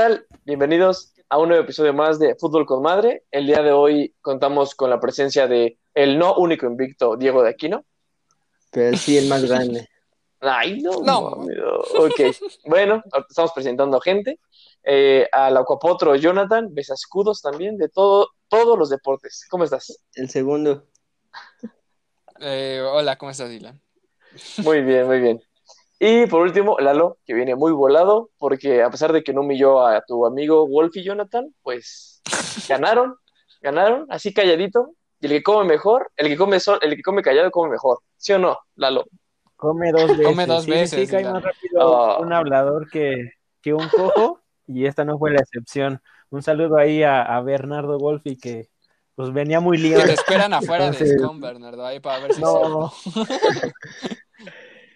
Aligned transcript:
tal? 0.00 0.26
Bienvenidos 0.46 1.12
a 1.28 1.36
un 1.36 1.48
nuevo 1.48 1.62
episodio 1.62 1.92
más 1.92 2.18
de 2.18 2.34
Fútbol 2.34 2.64
con 2.64 2.80
Madre. 2.80 3.24
El 3.30 3.46
día 3.46 3.60
de 3.60 3.70
hoy 3.70 4.14
contamos 4.22 4.74
con 4.74 4.88
la 4.88 4.98
presencia 4.98 5.46
de 5.46 5.78
el 5.92 6.18
no 6.18 6.36
único 6.36 6.64
invicto 6.64 7.18
Diego 7.18 7.42
de 7.42 7.50
Aquino. 7.50 7.84
Pero 8.70 8.96
sí, 8.96 9.18
el 9.18 9.28
más 9.28 9.44
grande. 9.44 9.90
Ay, 10.40 10.80
no. 10.80 11.02
No. 11.02 11.18
Ok, 11.98 12.18
bueno, 12.64 13.02
estamos 13.28 13.52
presentando 13.52 14.00
gente. 14.00 14.40
Eh, 14.82 15.28
al 15.32 15.58
Acuapotro 15.58 16.16
Jonathan, 16.16 16.72
besascudos 16.72 17.42
también, 17.42 17.76
de 17.76 17.90
todo, 17.90 18.30
todos 18.48 18.78
los 18.78 18.88
deportes. 18.88 19.46
¿Cómo 19.50 19.64
estás? 19.64 20.02
El 20.14 20.30
segundo. 20.30 20.86
Eh, 22.40 22.80
hola, 22.90 23.18
¿cómo 23.18 23.32
estás, 23.32 23.50
Dylan? 23.50 23.78
Muy 24.64 24.80
bien, 24.80 25.06
muy 25.06 25.20
bien. 25.20 25.42
Y 26.02 26.26
por 26.26 26.40
último, 26.40 26.78
Lalo, 26.80 27.18
que 27.26 27.34
viene 27.34 27.54
muy 27.54 27.72
volado, 27.72 28.30
porque 28.38 28.82
a 28.82 28.90
pesar 28.90 29.12
de 29.12 29.22
que 29.22 29.34
no 29.34 29.42
humilló 29.42 29.86
a 29.86 30.00
tu 30.00 30.24
amigo 30.24 30.66
Wolf 30.66 30.96
y 30.96 31.04
Jonathan, 31.04 31.54
pues 31.62 32.22
ganaron, 32.68 33.16
ganaron, 33.60 34.06
así 34.08 34.32
calladito. 34.32 34.92
Y 35.20 35.26
el 35.26 35.32
que 35.32 35.42
come 35.42 35.66
mejor, 35.66 36.10
el 36.16 36.28
que 36.28 36.36
come 36.38 36.58
sol, 36.58 36.78
el 36.80 36.96
que 36.96 37.02
come 37.02 37.20
callado 37.22 37.50
come 37.50 37.72
mejor. 37.72 37.98
¿Sí 38.16 38.32
o 38.32 38.38
no, 38.38 38.56
Lalo? 38.76 39.04
Come 39.56 39.92
dos 39.92 40.08
veces. 40.08 40.26
Come 40.26 40.46
dos 40.46 40.64
sí, 40.64 40.70
veces, 40.70 41.00
Sí, 41.00 41.06
cae 41.06 41.18
Dylan. 41.18 41.32
más 41.34 41.42
rápido 41.42 41.96
Ah. 42.10 42.18
un 42.20 42.32
hablador 42.32 42.88
que, 42.88 43.32
que 43.60 43.74
un 43.74 43.86
cojo, 43.90 44.40
y 44.66 44.86
esta 44.86 45.04
no 45.04 45.18
fue 45.18 45.32
la 45.32 45.40
excepción. 45.40 46.00
Un 46.30 46.42
saludo 46.42 46.78
ahí 46.78 47.02
a, 47.02 47.20
a 47.22 47.42
Bernardo 47.42 47.98
Wolfi, 47.98 48.38
que 48.38 48.68
pues 49.16 49.30
venía 49.34 49.60
muy 49.60 49.76
Que 49.76 49.82
liado. 49.88 50.04
te 50.04 50.12
esperan 50.14 50.54
afuera 50.54 50.90
de 50.90 51.06
Scum, 51.18 51.40
Bernardo, 51.40 51.84
ahí 51.84 52.00
para 52.00 52.20
ver 52.20 52.32
si 52.32 52.40
No. 52.40 52.90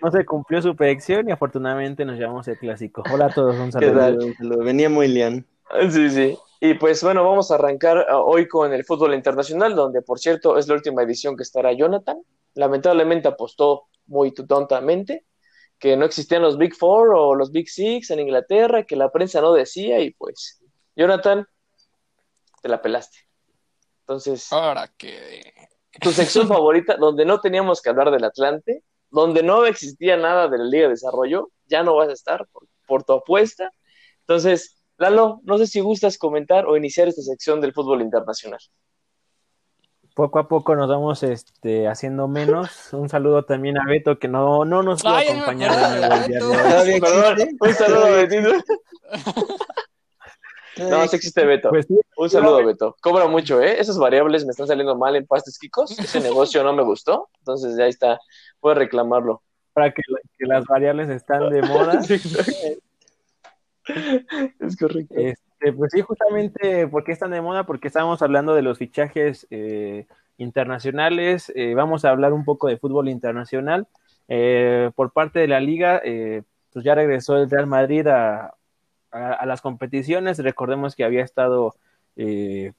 no 0.04 0.10
se 0.10 0.26
cumplió 0.26 0.60
su 0.60 0.76
predicción 0.76 1.28
y 1.28 1.32
afortunadamente 1.32 2.04
nos 2.04 2.18
llevamos 2.18 2.46
el 2.48 2.58
clásico. 2.58 3.02
Hola 3.10 3.26
a 3.26 3.30
todos, 3.30 3.56
un 3.56 3.70
¿Qué 3.72 3.90
saludo. 3.90 4.34
saludo. 4.36 4.58
Venía 4.62 4.90
muy 4.90 5.08
lian. 5.08 5.46
Sí, 5.90 6.10
sí. 6.10 6.38
Y 6.60 6.74
pues 6.74 7.02
bueno, 7.02 7.24
vamos 7.24 7.50
a 7.50 7.54
arrancar 7.54 8.06
uh, 8.12 8.16
hoy 8.16 8.46
con 8.46 8.74
el 8.74 8.84
fútbol 8.84 9.14
internacional, 9.14 9.74
donde 9.74 10.02
por 10.02 10.18
cierto 10.18 10.58
es 10.58 10.68
la 10.68 10.74
última 10.74 11.02
edición 11.02 11.38
que 11.38 11.42
estará 11.42 11.72
Jonathan. 11.72 12.18
Lamentablemente 12.52 13.28
apostó 13.28 13.84
muy 14.06 14.32
tontamente 14.32 15.24
que 15.78 15.96
no 15.96 16.04
existían 16.04 16.42
los 16.42 16.58
Big 16.58 16.74
Four 16.74 17.14
o 17.14 17.34
los 17.34 17.50
Big 17.50 17.70
Six 17.70 18.10
en 18.10 18.20
Inglaterra, 18.20 18.82
que 18.82 18.96
la 18.96 19.10
prensa 19.10 19.40
no 19.40 19.54
decía, 19.54 20.00
y 20.00 20.10
pues, 20.10 20.62
Jonathan, 20.94 21.46
te 22.60 22.68
la 22.68 22.82
pelaste. 22.82 23.18
Entonces, 24.00 24.52
Ahora 24.52 24.90
que... 24.98 25.50
tu 25.98 26.12
sección 26.12 26.46
favorita, 26.48 26.96
donde 26.96 27.24
no 27.24 27.40
teníamos 27.40 27.80
que 27.80 27.88
hablar 27.88 28.10
del 28.10 28.24
Atlante, 28.24 28.82
donde 29.14 29.42
no 29.44 29.64
existía 29.64 30.16
nada 30.16 30.48
de 30.48 30.58
la 30.58 30.64
Liga 30.64 30.84
de 30.84 30.90
Desarrollo, 30.90 31.50
ya 31.66 31.82
no 31.84 31.94
vas 31.94 32.08
a 32.08 32.12
estar 32.12 32.46
por, 32.48 32.66
por 32.86 33.04
tu 33.04 33.12
apuesta. 33.12 33.70
Entonces, 34.20 34.76
Lalo, 34.98 35.40
no 35.44 35.56
sé 35.56 35.66
si 35.66 35.80
gustas 35.80 36.18
comentar 36.18 36.66
o 36.66 36.76
iniciar 36.76 37.08
esta 37.08 37.22
sección 37.22 37.60
del 37.60 37.72
fútbol 37.72 38.02
internacional. 38.02 38.60
Poco 40.14 40.38
a 40.38 40.48
poco 40.48 40.76
nos 40.76 40.88
vamos 40.88 41.22
este, 41.22 41.88
haciendo 41.88 42.28
menos. 42.28 42.92
Un 42.92 43.08
saludo 43.08 43.44
también 43.44 43.78
a 43.78 43.86
Beto, 43.86 44.18
que 44.18 44.28
no, 44.28 44.64
no 44.64 44.82
nos 44.82 45.04
me 45.04 45.10
acompañar 45.10 45.72
de 45.76 46.00
de 46.00 46.00
nuevo 46.00 46.14
el 46.14 46.26
día 46.26 46.38
de 46.40 46.46
Beto. 46.46 46.50
hoy. 46.50 46.56
¿Todavía 46.56 47.00
Perdón, 47.00 47.32
existe? 47.38 47.56
un 47.60 47.74
saludo 47.74 48.04
a 48.04 48.10
Betito. 48.10 48.50
No, 50.78 51.06
sí 51.06 51.16
existe 51.16 51.44
Beto. 51.44 51.70
Pues 51.70 51.86
sí, 51.86 51.98
Un 52.16 52.30
saludo, 52.30 52.64
Beto. 52.64 52.96
Cobra 53.00 53.26
mucho, 53.26 53.60
¿eh? 53.60 53.80
Esas 53.80 53.98
variables 53.98 54.44
me 54.44 54.50
están 54.50 54.66
saliendo 54.66 54.96
mal 54.96 55.16
en 55.16 55.26
pastes 55.26 55.58
Kikos. 55.58 55.98
Ese 55.98 56.20
negocio 56.20 56.62
no 56.64 56.72
me 56.72 56.82
gustó. 56.82 57.28
Entonces, 57.38 57.76
ya 57.76 57.86
está. 57.86 58.18
Puedes 58.60 58.78
reclamarlo. 58.78 59.42
para 59.72 59.92
que, 59.92 60.02
que 60.38 60.46
las 60.46 60.64
variables 60.64 61.08
están 61.08 61.50
de 61.50 61.62
moda. 61.62 62.00
Es 64.60 64.78
correcto. 64.78 65.14
Este, 65.14 65.72
pues 65.76 65.92
sí, 65.92 66.00
justamente, 66.00 66.88
¿por 66.88 67.04
qué 67.04 67.12
están 67.12 67.32
de 67.32 67.42
moda? 67.42 67.66
Porque 67.66 67.88
estamos 67.88 68.22
hablando 68.22 68.54
de 68.54 68.62
los 68.62 68.78
fichajes 68.78 69.46
eh, 69.50 70.06
internacionales, 70.38 71.52
eh, 71.54 71.74
vamos 71.74 72.04
a 72.04 72.10
hablar 72.10 72.32
un 72.32 72.44
poco 72.44 72.68
de 72.68 72.78
fútbol 72.78 73.08
internacional. 73.08 73.86
Eh, 74.28 74.90
por 74.94 75.12
parte 75.12 75.38
de 75.38 75.48
la 75.48 75.60
liga, 75.60 76.00
eh, 76.04 76.42
pues 76.72 76.84
ya 76.84 76.94
regresó 76.94 77.36
el 77.36 77.50
Real 77.50 77.66
Madrid 77.66 78.06
a, 78.06 78.54
a, 79.14 79.46
las 79.46 79.62
competiciones. 79.62 80.38
Recordemos 80.38 80.94
que 80.94 81.04
había 81.04 81.22
estado, 81.22 81.74
eh, 82.16 82.72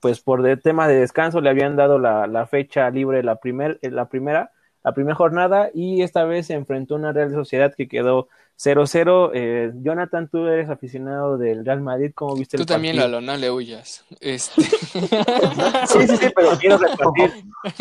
pues 0.00 0.20
por 0.20 0.46
el 0.46 0.62
tema 0.62 0.88
de 0.88 1.00
descanso, 1.00 1.40
le 1.40 1.50
habían 1.50 1.76
dado 1.76 1.98
la, 1.98 2.26
la 2.26 2.46
fecha 2.46 2.88
libre 2.90 3.22
la, 3.22 3.36
primer, 3.36 3.78
la 3.82 4.08
primera 4.08 4.52
la 4.82 4.92
primera 4.94 5.14
jornada 5.14 5.70
y 5.74 6.02
esta 6.02 6.24
vez 6.24 6.46
se 6.46 6.54
enfrentó 6.54 6.94
a 6.94 6.98
una 6.98 7.12
Real 7.12 7.30
Sociedad 7.32 7.74
que 7.76 7.86
quedó 7.88 8.28
0-0. 8.58 9.30
Eh, 9.34 9.72
Jonathan, 9.82 10.28
tú 10.28 10.46
eres 10.46 10.68
aficionado 10.68 11.38
del 11.38 11.64
Real 11.64 11.80
Madrid, 11.80 12.12
¿cómo 12.14 12.34
viste 12.36 12.56
el 12.56 12.62
Tú 12.62 12.66
también, 12.66 12.96
partido? 12.96 13.20
Lalo, 13.20 13.26
no 13.32 13.36
le 13.38 13.50
huyas. 13.50 14.04
Este... 14.20 14.62
Sí, 15.86 16.06
sí, 16.06 16.16
sí, 16.16 16.26
pero 16.34 16.50
quiero 16.58 16.78
repartir. 16.78 17.30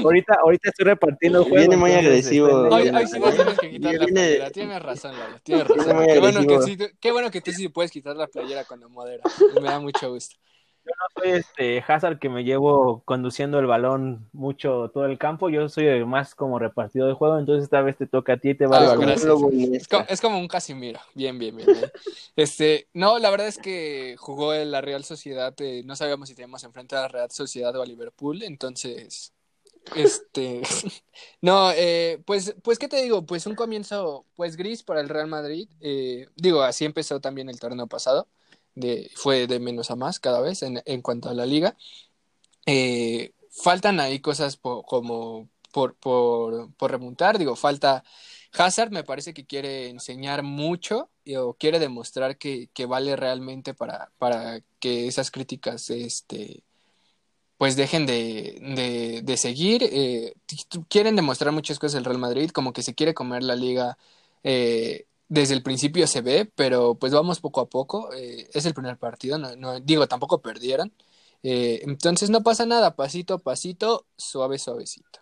ahorita, 0.03 0.37
ahorita 0.43 0.69
estoy 0.69 0.85
repartiendo 0.85 1.43
juegos. 1.43 1.59
Viene 1.59 1.77
muy 1.77 1.91
agresivo. 1.91 2.65
estoy 2.65 2.89
Hoy, 2.89 3.07
sí 3.07 3.19
me 3.19 3.31
tienes 3.31 3.59
que 3.59 3.69
quitar 3.69 3.93
la 3.93 3.99
Viene- 4.05 4.11
playera. 4.13 4.49
Tienes 4.51 4.81
razón, 4.81 5.17
Lalo. 5.17 5.39
Tienes 5.43 5.67
razón. 5.67 6.05
Qué 6.07 6.19
bueno, 6.19 6.41
que 6.47 6.61
sí, 6.61 6.77
tú- 6.77 6.85
qué 6.99 7.11
bueno 7.11 7.31
que 7.31 7.41
tú 7.41 7.51
sí 7.51 7.69
puedes 7.69 7.91
quitar 7.91 8.15
la 8.15 8.27
playera 8.27 8.63
cuando 8.65 8.89
modera. 8.89 9.23
Me 9.55 9.67
da 9.69 9.79
mucho 9.79 10.11
gusto. 10.11 10.35
Yo 10.85 10.91
no 10.97 11.21
soy 11.21 11.31
este 11.39 11.83
Hazard 11.87 12.19
que 12.19 12.29
me 12.29 12.43
llevo 12.43 13.01
conduciendo 13.05 13.59
el 13.59 13.65
balón 13.65 14.29
mucho 14.31 14.89
todo 14.93 15.05
el 15.05 15.17
campo. 15.17 15.49
Yo 15.49 15.67
soy 15.69 16.03
más 16.05 16.35
como 16.35 16.57
repartido 16.57 17.07
de 17.07 17.13
juego, 17.13 17.37
entonces 17.37 17.65
esta 17.65 17.81
vez 17.81 17.97
te 17.97 18.07
toca 18.07 18.33
a 18.33 18.37
ti 18.37 18.49
y 18.51 18.55
te 18.55 18.65
va 18.65 18.77
Ah, 18.77 18.95
gracias. 18.95 19.25
Lobo 19.25 19.49
Es 19.51 19.87
como, 19.87 20.05
es 20.07 20.21
como 20.21 20.39
un 20.39 20.47
Casimiro. 20.47 20.99
Bien, 21.13 21.37
bien, 21.37 21.55
bien. 21.55 21.67
bien. 21.67 21.91
Este, 22.35 22.87
no, 22.93 23.19
la 23.19 23.29
verdad 23.29 23.47
es 23.47 23.57
que 23.57 24.15
jugó 24.17 24.53
en 24.53 24.71
la 24.71 24.81
Real 24.81 25.03
Sociedad. 25.03 25.53
eh, 25.59 25.83
no 25.85 25.95
sabíamos 25.95 26.29
si 26.29 26.35
teníamos 26.35 26.63
enfrente 26.63 26.95
a 26.95 27.01
la 27.01 27.07
Real 27.07 27.31
Sociedad 27.31 27.75
o 27.75 27.81
a 27.81 27.85
Liverpool. 27.85 28.41
Entonces, 28.43 29.33
este, 29.95 30.61
no, 31.41 31.71
eh, 31.71 32.21
pues, 32.25 32.55
pues, 32.63 32.79
¿qué 32.79 32.87
te 32.87 33.01
digo? 33.01 33.25
Pues 33.25 33.45
un 33.45 33.55
comienzo, 33.55 34.25
pues 34.35 34.55
gris 34.55 34.83
para 34.83 35.01
el 35.01 35.09
Real 35.09 35.27
Madrid. 35.27 35.67
Eh, 35.81 36.27
digo, 36.35 36.61
así 36.61 36.85
empezó 36.85 37.19
también 37.19 37.49
el 37.49 37.59
torneo 37.59 37.87
pasado. 37.87 38.27
De, 38.75 39.11
fue 39.15 39.47
de 39.47 39.59
menos 39.59 39.91
a 39.91 39.95
más 39.95 40.19
cada 40.19 40.41
vez 40.41 40.63
en, 40.63 40.81
en 40.85 41.01
cuanto 41.01 41.29
a 41.29 41.33
la 41.33 41.45
liga. 41.45 41.75
Eh, 42.65 43.33
faltan 43.51 43.99
ahí 43.99 44.19
cosas 44.19 44.57
como 44.57 45.49
por, 45.71 45.95
por, 45.95 46.71
por 46.73 46.91
remontar. 46.91 47.37
Digo, 47.37 47.55
falta 47.55 48.03
Hazard 48.53 48.91
me 48.91 49.03
parece 49.03 49.33
que 49.33 49.45
quiere 49.45 49.89
enseñar 49.89 50.43
mucho 50.43 51.09
o 51.37 51.53
quiere 51.53 51.79
demostrar 51.79 52.37
que, 52.37 52.69
que 52.73 52.85
vale 52.85 53.15
realmente 53.15 53.73
para, 53.73 54.11
para 54.17 54.61
que 54.79 55.07
esas 55.07 55.29
críticas 55.31 55.89
este, 55.89 56.63
pues 57.57 57.75
dejen 57.75 58.05
de, 58.05 59.21
de, 59.23 59.37
seguir. 59.37 59.83
Eh, 59.83 60.33
quieren 60.89 61.15
demostrar 61.15 61.53
muchas 61.53 61.79
cosas 61.79 61.97
el 61.99 62.05
Real 62.05 62.17
Madrid, 62.17 62.49
como 62.51 62.73
que 62.73 62.83
se 62.83 62.95
quiere 62.95 63.13
comer 63.13 63.43
la 63.43 63.55
liga. 63.55 63.97
eh, 64.43 65.05
desde 65.29 65.53
el 65.55 65.63
principio 65.63 66.07
se 66.07 66.21
ve, 66.21 66.51
pero 66.55 66.95
pues 66.95 67.13
vamos 67.13 67.39
poco 67.39 67.61
a 67.61 67.69
poco. 67.69 68.13
eh, 68.13 68.49
es 68.53 68.65
el 68.65 68.73
primer 68.73 68.97
partido, 68.97 69.37
no, 69.37 69.55
no- 69.55 69.79
digo, 69.79 70.07
tampoco 70.07 70.41
perdieron. 70.41 70.91
Eh, 71.43 71.81
entonces 71.83 72.29
no 72.29 72.43
pasa 72.43 72.65
nada, 72.65 72.95
pasito 72.95 73.35
a 73.35 73.39
pasito, 73.39 74.05
suave, 74.17 74.59
suavecito. 74.59 75.19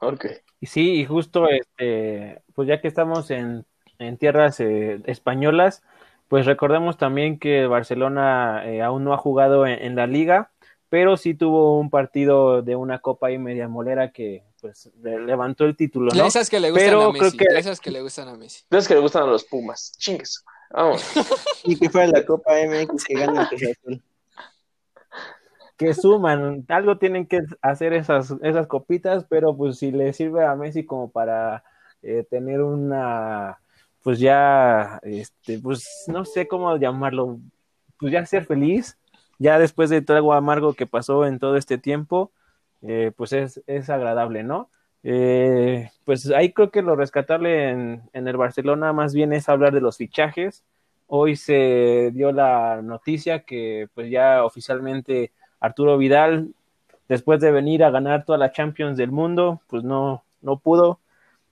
Ok. 0.00 0.26
Sí, 0.62 1.00
y 1.00 1.04
justo 1.06 1.48
este, 1.48 2.42
pues 2.54 2.68
ya 2.68 2.80
que 2.80 2.88
estamos 2.88 3.30
en, 3.30 3.66
en 3.98 4.16
tierras 4.18 4.58
eh, 4.60 5.00
españolas, 5.06 5.82
pues 6.28 6.46
recordemos 6.46 6.96
también 6.96 7.38
que 7.38 7.66
Barcelona 7.66 8.62
eh, 8.66 8.82
aún 8.82 9.04
no 9.04 9.12
ha 9.12 9.18
jugado 9.18 9.66
en, 9.66 9.80
en 9.82 9.94
la 9.96 10.06
liga, 10.06 10.50
pero 10.88 11.16
sí 11.16 11.34
tuvo 11.34 11.78
un 11.78 11.90
partido 11.90 12.62
de 12.62 12.76
una 12.76 12.98
copa 13.00 13.30
y 13.30 13.38
media 13.38 13.68
molera 13.68 14.10
que 14.12 14.42
pues 14.64 14.90
le- 15.02 15.20
levantó 15.20 15.66
el 15.66 15.76
título, 15.76 16.10
¿no? 16.14 16.24
Esas 16.24 16.48
que 16.48 16.58
le 16.58 16.70
gustan 16.70 16.86
Pero 16.88 17.02
a 17.02 17.12
creo 17.12 17.22
Messi, 17.24 17.36
que- 17.36 17.58
esas 17.58 17.80
que 17.80 17.90
le 17.90 18.00
gustan 18.00 18.28
a 18.28 18.34
Messi. 18.34 18.62
Entonces 18.62 18.88
que 18.88 18.94
le 18.94 19.00
gustan 19.00 19.24
a 19.24 19.26
los 19.26 19.44
Pumas. 19.44 19.92
Chingues. 19.98 20.42
Vamos. 20.70 21.02
Y 21.64 21.78
que 21.78 21.90
fuera 21.90 22.06
la 22.06 22.24
Copa 22.24 22.52
MX 22.58 23.04
que 23.04 23.14
gana 23.14 23.42
el 23.42 23.48
Cruz 23.48 23.62
Azul. 23.62 24.02
que 25.76 25.92
suman, 25.92 26.64
algo 26.68 26.96
tienen 26.96 27.26
que 27.26 27.40
hacer 27.60 27.92
esas, 27.92 28.32
esas 28.42 28.66
copitas, 28.66 29.26
pero 29.28 29.54
pues 29.54 29.78
si 29.78 29.90
le 29.92 30.14
sirve 30.14 30.46
a 30.46 30.54
Messi 30.54 30.86
como 30.86 31.10
para 31.10 31.62
eh, 32.02 32.24
tener 32.30 32.62
una, 32.62 33.58
pues 34.02 34.18
ya, 34.18 34.98
este, 35.02 35.58
pues 35.58 35.86
no 36.06 36.24
sé 36.24 36.48
cómo 36.48 36.74
llamarlo, 36.78 37.38
pues 37.98 38.12
ya 38.12 38.24
ser 38.24 38.46
feliz, 38.46 38.96
ya 39.38 39.58
después 39.58 39.90
de 39.90 40.00
todo 40.00 40.16
algo 40.16 40.32
amargo 40.32 40.72
que 40.72 40.86
pasó 40.86 41.26
en 41.26 41.38
todo 41.38 41.56
este 41.58 41.76
tiempo, 41.76 42.30
eh, 42.86 43.12
pues 43.16 43.32
es, 43.32 43.62
es 43.66 43.90
agradable, 43.90 44.42
¿no? 44.44 44.70
Eh, 45.02 45.90
pues 46.04 46.30
ahí 46.30 46.52
creo 46.52 46.70
que 46.70 46.82
lo 46.82 46.96
rescatable 46.96 47.70
en, 47.70 48.02
en 48.12 48.28
el 48.28 48.36
Barcelona 48.36 48.92
más 48.92 49.14
bien 49.14 49.32
es 49.32 49.48
hablar 49.48 49.72
de 49.74 49.80
los 49.80 49.96
fichajes. 49.98 50.64
Hoy 51.06 51.36
se 51.36 52.10
dio 52.14 52.32
la 52.32 52.80
noticia 52.82 53.40
que 53.44 53.88
pues 53.94 54.10
ya 54.10 54.44
oficialmente 54.44 55.32
Arturo 55.60 55.98
Vidal, 55.98 56.54
después 57.08 57.40
de 57.40 57.50
venir 57.52 57.84
a 57.84 57.90
ganar 57.90 58.24
toda 58.24 58.38
la 58.38 58.52
Champions 58.52 58.96
del 58.96 59.12
mundo, 59.12 59.60
pues 59.68 59.84
no, 59.84 60.24
no 60.40 60.58
pudo. 60.58 61.00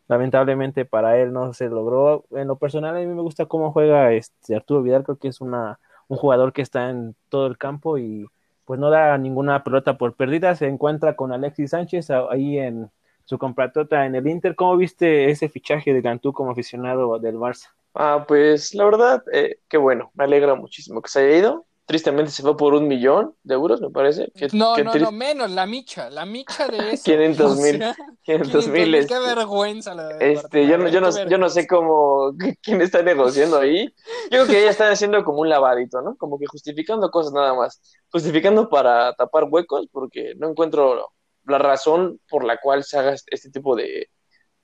lamentablemente 0.08 0.84
para 0.84 1.18
él 1.18 1.32
no 1.32 1.54
se 1.54 1.68
logró. 1.68 2.24
En 2.32 2.48
lo 2.48 2.56
personal 2.56 2.96
a 2.96 3.00
mí 3.00 3.06
me 3.06 3.22
gusta 3.22 3.46
cómo 3.46 3.72
juega 3.72 4.12
este 4.12 4.54
Arturo 4.56 4.82
Vidal, 4.82 5.04
creo 5.04 5.16
que 5.18 5.28
es 5.28 5.40
una, 5.40 5.78
un 6.08 6.18
jugador 6.18 6.52
que 6.52 6.62
está 6.62 6.90
en 6.90 7.14
todo 7.28 7.46
el 7.46 7.58
campo 7.58 7.98
y 7.98 8.26
pues 8.64 8.78
no 8.78 8.90
da 8.90 9.16
ninguna 9.18 9.62
pelota 9.64 9.98
por 9.98 10.14
perdida, 10.14 10.54
se 10.54 10.66
encuentra 10.66 11.16
con 11.16 11.32
Alexis 11.32 11.70
Sánchez 11.70 12.10
ahí 12.10 12.58
en 12.58 12.90
su 13.24 13.38
compratota 13.38 14.06
en 14.06 14.14
el 14.14 14.26
Inter. 14.26 14.54
¿Cómo 14.54 14.76
viste 14.76 15.30
ese 15.30 15.48
fichaje 15.48 15.92
de 15.92 16.02
Cantú 16.02 16.32
como 16.32 16.52
aficionado 16.52 17.18
del 17.18 17.36
Barça? 17.36 17.68
Ah, 17.94 18.24
pues 18.26 18.74
la 18.74 18.84
verdad, 18.84 19.22
eh, 19.32 19.58
qué 19.68 19.76
bueno, 19.76 20.10
me 20.14 20.24
alegra 20.24 20.54
muchísimo 20.54 21.02
que 21.02 21.10
se 21.10 21.20
haya 21.20 21.38
ido. 21.38 21.66
Tristemente 21.84 22.30
se 22.30 22.42
fue 22.42 22.56
por 22.56 22.74
un 22.74 22.86
millón 22.86 23.34
de 23.42 23.54
euros, 23.54 23.80
me 23.80 23.90
parece. 23.90 24.30
Qué- 24.36 24.48
No, 24.52 24.74
qué 24.76 24.84
no, 24.84 24.94
no, 24.94 25.10
menos, 25.12 25.50
la 25.50 25.66
micha, 25.66 26.08
la 26.10 26.24
micha 26.24 26.68
de 26.68 26.78
eso. 26.92 27.02
500 27.04 27.52
O 27.58 27.60
mil, 27.60 27.78
sea, 27.78 27.96
500 28.22 28.68
mil. 28.68 28.92
Qué 28.92 28.98
este, 29.00 29.18
vergüenza 29.18 29.94
la 29.94 30.06
de 30.08 30.32
Este, 30.32 30.66
yo 30.66 30.78
no, 30.78 30.88
yo 30.88 31.00
no, 31.00 31.10
yo 31.28 31.38
no 31.38 31.48
sé 31.50 31.66
cómo, 31.66 32.32
quién 32.62 32.80
está 32.80 33.02
negociando 33.02 33.58
ahí. 33.58 33.86
Yo 34.30 34.30
creo 34.30 34.46
que 34.46 34.60
ella 34.60 34.70
está 34.70 34.90
haciendo 34.90 35.22
como 35.24 35.40
un 35.40 35.48
lavadito, 35.48 36.00
¿no? 36.02 36.16
Como 36.16 36.38
que 36.38 36.46
justificando 36.46 37.10
cosas 37.10 37.32
nada 37.32 37.52
más. 37.54 37.80
Justificando 38.10 38.68
para 38.68 39.12
tapar 39.14 39.44
huecos, 39.50 39.86
porque 39.90 40.34
no 40.38 40.48
encuentro 40.50 41.10
la 41.46 41.58
razón 41.58 42.20
por 42.30 42.44
la 42.44 42.58
cual 42.58 42.84
se 42.84 42.96
haga 42.96 43.14
este 43.26 43.50
tipo 43.50 43.74
de, 43.74 44.08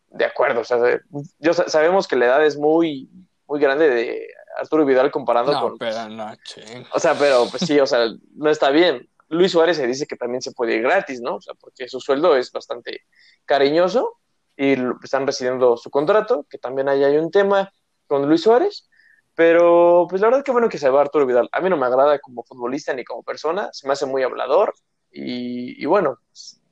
de 0.07 0.25
acuerdos. 0.25 0.71
O 0.71 0.79
sea, 0.79 1.01
yo, 1.41 1.53
sa- 1.53 1.69
sabemos 1.69 2.07
que 2.07 2.15
la 2.15 2.27
edad 2.27 2.47
es 2.47 2.57
muy, 2.57 3.11
muy 3.49 3.59
grande 3.59 3.89
de 3.91 4.29
Arturo 4.59 4.85
Vidal 4.85 5.11
comparando 5.11 5.53
No, 5.53 5.61
con, 5.61 5.79
pero 5.79 6.09
no, 6.09 6.35
ching. 6.45 6.85
o 6.93 6.99
sea, 6.99 7.15
pero 7.15 7.47
pues 7.51 7.63
sí, 7.67 7.79
o 7.81 7.87
sea, 7.87 8.07
no 8.35 8.51
está 8.51 8.71
bien. 8.71 9.09
Luis 9.29 9.53
Suárez 9.53 9.77
se 9.77 9.87
dice 9.87 10.07
que 10.07 10.17
también 10.17 10.43
se 10.43 10.53
puede 10.53 10.75
ir 10.75 10.83
gratis, 10.83 11.21
¿no? 11.21 11.37
O 11.37 11.41
sea, 11.41 11.55
porque 11.55 11.89
su 11.89 12.01
sueldo 12.01 12.37
es 12.37 12.51
bastante 12.51 13.03
cariñoso 13.45 14.15
y 14.57 14.75
están 15.05 15.27
recibiendo 15.27 15.77
su 15.77 15.91
contrato, 15.91 16.47
que 16.51 16.59
también 16.59 16.89
ahí 16.89 17.05
hay 17.05 17.17
un 17.17 17.31
tema 17.31 17.71
con 18.07 18.27
Luis 18.29 18.43
Suárez. 18.43 18.89
Pero, 19.35 20.07
pues 20.11 20.21
la 20.21 20.29
verdad 20.29 20.43
que 20.43 20.51
bueno 20.51 20.69
que 20.69 20.79
se 20.79 20.91
va 20.91 21.01
Arturo 21.01 21.25
Vidal. 21.25 21.49
A 21.53 21.61
mí 21.61 21.71
no 21.71 21.77
me 21.77 21.87
agrada 21.87 22.19
como 22.19 22.43
futbolista 22.43 22.93
ni 22.93 23.05
como 23.05 23.23
persona, 23.23 23.69
se 23.73 23.87
me 23.87 23.93
hace 23.93 24.05
muy 24.07 24.23
hablador 24.25 24.75
y, 25.13 25.81
y 25.81 25.87
bueno, 25.87 26.19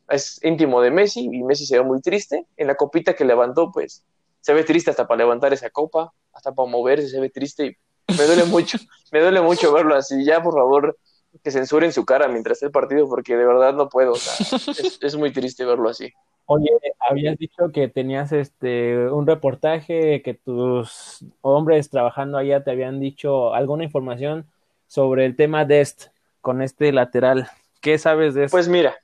es 0.09 0.41
íntimo 0.43 0.81
de 0.81 0.91
Messi 0.91 1.29
y 1.33 1.43
Messi 1.45 1.65
se 1.67 1.79
ve 1.79 1.85
muy 1.85 2.01
triste. 2.01 2.47
En 2.57 2.67
la 2.67 2.75
copita 2.75 3.15
que 3.15 3.25
levantó, 3.25 3.71
pues 3.71 4.05
se 4.47 4.55
ve 4.55 4.63
triste 4.63 4.91
hasta 4.91 5.09
para 5.09 5.19
levantar 5.19 5.53
esa 5.53 5.71
copa, 5.71 6.13
hasta 6.33 6.55
para 6.55 6.71
moverse, 6.71 7.09
se 7.09 7.19
ve 7.19 7.31
triste 7.31 7.67
y 7.67 8.13
me 8.17 8.27
duele 8.27 8.45
mucho, 8.45 8.79
me 9.13 9.21
duele 9.21 9.41
mucho 9.41 9.73
verlo 9.73 9.97
así. 9.97 10.25
Ya, 10.25 10.41
por 10.41 10.55
favor, 10.55 10.97
que 11.43 11.51
censuren 11.51 11.93
su 11.93 12.05
cara 12.05 12.29
mientras 12.29 12.59
esté 12.59 12.67
el 12.67 12.71
partido 12.71 13.09
porque 13.09 13.37
de 13.37 13.45
verdad 13.45 13.75
no 13.75 13.89
puedo. 13.89 14.13
O 14.13 14.15
sea, 14.15 14.35
es, 14.71 15.01
es 15.03 15.17
muy 15.17 15.33
triste 15.33 15.65
verlo 15.65 15.89
así. 15.89 16.13
Oye, 16.45 16.71
habías 17.01 17.37
dicho 17.39 17.73
que 17.75 17.89
tenías 17.89 18.31
este 18.31 19.11
un 19.11 19.27
reportaje, 19.27 20.23
que 20.23 20.35
tus 20.35 21.25
hombres 21.41 21.91
trabajando 21.91 22.39
allá 22.39 22.63
te 22.63 22.71
habían 22.71 23.01
dicho 23.01 23.53
alguna 23.53 23.83
información 23.83 24.47
sobre 24.87 25.27
el 25.27 25.35
tema 25.35 25.65
de 25.65 25.81
este 25.81 26.13
con 26.41 26.63
este 26.63 26.93
lateral. 26.93 27.51
¿Qué 27.81 27.99
sabes 27.99 28.35
de 28.35 28.45
eso? 28.45 28.53
Pues 28.53 28.69
mira, 28.69 28.95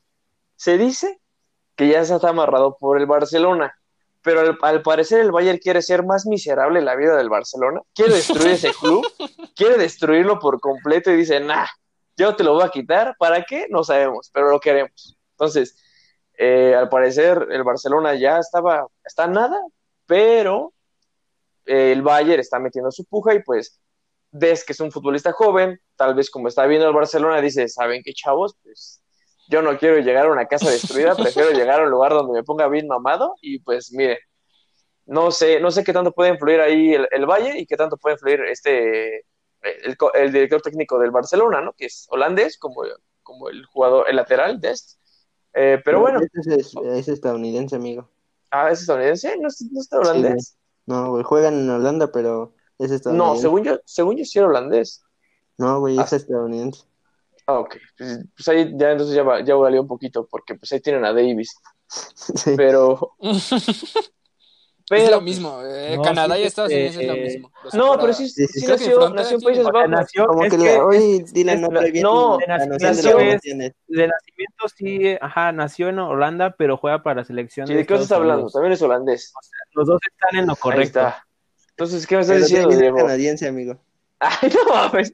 se 0.55 0.79
dice 0.79 1.19
que 1.75 1.89
ya 1.89 2.05
se 2.05 2.15
está 2.15 2.29
amarrado 2.29 2.77
por 2.79 3.01
el 3.01 3.07
Barcelona, 3.07 3.75
pero 4.23 4.41
al, 4.41 4.59
al 4.63 4.83
parecer 4.83 5.21
el 5.21 5.33
Bayern 5.33 5.59
quiere 5.59 5.83
ser 5.83 6.05
más 6.05 6.27
miserable 6.27 6.79
en 6.79 6.85
la 6.85 6.97
vida 6.97 7.17
del 7.17 7.29
Barcelona, 7.29 7.81
quiere 7.95 8.15
destruir 8.15 8.53
ese 8.53 8.73
club, 8.73 9.05
quiere 9.57 9.77
destruirlo 9.77 10.39
por 10.39 10.61
completo 10.61 11.11
y 11.11 11.17
dice, 11.17 11.41
nah, 11.41 11.67
yo 12.17 12.37
te 12.37 12.45
lo 12.45 12.55
voy 12.55 12.65
a 12.65 12.71
quitar, 12.71 13.17
¿para 13.19 13.43
qué? 13.43 13.67
No 13.71 13.85
sabemos, 13.85 14.31
pero 14.33 14.51
lo 14.51 14.61
queremos. 14.61 15.17
Entonces, 15.33 15.77
eh, 16.39 16.75
al 16.75 16.89
parecer 16.89 17.49
el 17.51 17.65
Barcelona 17.65 18.15
ya 18.15 18.39
estaba, 18.39 18.87
está 19.05 19.27
nada, 19.27 19.59
pero 20.07 20.73
eh, 21.67 21.93
el 21.93 22.03
Bayern 22.03 22.41
está 22.41 22.59
metiendo 22.59 22.91
su 22.91 23.05
puja 23.05 23.35
y 23.35 23.43
pues 23.43 23.81
ves 24.31 24.65
que 24.65 24.73
es 24.73 24.81
un 24.81 24.91
futbolista 24.91 25.33
joven, 25.33 25.81
tal 25.97 26.15
vez 26.15 26.31
como 26.31 26.49
está 26.49 26.67
viendo 26.67 26.89
el 26.89 26.95
Barcelona, 26.95 27.41
dice, 27.41 27.69
¿saben 27.69 28.03
qué 28.05 28.13
chavos? 28.13 28.57
Pues 28.63 29.02
yo 29.53 29.61
no 29.61 29.79
quiero 29.79 29.99
llegar 29.99 30.27
a 30.27 30.33
una 30.33 30.47
casa 30.47 30.71
destruida, 30.71 31.15
prefiero 31.17 31.53
llegar 31.53 31.81
a 31.81 31.85
un 31.85 31.91
lugar 31.91 32.13
donde 32.13 32.33
me 32.33 32.43
ponga 32.43 32.67
bien 32.69 32.89
mamado 32.89 33.35
y 33.43 33.59
pues 33.59 33.93
mire, 33.93 34.19
no 35.05 35.31
sé, 35.31 35.61
no 35.61 35.71
sé 35.71 35.85
qué 35.85 35.93
tanto 35.93 36.13
puede 36.13 36.31
influir 36.31 36.61
ahí 36.61 36.95
el, 36.95 37.07
el 37.11 37.27
Valle 37.27 37.59
y 37.59 37.67
qué 37.67 37.77
tanto 37.77 37.99
puede 37.99 38.15
influir 38.15 38.41
este 38.43 39.27
el, 39.63 39.97
el, 40.15 40.33
director 40.33 40.61
técnico 40.61 40.99
del 40.99 41.11
Barcelona, 41.11 41.61
¿no? 41.61 41.73
Que 41.75 41.87
es 41.87 42.07
holandés, 42.11 42.59
como, 42.59 42.83
como 43.23 43.49
el 43.49 43.65
jugador, 43.67 44.07
el 44.09 44.17
lateral 44.17 44.61
de 44.61 44.71
este. 44.71 44.95
Eh, 45.55 45.81
pero 45.85 46.01
bueno. 46.01 46.21
Ese 46.21 46.55
es, 46.57 46.75
es, 46.75 47.09
estadounidense, 47.09 47.77
amigo. 47.77 48.09
Ah, 48.51 48.71
¿es 48.71 48.81
estadounidense? 48.81 49.37
¿No, 49.37 49.49
no 49.71 49.81
está 49.81 49.99
holandés? 49.99 50.49
Sí, 50.49 50.57
no, 50.87 51.11
güey, 51.11 51.23
juegan 51.23 51.55
en 51.55 51.71
Holanda, 51.71 52.11
pero 52.11 52.55
es 52.79 52.91
estadounidense. 52.91 53.35
No, 53.37 53.41
según 53.41 53.63
yo, 53.63 53.79
según 53.85 54.17
yo 54.17 54.25
sí 54.25 54.39
era 54.39 54.49
holandés. 54.49 55.05
No, 55.59 55.79
güey, 55.79 55.99
es 55.99 56.13
ah. 56.13 56.17
estadounidense. 56.17 56.85
Ah, 57.47 57.59
ok. 57.59 57.77
Pues, 57.99 58.19
pues, 58.37 58.49
ahí 58.49 58.73
ya 58.77 58.93
entonces 58.93 59.15
ya, 59.15 59.25
ya 59.45 59.55
valió 59.55 59.83
un 59.83 59.89
poquito, 59.89 60.27
porque 60.31 60.55
pues 60.55 60.73
ahí 60.73 60.81
tienen 60.81 61.05
a 61.05 61.13
Davis. 61.13 61.55
Sí. 62.15 62.55
Pero. 62.57 63.17
pero. 64.89 65.03
Es 65.03 65.11
lo 65.11 65.21
mismo. 65.21 65.61
Eh, 65.63 65.95
no, 65.95 66.03
Canadá 66.03 66.37
sí, 66.37 66.41
y 66.41 66.45
Estados 66.45 66.73
Unidos 66.73 66.97
eh, 66.97 67.03
es 67.03 67.07
lo 67.07 67.15
mismo. 67.15 67.53
No, 67.75 67.99
pero 68.01 68.15
sí, 68.15 68.31
sí, 68.31 68.47
sí 68.47 68.67
nació, 68.67 69.11
nació 69.11 69.37
en 69.37 69.43
Países 69.43 69.65
Bajos. 69.65 69.91
Nació, 69.91 70.27
Como 70.27 70.41
que, 70.41 70.49
que 70.49 70.57
la, 70.57 70.87
hoy 70.87 71.23
Dylan 71.31 71.61
no 71.61 71.69
trae 71.69 71.91
bien. 71.91 72.03
No, 72.03 72.39
de, 72.39 72.47
nació, 72.47 73.19
es, 73.19 73.43
de 73.43 73.55
nacimiento 73.59 74.69
sí, 74.75 75.19
ajá, 75.21 75.53
nació 75.53 75.91
en 75.91 75.99
Holanda, 75.99 76.55
pero 76.57 76.79
juega 76.79 77.03
para 77.03 77.21
la 77.21 77.25
selección. 77.27 77.67
Sí, 77.67 77.75
¿de 77.75 77.85
qué 77.85 77.93
estás 77.93 78.13
hablando? 78.13 78.49
También 78.49 78.73
es 78.73 78.81
holandés. 78.81 79.35
O 79.39 79.43
sea, 79.43 79.59
los 79.75 79.87
dos 79.87 80.01
están 80.11 80.41
en 80.41 80.47
lo 80.47 80.57
correcto. 80.57 81.01
Ahí 81.01 81.07
está. 81.09 81.27
Entonces, 81.71 82.07
¿qué 82.07 82.17
me 82.17 82.23
estás 82.23 82.37
pero 82.37 82.47
diciendo, 82.47 82.77
Diego? 82.77 82.97
canadiense, 82.97 83.49
amigo. 83.49 83.79
Ay, 84.19 84.51
no 84.55 84.75
mames, 84.75 85.13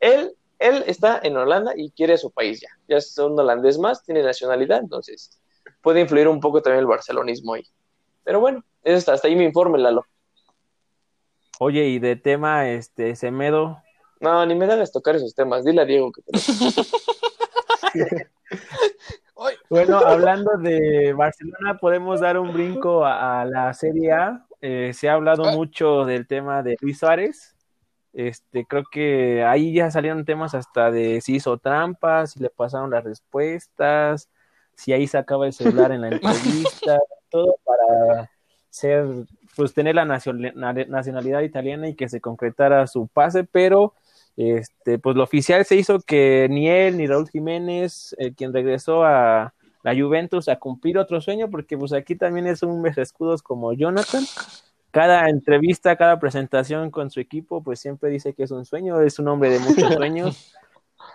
él, 0.00 0.35
él 0.58 0.84
está 0.86 1.20
en 1.22 1.36
Holanda 1.36 1.72
y 1.76 1.90
quiere 1.90 2.14
a 2.14 2.18
su 2.18 2.30
país 2.30 2.60
ya. 2.60 2.68
Ya 2.88 2.96
es 2.96 3.16
un 3.18 3.38
holandés 3.38 3.78
más, 3.78 4.02
tiene 4.02 4.22
nacionalidad, 4.22 4.80
entonces 4.80 5.38
puede 5.82 6.00
influir 6.00 6.28
un 6.28 6.40
poco 6.40 6.62
también 6.62 6.80
el 6.80 6.86
barcelonismo 6.86 7.54
ahí. 7.54 7.64
Pero 8.24 8.40
bueno, 8.40 8.64
hasta, 8.84 9.12
hasta 9.12 9.28
ahí 9.28 9.36
me 9.36 9.44
informe, 9.44 9.78
Lalo. 9.78 10.04
Oye, 11.58 11.86
y 11.86 11.98
de 11.98 12.16
tema, 12.16 12.68
este, 12.68 13.16
Semedo. 13.16 13.82
No, 14.20 14.44
ni 14.46 14.54
me 14.54 14.64
hagas 14.64 14.92
tocar 14.92 15.16
esos 15.16 15.34
temas. 15.34 15.64
Dile 15.64 15.82
a 15.82 15.84
Diego 15.84 16.12
que 16.12 16.22
te 16.22 16.32
Bueno, 19.68 19.98
hablando 19.98 20.52
de 20.58 21.12
Barcelona, 21.12 21.76
podemos 21.78 22.20
dar 22.20 22.38
un 22.38 22.52
brinco 22.52 23.04
a, 23.04 23.42
a 23.42 23.44
la 23.44 23.74
Serie 23.74 24.12
A. 24.12 24.46
Eh, 24.60 24.92
se 24.94 25.08
ha 25.08 25.14
hablado 25.14 25.44
mucho 25.52 26.04
del 26.04 26.26
tema 26.26 26.62
de 26.62 26.76
Luis 26.80 26.98
Suárez. 26.98 27.55
Este, 28.16 28.64
creo 28.64 28.84
que 28.90 29.44
ahí 29.44 29.74
ya 29.74 29.90
salieron 29.90 30.24
temas 30.24 30.54
hasta 30.54 30.90
de 30.90 31.20
si 31.20 31.34
hizo 31.34 31.58
trampas, 31.58 32.30
si 32.30 32.40
le 32.40 32.48
pasaron 32.48 32.90
las 32.90 33.04
respuestas, 33.04 34.30
si 34.74 34.94
ahí 34.94 35.06
sacaba 35.06 35.44
el 35.44 35.52
celular 35.52 35.92
en 35.92 36.00
la 36.00 36.08
entrevista, 36.12 36.98
todo 37.28 37.56
para 37.62 38.30
ser, 38.70 39.04
pues 39.54 39.74
tener 39.74 39.96
la 39.96 40.06
nacionalidad 40.06 41.42
italiana 41.42 41.90
y 41.90 41.94
que 41.94 42.08
se 42.08 42.22
concretara 42.22 42.86
su 42.86 43.06
pase, 43.06 43.44
pero 43.44 43.92
este, 44.38 44.98
pues 44.98 45.14
lo 45.14 45.22
oficial 45.22 45.66
se 45.66 45.76
hizo 45.76 46.00
que 46.00 46.46
ni 46.50 46.70
él 46.70 46.96
ni 46.96 47.06
Raúl 47.06 47.28
Jiménez, 47.28 48.16
eh, 48.18 48.32
quien 48.32 48.54
regresó 48.54 49.04
a 49.04 49.52
la 49.82 49.94
Juventus 49.94 50.48
a 50.48 50.56
cumplir 50.56 50.96
otro 50.96 51.20
sueño, 51.20 51.50
porque 51.50 51.76
pues 51.76 51.92
aquí 51.92 52.16
también 52.16 52.46
es 52.46 52.62
un 52.62 52.86
escudos 52.86 53.42
como 53.42 53.74
Jonathan. 53.74 54.24
Cada 54.96 55.28
entrevista, 55.28 55.94
cada 55.96 56.18
presentación 56.18 56.90
con 56.90 57.10
su 57.10 57.20
equipo, 57.20 57.62
pues 57.62 57.80
siempre 57.80 58.08
dice 58.08 58.32
que 58.32 58.44
es 58.44 58.50
un 58.50 58.64
sueño, 58.64 59.02
es 59.02 59.18
un 59.18 59.28
hombre 59.28 59.50
de 59.50 59.58
muchos 59.58 59.92
sueños 59.94 60.54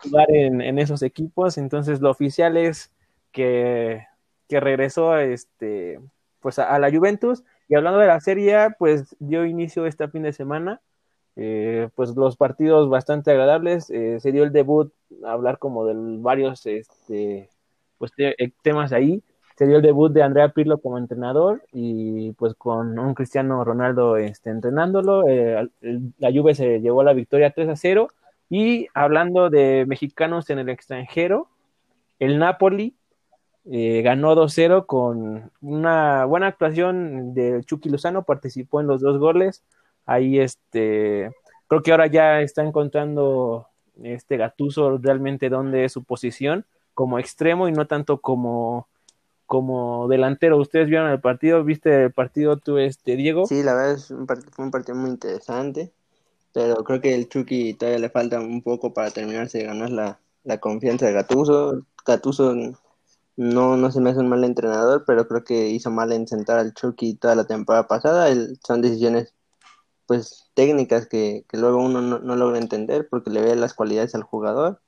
jugar 0.03 0.29
en, 0.29 0.61
en 0.61 0.77
esos 0.77 1.01
equipos. 1.01 1.57
Entonces, 1.57 1.99
lo 1.99 2.11
oficial 2.11 2.57
es 2.57 2.93
que, 3.31 4.05
que 4.47 4.59
regresó 4.59 5.17
este, 5.17 5.99
pues 6.41 6.59
a, 6.59 6.75
a, 6.75 6.77
la 6.77 6.91
Juventus. 6.91 7.43
Y 7.67 7.73
hablando 7.73 7.97
de 7.97 8.05
la 8.05 8.19
Serie, 8.19 8.67
pues 8.77 9.15
dio 9.17 9.45
inicio 9.47 9.87
este 9.87 10.07
fin 10.09 10.21
de 10.21 10.33
semana. 10.33 10.79
Eh, 11.35 11.89
pues 11.95 12.15
los 12.15 12.37
partidos 12.37 12.87
bastante 12.87 13.31
agradables. 13.31 13.89
Eh, 13.89 14.19
se 14.19 14.31
dio 14.31 14.43
el 14.43 14.51
debut, 14.51 14.93
hablar 15.25 15.57
como 15.57 15.87
de 15.87 15.95
varios 16.19 16.67
este, 16.67 17.49
pues, 17.97 18.11
te, 18.13 18.35
temas 18.61 18.93
ahí. 18.93 19.23
Se 19.57 19.67
dio 19.67 19.77
el 19.77 19.81
debut 19.81 20.11
de 20.11 20.23
Andrea 20.23 20.49
Pirlo 20.49 20.79
como 20.79 20.97
entrenador 20.97 21.63
y 21.71 22.31
pues 22.33 22.55
con 22.55 22.97
un 22.97 23.13
Cristiano 23.13 23.63
Ronaldo 23.63 24.17
este, 24.17 24.49
entrenándolo. 24.49 25.27
Eh, 25.27 25.69
la 26.17 26.31
Juve 26.31 26.55
se 26.55 26.79
llevó 26.79 27.03
la 27.03 27.13
victoria 27.13 27.51
3 27.51 27.69
a 27.69 27.75
0. 27.75 28.07
Y 28.49 28.87
hablando 28.93 29.49
de 29.49 29.85
mexicanos 29.87 30.49
en 30.49 30.59
el 30.59 30.69
extranjero, 30.69 31.47
el 32.19 32.37
Napoli 32.37 32.95
eh, 33.65 34.01
ganó 34.01 34.35
2-0 34.35 34.85
con 34.85 35.51
una 35.61 36.25
buena 36.25 36.47
actuación 36.47 37.33
de 37.33 37.63
Chucky 37.63 37.89
Lozano, 37.89 38.23
participó 38.23 38.81
en 38.81 38.87
los 38.87 39.01
dos 39.01 39.19
goles. 39.19 39.63
Ahí 40.05 40.39
este, 40.39 41.31
creo 41.67 41.81
que 41.81 41.91
ahora 41.91 42.07
ya 42.07 42.41
está 42.41 42.63
encontrando 42.63 43.67
este 44.03 44.37
Gatuso 44.37 44.97
realmente 44.97 45.49
dónde 45.49 45.85
es 45.85 45.93
su 45.93 46.03
posición 46.03 46.65
como 46.93 47.19
extremo 47.19 47.67
y 47.67 47.71
no 47.71 47.87
tanto 47.87 48.19
como, 48.19 48.87
como 49.51 50.07
delantero. 50.07 50.57
¿Ustedes 50.57 50.87
vieron 50.87 51.11
el 51.11 51.19
partido? 51.19 51.61
¿Viste 51.65 52.05
el 52.05 52.13
partido 52.13 52.55
tú, 52.55 52.77
este, 52.77 53.17
Diego? 53.17 53.45
Sí, 53.47 53.63
la 53.63 53.73
verdad 53.73 53.95
es 53.95 54.09
un 54.09 54.25
fue 54.25 54.63
un 54.63 54.71
partido 54.71 54.95
muy 54.95 55.09
interesante, 55.09 55.91
pero 56.53 56.85
creo 56.85 57.01
que 57.01 57.13
el 57.13 57.27
Chucky 57.27 57.73
todavía 57.73 57.99
le 57.99 58.09
falta 58.09 58.39
un 58.39 58.61
poco 58.61 58.93
para 58.93 59.11
terminarse 59.11 59.57
de 59.57 59.65
ganar 59.65 59.89
la, 59.89 60.21
la 60.45 60.61
confianza 60.61 61.05
de 61.05 61.11
Gatuso. 61.11 61.85
Gatuso 62.05 62.55
no, 63.35 63.75
no 63.75 63.91
se 63.91 63.99
me 63.99 64.11
hace 64.11 64.21
un 64.21 64.29
mal 64.29 64.45
entrenador, 64.45 65.03
pero 65.05 65.27
creo 65.27 65.43
que 65.43 65.67
hizo 65.67 65.91
mal 65.91 66.13
en 66.13 66.29
sentar 66.29 66.57
al 66.57 66.73
Chucky 66.73 67.15
toda 67.15 67.35
la 67.35 67.43
temporada 67.43 67.89
pasada. 67.89 68.33
son 68.65 68.81
decisiones 68.81 69.33
pues 70.05 70.49
técnicas 70.53 71.07
que, 71.07 71.43
que 71.49 71.57
luego 71.57 71.83
uno 71.83 71.99
no, 71.99 72.19
no, 72.19 72.37
logra 72.37 72.57
entender 72.57 73.09
porque 73.09 73.29
le 73.29 73.41
ve 73.41 73.57
las 73.57 73.73
cualidades 73.73 74.15
al 74.15 74.23
jugador. 74.23 74.79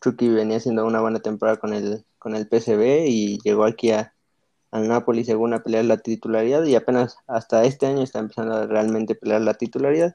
Chucky 0.00 0.30
venía 0.30 0.56
haciendo 0.56 0.86
una 0.86 1.02
buena 1.02 1.20
temporada 1.20 1.58
con 1.58 1.74
el, 1.74 2.06
con 2.28 2.36
el 2.36 2.46
PSV 2.46 3.06
y 3.08 3.38
llegó 3.42 3.64
aquí 3.64 3.90
a, 3.90 4.12
al 4.70 4.86
Napoli 4.86 5.24
según 5.24 5.54
a 5.54 5.62
pelear 5.62 5.86
la 5.86 5.96
titularidad 5.96 6.62
y 6.64 6.74
apenas 6.74 7.16
hasta 7.26 7.64
este 7.64 7.86
año 7.86 8.02
está 8.02 8.18
empezando 8.18 8.54
a 8.54 8.66
realmente 8.66 9.14
pelear 9.14 9.40
la 9.40 9.54
titularidad. 9.54 10.14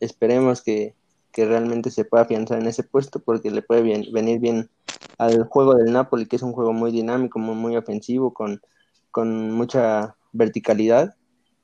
Esperemos 0.00 0.60
que, 0.62 0.94
realmente 1.34 1.90
se 1.90 2.06
pueda 2.06 2.24
afianzar 2.24 2.58
en 2.58 2.66
ese 2.66 2.82
puesto 2.82 3.20
porque 3.20 3.50
le 3.50 3.60
puede 3.60 3.82
venir 4.10 4.40
bien 4.40 4.70
al 5.18 5.44
juego 5.44 5.74
del 5.74 5.92
Napoli, 5.92 6.24
que 6.24 6.36
es 6.36 6.42
un 6.42 6.52
juego 6.52 6.72
muy 6.72 6.90
dinámico, 6.92 7.38
muy, 7.38 7.76
ofensivo, 7.76 8.32
con, 8.32 8.62
con 9.10 9.50
mucha 9.52 10.16
verticalidad 10.32 11.14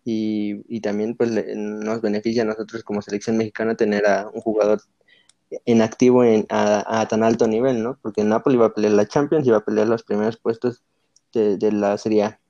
y, 0.05 0.63
y 0.69 0.81
también 0.83 1.17
pues 1.17 1.31
nos 1.57 2.03
beneficia 2.03 2.43
a 2.43 2.47
nosotros 2.47 2.85
como 2.85 3.01
selección 3.01 3.39
mexicana 3.39 3.75
tener 3.75 4.07
a 4.07 4.29
un 4.29 4.43
jugador 4.43 4.83
en 5.65 5.83
activo 5.83 6.25
en, 6.25 6.47
a, 6.49 7.07
tan 7.09 7.23
alto 7.23 7.47
nivel, 7.47 7.83
¿no? 7.83 7.99
Porque 8.01 8.25
Napoli 8.25 8.57
va 8.57 8.67
a 8.67 8.75
pelear 8.75 8.93
la 8.93 9.07
Champions 9.07 9.47
y 9.47 9.51
va 9.51 9.59
a 9.59 9.65
pelear 9.65 9.89
los 9.89 10.03
primeros 10.03 10.37
puestos 10.37 10.83
de, 11.33 11.73
la 11.73 11.97
Serie 11.99 12.25
A. 12.25 12.41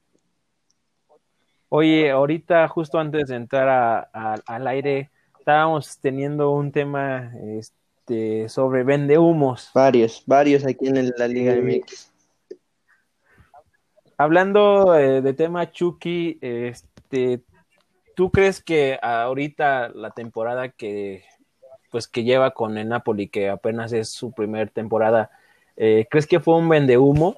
Oye, 1.69 2.11
ahorita 2.11 2.69
justo 2.69 2.99
antes 2.99 3.29
de 3.29 3.37
entrar 3.37 4.11
al 4.13 4.67
aire, 4.67 5.11
estábamos 5.39 5.99
teniendo 5.99 6.51
un 6.51 6.71
tema 6.71 7.33
este, 7.59 8.49
sobre 8.49 8.85
vende 8.85 9.19
humos. 9.19 9.71
Varios, 9.75 10.23
varios 10.27 10.67
aquí 10.67 10.89
en 10.89 11.11
la 11.17 11.29
Liga 11.29 11.55
MX. 11.55 12.13
Hablando 14.19 14.95
eh, 14.97 15.23
de 15.23 15.33
tema 15.33 15.73
Chucky, 15.73 16.39
este, 16.41 17.43
¿tú 18.15 18.31
crees 18.31 18.63
que 18.63 18.99
ahorita 19.01 19.89
la 19.89 20.11
temporada 20.11 20.69
que 20.69 21.25
pues 21.93 22.09
que 22.09 22.25
lleva 22.25 22.53
con 22.53 22.79
el 22.79 22.89
Napoli, 22.89 23.29
que 23.29 23.51
apenas 23.51 23.93
es 23.93 24.09
su 24.09 24.33
primer 24.33 24.71
temporada, 24.71 25.31
eh, 25.77 26.09
¿crees 26.11 26.27
que 26.27 26.41
fue 26.41 26.57
un 26.57 26.69
vendehumo 26.69 27.37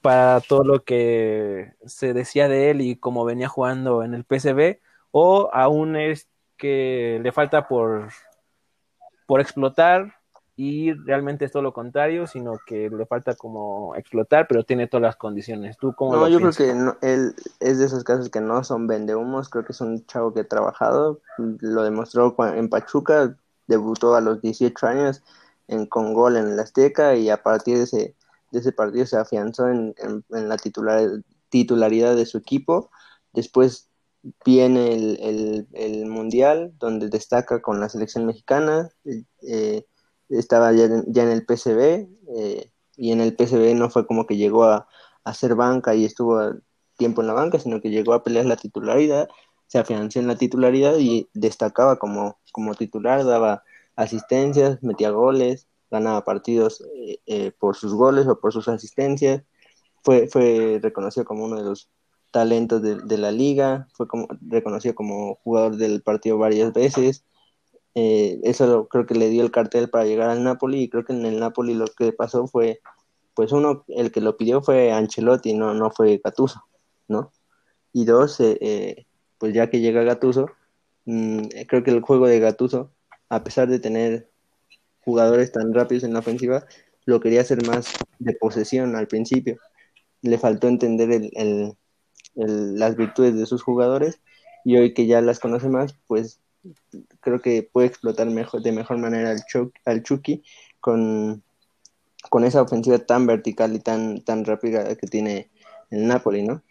para 0.00 0.40
todo 0.40 0.64
lo 0.64 0.82
que 0.82 1.74
se 1.86 2.14
decía 2.14 2.48
de 2.48 2.70
él 2.70 2.80
y 2.80 2.96
cómo 2.96 3.24
venía 3.24 3.48
jugando 3.48 4.02
en 4.02 4.14
el 4.14 4.24
PSV? 4.24 4.80
¿O 5.12 5.50
aún 5.52 5.94
es 5.96 6.26
que 6.56 7.20
le 7.22 7.32
falta 7.32 7.68
por, 7.68 8.08
por 9.26 9.40
explotar 9.40 10.14
y 10.56 10.92
realmente 10.92 11.44
es 11.44 11.52
todo 11.52 11.62
lo 11.62 11.72
contrario, 11.72 12.26
sino 12.26 12.58
que 12.66 12.90
le 12.90 13.06
falta 13.06 13.34
como 13.34 13.96
explotar, 13.96 14.46
pero 14.46 14.64
tiene 14.64 14.86
todas 14.86 15.02
las 15.02 15.16
condiciones. 15.16 15.78
¿Tú 15.78 15.94
cómo 15.94 16.14
No, 16.14 16.28
yo 16.28 16.38
creo 16.38 16.52
que 16.52 16.70
él 17.06 17.34
es 17.60 17.78
de 17.78 17.84
esos 17.86 18.04
casos 18.04 18.28
que 18.28 18.40
no 18.40 18.62
son 18.62 18.86
vendehumos, 18.86 19.48
creo 19.48 19.64
que 19.64 19.72
es 19.72 19.80
un 19.80 20.04
chavo 20.06 20.34
que 20.34 20.40
ha 20.40 20.48
trabajado, 20.48 21.20
lo 21.38 21.82
demostró 21.82 22.36
en 22.54 22.68
Pachuca, 22.68 23.34
debutó 23.66 24.14
a 24.14 24.20
los 24.20 24.40
18 24.40 24.86
años 24.86 25.22
en, 25.68 25.86
con 25.86 26.14
gol 26.14 26.36
en 26.36 26.48
el 26.48 26.60
Azteca 26.60 27.16
y 27.16 27.30
a 27.30 27.42
partir 27.42 27.78
de 27.78 27.84
ese, 27.84 28.16
de 28.50 28.58
ese 28.58 28.72
partido 28.72 29.06
se 29.06 29.16
afianzó 29.16 29.68
en, 29.68 29.94
en, 29.98 30.48
la 30.48 30.56
titular, 30.56 31.22
titularidad 31.48 32.16
de 32.16 32.26
su 32.26 32.38
equipo. 32.38 32.90
Después 33.32 33.88
viene 34.44 34.94
el, 34.94 35.66
el, 35.72 36.06
Mundial, 36.06 36.72
donde 36.78 37.08
destaca 37.08 37.60
con 37.62 37.80
la 37.80 37.88
selección 37.88 38.26
mexicana. 38.26 38.90
Eh, 39.42 39.86
estaba 40.28 40.72
ya 40.72 40.88
ya 41.06 41.24
en 41.24 41.30
el 41.30 41.44
PCB 41.44 42.08
eh, 42.36 42.70
y 42.96 43.12
en 43.12 43.20
el 43.20 43.34
PCB 43.34 43.74
no 43.74 43.90
fue 43.90 44.06
como 44.06 44.26
que 44.26 44.36
llegó 44.36 44.64
a 44.64 44.86
hacer 45.24 45.54
banca 45.54 45.94
y 45.94 46.04
estuvo 46.04 46.40
tiempo 46.96 47.20
en 47.20 47.26
la 47.26 47.34
banca, 47.34 47.58
sino 47.58 47.80
que 47.80 47.90
llegó 47.90 48.14
a 48.14 48.22
pelear 48.22 48.46
la 48.46 48.56
titularidad 48.56 49.28
se 49.72 49.78
afianzó 49.78 50.18
en 50.18 50.26
la 50.26 50.36
titularidad 50.36 50.98
y 50.98 51.30
destacaba 51.32 51.98
como, 51.98 52.38
como 52.52 52.74
titular, 52.74 53.24
daba 53.24 53.64
asistencias, 53.96 54.82
metía 54.82 55.10
goles, 55.10 55.68
ganaba 55.90 56.24
partidos 56.24 56.82
eh, 56.94 57.18
eh, 57.26 57.52
por 57.58 57.76
sus 57.76 57.94
goles 57.94 58.26
o 58.26 58.38
por 58.40 58.52
sus 58.52 58.68
asistencias, 58.68 59.42
fue, 60.02 60.28
fue 60.28 60.80
reconocido 60.82 61.24
como 61.24 61.44
uno 61.44 61.56
de 61.56 61.64
los 61.64 61.90
talentos 62.30 62.80
de, 62.82 63.18
la 63.18 63.30
liga, 63.30 63.88
fue 63.92 64.08
como, 64.08 64.26
reconocido 64.40 64.94
como 64.94 65.36
jugador 65.44 65.76
del 65.76 66.02
partido 66.02 66.38
varias 66.38 66.72
veces, 66.72 67.24
eh, 67.94 68.40
eso 68.42 68.88
creo 68.88 69.04
que 69.04 69.14
le 69.14 69.28
dio 69.28 69.42
el 69.42 69.50
cartel 69.50 69.90
para 69.90 70.06
llegar 70.06 70.30
al 70.30 70.42
Napoli 70.42 70.82
y 70.82 70.88
creo 70.88 71.04
que 71.04 71.12
en 71.12 71.26
el 71.26 71.38
Napoli 71.38 71.74
lo 71.74 71.84
que 71.86 72.12
pasó 72.12 72.46
fue, 72.46 72.80
pues 73.34 73.52
uno, 73.52 73.84
el 73.88 74.10
que 74.10 74.22
lo 74.22 74.38
pidió 74.38 74.62
fue 74.62 74.92
Ancelotti, 74.92 75.52
no, 75.52 75.74
no 75.74 75.90
fue 75.90 76.20
Gattuso, 76.24 76.64
¿no? 77.06 77.32
Y 77.92 78.06
dos, 78.06 78.40
eh, 78.40 79.06
pues 79.36 79.52
ya 79.52 79.68
que 79.68 79.80
llega 79.80 80.02
Gatuso, 80.02 80.46
mm, 81.04 81.48
creo 81.68 81.82
que 81.82 81.90
el 81.90 82.00
juego 82.00 82.26
de 82.26 82.40
Gatuso, 82.40 82.92
a 83.28 83.44
pesar 83.44 83.68
de 83.68 83.78
tener 83.80 84.30
jugadores 85.04 85.52
tan 85.52 85.72
rápidos 85.74 86.04
en 86.04 86.12
la 86.12 86.20
ofensiva, 86.20 86.66
lo 87.04 87.20
quería 87.20 87.40
hacer 87.40 87.66
más 87.66 87.88
de 88.18 88.34
posesión 88.34 88.96
al 88.96 89.08
principio. 89.08 89.58
Le 90.22 90.38
faltó 90.38 90.68
entender 90.68 91.10
el, 91.34 91.76
las 92.34 92.96
virtudes 92.96 93.36
de 93.36 93.46
sus 93.46 93.62
jugadores 93.62 94.20
y 94.64 94.76
hoy 94.76 94.94
que 94.94 95.06
ya 95.06 95.20
las 95.20 95.40
conoce 95.40 95.68
más, 95.68 95.94
pues 96.06 96.40
creo 97.20 97.40
que 97.40 97.62
puede 97.62 97.88
explotar 97.88 98.28
mejor, 98.30 98.62
de 98.62 98.72
mejor 98.72 98.98
manera 98.98 99.30
al, 99.30 99.42
al 99.84 100.02
Chucky 100.02 100.42
con, 100.80 101.42
con 102.30 102.44
esa 102.44 102.62
ofensiva 102.62 102.98
tan 102.98 103.26
vertical 103.26 103.74
y 103.74 103.80
tan, 103.80 104.22
tan 104.22 104.44
rápida 104.44 104.94
que 104.96 105.06
tiene 105.06 105.50
el 105.90 106.06
Napoli, 106.06 106.42
¿no? 106.42 106.62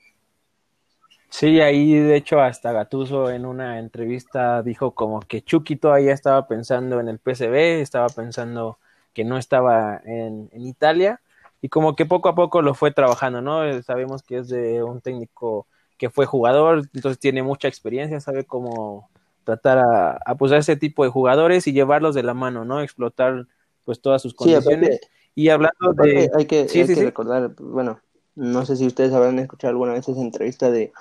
Sí, 1.31 1.61
ahí 1.61 1.93
de 1.93 2.17
hecho 2.17 2.41
hasta 2.41 2.73
Gatuso 2.73 3.31
en 3.31 3.45
una 3.45 3.79
entrevista 3.79 4.61
dijo 4.63 4.93
como 4.93 5.21
que 5.21 5.41
Chucky 5.41 5.77
todavía 5.77 6.13
estaba 6.13 6.45
pensando 6.45 6.99
en 6.99 7.07
el 7.07 7.19
PCB, 7.19 7.81
estaba 7.81 8.09
pensando 8.09 8.79
que 9.13 9.23
no 9.23 9.37
estaba 9.37 10.01
en, 10.03 10.49
Italia 10.53 11.21
y 11.61 11.69
como 11.69 11.95
que 11.95 12.05
poco 12.05 12.27
a 12.29 12.35
poco 12.35 12.61
lo 12.61 12.73
fue 12.73 12.91
trabajando, 12.91 13.41
¿no? 13.41 13.63
Eh, 13.65 13.81
sabemos 13.81 14.23
que 14.23 14.39
es 14.39 14.49
de 14.49 14.83
un 14.83 14.99
técnico 14.99 15.67
que 15.97 16.09
fue 16.09 16.25
jugador, 16.25 16.89
entonces 16.93 17.17
tiene 17.17 17.43
mucha 17.43 17.69
experiencia, 17.69 18.19
sabe 18.19 18.45
cómo 18.45 19.09
tratar 19.45 19.77
a, 19.79 20.19
a, 20.25 20.35
pues, 20.35 20.51
a 20.51 20.57
ese 20.57 20.75
tipo 20.75 21.05
de 21.05 21.11
jugadores 21.11 21.65
y 21.65 21.73
llevarlos 21.73 22.13
de 22.13 22.23
la 22.23 22.33
mano, 22.33 22.65
¿no? 22.65 22.81
Explotar 22.81 23.47
pues 23.85 24.01
todas 24.01 24.21
sus 24.21 24.33
condiciones. 24.33 24.99
y 25.33 25.49
hablando 25.49 25.93
de... 25.93 26.29
Hay 26.35 26.45
que, 26.45 26.67
hay 26.73 26.87
que 26.87 26.95
recordar, 26.95 27.55
bueno, 27.57 28.01
no 28.35 28.65
sé 28.65 28.75
si 28.75 28.87
ustedes 28.87 29.13
habrán 29.13 29.39
escuchado 29.39 29.71
alguna 29.71 29.93
vez 29.93 30.07
esa 30.07 30.21
entrevista 30.21 30.71
de, 30.71 30.91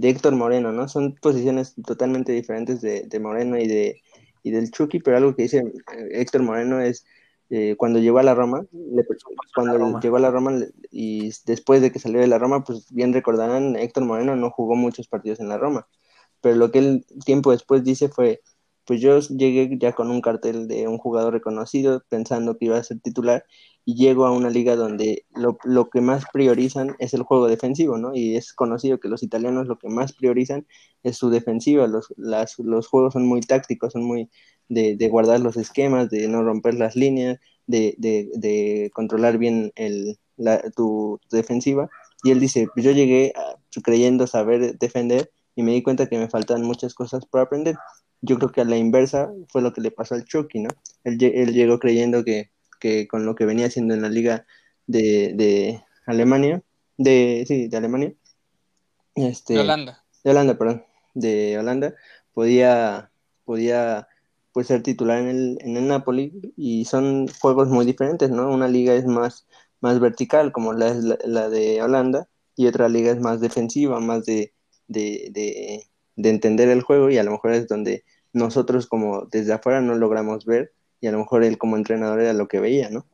Héctor 0.00 0.34
Moreno, 0.34 0.72
¿no? 0.72 0.88
Son 0.88 1.14
posiciones 1.20 1.74
totalmente 1.86 2.32
diferentes 2.32 2.80
de, 2.80 3.20
Moreno 3.20 3.58
y 3.58 3.66
de 3.66 4.00
y 4.42 4.50
del 4.50 4.70
Chucky, 4.70 5.00
pero 5.00 5.16
algo 5.16 5.34
que 5.34 5.42
dice 5.42 5.58
eh, 5.58 6.08
Héctor 6.12 6.42
Moreno 6.42 6.80
es 6.80 7.04
eh, 7.50 7.74
cuando 7.76 7.98
llegó 7.98 8.18
a 8.18 8.22
la 8.22 8.34
Roma, 8.34 8.64
cuando 9.54 10.00
llegó 10.00 10.16
a 10.16 10.20
la 10.20 10.30
Roma 10.30 10.52
y 10.90 11.30
después 11.46 11.82
de 11.82 11.90
que 11.90 11.98
salió 11.98 12.20
de 12.20 12.28
la 12.28 12.38
Roma, 12.38 12.64
pues 12.64 12.86
bien 12.92 13.12
recordarán, 13.12 13.76
Héctor 13.76 14.04
Moreno 14.04 14.36
no 14.36 14.50
jugó 14.50 14.76
muchos 14.76 15.08
partidos 15.08 15.40
en 15.40 15.48
la 15.48 15.58
Roma, 15.58 15.88
pero 16.40 16.54
lo 16.54 16.70
que 16.70 16.78
él 16.78 17.06
tiempo 17.24 17.50
después 17.50 17.82
dice 17.82 18.08
fue, 18.08 18.40
pues 18.90 19.00
yo 19.00 19.20
llegué 19.20 19.78
ya 19.78 19.92
con 19.92 20.10
un 20.10 20.20
cartel 20.20 20.66
de 20.66 20.88
un 20.88 20.98
jugador 20.98 21.32
reconocido 21.32 22.02
pensando 22.08 22.58
que 22.58 22.64
iba 22.64 22.76
a 22.76 22.82
ser 22.82 22.98
titular 22.98 23.44
y 23.84 23.94
llego 23.94 24.26
a 24.26 24.32
una 24.32 24.50
liga 24.50 24.74
donde 24.74 25.26
lo, 25.32 25.88
que 25.90 26.00
más 26.00 26.24
priorizan 26.32 26.96
es 26.98 27.14
el 27.14 27.22
juego 27.22 27.46
defensivo, 27.46 27.98
¿no? 27.98 28.16
Y 28.16 28.34
es 28.34 28.52
conocido 28.52 28.98
que 28.98 29.06
los 29.06 29.22
italianos 29.22 29.68
lo 29.68 29.78
que 29.78 29.88
más 29.88 30.12
priorizan 30.12 30.66
es 31.04 31.16
su 31.16 31.30
defensiva, 31.30 31.86
los, 31.86 32.12
las, 32.16 32.58
los 32.58 32.88
juegos 32.88 33.12
son 33.12 33.28
muy 33.28 33.42
tácticos, 33.42 33.92
son 33.92 34.02
muy 34.02 34.28
de, 34.68 34.96
guardar 35.08 35.38
los 35.38 35.56
esquemas, 35.56 36.10
de 36.10 36.26
no 36.26 36.42
romper 36.42 36.74
las 36.74 36.96
líneas, 36.96 37.38
de, 37.68 37.94
de, 37.96 38.28
de 38.34 38.90
controlar 38.92 39.38
bien 39.38 39.70
el, 39.76 40.18
la, 40.36 40.68
tu, 40.74 41.20
defensiva. 41.30 41.88
Y 42.24 42.32
él 42.32 42.40
dice, 42.40 42.66
yo 42.74 42.90
llegué 42.90 43.34
creyendo 43.84 44.26
saber 44.26 44.76
defender 44.80 45.30
y 45.54 45.62
me 45.62 45.74
di 45.74 45.84
cuenta 45.84 46.08
que 46.08 46.18
me 46.18 46.28
faltan 46.28 46.62
muchas 46.62 46.92
cosas 46.92 47.24
por 47.24 47.40
aprender 47.40 47.76
yo 48.22 48.36
creo 48.36 48.52
que 48.52 48.60
a 48.60 48.64
la 48.64 48.76
inversa 48.76 49.32
fue 49.48 49.62
lo 49.62 49.72
que 49.72 49.80
le 49.80 49.90
pasó 49.90 50.14
al 50.14 50.24
Chucky, 50.24 50.60
¿no? 50.60 50.70
Él, 51.04 51.18
llegó 51.18 51.78
creyendo 51.78 52.24
que, 52.24 52.50
con 53.08 53.24
lo 53.24 53.34
que 53.34 53.46
venía 53.46 53.66
haciendo 53.66 53.94
en 53.94 54.02
la 54.02 54.08
liga 54.08 54.46
de, 54.86 55.82
Alemania, 56.06 56.62
de, 56.96 57.44
sí, 57.46 57.68
de 57.68 57.76
Alemania, 57.76 58.12
este, 59.14 59.54
de 59.54 59.60
Holanda. 59.60 60.04
De 60.22 60.30
Holanda, 60.30 60.58
perdón, 60.58 60.84
de 61.14 61.58
Holanda, 61.58 61.94
podía, 62.34 63.10
podía 63.44 64.08
pues 64.52 64.66
ser 64.66 64.82
titular 64.82 65.18
en 65.18 65.28
el, 65.28 65.58
en 65.60 65.76
el 65.76 65.88
Napoli 65.88 66.52
y 66.56 66.84
son 66.84 67.28
juegos 67.40 67.68
muy 67.68 67.86
diferentes, 67.86 68.30
¿no? 68.30 68.50
Una 68.50 68.68
liga 68.68 68.94
es 68.94 69.06
más, 69.06 69.46
más 69.80 70.00
vertical 70.00 70.52
como 70.52 70.72
la, 70.72 70.92
la, 70.94 71.18
la 71.24 71.48
de 71.48 71.80
Holanda 71.82 72.28
y 72.56 72.66
otra 72.66 72.88
liga 72.88 73.12
es 73.12 73.20
más 73.20 73.40
defensiva, 73.40 74.00
más 74.00 74.26
de, 74.26 74.52
de, 74.88 75.30
de, 75.32 75.86
de 76.16 76.30
entender 76.30 76.68
el 76.68 76.82
juego 76.82 77.10
y 77.10 77.18
a 77.18 77.22
lo 77.22 77.30
mejor 77.30 77.52
es 77.52 77.68
donde 77.68 78.04
nosotros 78.32 78.86
como 78.86 79.26
desde 79.26 79.52
afuera 79.52 79.80
no 79.80 79.94
logramos 79.94 80.44
ver 80.44 80.72
y 81.00 81.06
a 81.06 81.12
lo 81.12 81.18
mejor 81.18 81.44
él 81.44 81.58
como 81.58 81.76
entrenador 81.76 82.20
era 82.20 82.32
lo 82.32 82.46
que 82.48 82.60
veía, 82.60 82.90
¿no? 82.90 83.06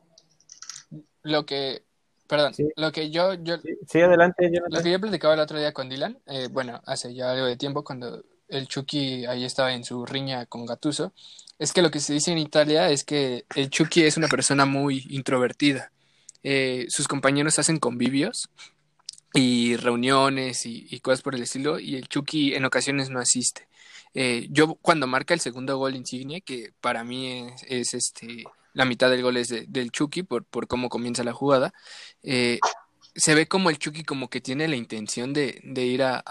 Lo 1.23 1.45
que, 1.45 1.83
perdón, 2.27 2.53
Sí. 2.53 2.69
lo 2.75 2.91
que 2.91 3.09
yo, 3.09 3.33
yo, 3.33 3.57
Sí, 3.57 3.77
sí, 3.89 3.99
adelante, 4.01 4.45
Jonathan. 4.45 4.71
lo 4.71 4.81
que 4.83 4.91
yo 4.91 4.99
platicaba 4.99 5.33
el 5.33 5.39
otro 5.39 5.57
día 5.59 5.73
con 5.73 5.89
Dylan, 5.89 6.17
eh, 6.27 6.47
bueno, 6.51 6.81
hace 6.85 7.13
ya 7.13 7.31
algo 7.31 7.45
de 7.45 7.57
tiempo 7.57 7.83
cuando 7.83 8.23
el 8.47 8.67
Chucky 8.67 9.25
ahí 9.25 9.43
estaba 9.43 9.73
en 9.73 9.83
su 9.83 10.05
riña 10.05 10.45
con 10.45 10.65
Gattuso, 10.65 11.13
es 11.59 11.73
que 11.73 11.81
lo 11.81 11.91
que 11.91 11.99
se 11.99 12.13
dice 12.13 12.31
en 12.31 12.37
Italia 12.37 12.89
es 12.89 13.03
que 13.03 13.45
el 13.55 13.69
Chucky 13.69 14.03
es 14.03 14.15
una 14.15 14.27
persona 14.27 14.65
muy 14.65 15.05
introvertida. 15.09 15.91
Eh, 16.43 16.85
sus 16.89 17.07
compañeros 17.07 17.59
hacen 17.59 17.79
convivios 17.79 18.49
y 19.33 19.75
reuniones 19.75 20.65
y, 20.65 20.87
y 20.89 20.99
cosas 21.01 21.21
por 21.21 21.35
el 21.35 21.41
estilo, 21.43 21.79
y 21.79 21.95
el 21.95 22.07
Chucky 22.07 22.53
en 22.55 22.63
ocasiones 22.63 23.09
no 23.09 23.19
asiste. 23.19 23.67
Eh, 24.13 24.47
yo 24.51 24.75
cuando 24.75 25.07
marca 25.07 25.33
el 25.33 25.39
segundo 25.39 25.77
gol 25.77 25.95
Insigne, 25.95 26.41
que 26.41 26.73
para 26.81 27.03
mí 27.03 27.47
es, 27.47 27.63
es, 27.67 27.93
este 27.93 28.43
la 28.73 28.85
mitad 28.85 29.09
del 29.09 29.23
gol 29.23 29.37
es 29.37 29.49
de- 29.49 29.65
del 29.67 29.91
Chucky 29.91 30.23
por, 30.23 30.45
por 30.45 30.67
cómo 30.67 30.89
comienza 30.89 31.23
la 31.23 31.33
jugada, 31.33 31.73
eh, 32.23 32.59
se 33.15 33.33
ve 33.35 33.47
como 33.47 33.69
el 33.71 33.79
Chucky 33.79 34.03
como 34.03 34.29
que 34.29 34.41
tiene 34.41 34.67
la 34.67 34.75
intención 34.75 35.33
de, 35.33 35.59
de 35.63 35.85
ir 35.85 36.03
a, 36.03 36.23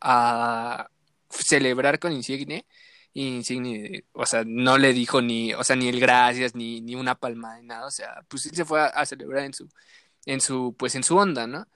a- 0.00 0.90
celebrar 1.30 1.98
con 1.98 2.12
Insigne. 2.12 2.66
Y 3.12 3.28
Insigne, 3.28 4.04
o 4.12 4.26
sea, 4.26 4.42
no 4.46 4.76
le 4.78 4.92
dijo 4.92 5.22
ni, 5.22 5.54
o 5.54 5.64
sea, 5.64 5.74
ni 5.76 5.88
el 5.88 6.00
gracias, 6.00 6.54
ni, 6.54 6.80
ni 6.82 6.94
una 6.96 7.14
palma, 7.14 7.56
ni 7.58 7.66
nada. 7.66 7.86
O 7.86 7.90
sea, 7.90 8.22
pues 8.28 8.44
él 8.46 8.54
se 8.54 8.64
fue 8.66 8.80
a, 8.80 8.86
a 8.86 9.06
celebrar 9.06 9.44
en 9.44 9.54
su, 9.54 9.68
en 10.26 10.40
su, 10.40 10.74
pues 10.78 10.94
en 10.96 11.02
su 11.04 11.16
onda, 11.16 11.46
¿no? 11.46 11.66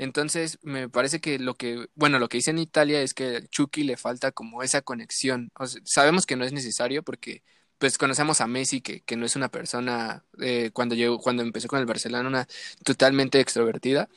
Entonces, 0.00 0.58
me 0.62 0.88
parece 0.88 1.20
que 1.20 1.38
lo 1.38 1.56
que, 1.56 1.88
bueno, 1.94 2.18
lo 2.18 2.30
que 2.30 2.38
dice 2.38 2.50
en 2.50 2.58
Italia 2.58 3.02
es 3.02 3.12
que 3.12 3.36
al 3.36 3.50
Chucky 3.50 3.84
le 3.84 3.98
falta 3.98 4.32
como 4.32 4.62
esa 4.62 4.80
conexión. 4.80 5.50
O 5.58 5.66
sea, 5.66 5.82
sabemos 5.84 6.24
que 6.24 6.36
no 6.36 6.44
es 6.46 6.52
necesario 6.54 7.02
porque, 7.02 7.42
pues, 7.76 7.98
conocemos 7.98 8.40
a 8.40 8.46
Messi, 8.46 8.80
que, 8.80 9.02
que 9.02 9.16
no 9.16 9.26
es 9.26 9.36
una 9.36 9.50
persona, 9.50 10.24
eh, 10.40 10.70
cuando 10.72 10.94
llegó, 10.94 11.18
cuando 11.18 11.42
empezó 11.42 11.68
con 11.68 11.80
el 11.80 11.86
Barcelona, 11.86 12.26
una 12.28 12.48
totalmente 12.82 13.40
extrovertida, 13.40 14.08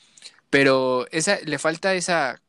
pero 0.50 1.06
esa, 1.12 1.40
le 1.42 1.60
falta 1.60 1.94
esa, 1.96 2.42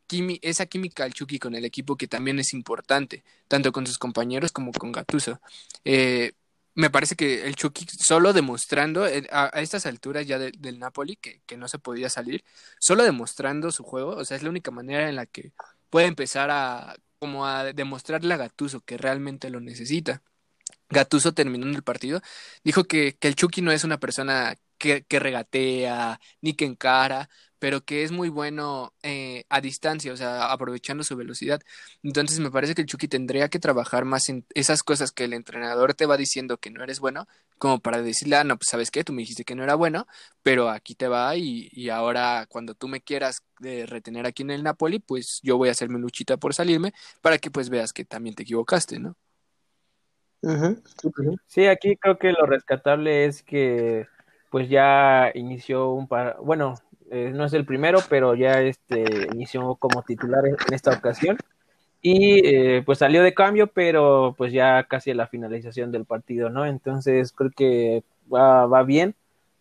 esa 0.43 0.67
química 0.67 1.05
al 1.05 1.13
Chucky 1.15 1.41
con 1.41 1.57
el 1.57 1.65
equipo 1.65 1.97
que 1.97 2.07
también 2.09 2.39
es 2.39 2.53
importante, 2.55 3.25
tanto 3.49 3.73
con 3.73 3.85
sus 3.87 3.99
compañeros 3.99 4.53
como 4.53 4.71
con 4.73 4.93
Gattuso. 4.93 5.41
Eh, 5.85 6.35
me 6.75 6.91
parece 6.91 7.17
que 7.17 7.47
el 7.47 7.57
Chucky 7.57 7.87
solo 7.99 8.33
demostrando 8.33 9.07
eh, 9.07 9.27
a, 9.31 9.51
a 9.57 9.61
estas 9.63 9.87
alturas 9.87 10.27
ya 10.27 10.39
de- 10.39 10.53
del 10.59 10.79
Napoli 10.79 11.17
que, 11.17 11.41
que 11.47 11.57
no 11.57 11.69
se 11.69 11.79
podía 11.79 12.11
salir, 12.11 12.45
solo 12.81 13.05
demostrando 13.05 13.71
su 13.73 13.85
juego, 13.85 14.11
o 14.17 14.25
sea, 14.25 14.37
es 14.37 14.43
la 14.43 14.51
única 14.51 14.71
manera 14.71 15.09
en 15.09 15.17
la 15.17 15.27
que 15.27 15.53
puede 15.91 16.07
empezar 16.07 16.51
a 16.51 16.97
como 17.19 17.47
a 17.47 17.73
demostrarle 17.73 18.35
a 18.35 18.37
Gattuso 18.37 18.81
que 18.83 18.99
realmente 18.99 19.49
lo 19.51 19.61
necesita. 19.61 20.23
Gattuso 20.91 21.33
terminando 21.33 21.77
el 21.77 21.83
partido 21.85 22.21
dijo 22.65 22.85
que, 22.85 23.17
que 23.19 23.29
el 23.29 23.37
Chucky 23.37 23.63
no 23.63 23.73
es 23.73 23.85
una 23.85 23.99
persona 23.99 24.55
que, 24.85 25.03
que 25.05 25.19
regatea 25.19 26.21
ni 26.43 26.53
que 26.55 26.67
encara, 26.67 27.31
pero 27.59 27.81
que 27.81 28.03
es 28.03 28.13
muy 28.13 28.29
bueno 28.29 28.93
eh, 29.03 29.45
a 29.49 29.63
distancia, 29.63 30.13
o 30.13 30.17
sea, 30.17 30.53
aprovechando 30.53 31.03
su 31.05 31.17
velocidad. 31.17 31.63
Entonces 32.03 32.39
me 32.41 32.51
parece 32.51 32.75
que 32.75 32.83
el 32.83 32.87
Chucky 32.87 33.09
tendría 33.09 33.49
que 33.49 33.59
trabajar 33.59 34.05
más 34.05 34.29
en 34.29 34.45
esas 34.55 34.83
cosas 34.83 35.11
que 35.11 35.25
el 35.25 35.33
entrenador 35.33 35.95
te 35.95 36.05
va 36.05 36.19
diciendo 36.19 36.59
que 36.59 36.71
no 36.71 36.85
eres 36.85 37.01
bueno, 37.01 37.27
como 37.57 37.81
para 37.81 38.03
decirle, 38.03 38.37
ah, 38.37 38.45
no, 38.45 38.59
pues 38.59 38.69
sabes 38.71 38.91
qué, 38.91 39.05
tú 39.05 39.15
me 39.15 39.23
dijiste 39.23 39.45
que 39.45 39.55
no 39.55 39.65
era 39.65 39.75
bueno, 39.75 40.07
pero 40.43 40.69
aquí 40.69 40.95
te 40.95 41.09
va 41.09 41.35
y, 41.37 41.71
y 41.73 41.89
ahora 41.89 42.45
cuando 42.51 42.75
tú 42.75 42.87
me 42.89 43.01
quieras 43.01 43.43
eh, 43.65 43.87
retener 43.87 44.27
aquí 44.27 44.43
en 44.43 44.51
el 44.51 44.63
Napoli, 44.63 44.99
pues 44.99 45.41
yo 45.43 45.57
voy 45.57 45.71
a 45.71 45.73
hacer 45.73 45.89
mi 45.89 45.99
luchita 45.99 46.37
por 46.37 46.53
salirme 46.53 46.93
para 47.23 47.39
que 47.39 47.51
pues 47.51 47.71
veas 47.71 47.95
que 47.95 48.05
también 48.05 48.35
te 48.35 48.43
equivocaste, 48.43 48.99
¿no? 48.99 49.17
Sí, 51.47 51.67
aquí 51.69 51.97
creo 51.97 52.19
que 52.19 52.33
lo 52.33 52.45
rescatable 52.45 53.25
es 53.25 53.43
que 53.43 54.07
pues 54.55 54.69
ya 54.69 55.33
inició 55.35 55.91
un 55.91 56.07
par, 56.07 56.37
bueno, 56.41 56.75
eh, 57.11 57.33
no 57.35 57.45
es 57.45 57.53
el 57.55 57.67
primero, 57.67 57.99
pero 58.09 58.37
ya 58.37 58.61
este 58.61 59.27
inició 59.33 59.75
como 59.75 60.03
titular 60.05 60.47
en 60.47 60.55
en 60.69 60.75
esta 60.75 60.93
ocasión 60.93 61.37
y 62.01 62.47
eh, 62.47 62.83
pues 62.87 62.99
salió 62.99 63.25
de 63.25 63.35
cambio, 63.35 63.67
pero 63.67 64.33
pues 64.39 64.53
ya 64.53 64.85
casi 64.85 65.11
a 65.11 65.17
la 65.17 65.27
finalización 65.27 65.91
del 65.91 66.05
partido, 66.05 66.51
¿no? 66.51 66.67
Entonces 66.67 67.33
creo 67.33 67.51
que 67.51 68.05
va, 68.33 68.67
va 68.67 68.85
bien, 68.85 69.17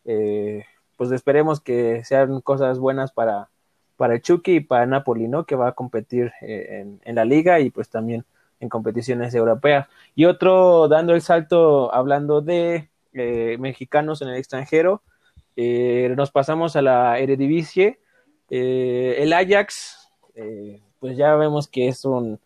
eh, 0.05 0.63
pues 0.95 1.11
esperemos 1.11 1.59
que 1.59 2.03
sean 2.05 2.39
cosas 2.41 2.77
buenas 2.77 3.11
para, 3.11 3.49
para 3.97 4.13
el 4.13 4.21
Chucky 4.21 4.57
y 4.57 4.59
para 4.59 4.85
Napoli, 4.85 5.27
¿no? 5.27 5.45
Que 5.47 5.55
va 5.55 5.69
a 5.69 5.71
competir 5.71 6.33
eh, 6.41 6.81
en, 6.81 7.01
en 7.03 7.15
la 7.15 7.25
liga 7.25 7.59
y 7.59 7.71
pues 7.71 7.89
también 7.89 8.25
en 8.59 8.69
competiciones 8.69 9.33
europeas. 9.33 9.87
Y 10.13 10.25
otro, 10.25 10.87
dando 10.87 11.15
el 11.15 11.23
salto, 11.23 11.91
hablando 11.91 12.41
de 12.41 12.89
eh, 13.13 13.57
mexicanos 13.59 14.21
en 14.21 14.29
el 14.29 14.35
extranjero, 14.35 15.01
eh, 15.55 16.13
nos 16.17 16.31
pasamos 16.31 16.75
a 16.75 16.81
la 16.81 17.19
Eredivisie. 17.19 17.99
Eh, 18.49 19.15
el 19.19 19.33
Ajax, 19.33 20.09
pues 20.99 21.17
ya 21.17 21.35
vemos 21.35 21.67
que 21.67 21.87
es 21.87 22.05
un, 22.05 22.39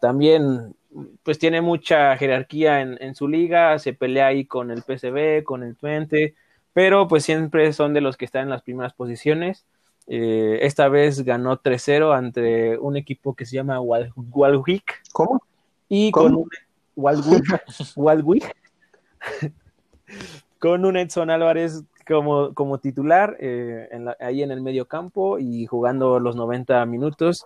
también, 0.00 0.74
pues 1.22 1.38
tiene 1.38 1.60
mucha 1.60 2.16
jerarquía 2.16 2.80
en, 2.80 2.96
en, 3.00 3.14
su 3.14 3.28
liga, 3.28 3.78
se 3.78 3.92
pelea 3.92 4.28
ahí 4.28 4.44
con 4.46 4.70
el 4.70 4.82
PSV, 4.82 5.44
con 5.44 5.62
el 5.62 5.76
Twente, 5.76 6.34
pero 6.72 7.08
pues 7.08 7.24
siempre 7.24 7.72
son 7.72 7.94
de 7.94 8.00
los 8.00 8.16
que 8.16 8.24
están 8.24 8.44
en 8.44 8.50
las 8.50 8.62
primeras 8.62 8.92
posiciones. 8.92 9.66
Eh, 10.08 10.60
esta 10.62 10.88
vez 10.88 11.24
ganó 11.24 11.60
3-0 11.60 12.16
ante 12.16 12.78
un 12.78 12.96
equipo 12.96 13.34
que 13.34 13.44
se 13.44 13.56
llama 13.56 13.80
Wal 13.80 14.12
Walwick. 14.14 15.02
¿Cómo? 15.12 15.42
Y 15.88 16.12
¿Cómo? 16.12 16.42
con 16.42 16.48
Walwick, 16.94 17.62
Walwick 17.96 18.56
con 20.58 20.84
un 20.84 20.96
Edson 20.96 21.30
Álvarez 21.30 21.84
como, 22.06 22.54
como 22.54 22.78
titular 22.78 23.36
eh, 23.40 23.88
en 23.90 24.06
la, 24.06 24.16
ahí 24.20 24.42
en 24.42 24.50
el 24.50 24.62
medio 24.62 24.86
campo 24.86 25.38
y 25.38 25.66
jugando 25.66 26.20
los 26.20 26.36
90 26.36 26.84
minutos. 26.86 27.44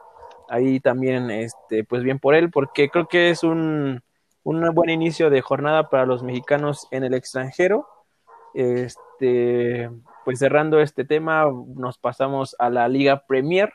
Ahí 0.49 0.81
también, 0.81 1.31
este, 1.31 1.85
pues 1.85 2.03
bien 2.03 2.19
por 2.19 2.35
él, 2.35 2.51
porque 2.51 2.91
creo 2.91 3.07
que 3.07 3.31
es 3.31 3.43
un, 3.43 4.03
un 4.43 4.75
buen 4.75 4.91
inicio 4.91 5.31
de 5.31 5.41
jornada 5.41 5.89
para 5.89 6.07
los 6.07 6.23
mexicanos 6.23 6.89
en 6.91 7.05
el 7.05 7.15
extranjero. 7.15 7.87
Este, 8.53 9.89
pues 10.25 10.41
cerrando 10.41 10.81
este 10.81 11.05
tema, 11.05 11.47
nos 11.77 11.99
pasamos 11.99 12.57
a 12.59 12.69
la 12.69 12.89
Liga 12.89 13.25
Premier, 13.27 13.73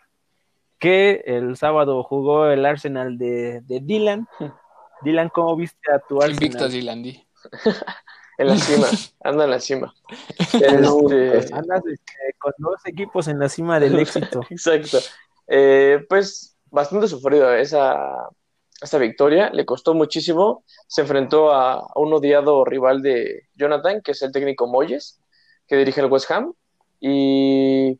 que 0.79 1.23
el 1.25 1.55
sábado 1.55 2.03
jugó 2.03 2.47
el 2.47 2.65
Arsenal 2.65 3.17
de, 3.17 3.61
de 3.61 3.79
Dylan. 3.79 4.27
Dylan, 5.01 5.29
¿cómo 5.29 5.55
viste 5.55 5.91
a 5.91 5.99
tu 5.99 6.17
Arsenal? 6.17 6.43
Invicto 6.43 6.67
Dylan, 6.67 7.03
di. 7.03 7.25
en 8.37 8.47
la 8.47 8.57
cima, 8.57 8.87
anda 9.23 9.43
en 9.45 9.51
la 9.51 9.59
cima. 9.59 9.93
Este... 10.39 10.67
Andas 10.67 11.81
este, 11.85 12.13
con 12.37 12.53
dos 12.57 12.85
equipos 12.85 13.27
en 13.27 13.39
la 13.39 13.49
cima 13.49 13.79
del 13.79 13.99
éxito. 13.99 14.41
Exacto. 14.49 14.99
Eh, 15.47 16.05
pues 16.09 16.57
bastante 16.71 17.07
sufrido 17.07 17.53
esa, 17.53 18.29
esa 18.81 18.97
victoria, 18.97 19.49
le 19.51 19.65
costó 19.65 19.93
muchísimo. 19.93 20.63
Se 20.87 21.01
enfrentó 21.01 21.51
a, 21.51 21.73
a, 21.73 21.93
un 21.95 22.13
odiado 22.13 22.65
rival 22.65 23.01
de 23.01 23.47
Jonathan, 23.55 24.01
que 24.01 24.11
es 24.11 24.21
el 24.21 24.31
técnico 24.31 24.67
Moyes, 24.67 25.19
que 25.67 25.77
dirige 25.77 26.01
el 26.01 26.11
West 26.11 26.29
Ham. 26.31 26.53
Y 26.99 27.99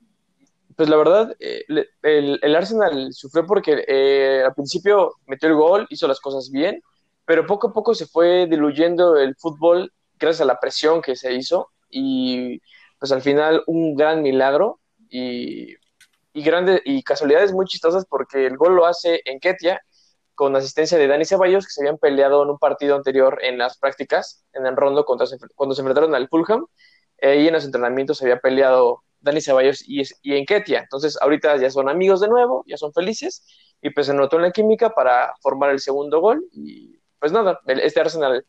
pues 0.76 0.90
la 0.90 0.98
verdad, 0.98 1.36
eh, 1.40 1.64
el, 2.02 2.40
el, 2.42 2.56
Arsenal 2.56 3.14
sufrió 3.14 3.46
porque 3.46 3.86
eh, 3.88 4.44
al 4.46 4.54
principio 4.54 5.14
metió 5.26 5.48
el 5.48 5.56
gol, 5.56 5.88
hizo 5.90 6.08
las 6.08 6.20
cosas 6.20 6.52
bien, 6.52 6.82
pero 7.26 7.46
poco 7.46 7.68
a 7.68 7.74
poco 7.74 7.96
se 7.96 8.06
fue 8.06 8.48
diluyendo 8.48 9.16
el 9.18 9.36
fútbol 9.36 9.92
gracias 10.20 10.42
a 10.42 10.46
la 10.46 10.60
presión 10.60 11.02
que 11.02 11.16
se 11.16 11.34
hizo 11.34 11.72
y 11.90 12.62
pues 13.00 13.12
al 13.12 13.22
final 13.22 13.64
un 13.68 13.96
gran 13.96 14.22
milagro 14.22 14.80
y, 15.10 15.76
y, 16.34 16.44
grande, 16.44 16.82
y 16.86 17.04
casualidades 17.04 17.54
muy 17.54 17.66
chistosas 17.66 18.06
porque 18.10 18.46
el 18.46 18.58
gol 18.58 18.76
lo 18.76 18.86
hace 18.86 19.22
en 19.26 19.40
Ketia 19.40 19.82
con 20.34 20.56
asistencia 20.56 20.98
de 20.98 21.08
Dani 21.08 21.26
Ceballos 21.26 21.66
que 21.66 21.72
se 21.72 21.82
habían 21.82 21.98
peleado 21.98 22.44
en 22.44 22.50
un 22.50 22.58
partido 22.58 22.96
anterior 22.96 23.40
en 23.42 23.58
las 23.58 23.78
prácticas 23.78 24.44
en 24.54 24.66
el 24.66 24.76
rondo 24.76 25.06
contra, 25.06 25.28
cuando 25.56 25.76
se 25.76 25.82
enfrentaron 25.82 26.14
al 26.14 26.28
Fulham. 26.28 26.66
Y 27.22 27.48
en 27.48 27.54
los 27.54 27.64
entrenamientos 27.64 28.18
se 28.18 28.26
había 28.26 28.40
peleado 28.40 29.06
Dani 29.26 29.42
Ceballos 29.42 29.82
y, 29.88 30.04
y 30.22 30.36
en 30.36 30.46
Ketia 30.46 30.80
entonces 30.82 31.18
ahorita 31.22 31.58
ya 31.58 31.70
son 31.72 31.90
amigos 31.90 32.22
de 32.22 32.28
nuevo 32.28 32.64
ya 32.68 32.78
son 32.78 32.94
felices 32.94 33.44
y 33.82 33.90
pues 33.90 34.08
se 34.08 34.14
notó 34.14 34.36
en 34.36 34.44
la 34.44 34.52
química 34.52 34.92
para 34.92 35.34
formar 35.42 35.72
el 35.72 35.80
segundo 35.80 36.20
gol 36.22 36.46
y 36.52 37.00
pues 37.20 37.32
nada, 37.32 37.60
este 37.66 38.00
Arsenal 38.00 38.46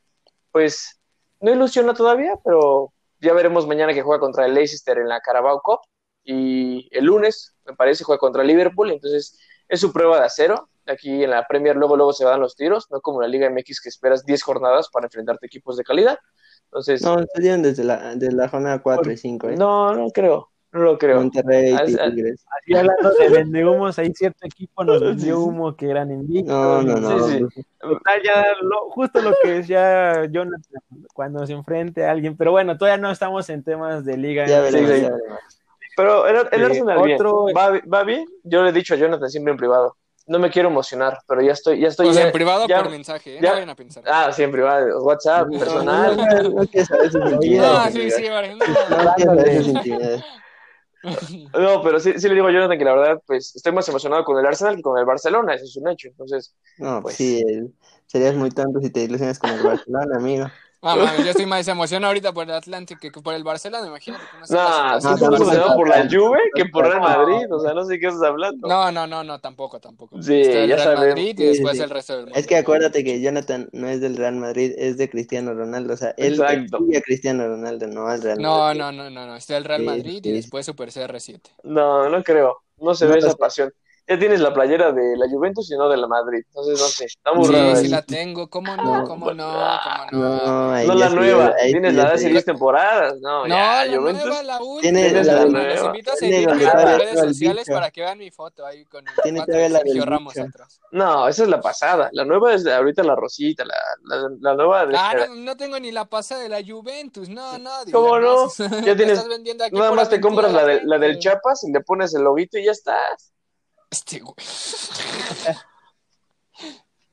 pues 0.53 1.01
no 1.41 1.53
ilusiona 1.53 1.95
todavía, 1.95 2.35
pero 2.45 2.93
ya 3.21 3.33
veremos 3.33 3.67
mañana 3.67 3.95
que 3.95 4.03
juega 4.03 4.21
contra 4.21 4.47
el 4.47 4.55
Leicester 4.55 4.99
en 4.99 5.09
la 5.09 5.21
Carabao 5.21 5.61
Cup 5.63 5.81
y 6.25 6.89
el 6.91 7.05
lunes, 7.05 7.57
me 7.65 7.75
parece, 7.75 8.05
juega 8.05 8.19
contra 8.19 8.43
el 8.43 8.49
Liverpool, 8.49 8.91
entonces 8.91 9.39
es 9.69 9.81
su 9.81 9.93
prueba 9.93 10.19
de 10.19 10.27
acero. 10.27 10.69
Aquí 10.87 11.25
en 11.25 11.31
la 11.31 11.47
Premier 11.49 11.75
luego 11.75 11.97
luego 11.97 12.13
se 12.13 12.25
dan 12.25 12.41
los 12.41 12.55
tiros, 12.55 12.87
no 12.91 13.01
como 13.01 13.21
la 13.21 13.27
Liga 13.27 13.51
MX 13.51 13.81
que 13.81 13.89
esperas 13.89 14.25
10 14.25 14.43
jornadas 14.43 14.89
para 14.89 15.07
enfrentarte 15.07 15.47
equipos 15.47 15.77
de 15.77 15.83
calidad. 15.83 16.19
Entonces, 16.65 17.03
no, 17.03 17.17
desde 17.35 17.85
la, 17.85 18.15
desde 18.15 18.35
la 18.35 18.49
jornada 18.49 18.81
4 18.81 19.13
y 19.13 19.17
5. 19.17 19.49
¿eh? 19.49 19.57
No, 19.57 19.95
no 19.95 20.11
creo. 20.11 20.51
No 20.73 20.81
lo 20.83 20.99
creo. 20.99 21.17
Monterrey, 21.17 21.73
Ah, 21.73 21.83
es- 21.87 21.97
Tigres. 21.97 22.45
Así 22.61 22.75
hablando 22.77 23.11
de 23.11 23.29
vendehumos, 23.31 23.99
ahí 23.99 24.13
cierto 24.15 24.47
equipo 24.47 24.85
nos 24.85 25.01
vendió 25.01 25.41
humo 25.41 25.75
que 25.75 25.89
eran 25.89 26.11
invictos. 26.11 26.53
No, 26.55 26.83
no, 26.83 26.97
no. 26.97 27.29
Sí, 27.29 27.39
sí. 27.39 27.45
pues, 27.45 27.67
Total, 27.81 28.21
ya 28.25 28.47
lo- 28.61 28.91
justo 28.91 29.23
lo 29.23 29.33
que 29.43 29.53
decía 29.53 30.25
Jonathan 30.27 30.83
cuando 31.15 31.47
se 31.47 31.53
enfrente 31.55 32.05
a 32.05 32.11
alguien. 32.11 32.37
Pero 32.37 32.51
bueno, 32.51 32.77
todavía 32.77 33.01
no 33.01 33.11
estamos 33.11 33.49
en 33.49 33.63
temas 33.63 34.05
de 34.05 34.17
liga. 34.19 34.45
Ya 34.47 34.61
MX. 34.61 34.73
veremos, 34.73 34.91
sí. 34.97 35.03
ya 35.03 35.11
veremos. 35.13 35.39
Pero 35.97 36.27
el, 36.27 36.37
el 36.53 36.61
Eh, 36.61 36.65
Arsenal 36.67 37.03
bien. 37.05 37.15
otro- 37.17 37.47
Va, 37.57 37.81
va 37.91 38.05
bien. 38.05 38.27
Yo 38.45 38.63
le 38.63 38.69
he 38.69 38.73
dicho 38.73 38.93
a 38.93 38.97
Jonathan 38.99 39.31
siempre 39.31 39.53
en 39.53 39.57
privado. 39.57 39.97
No 40.27 40.39
me 40.41 40.51
quiero 40.51 40.69
emocionar, 40.69 41.19
pero 41.29 41.41
ya 41.41 41.53
estoy, 41.53 41.81
ya 41.81 41.89
estoy. 41.89 42.09
O 42.09 42.13
sea, 42.13 42.23
ya- 42.23 42.27
en 42.27 42.33
privado 42.33 42.67
ya- 42.67 42.83
por 42.83 42.91
mensaje, 42.91 43.37
¿eh? 43.37 43.41
ya- 43.41 43.51
no 43.51 43.55
vayan 43.55 43.71
a 43.71 43.75
pensar. 43.77 44.03
Ah, 44.07 44.31
sí, 44.33 44.43
en 44.43 44.51
privado. 44.51 45.03
WhatsApp, 45.05 45.47
No, 45.49 45.59
personal. 45.59 46.17
No, 46.17 46.27
no, 46.27 46.33
no 46.33 46.43
no, 46.43 46.49
no. 46.51 46.51
No. 46.51 47.63
No, 47.63 47.91
pero 51.83 52.01
sí, 52.01 52.13
sí 52.19 52.29
le 52.29 52.35
digo 52.35 52.47
a 52.47 52.53
Jonathan 52.53 52.79
que 52.79 52.85
la 52.85 52.95
verdad, 52.95 53.23
pues 53.27 53.55
estoy 53.55 53.73
más 53.73 53.89
emocionado 53.89 54.25
con 54.25 54.39
el 54.39 54.47
Arsenal 54.47 54.77
que 54.77 54.83
con 54.83 54.99
el 54.99 55.05
Barcelona, 55.05 55.55
eso 55.55 55.65
es 55.65 55.77
un 55.77 55.89
hecho. 55.89 56.09
Entonces, 56.09 56.55
No, 56.79 57.03
Pues. 57.03 57.17
sí, 57.17 57.41
eh, 57.41 57.69
serías 58.07 58.35
muy 58.35 58.51
tonto 58.51 58.81
si 58.81 58.91
te 58.91 59.05
ilusionas 59.05 59.39
con 59.39 59.51
el 59.51 59.63
Barcelona, 59.63 60.17
amigo. 60.17 60.47
Ah, 60.83 61.17
yo 61.19 61.31
estoy 61.31 61.47
más 61.47 61.67
emocionado 61.69 62.09
ahorita 62.11 62.33
por 62.33 62.45
el 62.45 62.55
Atlántico 62.55 63.01
que 63.01 63.11
por 63.21 63.35
el 63.35 63.43
Barcelona, 63.45 63.87
imagínate 63.87 64.29
que 64.31 64.39
no 64.39 64.45
no, 64.49 64.99
estoy 64.99 65.03
no, 65.03 65.11
más 65.11 65.21
no, 65.21 65.27
emocionado 65.27 65.71
no, 65.71 65.75
por 65.75 65.89
la 65.89 66.05
no. 66.05 66.11
Juve 66.11 66.39
que 66.55 66.67
por 66.67 66.87
Real 66.87 67.01
Madrid, 67.01 67.53
o 67.53 67.61
sea, 67.61 67.75
no 67.75 67.85
sé 67.85 67.99
qué 67.99 68.07
estás 68.07 68.23
hablando. 68.23 68.69
No, 68.69 68.93
no, 68.93 69.07
no, 69.07 69.25
no, 69.25 69.41
tampoco, 69.41 69.81
tampoco. 69.81 70.23
Sí, 70.23 70.35
Está 70.41 70.61
el 70.63 70.69
ya 70.69 70.77
Real 70.77 70.93
sabemos. 70.95 71.07
Madrid 71.07 71.39
y 71.41 71.47
Sí, 71.47 71.47
después 71.49 71.77
sí. 71.77 71.83
el 71.83 71.91
resto 71.91 72.17
del 72.17 72.27
mundo. 72.27 72.39
Es 72.39 72.47
que 72.47 72.57
acuérdate 72.57 73.05
que 73.05 73.21
Jonathan 73.21 73.69
no 73.73 73.89
es 73.89 74.01
del 74.01 74.17
Real 74.17 74.37
Madrid, 74.37 74.73
es 74.77 74.97
de 74.99 75.09
Cristiano 75.11 75.55
Ronaldo. 75.55 75.95
O 75.95 75.97
sea, 75.97 76.15
él, 76.19 76.45
sigue 76.79 76.99
a 76.99 77.01
Cristiano 77.03 77.47
Ronaldo, 77.49 77.87
no 77.89 78.09
al 78.09 78.23
Real 78.23 78.39
No, 78.39 78.59
Madrid. 78.59 78.79
no, 78.81 78.93
no, 78.93 79.11
no, 79.11 79.27
no. 79.27 79.37
Está 79.37 79.57
el 79.57 79.65
Real 79.65 79.81
Sí, 79.83 79.87
Madrid 79.87 80.21
sí. 80.23 80.29
y 80.31 80.33
después 80.33 80.67
Super 80.67 80.91
CR7. 80.91 81.51
No, 81.63 82.09
no 82.09 82.23
creo. 82.23 82.63
No 82.79 82.95
se 82.95 83.07
No 83.07 83.13
ve 83.13 83.19
esa 83.19 83.35
pasión. 83.35 83.73
Ya 84.09 84.17
tienes 84.19 84.39
la 84.41 84.55
playera 84.55 84.93
de 84.93 85.17
la 85.17 85.29
Juventus 85.29 85.69
y 85.73 85.77
no 85.77 85.89
de 85.89 85.97
la 85.97 86.07
Madrid. 86.07 86.41
Entonces, 86.47 86.81
no 86.81 86.87
sé. 86.87 87.07
Está 87.07 87.33
muy 87.35 87.47
Sí, 87.47 87.53
raro 87.53 87.75
sí 87.77 87.89
la 87.89 88.03
tengo. 88.03 88.49
¿Cómo 88.49 88.77
no? 88.77 88.99
No, 89.01 89.05
¿Cómo 89.05 89.35
no? 89.35 89.53
¿Cómo 90.13 90.23
no? 90.23 90.47
No, 90.47 90.71
ahí 90.73 90.87
No 90.87 90.93
ya 90.95 90.99
la 91.01 91.09
sí, 91.11 91.15
nueva. 91.17 91.55
ahí 91.61 91.73
Tienes 91.73 91.95
la 91.95 92.05
de 92.05 92.13
hace 92.13 92.25
sí. 92.27 92.31
10 92.31 92.45
temporadas. 92.45 93.15
No, 93.21 93.43
No, 93.43 93.49
ya, 93.49 93.85
la 93.85 93.97
Juventus. 93.99 94.25
nueva, 94.27 94.43
la 94.45 94.63
última. 94.63 94.81
Tiene 94.83 95.25
la 95.25 95.33
Los 95.43 95.53
nueva. 95.53 95.87
invito 95.87 96.13
a 96.13 96.15
Tiene 96.15 96.35
seguirme 96.37 96.53
donde 96.53 96.65
en 96.65 96.71
las 96.89 96.99
redes 96.99 97.21
sociales 97.21 97.65
bicho. 97.67 97.75
para 97.77 97.91
que 97.91 98.01
vean 98.03 98.19
mi 98.19 98.31
foto 98.31 98.65
ahí 98.65 98.85
con 98.85 99.09
el 99.09 99.15
Tiene 99.25 99.39
cuatro 99.41 99.53
todavía 99.55 99.65
de 99.67 99.73
la 99.73 99.79
del 99.81 99.89
Sergio 99.89 100.05
Ramos 100.11 100.39
atrás. 100.39 100.81
No, 100.93 101.27
esa 101.29 101.43
es 101.43 101.49
la 101.49 101.61
pasada. 101.61 102.09
La 102.13 102.25
nueva 102.25 102.55
es 102.55 102.65
ahorita 102.65 103.03
la 103.03 103.17
Rosita, 103.17 103.65
la, 103.65 103.75
la, 104.05 104.29
la 104.41 104.55
nueva 104.55 104.87
de 104.87 104.95
Ah, 104.97 105.15
no, 105.29 105.35
no 105.35 105.57
tengo 105.57 105.81
ni 105.81 105.91
la 105.91 106.05
pasada 106.05 106.43
de 106.43 106.49
la 106.49 106.61
Juventus. 106.65 107.29
No, 107.29 107.59
no. 107.59 107.71
¿Cómo 107.91 108.21
no? 108.21 108.49
Ya 108.85 108.95
tienes- 108.97 109.15
estás 109.19 109.29
vendiendo 109.29 109.65
aquí 109.65 109.75
Nada 109.75 109.89
por 109.89 109.97
más 109.97 110.09
te 110.09 110.15
aventura 110.15 110.33
compras 110.47 110.53
la, 110.53 110.65
de- 110.65 110.85
la 110.85 110.99
del. 110.99 111.19
Chapas 111.19 111.65
y 111.65 111.73
le 111.73 111.81
pones 111.81 112.15
el 112.15 112.23
loguito 112.23 112.57
y 112.57 112.67
ya 112.67 112.71
estás. 112.71 113.33
Este 113.91 114.21
güey. 114.21 114.35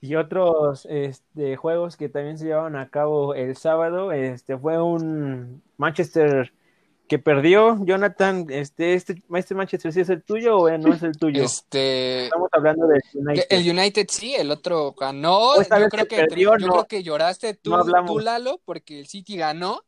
Y 0.03 0.15
otros 0.15 0.86
este, 0.89 1.55
juegos 1.55 1.95
que 1.95 2.09
también 2.09 2.38
se 2.38 2.43
llevaron 2.43 2.75
a 2.75 2.89
cabo 2.89 3.36
el 3.36 3.55
sábado, 3.55 4.12
este 4.12 4.57
fue 4.57 4.81
un 4.81 5.63
Manchester 5.77 6.51
que 7.07 7.19
perdió. 7.19 7.77
Jonathan, 7.86 8.47
este, 8.49 8.95
este, 8.95 9.23
este 9.33 9.55
Manchester 9.55 9.93
sí 9.93 10.01
es 10.01 10.09
el 10.09 10.21
tuyo 10.21 10.57
o 10.57 10.77
no 10.77 10.93
es 10.93 11.03
el 11.03 11.15
tuyo. 11.15 11.43
Este. 11.43 12.25
Estamos 12.25 12.49
hablando 12.51 12.86
del 12.88 13.01
United. 13.13 13.45
El 13.49 13.69
United 13.69 14.07
sí, 14.09 14.36
el 14.36 14.51
otro 14.51 14.91
ganó. 14.91 15.55
Yo 15.55 15.88
creo 15.88 16.05
que 16.05 16.17
perdió, 16.17 16.57
yo 16.57 16.67
no- 16.67 16.73
creo 16.73 16.86
que 16.86 17.01
lloraste 17.01 17.53
tú, 17.53 17.69
no 17.69 18.05
tú, 18.05 18.19
Lalo, 18.19 18.59
porque 18.65 18.99
el 18.99 19.07
City 19.07 19.38
ganó 19.38 19.86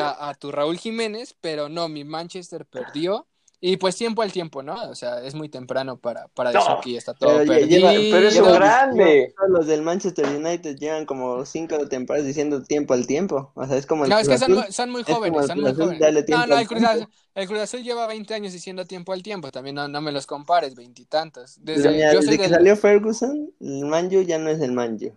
a, 0.00 0.30
a 0.30 0.34
tu 0.34 0.50
Raúl 0.50 0.78
Jiménez, 0.78 1.36
pero 1.40 1.68
no, 1.68 1.88
mi 1.88 2.02
Manchester 2.02 2.66
perdió. 2.66 3.28
Y 3.66 3.78
pues 3.78 3.96
tiempo 3.96 4.20
al 4.20 4.30
tiempo, 4.30 4.62
¿no? 4.62 4.74
O 4.90 4.94
sea, 4.94 5.22
es 5.24 5.34
muy 5.34 5.48
temprano 5.48 5.96
para, 5.96 6.28
para 6.28 6.52
No, 6.52 6.58
decir 6.60 6.74
que 6.84 6.96
está 6.98 7.14
todo 7.14 7.38
pero 7.38 7.46
perdido. 7.46 7.78
lleva- 7.90 7.92
Pero 8.10 8.28
es 8.28 8.38
un 8.38 8.52
grande. 8.52 9.34
Los 9.48 9.66
del 9.66 9.80
Manchester 9.80 10.26
United 10.26 10.76
llevan 10.76 11.06
como 11.06 11.46
cinco 11.46 11.88
temporadas 11.88 12.26
diciendo 12.26 12.62
tiempo 12.62 12.92
al 12.92 13.06
tiempo. 13.06 13.52
O 13.54 13.66
sea, 13.66 13.78
es 13.78 13.86
como 13.86 14.04
el 14.04 14.10
No, 14.10 14.18
es 14.18 14.28
que 14.28 14.36
son, 14.36 14.52
muy- 14.52 14.70
son 14.70 14.92
jóvenes, 15.04 15.46
son 15.46 15.60
muy 15.62 15.72
jóvenes. 15.72 16.28
No, 16.28 16.46
no, 16.46 16.58
el 16.58 16.68
Cruz. 16.68 16.82
Azul, 16.84 17.08
el 17.34 17.46
Cruz 17.48 17.60
Azul 17.60 17.82
lleva 17.82 18.06
20 18.06 18.34
años 18.34 18.52
diciendo 18.52 18.84
tiempo 18.84 19.14
al 19.14 19.22
tiempo, 19.22 19.50
también 19.50 19.76
no, 19.76 19.88
no 19.88 20.02
me 20.02 20.12
los 20.12 20.26
compares, 20.26 20.74
veintitantos. 20.74 21.56
Desde, 21.58 21.88
Desde, 21.90 22.00
yo 22.12 22.20
soy 22.20 22.20
desde 22.20 22.36
que 22.36 22.42
del- 22.42 22.50
salió 22.52 22.76
Ferguson, 22.76 23.50
el 23.60 23.86
Manju 23.86 24.20
ya 24.24 24.36
no 24.36 24.50
es 24.50 24.60
el 24.60 24.72
Manju. 24.72 25.10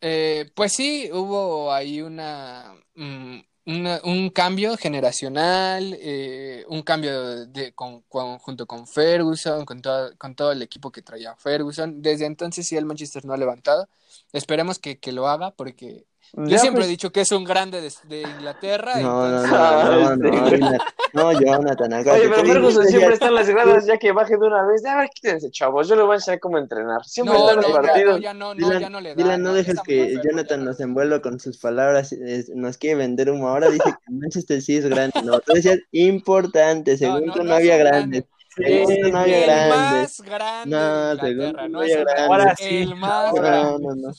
Eh, 0.00 0.48
pues 0.54 0.72
sí, 0.74 1.10
hubo 1.12 1.72
ahí 1.72 2.02
una, 2.02 2.72
mm, 2.94 3.38
una- 3.66 4.00
un 4.04 4.30
cambio 4.30 4.76
generacional, 4.76 5.96
eh, 6.00 6.64
un 6.68 6.82
cambio 6.82 7.46
de, 7.46 7.72
con, 7.74 8.02
junto 8.40 8.66
con 8.66 8.86
Ferguson, 8.86 9.64
con 9.64 9.80
todo, 9.82 10.16
con 10.18 10.34
todo 10.34 10.52
el 10.52 10.62
equipo 10.62 10.92
que 10.92 11.02
traía 11.02 11.34
Ferguson. 11.36 12.02
Desde 12.02 12.26
entonces 12.26 12.66
sí 12.66 12.76
el 12.76 12.84
Manchester 12.86 13.24
no 13.24 13.32
ha 13.32 13.36
levantado. 13.36 13.88
Esperemos 14.32 14.78
que, 14.78 14.98
que 14.98 15.12
lo 15.12 15.28
haga 15.28 15.50
porque 15.52 16.06
yo 16.32 16.44
Ya, 16.46 16.58
siempre 16.58 16.80
pues, 16.80 16.86
he 16.86 16.90
dicho 16.90 17.12
que 17.12 17.20
es 17.20 17.30
un 17.32 17.44
grande 17.44 17.80
de, 17.80 17.92
de 18.08 18.22
Inglaterra. 18.22 18.98
No, 19.00 19.28
no, 19.28 19.44
entonces- 19.44 19.50
no, 19.50 19.56
Ah, 19.56 20.16
no, 20.16 20.16
no, 20.16 20.48
Jonathan. 20.50 20.78
No, 21.12 21.32
Jonathan, 21.32 21.92
Oye, 21.92 22.28
pero 22.28 22.44
Ferguson 22.46 22.84
siempre 22.86 23.14
está 23.14 23.26
en 23.28 23.34
las 23.36 23.48
gradas 23.48 23.86
ya 23.86 23.96
que 23.98 24.10
baje 24.12 24.36
de 24.36 24.46
una 24.46 24.66
vez. 24.66 24.84
A 24.84 24.96
ver, 24.98 25.08
quítense, 25.14 25.50
chavos. 25.50 25.86
Yo 25.88 25.94
le 25.96 26.02
voy 26.02 26.12
a 26.12 26.14
enseñar 26.16 26.40
cómo 26.40 26.58
entrenar. 26.58 27.04
Siempre 27.04 27.34
No, 27.34 27.40
está 27.40 27.52
en 27.52 27.56
los 27.60 27.68
no, 27.70 27.76
no, 27.76 27.82
partidos. 27.86 28.14
no, 28.16 28.22
ya 28.22 28.34
no, 28.34 28.54
no, 28.54 28.66
Dylan, 28.66 28.80
ya 28.80 28.90
no 28.90 29.00
le 29.00 29.08
da. 29.10 29.14
Dylan, 29.14 29.42
no 29.42 29.50
ya 29.50 29.56
dejes 29.58 29.80
que 29.86 30.16
Jonathan 30.24 30.60
no. 30.60 30.66
nos 30.70 30.80
envuelva 30.80 31.20
con 31.22 31.38
sus 31.38 31.58
palabras. 31.58 32.12
es- 32.12 32.48
nos 32.48 32.78
quiere 32.78 32.96
vender 32.96 33.30
humo. 33.30 33.48
Ahora 33.48 33.68
dice 33.70 33.84
que 33.84 34.12
Manchester 34.12 34.60
sí 34.60 34.76
es 34.76 34.86
grande. 34.86 35.20
No, 35.22 35.38
tú 35.40 35.52
decías 35.54 35.78
importante. 35.92 36.96
Según 36.96 37.30
tú 37.32 37.44
no, 37.44 37.54
había 37.54 37.76
grandes. 37.76 38.24
no 38.56 39.18
había 39.18 39.38
el 39.38 39.46
grandes. 39.46 39.76
más 39.76 40.20
grande 40.22 40.76
No, 40.76 41.16
de 41.16 41.30
Inglaterra, 41.30 41.62
no 41.62 41.68
no 41.68 41.82
es 41.82 41.92
el, 41.92 42.04
grandes. 42.04 42.24
Ahora 42.26 42.54
sí, 42.56 42.76
el 42.82 42.94
más 42.96 43.10
ahora. 43.30 43.42
grande. 43.50 43.78
No, 43.84 43.94
no, 43.94 43.94
no. 43.94 44.12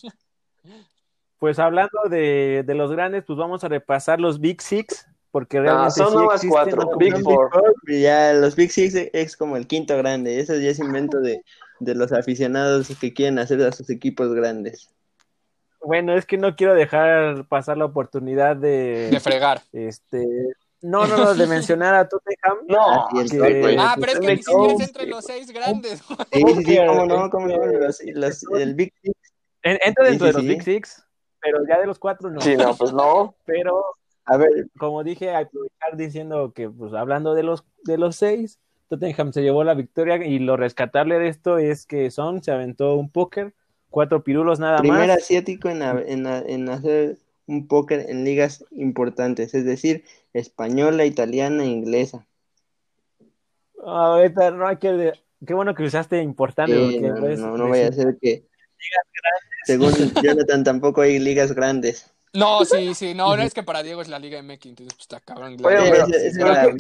Pues 1.46 1.60
hablando 1.60 2.00
de, 2.10 2.64
de 2.66 2.74
los 2.74 2.90
grandes, 2.92 3.24
pues 3.24 3.38
vamos 3.38 3.64
a 3.64 3.68
repasar 3.68 4.20
los 4.20 4.40
Big 4.40 4.64
Six, 4.64 5.06
porque 5.30 5.60
realmente 5.60 5.94
son 5.94 6.10
sí 6.10 6.16
nomás 6.16 6.42
cuatro, 6.50 6.82
¿no? 6.90 6.98
Big 6.98 7.16
Four. 7.22 7.52
Y 7.86 8.02
Ya, 8.02 8.34
los 8.34 8.56
Big 8.56 8.72
Six 8.72 8.96
es 9.14 9.38
como 9.38 9.56
el 9.56 9.68
quinto 9.68 9.96
grande. 9.96 10.40
Eso 10.40 10.56
ya 10.56 10.72
es 10.72 10.80
invento 10.80 11.20
de, 11.20 11.44
de 11.82 11.94
los 11.94 12.12
aficionados 12.14 12.88
que 13.00 13.14
quieren 13.14 13.38
hacer 13.38 13.62
a 13.62 13.72
sus 13.72 13.92
equipos 13.92 14.34
grandes. 14.34 14.90
Bueno, 15.82 16.16
es 16.18 16.26
que 16.26 16.38
no 16.40 16.56
quiero 16.56 16.74
dejar 16.74 17.46
pasar 17.48 17.78
la 17.78 17.86
oportunidad 17.86 18.56
de, 18.56 19.10
De 19.12 19.20
fregar. 19.20 19.62
este, 19.72 20.26
no, 20.82 21.06
no, 21.06 21.16
no, 21.16 21.36
de 21.36 21.46
mencionar 21.46 21.94
a 21.94 22.10
Tottenham. 22.10 22.58
No, 22.68 23.06
Así 23.06 23.20
es, 23.20 23.32
que- 23.34 23.62
güey. 23.62 23.78
Ah, 23.80 23.94
pues, 23.96 24.08
pero 24.08 24.14
es 24.14 24.20
que 24.20 24.26
me 24.26 24.36
ni 24.38 24.42
siquiera 24.42 24.74
es 24.74 24.80
entre 24.82 25.06
los 25.06 25.24
seis 25.24 25.52
grandes. 25.52 26.02
Sí, 26.34 26.44
sí, 26.66 26.78
cómo 26.88 27.06
no, 27.06 27.30
cómo 27.30 27.46
no. 27.46 27.64
Los, 27.68 28.02
los- 28.04 28.44
el 28.60 28.74
Big 28.74 28.92
Six. 29.04 29.16
En- 29.62 29.80
entra 29.84 30.06
Sí, 30.06 30.10
dentro 30.12 30.28
sí, 30.28 30.32
de 30.32 30.34
los 30.34 30.42
sí. 30.42 30.48
Big 30.48 30.64
Six, 30.64 31.02
pero 31.46 31.60
ya 31.70 31.80
de 31.80 31.86
los 31.86 32.00
cuatro 32.00 32.30
no. 32.32 32.42
Sí, 32.42 32.58
no, 32.58 32.76
pues 32.76 32.92
no. 32.92 33.36
Pero 33.46 33.84
A 34.26 34.38
ver, 34.38 34.50
como 34.78 35.04
dije, 35.04 35.34
aprovechar 35.36 35.96
diciendo 35.96 36.52
que, 36.54 36.70
pues 36.70 36.94
hablando 36.94 37.36
de 37.36 37.44
los, 37.44 37.64
de 37.84 37.98
los 38.00 38.16
seis, 38.16 38.60
Tottenham 38.90 39.32
se 39.34 39.44
llevó 39.44 39.64
la 39.64 39.76
victoria 39.76 40.18
y 40.26 40.40
lo 40.40 40.58
rescatable 40.58 41.20
de 41.20 41.28
esto 41.28 41.58
es 41.60 41.86
que 41.86 42.10
Son 42.10 42.42
se 42.44 42.52
aventó 42.52 42.96
un 42.96 43.10
póker, 43.10 43.54
cuatro 43.92 44.24
pirulos 44.24 44.60
nada 44.60 44.80
primer 44.80 45.08
más. 45.10 45.18
asiático 45.18 45.70
en, 45.70 45.82
ha- 45.84 46.02
en, 46.02 46.26
ha- 46.28 46.40
en 46.42 46.68
hacer 46.70 47.18
un 47.48 47.68
póker 47.68 48.10
en 48.10 48.24
ligas 48.24 48.66
importantes, 48.72 49.54
es 49.54 49.66
decir, 49.66 50.04
española, 50.34 51.06
italiana 51.06 51.64
e 51.64 51.68
inglesa. 51.68 52.26
Ahorita 53.84 54.50
no 54.52 54.68
hay 54.68 54.78
que... 54.78 55.14
Qué 55.46 55.54
bueno 55.54 55.76
que 55.76 55.84
usaste 55.84 56.20
importante. 56.22 56.76
Sí, 56.76 56.94
porque 56.96 57.08
no, 57.10 57.20
puedes 57.20 57.40
no, 57.40 57.58
no 57.58 57.70
vaya 57.70 57.90
a 57.90 57.92
ser 57.92 58.18
que, 58.20 58.46
según 59.66 59.92
Jonathan, 60.24 60.64
tampoco 60.64 61.02
hay 61.02 61.20
ligas 61.20 61.54
grandes. 61.54 62.12
No, 62.34 62.66
sí, 62.66 62.94
sí, 62.96 63.14
no, 63.14 63.36
no 63.36 63.44
es 63.44 63.54
que 63.54 63.64
para 63.64 63.82
Diego 63.84 64.02
es 64.02 64.08
la 64.10 64.20
Liga 64.20 64.42
MX, 64.42 64.66
entonces 64.66 64.94
pues 64.96 65.02
está 65.02 65.20
cabrón. 65.22 65.54
Oye, 65.64 65.78
pero, 65.92 66.06
pero 66.06 66.06
qué, 66.08 66.32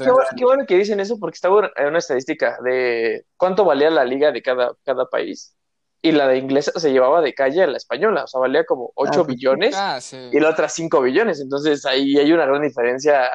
qué 0.03 0.11
bueno, 0.11 0.27
qué 0.37 0.45
bueno 0.45 0.65
que 0.65 0.77
dicen 0.77 0.99
eso 0.99 1.17
porque 1.19 1.35
estaba 1.35 1.71
en 1.75 1.87
una 1.87 1.99
estadística 1.99 2.57
de 2.63 3.25
cuánto 3.37 3.63
valía 3.65 3.89
la 3.89 4.05
liga 4.05 4.31
de 4.31 4.41
cada, 4.41 4.73
cada 4.83 5.05
país. 5.09 5.55
Y 6.01 6.11
la 6.11 6.27
de 6.27 6.37
inglesa 6.37 6.71
se 6.79 6.91
llevaba 6.91 7.19
de 7.21 7.33
calle 7.33 7.63
a 7.63 7.67
la 7.67 7.77
española, 7.77 8.25
o 8.25 8.27
sea, 8.27 8.39
valía 8.39 8.63
como 8.63 8.91
8 8.95 9.21
Ah, 9.21 9.23
billones 9.23 9.75
Ah, 9.75 9.99
sí. 9.99 10.29
y 10.31 10.39
la 10.39 10.49
otra 10.49 10.69
5 10.69 11.01
billones. 11.01 11.39
Entonces 11.39 11.83
ahí 11.85 12.15
hay 12.19 12.31
una 12.31 12.45
gran 12.45 12.61
diferencia, 12.61 13.27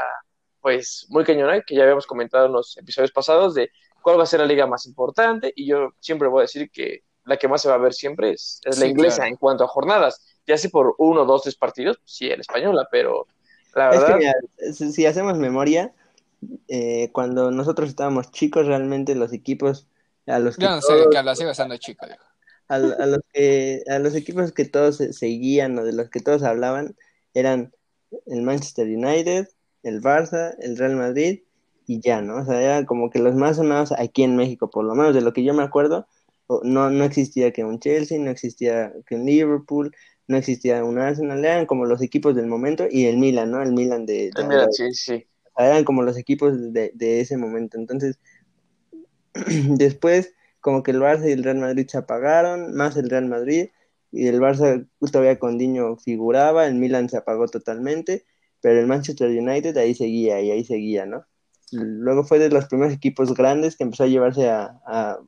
pues 0.60 1.06
muy 1.08 1.24
cañona, 1.24 1.62
que 1.62 1.74
ya 1.74 1.82
habíamos 1.82 2.06
comentado 2.06 2.46
en 2.46 2.52
los 2.52 2.76
episodios 2.76 3.10
pasados 3.10 3.54
de 3.54 3.70
cuál 4.02 4.20
va 4.20 4.22
a 4.22 4.26
ser 4.26 4.38
la 4.40 4.46
liga 4.46 4.66
más 4.68 4.86
importante. 4.86 5.52
Y 5.56 5.66
yo 5.66 5.94
siempre 5.98 6.28
voy 6.28 6.40
a 6.40 6.42
decir 6.42 6.70
que 6.70 7.00
la 7.24 7.36
que 7.38 7.48
más 7.48 7.62
se 7.62 7.68
va 7.68 7.74
a 7.74 7.78
ver 7.78 7.94
siempre 7.94 8.32
es, 8.32 8.60
es 8.64 8.78
la 8.78 8.86
Sí, 8.86 8.90
inglesa 8.90 9.26
claro. 9.26 9.28
en 9.28 9.36
cuanto 9.36 9.64
a 9.64 9.68
jornadas. 9.68 10.24
Ya 10.46 10.56
sea 10.58 10.70
por 10.70 10.94
uno, 10.98 11.24
dos, 11.24 11.42
tres 11.42 11.56
partidos, 11.56 11.98
pues 11.98 12.12
sí, 12.16 12.28
la 12.28 12.36
española, 12.36 12.86
pero 12.90 13.28
la 13.74 13.88
Es 13.88 14.00
verdad. 14.00 14.04
que, 14.04 14.14
mira, 14.14 14.32
si, 14.72 14.92
si 14.92 15.06
hacemos 15.06 15.38
memoria, 15.38 15.92
eh, 16.68 17.10
cuando 17.12 17.50
nosotros 17.50 17.88
estábamos 17.90 18.30
chicos, 18.32 18.66
realmente 18.66 19.14
los 19.14 19.32
equipos 19.32 19.88
a 20.26 20.38
los 20.38 20.58
que 20.58 20.66
Yo 20.66 20.70
no 20.70 20.80
sé 20.80 20.92
de 20.94 20.98
todos- 20.98 21.10
qué 21.10 21.18
hablas, 21.18 21.38
sigo 21.38 21.52
siendo 21.54 21.76
chico, 21.76 22.06
a, 22.68 22.74
a 22.76 23.06
los 23.06 23.20
que 23.32 23.82
a 23.88 23.98
los 23.98 24.14
equipos 24.14 24.52
que 24.52 24.64
todos 24.64 24.96
se- 24.98 25.12
seguían 25.12 25.78
o 25.78 25.84
de 25.84 25.92
los 25.92 26.10
que 26.10 26.20
todos 26.20 26.42
hablaban 26.42 26.96
eran 27.34 27.72
el 28.26 28.42
Manchester 28.42 28.86
United, 28.88 29.48
el 29.82 30.00
Barça, 30.02 30.54
el 30.60 30.76
Real 30.76 30.96
Madrid 30.96 31.42
y 31.86 32.00
ya, 32.00 32.22
¿no? 32.22 32.38
O 32.42 32.44
sea, 32.44 32.60
eran 32.62 32.86
como 32.86 33.10
que 33.10 33.18
los 33.18 33.34
más 33.34 33.56
sonados 33.56 33.92
aquí 33.92 34.22
en 34.22 34.36
México, 34.36 34.70
por 34.70 34.84
lo 34.84 34.94
menos 34.94 35.14
de 35.14 35.20
lo 35.22 35.32
que 35.32 35.44
yo 35.44 35.54
me 35.54 35.62
acuerdo, 35.62 36.06
no, 36.62 36.90
no 36.90 37.04
existía 37.04 37.52
que 37.52 37.64
un 37.64 37.78
Chelsea, 37.78 38.18
no 38.18 38.30
existía 38.30 38.92
que 39.06 39.14
un 39.14 39.24
Liverpool, 39.24 39.94
no 40.26 40.36
existía 40.36 40.84
un 40.84 40.98
Arsenal, 40.98 41.44
eran 41.44 41.66
como 41.66 41.86
los 41.86 42.02
equipos 42.02 42.34
del 42.34 42.46
momento 42.46 42.86
y 42.90 43.06
el 43.06 43.18
Milan, 43.18 43.50
¿no? 43.50 43.62
El 43.62 43.72
Milan 43.72 44.06
de... 44.06 44.30
sí, 44.70 44.92
sí. 44.92 45.26
Eran 45.56 45.84
como 45.84 46.02
los 46.02 46.16
equipos 46.16 46.72
de, 46.72 46.92
de 46.94 47.20
ese 47.20 47.36
momento. 47.36 47.76
Entonces, 47.78 48.18
después 49.34 50.32
como 50.60 50.82
que 50.82 50.90
el 50.90 51.00
Barça 51.00 51.28
y 51.28 51.32
el 51.32 51.42
Real 51.42 51.58
Madrid 51.58 51.86
se 51.88 51.98
apagaron, 51.98 52.74
más 52.74 52.96
el 52.96 53.10
Real 53.10 53.26
Madrid, 53.26 53.68
y 54.12 54.26
el 54.26 54.40
Barça 54.40 54.86
todavía 55.10 55.38
con 55.38 55.58
Diño 55.58 55.96
figuraba, 55.96 56.66
el 56.66 56.74
Milan 56.74 57.08
se 57.08 57.16
apagó 57.16 57.48
totalmente, 57.48 58.24
pero 58.60 58.78
el 58.78 58.86
Manchester 58.86 59.30
United 59.30 59.76
ahí 59.76 59.94
seguía 59.94 60.40
y 60.40 60.50
ahí 60.50 60.64
seguía, 60.64 61.06
¿no? 61.06 61.24
Luego 61.72 62.24
fue 62.24 62.38
de 62.38 62.50
los 62.50 62.66
primeros 62.66 62.92
equipos 62.92 63.34
grandes 63.34 63.76
que 63.76 63.84
empezó 63.84 64.04
a 64.04 64.08
llevarse 64.08 64.48
a, 64.48 65.18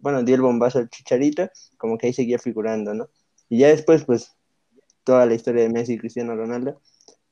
bueno, 0.00 0.22
dio 0.22 0.34
el 0.34 0.42
bombazo 0.42 0.78
al 0.78 0.90
Chicharito, 0.90 1.48
como 1.78 1.98
que 1.98 2.06
ahí 2.06 2.12
seguía 2.12 2.38
figurando, 2.38 2.94
¿no? 2.94 3.08
Y 3.48 3.58
ya 3.58 3.68
después, 3.68 4.04
pues, 4.04 4.32
toda 5.04 5.26
la 5.26 5.34
historia 5.34 5.62
de 5.62 5.70
Messi 5.70 5.94
y 5.94 5.98
Cristiano 5.98 6.36
Ronaldo, 6.36 6.80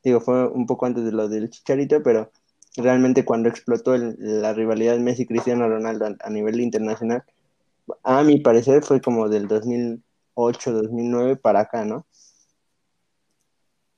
digo, 0.02 0.20
fue 0.20 0.48
un 0.48 0.66
poco 0.66 0.86
antes 0.86 1.04
de 1.04 1.12
lo 1.12 1.28
del 1.28 1.50
Chicharito, 1.50 2.02
pero 2.02 2.30
realmente 2.76 3.24
cuando 3.24 3.48
explotó 3.48 3.96
la 3.96 4.52
rivalidad 4.52 4.98
Messi-Cristiano 4.98 5.68
Ronaldo 5.68 6.16
a, 6.20 6.30
nivel 6.30 6.60
internacional, 6.60 7.24
a 8.02 8.22
mi 8.22 8.40
parecer 8.40 8.82
fue 8.82 9.00
como 9.00 9.28
del 9.28 9.48
2008, 9.48 10.72
2009 10.72 11.36
para 11.36 11.60
acá, 11.60 11.84
¿no? 11.84 12.06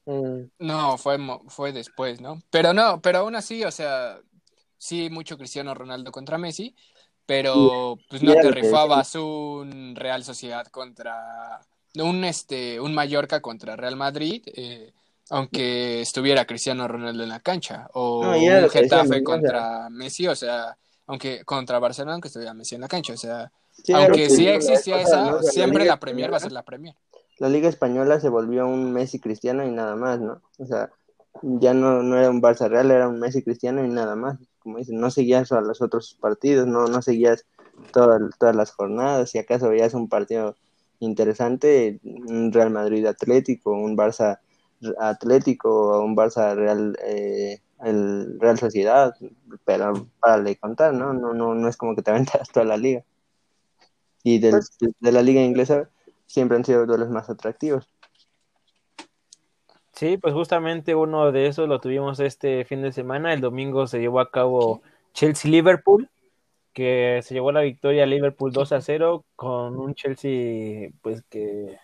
Mm. 0.07 0.51
No, 0.59 0.99
fue, 0.99 1.19
fue 1.49 1.73
después, 1.73 2.21
¿no? 2.21 2.41
Pero 2.51 2.73
no, 2.73 3.01
pero 3.01 3.19
aún 3.19 3.37
así, 3.37 3.63
o 3.65 3.71
sea, 3.71 4.21
sí, 4.79 5.11
mucho 5.11 5.39
Cristiano 5.39 5.75
Ronaldo 5.75 6.11
contra 6.11 6.39
Messi, 6.39 6.75
pero 7.33 7.99
pues 8.11 8.23
no 8.23 8.35
te 8.35 8.51
rifabas 8.51 9.15
un 9.15 9.95
Real 9.97 10.23
Sociedad 10.23 10.67
contra 10.67 11.61
un 11.95 12.25
este 12.25 12.79
un 12.79 12.95
Mallorca 12.95 13.41
contra 13.41 13.75
Real 13.75 13.97
Madrid, 13.97 14.43
eh, 14.55 14.93
aunque 15.31 16.03
estuviera 16.03 16.45
Cristiano 16.45 16.87
Ronaldo 16.87 17.23
en 17.23 17.31
la 17.31 17.41
cancha, 17.41 17.89
o 17.95 18.21
un 18.21 18.69
Getafe 18.69 19.23
contra 19.23 19.89
Messi, 19.89 20.29
o 20.29 20.37
sea, 20.37 20.77
aunque 21.07 21.43
contra 21.47 21.79
Barcelona, 21.79 22.13
aunque 22.13 22.29
estuviera 22.29 22.53
Messi 22.53 22.75
en 22.75 22.83
la 22.83 22.89
cancha, 22.89 23.15
o 23.15 23.17
sea, 23.17 23.51
aunque 23.95 24.29
sí 24.29 24.47
existía 24.47 25.01
esa, 25.01 25.43
siempre 25.43 25.87
la 25.87 25.99
Premier 25.99 26.31
va 26.31 26.37
a 26.37 26.41
ser 26.41 26.53
la 26.53 26.63
Premier. 26.63 26.95
La 27.39 27.49
Liga 27.49 27.71
Española 27.71 28.21
se 28.21 28.29
volvió 28.29 28.67
un 28.67 28.93
Messi 28.93 29.19
Cristiano 29.21 29.65
y 29.65 29.71
nada 29.71 29.97
más, 29.97 30.21
¿no? 30.21 30.43
O 30.59 30.67
sea, 30.67 30.91
ya 31.41 31.73
no, 31.73 32.03
no 32.03 32.19
era 32.19 32.29
un 32.29 32.43
Barça 32.43 32.69
Real, 32.69 32.91
era 32.91 33.09
un 33.09 33.19
Messi 33.19 33.43
Cristiano 33.43 33.83
y 33.83 33.89
nada 33.89 34.17
más. 34.17 34.37
Como 34.63 34.79
dicen, 34.79 35.01
no 35.01 35.11
seguías 35.11 35.53
a 35.53 35.61
los 35.61 35.83
otros 35.83 36.17
partidos, 36.21 36.67
no, 36.67 36.87
no 36.87 37.03
seguías 37.03 37.47
todas, 37.93 38.21
todas 38.39 38.57
las 38.57 38.73
jornadas. 38.73 39.31
Si 39.31 39.39
acaso 39.39 39.69
veías 39.69 39.95
un 39.95 40.09
partido 40.09 40.57
interesante, 41.01 42.01
un 42.05 42.53
Real 42.53 42.71
Madrid 42.71 43.07
Atlético, 43.07 43.73
un 43.73 43.97
Barça 43.97 44.39
Atlético, 44.99 46.03
un 46.03 46.17
Barça 46.17 46.55
Real, 46.55 46.97
eh, 47.05 47.61
el 47.83 48.39
Real 48.41 48.59
Sociedad, 48.59 49.15
pero 49.65 50.09
para 50.21 50.39
le 50.39 50.57
contar, 50.57 50.95
¿no? 50.95 51.13
No, 51.13 51.35
no, 51.35 51.55
no 51.55 51.69
es 51.69 51.77
como 51.77 51.95
que 51.95 52.03
te 52.03 52.11
aventas 52.13 52.49
toda 52.49 52.67
la 52.67 52.77
liga. 52.77 53.05
Y 54.25 54.39
de 54.39 54.63
la 55.01 55.23
liga 55.23 55.43
inglesa 55.43 55.91
siempre 56.27 56.57
han 56.57 56.65
sido 56.65 56.87
los 56.87 57.11
más 57.11 57.29
atractivos. 57.29 57.93
Sí, 60.03 60.17
pues 60.17 60.35
justamente 60.35 60.97
uno 60.97 61.31
de 61.31 61.47
esos 61.47 61.69
lo 61.69 61.81
tuvimos 61.81 62.19
este 62.19 62.65
fin 62.65 62.83
de 62.83 62.91
semana. 62.91 63.33
El 63.33 63.41
domingo 63.41 63.87
se 63.87 64.01
llevó 64.01 64.19
a 64.19 64.33
cabo 64.33 64.83
Chelsea-Liverpool, 65.15 66.09
que 66.73 67.21
se 67.23 67.35
llevó 67.35 67.53
la 67.53 67.61
victoria 67.61 68.03
a 68.03 68.07
Liverpool 68.07 68.51
2 68.51 68.73
a 68.73 68.81
0 68.81 69.25
con 69.37 69.79
un 69.79 69.95
Chelsea, 69.95 70.91
pues 71.03 71.23
que 71.31 71.77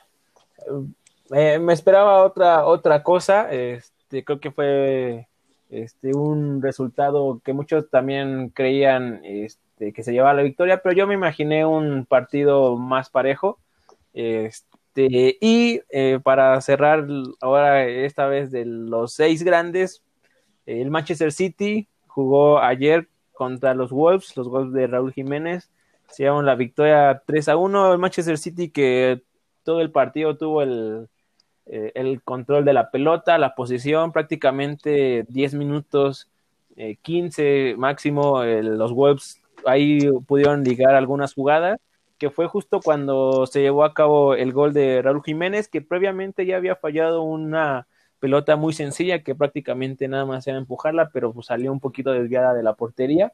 eh, 1.31 1.59
me 1.61 1.73
esperaba 1.73 2.25
otra, 2.25 2.67
otra 2.67 3.05
cosa. 3.05 3.53
Este, 3.53 4.25
creo 4.25 4.41
que 4.41 4.51
fue 4.51 5.29
este, 5.71 6.13
un 6.13 6.61
resultado 6.61 7.41
que 7.45 7.53
muchos 7.53 7.89
también 7.89 8.49
creían 8.49 9.21
este, 9.23 9.93
que 9.93 10.03
se 10.03 10.13
llevaba 10.13 10.35
la 10.35 10.43
victoria, 10.43 10.83
pero 10.83 10.93
yo 10.93 11.07
me 11.07 11.15
imaginé 11.15 11.65
un 11.65 12.05
partido 12.05 12.77
más 12.77 13.11
parejo. 13.11 13.61
Este, 14.13 14.68
este, 14.99 15.39
y 15.41 15.81
eh, 15.91 16.19
para 16.23 16.61
cerrar 16.61 17.07
ahora 17.41 17.87
esta 17.87 18.27
vez 18.27 18.51
de 18.51 18.65
los 18.65 19.13
seis 19.15 19.43
grandes, 19.45 20.03
el 20.67 20.91
Manchester 20.91 21.33
City 21.33 21.89
jugó 22.07 22.59
ayer 22.59 23.09
contra 23.33 23.75
los 23.75 23.91
Wolves, 23.91 24.37
los 24.37 24.49
Wolves 24.49 24.73
de 24.73 24.87
Raúl 24.89 25.13
Jiménez, 25.13 25.71
se 26.09 26.25
llevaron 26.25 26.47
la 26.47 26.57
victoria 26.57 27.23
3 27.27 27.49
a 27.51 27.57
1. 27.57 27.93
El 27.93 27.99
Manchester 27.99 28.39
City 28.39 28.71
que 28.71 29.23
todo 29.63 29.81
el 29.81 29.93
partido 29.93 30.37
tuvo 30.37 30.63
el, 30.63 31.09
eh, 31.67 32.19
control 32.25 32.65
de 32.65 32.73
la 32.73 32.91
pelota, 32.91 33.39
la 33.39 33.55
posición, 33.55 34.11
prácticamente 34.11 35.25
10 35.29 35.55
minutos, 35.55 36.29
15 37.03 37.71
eh, 37.71 37.77
máximo, 37.77 38.43
los 38.45 38.93
Wolves 38.93 39.41
ahí 39.67 40.09
pudieron 40.27 40.65
ligar 40.65 40.95
algunas 40.95 41.35
jugadas 41.35 41.79
que 42.19 42.31
fue 42.31 42.47
justo 42.49 42.81
cuando 42.81 43.47
se 43.47 43.61
llevó 43.61 43.85
a 43.85 43.95
cabo 43.95 44.35
el 44.35 44.53
gol 44.53 44.73
de 44.73 45.01
Raúl 45.03 45.23
Jiménez, 45.25 45.69
que 45.69 45.81
previamente 45.81 46.47
ya 46.47 46.57
había 46.57 46.77
fallado 46.77 47.23
una 47.23 47.87
pelota 48.19 48.57
muy 48.57 48.73
sencilla 48.73 49.23
que 49.23 49.35
prácticamente 49.35 50.09
nada 50.09 50.27
más 50.27 50.47
era 50.47 50.59
empujarla, 50.59 51.11
pero 51.13 51.33
pues 51.33 51.47
salió 51.47 51.73
un 51.73 51.81
poquito 51.81 52.13
desviada 52.13 52.55
de 52.55 52.63
la 52.63 52.75
portería. 52.75 53.33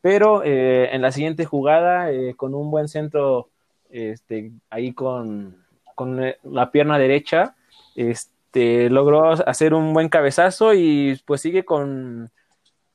Pero 0.00 0.42
eh, 0.44 0.88
en 0.92 1.02
la 1.02 1.12
siguiente 1.12 1.44
jugada, 1.44 2.10
eh, 2.10 2.34
con 2.36 2.54
un 2.54 2.70
buen 2.70 2.88
centro, 2.88 3.50
este, 3.90 4.52
ahí 4.70 4.92
con, 4.92 5.56
con 5.94 6.22
eh, 6.22 6.38
la 6.42 6.70
pierna 6.72 6.98
derecha, 6.98 7.54
este, 7.94 8.90
logró 8.90 9.30
hacer 9.30 9.74
un 9.74 9.92
buen 9.92 10.08
cabezazo 10.08 10.74
y 10.74 11.20
pues 11.24 11.40
sigue 11.42 11.64
con 11.64 12.30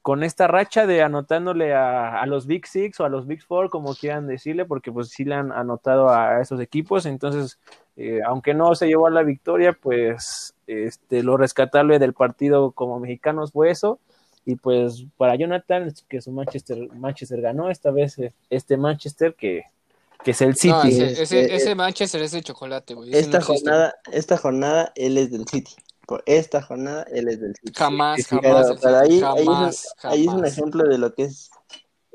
con 0.07 0.23
esta 0.23 0.47
racha 0.47 0.87
de 0.87 1.01
anotándole 1.01 1.73
a, 1.75 2.25
los 2.27 2.47
Big 2.47 2.65
Six 2.65 2.97
o 3.01 3.03
a 3.03 3.09
los 3.09 3.27
Big 3.27 3.43
Four, 3.43 3.69
como 3.69 3.93
quieran 3.93 4.25
decirle, 4.25 4.63
porque 4.63 4.89
pues 4.89 5.09
sí 5.09 5.25
le 5.25 5.35
han 5.35 5.51
anotado 5.51 6.07
a 6.09 6.41
esos 6.41 6.61
equipos, 6.61 7.05
entonces, 7.05 7.59
eh, 7.97 8.21
aunque 8.25 8.53
no 8.53 8.73
se 8.73 8.87
llevó 8.87 9.07
a 9.07 9.11
la 9.11 9.23
victoria, 9.23 9.73
pues 9.73 10.53
este, 10.65 11.23
lo 11.23 11.35
rescatable 11.35 11.99
del 11.99 12.13
partido 12.13 12.71
como 12.71 13.01
mexicanos 13.01 13.51
fue 13.51 13.69
eso, 13.69 13.99
y 14.45 14.55
pues 14.55 15.03
para 15.17 15.35
Jonathan, 15.35 15.93
que 16.07 16.21
su 16.21 16.31
Manchester, 16.31 16.87
Manchester 16.95 17.41
ganó, 17.41 17.69
esta 17.69 17.91
vez 17.91 18.17
eh, 18.17 18.33
este 18.49 18.77
Manchester 18.77 19.35
que, 19.35 19.63
que 20.23 20.31
es 20.31 20.39
el 20.39 20.55
City. 20.55 21.01
ese, 21.01 21.53
ese, 21.53 21.75
Manchester 21.75 22.21
es 22.21 22.31
de 22.31 22.43
chocolate, 22.43 22.93
güey. 22.93 23.13
Esta, 23.13 23.41
jornada, 23.41 23.93
esta 24.13 24.37
jornada 24.37 24.93
él 24.95 25.17
es 25.17 25.31
del 25.31 25.45
City 25.49 25.75
por 26.07 26.23
esta 26.25 26.61
jornada, 26.61 27.03
él 27.11 27.27
es 27.27 27.41
del 27.41 27.53
City. 27.55 27.73
Jamás, 27.75 28.25
jamás. 28.25 28.85
ahí, 28.85 29.21
ahí, 30.03 30.25
es 30.25 30.33
un, 30.33 30.45
ejemplo 30.45 30.83
de 30.87 30.97
lo 30.97 31.13
que 31.13 31.23
es 31.23 31.51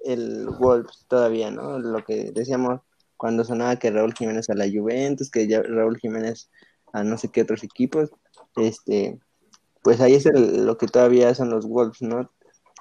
el 0.04 0.48
Wolves 0.58 1.04
todavía, 1.08 1.50
¿no? 1.50 1.78
Lo 1.78 2.02
que 2.02 2.32
decíamos 2.32 2.80
cuando 3.18 3.44
sonaba 3.44 3.76
que 3.76 3.90
Raúl 3.90 4.14
Jiménez 4.14 4.48
a 4.48 4.54
la 4.54 4.64
Juventus, 4.64 5.30
que 5.30 5.46
ya 5.46 5.62
Raúl 5.62 5.98
Jiménez 5.98 6.50
a 6.94 7.04
no 7.04 7.18
sé 7.18 7.28
qué 7.28 7.42
otros 7.42 7.62
equipos, 7.62 8.10
este, 8.56 9.20
pues 9.82 10.00
ahí 10.00 10.14
es 10.14 10.24
lo 10.34 10.78
que 10.78 10.86
todavía 10.86 11.34
son 11.34 11.50
los 11.50 11.66
Wolves, 11.68 12.00
¿no? 12.00 12.30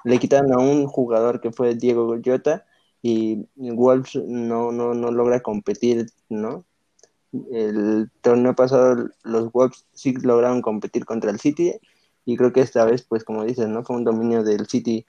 Le 0.04 0.18
quitaron 0.18 0.52
a 0.54 0.58
un 0.58 0.86
jugador 0.86 1.42
que 1.42 1.52
fue 1.52 1.74
Diego 1.74 2.06
Goyota 2.06 2.64
y 3.02 3.46
Wolves 3.54 4.16
no, 4.16 4.72
no, 4.72 4.94
no 4.94 5.10
logra 5.10 5.40
competir, 5.40 6.06
¿no? 6.30 6.64
El 7.52 8.10
torneo 8.20 8.54
pasado 8.54 9.08
los 9.24 9.52
Wolves 9.52 9.86
sí 9.92 10.14
lograron 10.22 10.62
competir 10.62 11.04
contra 11.04 11.30
el 11.30 11.40
City 11.40 11.74
y 12.24 12.36
creo 12.36 12.52
que 12.52 12.60
esta 12.60 12.84
vez, 12.84 13.02
pues 13.02 13.24
como 13.24 13.44
dices, 13.44 13.68
¿no? 13.68 13.84
Fue 13.84 13.96
un 13.96 14.04
dominio 14.04 14.42
del 14.44 14.66
City 14.66 15.06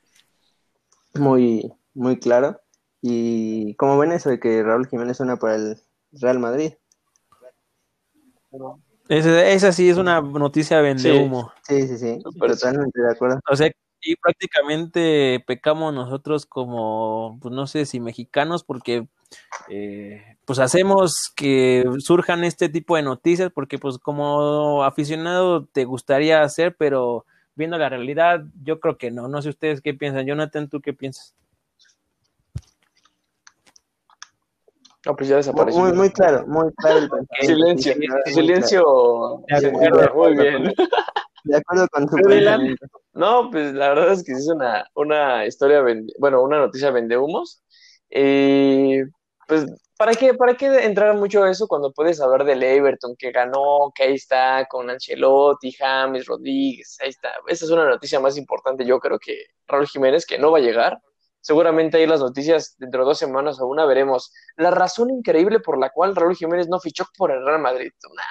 muy, 1.13 1.71
muy 1.93 2.19
claro. 2.19 2.59
Y 3.01 3.75
como 3.75 3.97
ven 3.97 4.13
eso 4.13 4.29
de 4.29 4.39
que 4.39 4.63
Raúl 4.63 4.87
Jiménez 4.87 5.17
suena 5.17 5.37
para 5.37 5.55
el 5.55 5.77
Real 6.13 6.39
Madrid. 6.39 6.73
Esa, 9.09 9.71
sí 9.71 9.89
es 9.89 9.97
una 9.97 10.21
noticia 10.21 10.79
vende 10.81 11.11
humo. 11.11 11.51
Sí, 11.67 11.87
sí, 11.87 11.97
sí, 11.97 12.19
totalmente 12.39 13.01
de 13.01 13.11
acuerdo. 13.11 13.39
O 13.49 13.55
sea, 13.55 13.69
y 14.03 14.15
prácticamente 14.15 15.43
pecamos 15.45 15.93
nosotros 15.93 16.45
como, 16.45 17.37
pues 17.41 17.53
no 17.53 17.67
sé 17.67 17.85
si 17.85 17.99
mexicanos, 17.99 18.63
porque 18.63 19.07
eh, 19.69 20.21
pues 20.45 20.59
hacemos 20.59 21.31
que 21.35 21.85
surjan 21.99 22.43
este 22.43 22.69
tipo 22.69 22.95
de 22.95 23.03
noticias 23.03 23.51
porque 23.53 23.79
pues 23.79 23.97
como 23.97 24.83
aficionado 24.83 25.65
te 25.65 25.85
gustaría 25.85 26.43
hacer, 26.43 26.75
pero 26.77 27.25
viendo 27.55 27.77
la 27.77 27.89
realidad 27.89 28.43
yo 28.63 28.79
creo 28.79 28.97
que 28.97 29.11
no. 29.11 29.27
No 29.27 29.41
sé 29.41 29.49
ustedes 29.49 29.81
qué 29.81 29.93
piensan. 29.93 30.25
Jonathan, 30.25 30.69
¿tú 30.69 30.81
qué 30.81 30.93
piensas? 30.93 31.33
No, 35.05 35.15
pues 35.15 35.27
ya 35.27 35.35
desapareció. 35.35 35.81
Muy, 35.81 35.93
muy 35.93 36.09
claro, 36.11 36.45
muy 36.47 36.71
claro. 36.75 37.07
silencio, 37.41 37.93
silencio. 38.25 39.43
muy 40.15 40.37
bien. 40.37 40.73
De 41.43 41.57
acuerdo 41.57 41.87
con 41.89 42.07
tu 42.07 42.15
No, 43.13 43.49
pues 43.51 43.73
la 43.73 43.89
verdad 43.89 44.11
es 44.13 44.23
que 44.23 44.31
es 44.31 44.47
una, 44.49 44.85
una 44.95 45.45
historia, 45.45 45.81
vende- 45.81 46.13
bueno, 46.19 46.41
una 46.41 46.57
noticia 46.59 46.91
vende 46.91 47.17
humos. 47.17 47.61
Y 48.09 49.01
pues, 49.47 49.65
¿para 49.97 50.13
qué, 50.15 50.33
para 50.33 50.55
qué 50.55 50.67
entrar 50.85 51.15
mucho 51.15 51.43
a 51.43 51.51
eso 51.51 51.67
cuando 51.67 51.91
puedes 51.93 52.19
hablar 52.21 52.43
del 52.45 52.63
Everton 52.63 53.15
que 53.17 53.31
ganó, 53.31 53.91
que 53.95 54.03
ahí 54.03 54.13
está 54.15 54.65
con 54.69 54.89
Ancelotti, 54.89 55.71
James, 55.73 56.25
Rodríguez, 56.25 56.97
ahí 57.01 57.09
está. 57.09 57.29
Esa 57.47 57.65
es 57.65 57.71
una 57.71 57.87
noticia 57.87 58.19
más 58.19 58.37
importante, 58.37 58.85
yo 58.85 58.99
creo 58.99 59.19
que 59.19 59.45
Raúl 59.67 59.87
Jiménez, 59.87 60.25
que 60.25 60.39
no 60.39 60.51
va 60.51 60.57
a 60.57 60.61
llegar. 60.61 60.97
Seguramente 61.41 61.97
ahí 61.97 62.07
las 62.07 62.21
noticias 62.21 62.75
dentro 62.77 63.01
de 63.01 63.07
dos 63.07 63.17
semanas 63.19 63.59
o 63.59 63.67
una 63.67 63.85
veremos 63.85 64.31
la 64.55 64.71
razón 64.71 65.09
increíble 65.09 65.59
por 65.59 65.77
la 65.77 65.89
cual 65.89 66.15
Raúl 66.15 66.35
Jiménez 66.35 66.69
no 66.69 66.79
fichó 66.79 67.05
por 67.17 67.31
el 67.31 67.45
Real 67.45 67.59
Madrid. 67.59 67.91
Nah, 68.15 68.23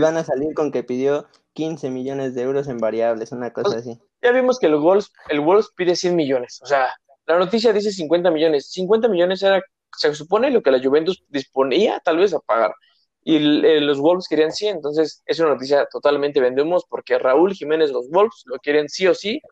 van 0.00 0.16
a 0.16 0.24
salir 0.24 0.54
con 0.54 0.72
que 0.72 0.82
pidió 0.84 1.26
15 1.58 1.90
millones 1.90 2.36
de 2.36 2.42
euros 2.42 2.68
en 2.68 2.78
variables, 2.78 3.32
una 3.32 3.52
cosa 3.52 3.78
así. 3.78 4.00
Ya 4.22 4.30
vimos 4.30 4.60
que 4.60 4.66
el 4.68 4.76
Wolves, 4.76 5.12
el 5.28 5.40
Wolves 5.40 5.70
pide 5.74 5.96
100 5.96 6.14
millones. 6.14 6.60
O 6.62 6.66
sea, 6.66 6.94
la 7.26 7.36
noticia 7.36 7.72
dice 7.72 7.90
50 7.90 8.30
millones. 8.30 8.70
50 8.70 9.08
millones 9.08 9.42
era, 9.42 9.60
se 9.96 10.14
supone, 10.14 10.52
lo 10.52 10.62
que 10.62 10.70
la 10.70 10.80
Juventus 10.80 11.24
disponía 11.28 12.00
tal 12.04 12.18
vez 12.18 12.32
a 12.32 12.38
pagar. 12.38 12.72
Y 13.24 13.38
eh, 13.38 13.80
los 13.80 13.98
Wolves 13.98 14.28
querían 14.28 14.52
100. 14.52 14.76
Entonces, 14.76 15.20
es 15.26 15.40
una 15.40 15.48
noticia 15.48 15.84
totalmente 15.90 16.40
vendemos 16.40 16.84
porque 16.88 17.18
Raúl 17.18 17.54
Jiménez, 17.54 17.90
los 17.90 18.08
Wolves, 18.08 18.44
lo 18.44 18.58
quieren 18.58 18.88
sí 18.88 19.08
o 19.08 19.14
sí 19.14 19.42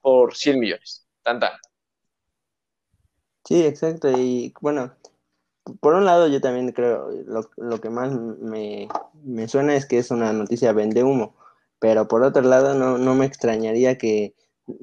por 0.00 0.34
100 0.34 0.58
millones. 0.58 1.06
Tan, 1.22 1.38
tan. 1.38 1.52
Sí, 3.44 3.64
exacto. 3.64 4.10
Y 4.10 4.52
bueno, 4.60 4.92
por 5.78 5.94
un 5.94 6.04
lado 6.04 6.26
yo 6.26 6.40
también 6.40 6.72
creo, 6.72 7.12
lo, 7.26 7.48
lo 7.58 7.80
que 7.80 7.90
más 7.90 8.12
me, 8.12 8.88
me 9.22 9.46
suena 9.46 9.76
es 9.76 9.86
que 9.86 9.98
es 9.98 10.10
una 10.10 10.32
noticia 10.32 10.72
vende 10.72 11.04
humo, 11.04 11.36
pero 11.84 12.08
por 12.08 12.22
otro 12.22 12.40
lado 12.40 12.72
no, 12.74 12.96
no 12.96 13.14
me 13.14 13.26
extrañaría 13.26 13.98
que 13.98 14.34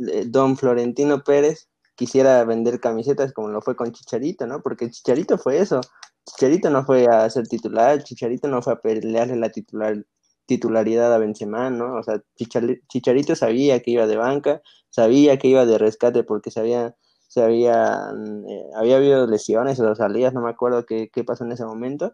eh, 0.07 0.25
don 0.27 0.55
Florentino 0.55 1.23
Pérez 1.23 1.67
quisiera 1.95 2.43
vender 2.43 2.79
camisetas 2.79 3.33
como 3.33 3.47
lo 3.47 3.59
fue 3.63 3.75
con 3.75 3.91
Chicharito, 3.91 4.45
¿no? 4.45 4.61
Porque 4.61 4.91
Chicharito 4.91 5.39
fue 5.39 5.57
eso. 5.57 5.81
Chicharito 6.27 6.69
no 6.69 6.85
fue 6.85 7.07
a 7.07 7.27
ser 7.31 7.47
titular, 7.47 8.03
Chicharito 8.03 8.47
no 8.47 8.61
fue 8.61 8.73
a 8.73 8.81
pelearle 8.81 9.35
la 9.37 9.49
titular, 9.49 10.05
titularidad 10.45 11.11
a 11.11 11.17
Benzema, 11.17 11.71
¿no? 11.71 11.95
O 11.95 12.03
sea, 12.03 12.21
Chichar- 12.37 12.79
Chicharito 12.87 13.35
sabía 13.35 13.79
que 13.81 13.89
iba 13.89 14.05
de 14.05 14.17
banca, 14.17 14.61
sabía 14.91 15.39
que 15.39 15.47
iba 15.47 15.65
de 15.65 15.79
rescate 15.79 16.23
porque 16.23 16.51
sabía 16.51 16.95
se 17.29 17.41
había, 17.41 18.11
eh, 18.47 18.63
había 18.75 18.97
habido 18.97 19.25
lesiones 19.25 19.79
o 19.79 19.95
salidas, 19.95 20.35
no 20.35 20.41
me 20.41 20.51
acuerdo 20.51 20.85
qué, 20.85 21.09
qué 21.11 21.23
pasó 21.23 21.45
en 21.45 21.53
ese 21.53 21.65
momento. 21.65 22.13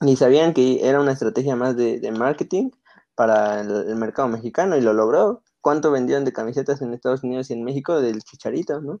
Y 0.00 0.16
sabían 0.16 0.52
que 0.52 0.88
era 0.88 1.00
una 1.00 1.12
estrategia 1.12 1.54
más 1.54 1.76
de 1.76 2.10
marketing 2.10 2.70
para 3.14 3.60
el, 3.60 3.70
el 3.90 3.96
mercado 3.96 4.28
mexicano 4.28 4.76
y 4.76 4.80
lo 4.82 4.92
logró. 4.92 5.42
¿Cuánto 5.60 5.90
vendieron 5.92 6.24
de 6.24 6.32
camisetas 6.32 6.82
en 6.82 6.94
Estados 6.94 7.22
Unidos 7.24 7.50
y 7.50 7.54
en 7.54 7.64
México 7.64 8.00
del 8.00 8.22
Chicharito, 8.22 8.80
no? 8.80 9.00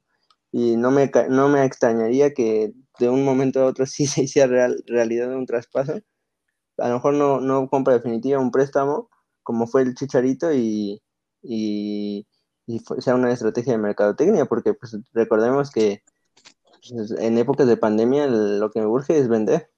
Y 0.52 0.76
no 0.76 0.90
me, 0.90 1.10
no 1.30 1.48
me 1.48 1.64
extrañaría 1.64 2.32
que 2.34 2.72
de 2.98 3.08
un 3.08 3.24
momento 3.24 3.60
a 3.62 3.66
otro 3.66 3.86
sí 3.86 4.06
se 4.06 4.22
hiciera 4.24 4.48
real- 4.48 4.84
realidad 4.86 5.34
un 5.36 5.46
traspaso. 5.46 6.00
A 6.78 6.88
lo 6.88 6.94
mejor 6.94 7.14
no, 7.14 7.40
no 7.40 7.68
compra 7.68 7.94
definitiva, 7.94 8.40
un 8.40 8.50
préstamo, 8.50 9.10
como 9.42 9.66
fue 9.66 9.82
el 9.82 9.94
Chicharito, 9.94 10.52
y, 10.52 11.02
y, 11.42 12.26
y 12.66 12.78
fue- 12.80 13.00
sea 13.02 13.14
una 13.14 13.32
estrategia 13.32 13.72
de 13.74 13.78
mercadotecnia, 13.78 14.46
porque 14.46 14.74
pues 14.74 14.96
recordemos 15.12 15.70
que 15.70 16.02
pues, 16.88 17.12
en 17.18 17.38
épocas 17.38 17.66
de 17.68 17.76
pandemia 17.78 18.26
lo 18.28 18.70
que 18.70 18.80
me 18.80 18.86
urge 18.86 19.18
es 19.18 19.28
vender. 19.28 19.70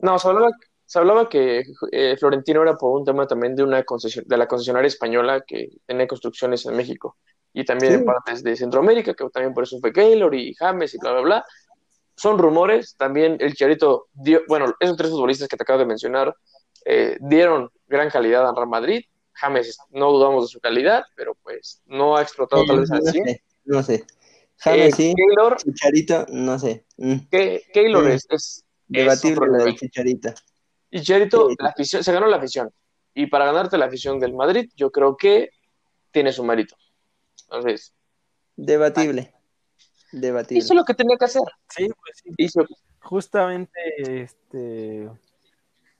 No, 0.00 0.16
hablaba, 0.22 0.50
se 0.90 0.98
hablaba 0.98 1.28
que 1.28 1.62
eh, 1.92 2.16
Florentino 2.18 2.62
era 2.62 2.76
por 2.76 2.98
un 2.98 3.04
tema 3.04 3.24
también 3.24 3.54
de 3.54 3.62
una 3.62 3.84
concesión, 3.84 4.24
de 4.26 4.36
la 4.36 4.48
concesionaria 4.48 4.88
española 4.88 5.40
que 5.46 5.68
tenía 5.86 6.08
construcciones 6.08 6.66
en 6.66 6.74
México 6.76 7.16
y 7.52 7.64
también 7.64 7.92
Sí. 7.92 7.98
en 8.00 8.04
partes 8.06 8.42
de 8.42 8.56
Centroamérica, 8.56 9.14
que 9.14 9.24
también 9.30 9.54
por 9.54 9.62
eso 9.62 9.78
fue 9.78 9.92
Keylor 9.92 10.34
y 10.34 10.52
James 10.54 10.92
y 10.92 10.98
bla, 10.98 11.12
bla, 11.12 11.20
bla. 11.20 11.44
Son 12.16 12.38
rumores, 12.38 12.96
también 12.96 13.36
el 13.38 13.52
Chicharito 13.52 14.08
dio, 14.12 14.40
bueno, 14.48 14.74
esos 14.80 14.96
tres 14.96 15.10
futbolistas 15.10 15.46
que 15.46 15.56
te 15.56 15.62
acabo 15.62 15.78
de 15.78 15.86
mencionar 15.86 16.34
eh, 16.84 17.16
dieron 17.20 17.70
gran 17.86 18.10
calidad 18.10 18.48
al 18.48 18.56
Real 18.56 18.68
Madrid. 18.68 19.04
James, 19.32 19.78
no 19.90 20.10
dudamos 20.10 20.42
de 20.44 20.48
su 20.48 20.58
calidad, 20.58 21.04
pero 21.14 21.36
pues 21.40 21.82
no 21.86 22.16
ha 22.16 22.22
explotado 22.22 22.64
tal 22.66 22.80
vez 22.80 22.90
no 22.90 23.00
100. 23.00 23.24
sé, 23.26 23.42
no 23.64 23.82
sé. 23.84 24.04
James 24.58 24.88
Eh, 24.88 24.92
sí, 24.96 25.14
Keylor, 25.14 25.56
Chicharito, 25.56 26.26
no 26.30 26.58
sé. 26.58 26.84
Mm, 26.96 27.14
Ke- 27.30 27.62
Keylor 27.72 28.08
es, 28.10 28.26
es, 28.28 28.64
debatible 28.88 29.46
lo 29.46 29.64
del 29.64 29.74
nivel. 29.76 30.34
Y 30.90 31.00
Chicharito, 31.00 31.48
Sí. 31.48 31.56
la 31.58 31.68
afición, 31.70 32.04
se 32.04 32.12
ganó 32.12 32.26
la 32.26 32.36
afición. 32.36 32.70
Y 33.14 33.26
para 33.26 33.44
ganarte 33.46 33.78
la 33.78 33.86
afición 33.86 34.18
del 34.20 34.34
Madrid, 34.34 34.70
yo 34.76 34.90
creo 34.90 35.16
que 35.16 35.50
tiene 36.10 36.32
su 36.32 36.44
mérito. 36.44 36.76
Entonces, 37.44 37.94
Debatible. 38.56 39.32
Debatible. 40.12 40.58
hizo 40.58 40.74
lo 40.74 40.84
que 40.84 40.94
tenía 40.94 41.16
que 41.16 41.24
hacer. 41.24 41.42
Sí, 41.68 41.88
pues 41.88 42.20
sí. 42.22 42.30
Hizo, 42.36 42.64
Justamente, 43.02 44.22
este, 44.22 45.08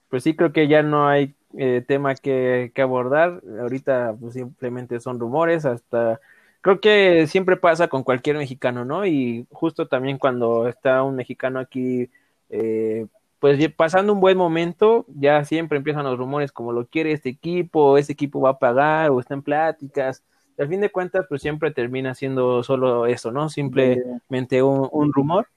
pues 0.09 0.23
sí 0.23 0.35
creo 0.35 0.53
que 0.53 0.67
ya 0.67 0.83
no 0.83 1.07
hay 1.07 1.35
eh, 1.57 1.83
tema 1.87 2.13
que, 2.15 2.71
que 2.75 2.81
abordar. 2.81 3.41
Ahorita 3.59 4.15
pues 4.19 4.33
simplemente 4.35 4.99
son 4.99 5.19
rumores, 5.19 5.65
hasta 5.65 6.19
creo 6.61 6.79
que 6.79 7.25
siempre 7.27 7.57
pasa 7.57 7.87
con 7.87 8.03
cualquier 8.03 8.37
mexicano, 8.37 8.85
¿no? 8.85 9.05
Y 9.05 9.47
justo 9.51 9.87
también 9.87 10.19
cuando 10.19 10.67
está 10.67 11.01
un 11.03 11.15
mexicano 11.15 11.59
aquí, 11.59 12.09
eh, 12.49 13.07
pues 13.41 13.59
pasando 13.73 14.13
un 14.13 14.19
buen 14.19 14.37
momento, 14.37 15.03
ya 15.07 15.43
siempre 15.45 15.79
empiezan 15.79 16.03
los 16.03 16.15
rumores 16.15 16.51
como 16.51 16.71
lo 16.71 16.85
quiere 16.85 17.11
este 17.11 17.29
equipo, 17.29 17.97
ese 17.97 18.13
equipo 18.13 18.39
va 18.39 18.51
a 18.51 18.59
pagar 18.59 19.09
o 19.09 19.19
está 19.19 19.33
en 19.33 19.41
pláticas. 19.41 20.21
Y 20.55 20.61
al 20.61 20.67
fin 20.67 20.79
de 20.79 20.91
cuentas, 20.91 21.25
pues 21.27 21.41
siempre 21.41 21.71
termina 21.71 22.13
siendo 22.13 22.61
solo 22.61 23.07
eso, 23.07 23.31
¿no? 23.31 23.49
Simplemente 23.49 24.61
un, 24.61 24.87
un 24.91 25.11
rumor. 25.11 25.47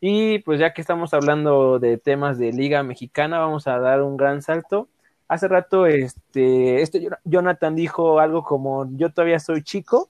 Y 0.00 0.38
pues 0.38 0.58
ya 0.58 0.72
que 0.72 0.80
estamos 0.80 1.12
hablando 1.12 1.78
de 1.78 1.98
temas 1.98 2.38
de 2.38 2.50
Liga 2.50 2.82
Mexicana, 2.82 3.40
vamos 3.40 3.66
a 3.66 3.78
dar 3.78 4.00
un 4.00 4.16
gran 4.16 4.40
salto. 4.40 4.88
Hace 5.28 5.46
rato 5.46 5.84
este, 5.84 6.80
este 6.80 7.10
Jonathan 7.24 7.76
dijo 7.76 8.20
algo 8.20 8.42
como 8.42 8.88
yo 8.96 9.12
todavía 9.12 9.38
soy 9.38 9.62
chico 9.62 10.08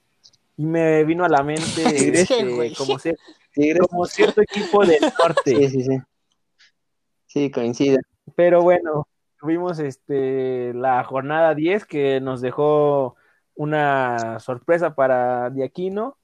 y 0.56 0.66
me 0.66 1.02
vino 1.02 1.24
a 1.24 1.28
la 1.28 1.42
mente 1.42 1.62
este, 2.20 2.74
como, 2.76 2.96
como 3.88 4.06
cierto 4.06 4.40
equipo 4.40 4.86
del 4.86 5.00
norte. 5.20 5.56
Sí, 5.56 5.68
sí, 5.68 5.82
sí. 5.82 5.98
Sí, 7.34 7.50
coincide. 7.50 7.98
Pero 8.36 8.62
bueno, 8.62 9.08
tuvimos 9.40 9.78
este 9.80 10.72
la 10.72 11.02
jornada 11.04 11.54
10 11.54 11.84
que 11.84 12.20
nos 12.20 12.40
dejó 12.40 13.16
una 13.56 14.38
sorpresa 14.38 14.94
para 14.94 15.50
Diaquino, 15.50 16.16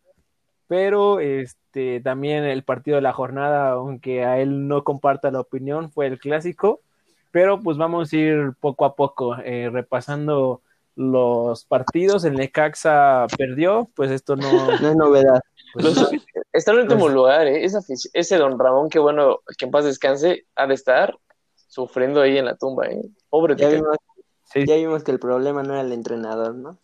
pero 0.68 1.18
este 1.20 2.01
también 2.01 2.44
el 2.44 2.62
partido 2.62 2.94
de 2.94 3.03
la 3.03 3.12
jornada, 3.12 3.70
aunque 3.73 4.25
a 4.25 4.38
él 4.38 4.68
no 4.68 4.85
comparta 4.85 5.31
la 5.33 5.40
opinión, 5.40 5.90
fue 5.90 6.07
el 6.07 6.18
clásico, 6.20 6.81
pero 7.33 7.61
pues 7.61 7.77
vamos 7.77 8.12
a 8.12 8.16
ir 8.16 8.53
poco 8.61 8.85
a 8.85 8.94
poco 8.94 9.37
eh, 9.44 9.68
repasando 9.68 10.62
los 10.94 11.64
partidos. 11.64 12.25
El 12.25 12.35
Necaxa 12.37 13.27
perdió, 13.37 13.88
pues 13.96 14.11
esto 14.12 14.37
no, 14.37 14.51
No 14.81 14.88
es 14.90 14.96
novedad. 14.96 15.40
pues, 15.73 15.85
los- 15.87 16.11
está 16.52 16.72
en 16.72 16.78
el 16.78 16.82
último 16.84 17.02
Pues- 17.02 17.14
lugar, 17.14 17.46
¿eh? 17.46 17.64
Esa 17.64 17.80
ese 18.12 18.36
don 18.38 18.58
Ramón, 18.58 18.88
que 18.88 18.98
bueno, 18.98 19.40
que 19.58 19.64
en 19.64 19.70
paz 19.70 19.84
descanse, 19.84 20.46
ha 20.56 20.66
de 20.66 20.74
estar 20.74 21.16
sufriendo 21.68 22.20
ahí 22.20 22.36
en 22.38 22.46
la 22.46 22.56
tumba, 22.56 22.86
¿eh? 22.86 23.02
Pobre 23.28 23.54
Ya 23.56 23.68
vimos, 23.68 23.96
sí, 24.52 24.64
ya 24.66 24.74
vimos 24.76 25.04
que 25.04 25.12
el 25.12 25.18
problema 25.20 25.62
no 25.62 25.72
era 25.74 25.82
el 25.82 25.92
entrenador, 25.92 26.54
¿no? 26.54 26.78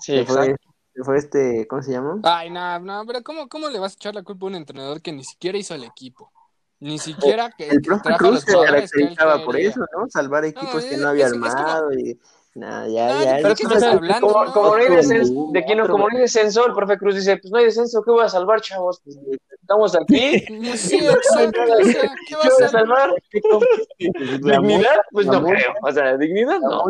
Sí, 0.00 0.24
fue, 0.24 0.46
exacto. 0.46 0.70
fue 1.04 1.16
este, 1.18 1.66
¿cómo 1.68 1.82
se 1.82 1.92
llama? 1.92 2.18
Ay, 2.24 2.50
no, 2.50 2.78
no, 2.80 3.04
pero 3.06 3.22
¿cómo, 3.22 3.48
¿cómo 3.48 3.68
le 3.68 3.78
vas 3.78 3.92
a 3.92 3.94
echar 3.94 4.14
la 4.14 4.22
culpa 4.24 4.46
a 4.46 4.48
un 4.48 4.56
entrenador 4.56 5.00
que 5.00 5.12
ni 5.12 5.22
siquiera 5.24 5.56
hizo 5.58 5.74
el 5.74 5.84
equipo? 5.84 6.32
Ni 6.80 6.98
siquiera 6.98 7.48
que, 7.56 7.68
El 7.68 7.80
profe 7.80 8.12
Cruz 8.18 8.40
se 8.40 8.52
caracterizaba 8.52 9.44
por 9.44 9.56
eso, 9.56 9.80
¿no? 9.96 10.08
Salvar 10.10 10.44
equipos 10.44 10.84
que 10.84 10.94
es- 10.96 11.00
no 11.00 11.08
había 11.10 11.26
es- 11.26 11.32
es 11.32 11.38
como- 11.38 11.46
armado 11.52 11.92
y 11.92 12.18
nada, 12.54 12.86
ya, 12.88 13.08
No, 13.08 13.24
ya. 13.24 13.32
¿de 13.36 13.42
Pero 13.42 13.54
qué 13.54 13.62
es 13.62 13.68
que, 13.68 13.74
estás 13.74 13.82
hablando? 13.94 14.26
como, 14.28 14.44
No, 14.44 14.52
como 14.52 14.68
no 14.68 14.74
hay 14.82 14.88
descenso, 14.88 15.48
de 15.52 15.64
Quino, 15.64 15.82
otro 15.84 15.92
como 15.94 16.08
no 16.08 16.16
hay 16.16 16.22
descenso, 16.22 16.66
el 16.66 16.72
profe 16.74 16.98
Cruz 16.98 17.14
dice, 17.14 17.36
pues 17.38 17.50
no 17.50 17.58
hay 17.58 17.64
descenso, 17.66 18.02
¿qué 18.02 18.10
voy 18.10 18.24
a 18.24 18.28
salvar, 18.28 18.60
chavos? 18.60 19.00
Pues, 19.04 19.18
estamos 19.60 19.94
aquí, 19.96 20.40
Sí, 20.76 20.96
exacto, 20.96 21.60
o 21.62 21.84
sea, 21.84 21.92
¿qué 22.02 22.08
¿qué 22.28 22.34
vas 22.36 22.54
voy 22.58 22.64
a 22.64 22.68
salvar? 22.68 23.10
¿Dignidad? 23.98 24.96
Pues 25.10 25.26
no 25.26 25.42
creo, 25.44 25.72
o 25.82 25.92
sea, 25.92 26.16
dignidad 26.16 26.58
no. 26.60 26.84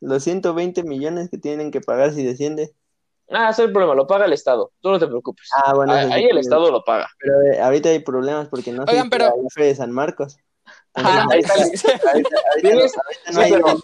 los 0.00 0.22
120 0.22 0.82
millones 0.82 1.30
que 1.30 1.38
tienen 1.38 1.70
que 1.70 1.80
pagar 1.80 2.12
si 2.12 2.24
desciende. 2.24 2.72
Ah, 3.30 3.50
ese 3.50 3.62
es 3.62 3.66
el 3.68 3.72
problema, 3.72 3.94
lo 3.96 4.06
paga 4.06 4.26
el 4.26 4.32
Estado, 4.32 4.70
tú 4.80 4.90
no 4.90 4.98
te 5.00 5.06
preocupes. 5.06 5.48
Ah, 5.52 5.74
bueno, 5.74 5.92
Ah, 5.94 6.06
Ahí 6.12 6.26
el 6.26 6.38
Estado 6.38 6.70
lo 6.70 6.84
paga. 6.84 7.08
Pero 7.18 7.42
eh, 7.52 7.60
ahorita 7.60 7.88
hay 7.88 7.98
problemas 8.00 8.48
porque 8.48 8.70
no 8.70 8.84
se 8.84 8.92
Oigan, 8.92 9.10
pero- 9.10 9.32
la 9.56 9.64
de 9.64 9.74
San 9.74 9.90
Marcos. 9.90 10.36
Ah, 10.94 11.26
ahí 11.30 11.40
está. 11.40 11.54
Pero- 12.62 12.80
dinero. 13.32 13.78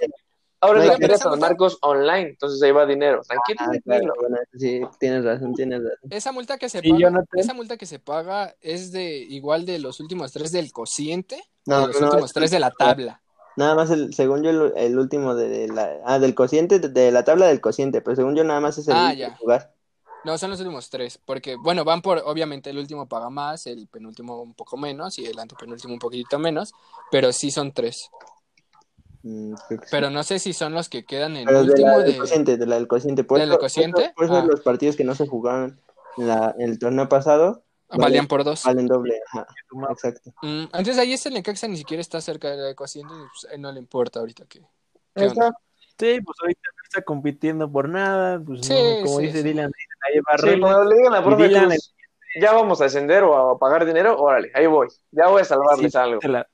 Ahora 0.63 0.79
es 0.79 0.85
No 0.87 0.91
la 0.93 0.95
hay 0.95 1.01
feria 1.01 1.19
San 1.19 1.41
Marcos 1.41 1.79
online, 1.83 2.29
entonces 2.31 2.63
ahí 2.63 2.71
va 2.73 2.87
dinero. 2.87 3.21
Tranquilo, 3.23 3.59
Ah, 3.61 3.65
tranquilo. 3.71 3.83
claro, 3.85 4.15
bueno, 4.21 4.37
sí, 4.57 4.81
tienes 4.99 5.25
razón, 5.25 5.55
tienes 5.55 5.83
razón. 5.83 6.11
Esa 6.11 6.33
multa 6.33 6.57
que 6.59 6.69
se 6.69 6.83
Sí, 6.83 6.89
paga, 6.89 7.25
esa 7.35 7.55
multa 7.55 7.77
que 7.77 7.87
se 7.87 7.99
paga 7.99 8.55
es 8.61 8.93
de 8.93 9.17
igual 9.19 9.67
de 9.67 9.79
los 9.79 9.99
últimos 10.01 10.33
tres 10.33 10.53
del 10.53 10.73
cociente 10.73 11.43
No, 11.67 11.77
o 11.77 11.81
de 11.81 11.87
los 11.89 12.01
no, 12.01 12.07
últimos 12.07 12.27
es- 12.27 12.35
tres 12.35 12.51
de 12.51 12.61
la 12.61 12.71
tabla. 12.71 13.21
Nada 13.57 13.75
más, 13.75 13.91
el, 13.91 14.15
según 14.15 14.43
yo, 14.43 14.51
el, 14.51 14.73
el 14.77 14.99
último 14.99 15.35
de, 15.35 15.49
de 15.49 15.69
la, 15.69 15.99
ah, 16.07 16.19
del 16.19 16.35
cociente, 16.35 16.79
de, 16.79 16.89
de 16.89 17.11
la 17.13 17.25
tabla 17.25 17.47
del 17.49 17.61
cociente, 17.61 18.01
pero 18.01 18.17
según 18.17 18.35
yo 18.35 18.45
nada 18.45 18.61
más 18.61 18.79
es 18.79 18.89
el 18.89 18.97
Ah, 18.97 19.13
ya. 19.13 19.39
lugar. 19.41 19.75
No, 20.25 20.39
son 20.39 20.51
los 20.51 20.61
últimos 20.61 20.89
tres, 20.89 21.19
porque, 21.25 21.57
bueno, 21.57 21.85
van 21.85 22.01
por, 22.01 22.23
obviamente, 22.25 22.71
el 22.71 22.79
último 22.79 23.09
paga 23.09 23.29
más, 23.29 23.67
el 23.67 23.89
penúltimo 23.89 24.41
un 24.41 24.55
poco 24.55 24.77
menos 24.77 25.19
y 25.19 25.27
el 25.27 25.39
antepenúltimo 25.39 25.93
un 25.95 25.99
poquito 25.99 26.39
menos, 26.39 26.73
pero 27.11 27.33
sí 27.33 27.51
son 27.51 27.73
tres. 27.73 28.09
Mm, 29.23 29.55
sí. 29.69 29.77
Pero 29.91 30.11
no 30.11 30.23
sé 30.23 30.39
si 30.39 30.53
son 30.53 30.73
los 30.75 30.89
que 30.89 31.05
quedan 31.05 31.37
en 31.37 31.47
Pero 31.47 31.63
de 31.65 31.71
último 31.71 31.89
la 31.89 31.99
del 31.99 32.13
de... 32.13 32.19
cociente, 32.19 32.57
de 32.57 32.67
la 32.67 32.75
del 32.77 32.89
cociente. 32.89 33.25
Por 33.25 33.39
¿De 33.39 33.47
la 33.47 33.53
eso, 33.55 33.61
cociente? 33.61 34.13
Por 34.17 34.25
eso, 34.25 34.33
por 34.33 34.39
eso 34.43 34.47
Ah. 34.47 34.47
los 34.51 34.61
partidos 34.63 34.97
que 34.97 35.05
no 35.05 35.15
se 35.15 35.27
jugaron 35.27 35.81
en, 36.17 36.29
la, 36.29 36.55
en 36.59 36.69
el 36.71 36.79
torneo 36.79 37.09
pasado 37.09 37.63
Valían 37.89 38.27
por 38.27 38.43
dos. 38.43 38.65
valen 38.65 38.87
doble. 38.87 39.21
Ajá, 39.33 39.47
exacto. 39.91 40.31
Mm, 40.43 40.63
entonces 40.65 40.99
ahí 40.99 41.13
este 41.13 41.31
Necaxa 41.31 41.69
ni 41.69 41.77
siquiera 41.77 42.01
está 42.01 42.21
cerca 42.23 42.51
de 42.51 42.57
la 42.57 42.75
cociente 42.75 43.13
y 43.13 43.17
pues, 43.19 43.59
no 43.61 43.71
le 43.71 43.79
importa 43.79 44.21
ahorita 44.21 44.45
que... 44.47 44.61
¿Qué 45.15 45.25
Ahí. 45.25 45.29
Sí, 45.99 46.21
pues 46.23 46.37
ahorita 46.41 46.61
no 46.75 46.83
está 46.85 47.03
compitiendo 47.03 47.71
por 47.71 47.89
nada, 47.89 48.41
pues 48.45 48.67
Sí, 48.67 48.73
no, 48.73 49.05
como 49.07 49.19
sí, 49.19 49.27
dice 49.27 49.39
sí. 49.39 49.45
Dylan, 49.45 49.71
nadie 49.71 50.21
va 50.23 50.39
Sí, 50.53 50.59
cuando 50.61 50.85
le 50.85 50.97
digan 50.97 51.13
a 51.13 51.17
la 51.17 51.23
Y 51.23 51.25
profe 51.29 51.49
Dylan, 51.49 51.69
Cruz, 51.69 51.95
ya 52.41 52.53
vamos 52.55 52.81
a 52.81 52.87
ascender 52.87 53.23
o 53.25 53.51
a 53.51 53.59
pagar 53.59 53.85
dinero, 53.85 54.17
órale, 54.19 54.51
ahí 54.55 54.67
voy. 54.67 54.89
Ya 55.11 55.29
voy 55.29 55.43
a 55.43 55.45
salvarles 55.45 55.93
Sí, 55.93 55.99
algo. 55.99 56.19
la- 56.25 56.49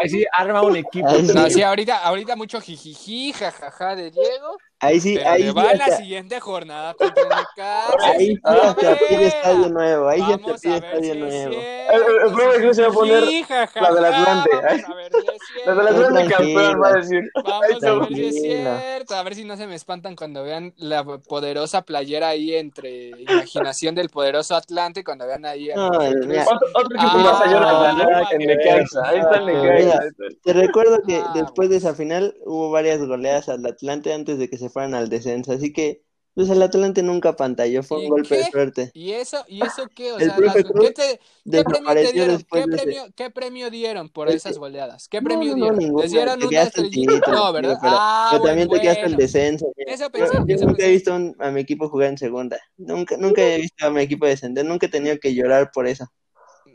Ahí 0.00 0.08
sí, 0.08 0.24
arma 0.32 0.62
un 0.62 0.76
equipo. 0.76 1.08
Ahí 1.08 1.26
sí. 1.26 1.34
No, 1.34 1.48
sí, 1.48 1.62
ahorita, 1.62 1.98
ahorita 1.98 2.36
mucho 2.36 2.60
jijiji, 2.60 3.32
jajaja 3.32 3.96
de 3.96 4.10
Diego, 4.10 4.58
Ahí 4.84 5.00
sí, 5.00 5.14
pero 5.16 5.30
ahí 5.30 5.42
sí, 5.42 5.50
va 5.50 5.74
la 5.74 5.96
siguiente 5.96 6.40
jornada 6.40 6.94
contra 6.94 7.22
el 7.22 7.28
Necaxa. 7.28 7.86
ahí 8.04 8.26
sí 8.26 8.40
ver, 8.44 8.98
pide 9.08 9.26
estadio 9.26 9.68
nuevo. 9.68 10.08
Ahí 10.08 10.20
sí 10.22 10.32
hasta 10.32 10.46
Vamos 10.46 10.60
pide 10.60 10.76
a 10.76 10.80
ver 10.80 10.84
estadio 10.94 11.14
nuevo. 11.14 11.54
El- 11.54 12.32
profe 12.34 12.60
Cruz 12.60 12.76
se 12.76 12.82
va 12.82 12.88
a 12.88 12.92
poner 12.92 13.20
jijiji, 13.24 13.42
jajaja, 13.44 13.80
la 13.80 13.94
del 13.94 14.04
Atlante. 14.04 14.50
Vamos 14.52 14.84
a 14.90 14.94
ver 14.94 15.12
si 15.12 15.18
es 15.18 15.66
La 15.66 15.74
de 15.74 15.82
cierto. 15.82 16.04
Atlante 16.06 16.34
campeón 16.34 16.82
va 16.82 16.88
a 16.88 16.92
decir. 16.94 17.30
Vamos 17.34 17.54
a 17.54 17.94
ver 17.94 18.08
si 18.08 18.24
es 18.26 18.42
cierto, 18.42 19.14
a 19.14 19.22
ver 19.22 19.34
si 19.34 19.44
no 19.44 19.56
se 19.56 19.66
me 19.66 19.74
espantan 19.74 20.16
cuando 20.16 20.42
vean 20.42 20.72
la 20.76 21.04
poderosa 21.04 21.82
playera 21.82 22.28
ahí 22.28 22.54
entre 22.54 23.10
imaginación 23.20 23.94
del 23.94 24.08
poderoso 24.10 24.54
Atlante, 24.56 25.04
cuando 25.04 25.26
vean 25.26 25.44
ahí 25.46 25.70
Otro, 25.70 26.02
equipo 26.04 26.50
Ah, 26.98 27.16
más 27.18 27.40
a 27.42 27.50
Jonathan, 27.50 27.98
¿no? 27.98 28.30
En 28.30 28.38
que- 28.38 28.46
Necaxa. 28.46 29.08
Ahí 29.08 29.18
está 29.18 29.36
el 29.36 29.46
Necaxa. 29.46 30.00
Te 30.42 30.52
recuerdo 30.52 31.00
que 31.06 31.16
Ah, 31.16 31.30
después 31.34 31.68
de 31.70 31.76
esa 31.76 31.94
final 31.94 32.34
hubo 32.44 32.70
varias 32.70 32.98
goleadas 33.04 33.48
al 33.48 33.64
Atlante 33.66 34.12
antes 34.12 34.38
de 34.38 34.48
que 34.50 34.58
se 34.58 34.68
fueran 34.74 34.94
al 34.94 35.10
descenso, 35.10 35.52
así 35.54 35.72
que 35.74 36.04
pues 36.34 36.50
el 36.50 36.62
Atlante 36.62 37.02
nunca 37.04 37.36
pantalló, 37.36 37.84
fue 37.84 38.00
¿Y 38.00 38.02
un 38.02 38.10
golpe 38.10 38.36
de 38.38 38.44
qué? 38.44 38.52
suerte. 38.52 38.92
¿Y 38.92 39.12
eso, 39.12 39.44
¿Y 39.48 39.62
eso 39.64 39.88
qué? 39.94 40.12
O 40.12 40.20
El 40.20 40.22
sea, 40.22 40.40
las- 40.40 40.64
¿qué, 40.78 40.90
te- 40.92 41.20
¿qué 41.50 41.64
premio 41.64 41.96
te 41.98 42.12
dieron? 42.12 42.44
¿Qué 42.50 42.68
de 42.68 42.68
premio, 42.68 43.06
¿Qué 43.16 43.30
premio 43.30 43.70
dieron 43.70 44.08
por 44.08 44.28
Es 44.28 44.36
esas 44.36 44.58
goleadas? 44.58 45.08
¿Qué 45.08 45.20
premio 45.22 45.54
no, 45.54 45.56
no, 45.56 45.72
dieron? 45.72 45.74
ninguno, 45.74 46.04
¿Les 46.04 46.10
dieron 46.12 46.42
te 46.48 46.48
una 46.48 46.62
estrellita? 46.62 47.32
No, 47.32 47.52
¿verdad? 47.52 47.76
pero, 47.80 48.00
ah, 48.04 48.04
pero 48.28 48.40
bueno, 48.40 48.56
también 48.56 48.68
te 48.68 48.80
quedaste 48.80 49.06
el 49.06 49.16
descenso. 49.16 49.66
Eso 49.84 50.10
Yo, 50.14 50.26
pensé, 50.26 50.44
yo 50.46 50.56
eso 50.56 50.66
nunca 50.66 50.84
he 50.86 50.90
pensé. 50.90 50.92
visto 50.92 51.14
un- 51.14 51.34
a 51.40 51.50
mi 51.50 51.60
equipo 51.60 51.88
jugar 51.88 52.10
en 52.10 52.18
segunda, 52.18 52.58
nunca, 52.76 53.16
nunca 53.16 53.42
he 53.42 53.58
visto 53.60 53.86
a 53.86 53.90
mi 53.90 54.02
equipo 54.02 54.26
descender, 54.26 54.64
nunca 54.66 54.86
he 54.86 54.88
tenido 54.90 55.18
que 55.20 55.34
llorar 55.34 55.70
por 55.72 55.86
eso. 55.88 56.06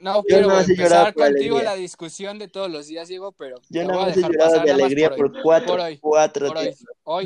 No 0.01 0.15
Yo 0.15 0.23
quiero 0.23 0.47
nada 0.47 0.59
más 0.61 0.69
he 0.69 0.75
llorado 0.75 1.07
empezar 1.07 1.13
contigo 1.13 1.61
la 1.61 1.75
discusión 1.75 2.39
de 2.39 2.47
todos 2.47 2.69
los 2.71 2.87
días, 2.87 3.07
Diego, 3.09 3.31
pero 3.33 3.57
Yo 3.69 3.83
voy 3.85 3.93
a 3.93 3.97
más 3.97 4.13
he 4.13 4.15
dejar 4.17 4.31
llorado 4.31 4.51
pasar 4.51 4.65
de 4.65 4.71
alegría 4.71 5.09
por 5.09 5.17
por, 5.17 5.25
hoy. 5.35 5.41
cuatro, 5.43 5.67
Por 5.67 5.79
hoy, 5.81 5.97
cuatro 5.99 6.47
por 6.47 6.57
hoy. 6.57 6.63
días. 6.65 6.85
Hoy 7.03 7.25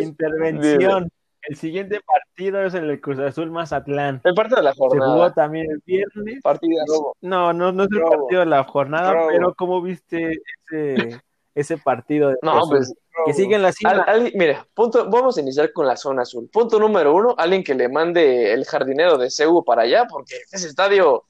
intervención. 0.00 1.10
El 1.48 1.56
siguiente 1.56 2.00
partido 2.06 2.64
es 2.64 2.74
el 2.74 3.00
Cruz 3.00 3.18
Azul 3.18 3.50
Mazatlán. 3.50 4.20
El 4.22 4.34
partido 4.34 4.58
de 4.58 4.62
la 4.62 4.72
Se 4.74 4.78
jugó 4.78 4.90
jornada. 4.90 5.34
también 5.34 5.66
el 5.70 5.82
viernes. 5.84 6.40
Partidas. 6.40 6.86
No, 7.20 7.52
no, 7.52 7.72
no 7.72 7.82
es 7.82 7.88
el 7.90 7.98
Robo. 7.98 8.10
partido 8.12 8.40
de 8.40 8.46
la 8.46 8.62
jornada, 8.64 9.12
Robo. 9.12 9.28
pero 9.32 9.54
¿cómo 9.54 9.82
viste 9.82 10.40
ese, 10.70 11.20
ese 11.54 11.78
partido 11.78 12.28
de 12.28 12.36
No, 12.42 12.60
pues. 12.68 12.94
que 13.26 13.32
sigue 13.34 13.56
en 13.56 13.62
la 13.62 13.68
Al- 13.68 13.74
cima. 13.74 13.90
al- 14.04 14.32
mira, 14.36 14.64
punto, 14.72 15.10
vamos 15.10 15.36
a 15.36 15.40
iniciar 15.40 15.72
con 15.72 15.84
la 15.86 15.96
zona 15.96 16.22
azul. 16.22 16.48
Punto 16.48 16.78
número 16.78 17.12
uno, 17.12 17.34
alguien 17.36 17.64
que 17.64 17.74
le 17.74 17.88
mande 17.88 18.52
el 18.52 18.64
jardinero 18.64 19.18
de 19.18 19.28
CEU 19.28 19.64
para 19.64 19.82
allá, 19.82 20.06
porque 20.08 20.36
ese 20.52 20.68
estadio 20.68 21.24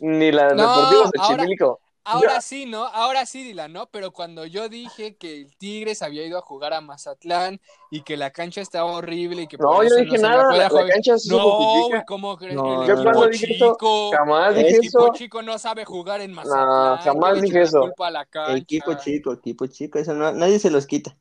ni 0.00 0.30
la 0.32 0.54
No, 0.54 0.90
de 0.90 1.10
ahora- 1.18 1.42
Chimilco. 1.44 1.80
Ahora 2.10 2.40
sí, 2.40 2.64
¿no? 2.64 2.86
Ahora 2.86 3.26
sí, 3.26 3.42
Dylan, 3.44 3.70
¿no? 3.70 3.90
Pero 3.90 4.12
cuando 4.12 4.46
yo 4.46 4.70
dije 4.70 5.18
que 5.18 5.42
el 5.42 5.54
Tigres 5.58 6.00
había 6.00 6.24
ido 6.24 6.38
a 6.38 6.40
jugar 6.40 6.72
a 6.72 6.80
Mazatlán 6.80 7.60
y 7.90 8.00
que 8.00 8.16
la 8.16 8.30
cancha 8.30 8.62
estaba 8.62 8.90
horrible 8.92 9.42
y 9.42 9.46
que 9.46 9.58
No, 9.58 9.82
yo 9.82 9.88
eso 9.88 9.96
no 9.98 10.04
dije 10.04 10.16
la 10.16 10.28
nada, 10.30 10.56
la, 10.56 10.68
la 10.70 10.86
cancha 10.88 11.18
se 11.18 11.28
No, 11.28 11.42
¿cómo 12.06 12.38
crees? 12.38 12.54
No, 12.54 12.80
el 12.80 12.88
yo 12.88 12.94
equipo 12.94 13.02
cuando 13.12 13.28
dije 13.28 13.54
eso, 13.54 13.72
chico, 13.74 14.10
Jamás 14.12 14.56
el 14.56 14.64
dije 14.64 14.76
equipo 14.78 14.98
eso. 15.04 15.12
chico 15.12 15.42
no 15.42 15.58
sabe 15.58 15.84
jugar 15.84 16.22
en 16.22 16.32
Mazatlán. 16.32 16.96
jamás 17.00 17.32
le 17.34 17.38
eché 17.40 17.46
dije 17.46 17.58
la 17.58 17.64
eso. 17.64 17.80
culpa 17.82 18.06
a 18.06 18.10
la 18.10 18.24
cancha. 18.24 18.56
Equipo 18.56 18.94
chico, 18.94 19.32
equipo 19.34 19.66
chico, 19.66 19.98
eso 19.98 20.14
no, 20.14 20.32
nadie 20.32 20.58
se 20.58 20.70
los 20.70 20.86
quita. 20.86 21.14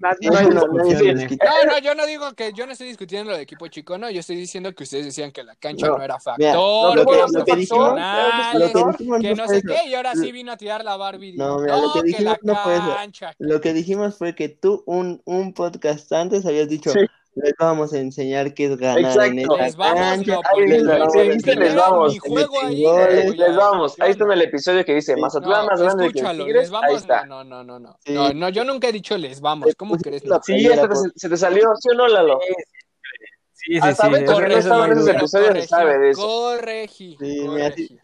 No, 0.00 1.72
no, 1.72 1.78
yo 1.78 1.94
no 1.94 2.06
digo 2.06 2.32
que 2.34 2.52
yo 2.54 2.66
no 2.66 2.72
estoy 2.72 2.88
discutiendo 2.88 3.30
lo 3.30 3.36
de 3.36 3.42
equipo 3.42 3.68
chico, 3.68 3.98
no, 3.98 4.10
yo 4.10 4.20
estoy 4.20 4.36
diciendo 4.36 4.72
que 4.74 4.84
ustedes 4.84 5.04
decían 5.04 5.30
que 5.30 5.44
la 5.44 5.54
cancha 5.56 5.86
no, 5.88 5.98
No, 5.98 6.02
era 6.04 6.18
factor, 6.18 6.38
mira, 6.38 6.94
lo 6.94 7.04
que 7.04 7.10
que- 7.10 7.16
eran 7.18 7.32
lo 7.32 7.44
que 7.44 7.52
dijimos- 7.56 7.88
profesionales, 7.88 8.54
Lo 8.54 8.60
que 8.60 8.92
dijimos 8.98 9.20
que 9.20 9.34
no 9.34 9.48
sé 9.48 9.62
qué, 9.62 9.88
y 9.88 9.94
ahora 9.94 10.14
sí 10.14 10.32
vino 10.32 10.52
a 10.52 10.56
tirar 10.56 10.84
la 10.84 10.96
Barbie. 10.96 11.36
No, 11.36 11.58
mira, 11.58 11.76
lo 11.76 11.92
que 11.92 11.98
la 11.98 12.04
dijimos 12.04 12.36
no 12.42 12.56
fue 12.56 12.74
eso. 12.76 12.84
Lo 13.38 13.60
que 13.60 13.72
dijimos 13.74 14.16
fue 14.16 14.34
que 14.34 14.48
tú 14.48 14.82
un, 14.86 15.20
un 15.24 15.52
podcast 15.52 16.10
antes 16.12 16.46
habías 16.46 16.68
dicho, 16.68 16.90
Sí. 16.90 17.00
Les 17.42 17.54
vamos 17.58 17.92
a 17.92 17.98
enseñar 17.98 18.52
qué 18.54 18.66
es 18.66 18.76
ganar 18.76 18.98
en 19.26 19.38
esta 19.38 19.56
Les 19.56 19.76
vamos, 19.76 19.96
cancha. 20.00 20.40
les 20.56 20.82
yo 20.82 20.90
vamos, 20.96 21.18
Les 21.34 21.74
vamos. 21.76 22.64
ahí, 22.64 23.36
Les 23.36 23.56
vamos, 23.56 23.96
ahí 24.00 24.10
está 24.12 24.24
en 24.24 24.32
el 24.32 24.42
episodio 24.42 24.84
que 24.84 24.94
dice. 24.94 25.16
Mazatlán 25.16 25.64
No, 25.64 25.70
más 25.70 25.80
grande 25.82 26.02
que 26.04 26.08
el 26.10 26.16
escúchalo, 26.16 26.44
Tigres. 26.44 26.62
les 26.62 26.70
vamos. 26.70 26.88
Ahí 26.90 26.96
está. 26.96 27.26
No, 27.26 27.44
no, 27.44 27.64
no, 27.64 27.78
no. 27.78 27.96
Sí. 28.04 28.12
No, 28.12 28.32
no, 28.32 28.48
yo 28.48 28.64
nunca 28.64 28.88
he 28.88 28.92
dicho 28.92 29.16
les 29.18 29.40
vamos. 29.40 29.74
¿Cómo 29.76 29.96
crees? 29.96 30.22
Sí, 30.44 30.66
hasta 30.68 30.88
te- 30.88 30.94
se 31.16 31.28
te 31.28 31.36
salió, 31.36 31.68
¿sí 31.78 31.88
o 31.90 31.94
no, 31.94 32.08
Lalo? 32.08 32.38
Sí, 33.52 33.74
sí, 33.74 33.78
Hasta 33.82 34.06
sí. 34.06 34.10
No 34.10 34.16
eso 34.16 34.58
estaba 34.58 34.78
no 34.78 34.84
en 34.84 34.90
hay 34.92 34.98
esos 34.98 35.04
duda. 35.06 35.12
episodios, 35.18 35.54
se 35.54 35.66
sabe 35.66 35.98
de 35.98 36.10
eso. 36.10 36.22
Corregí. 36.22 37.16
Sí. 37.20 37.98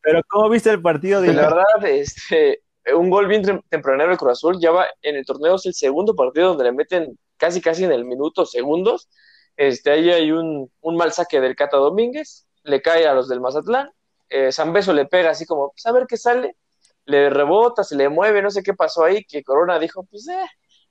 Pero 0.00 0.20
¿cómo 0.28 0.48
viste 0.48 0.70
el 0.70 0.80
partido 0.82 1.20
de 1.20 1.32
La 1.32 1.42
verdad, 1.42 1.64
este, 1.86 2.62
un 2.96 3.10
gol 3.10 3.28
bien 3.28 3.42
tem- 3.44 3.62
tempranero 3.68 4.08
del 4.08 4.18
Cruz 4.18 4.32
Azul. 4.32 4.58
Ya 4.60 4.70
va 4.72 4.86
en 5.02 5.16
el 5.16 5.24
torneo, 5.24 5.54
es 5.56 5.66
el 5.66 5.74
segundo 5.74 6.16
partido 6.16 6.48
donde 6.48 6.64
le 6.64 6.72
meten 6.72 7.18
casi 7.42 7.60
casi 7.60 7.82
en 7.82 7.90
el 7.90 8.04
minuto, 8.04 8.46
segundos. 8.46 9.08
Este, 9.56 9.90
ahí 9.90 10.10
hay 10.10 10.30
un, 10.30 10.70
un 10.80 10.96
mal 10.96 11.12
saque 11.12 11.40
del 11.40 11.56
Cata 11.56 11.76
Domínguez, 11.76 12.46
le 12.62 12.80
cae 12.80 13.04
a 13.08 13.14
los 13.14 13.28
del 13.28 13.40
Mazatlán. 13.40 13.90
Eh, 14.28 14.52
Zambeso 14.52 14.92
le 14.92 15.06
pega 15.06 15.30
así 15.30 15.44
como, 15.44 15.72
pues 15.72 15.84
a 15.86 15.90
ver 15.90 16.06
qué 16.06 16.16
sale. 16.16 16.56
Le 17.04 17.30
rebota, 17.30 17.82
se 17.82 17.96
le 17.96 18.08
mueve, 18.08 18.42
no 18.42 18.50
sé 18.52 18.62
qué 18.62 18.74
pasó 18.74 19.02
ahí, 19.02 19.24
que 19.24 19.42
Corona 19.42 19.80
dijo, 19.80 20.04
pues, 20.04 20.28
eh, 20.28 20.46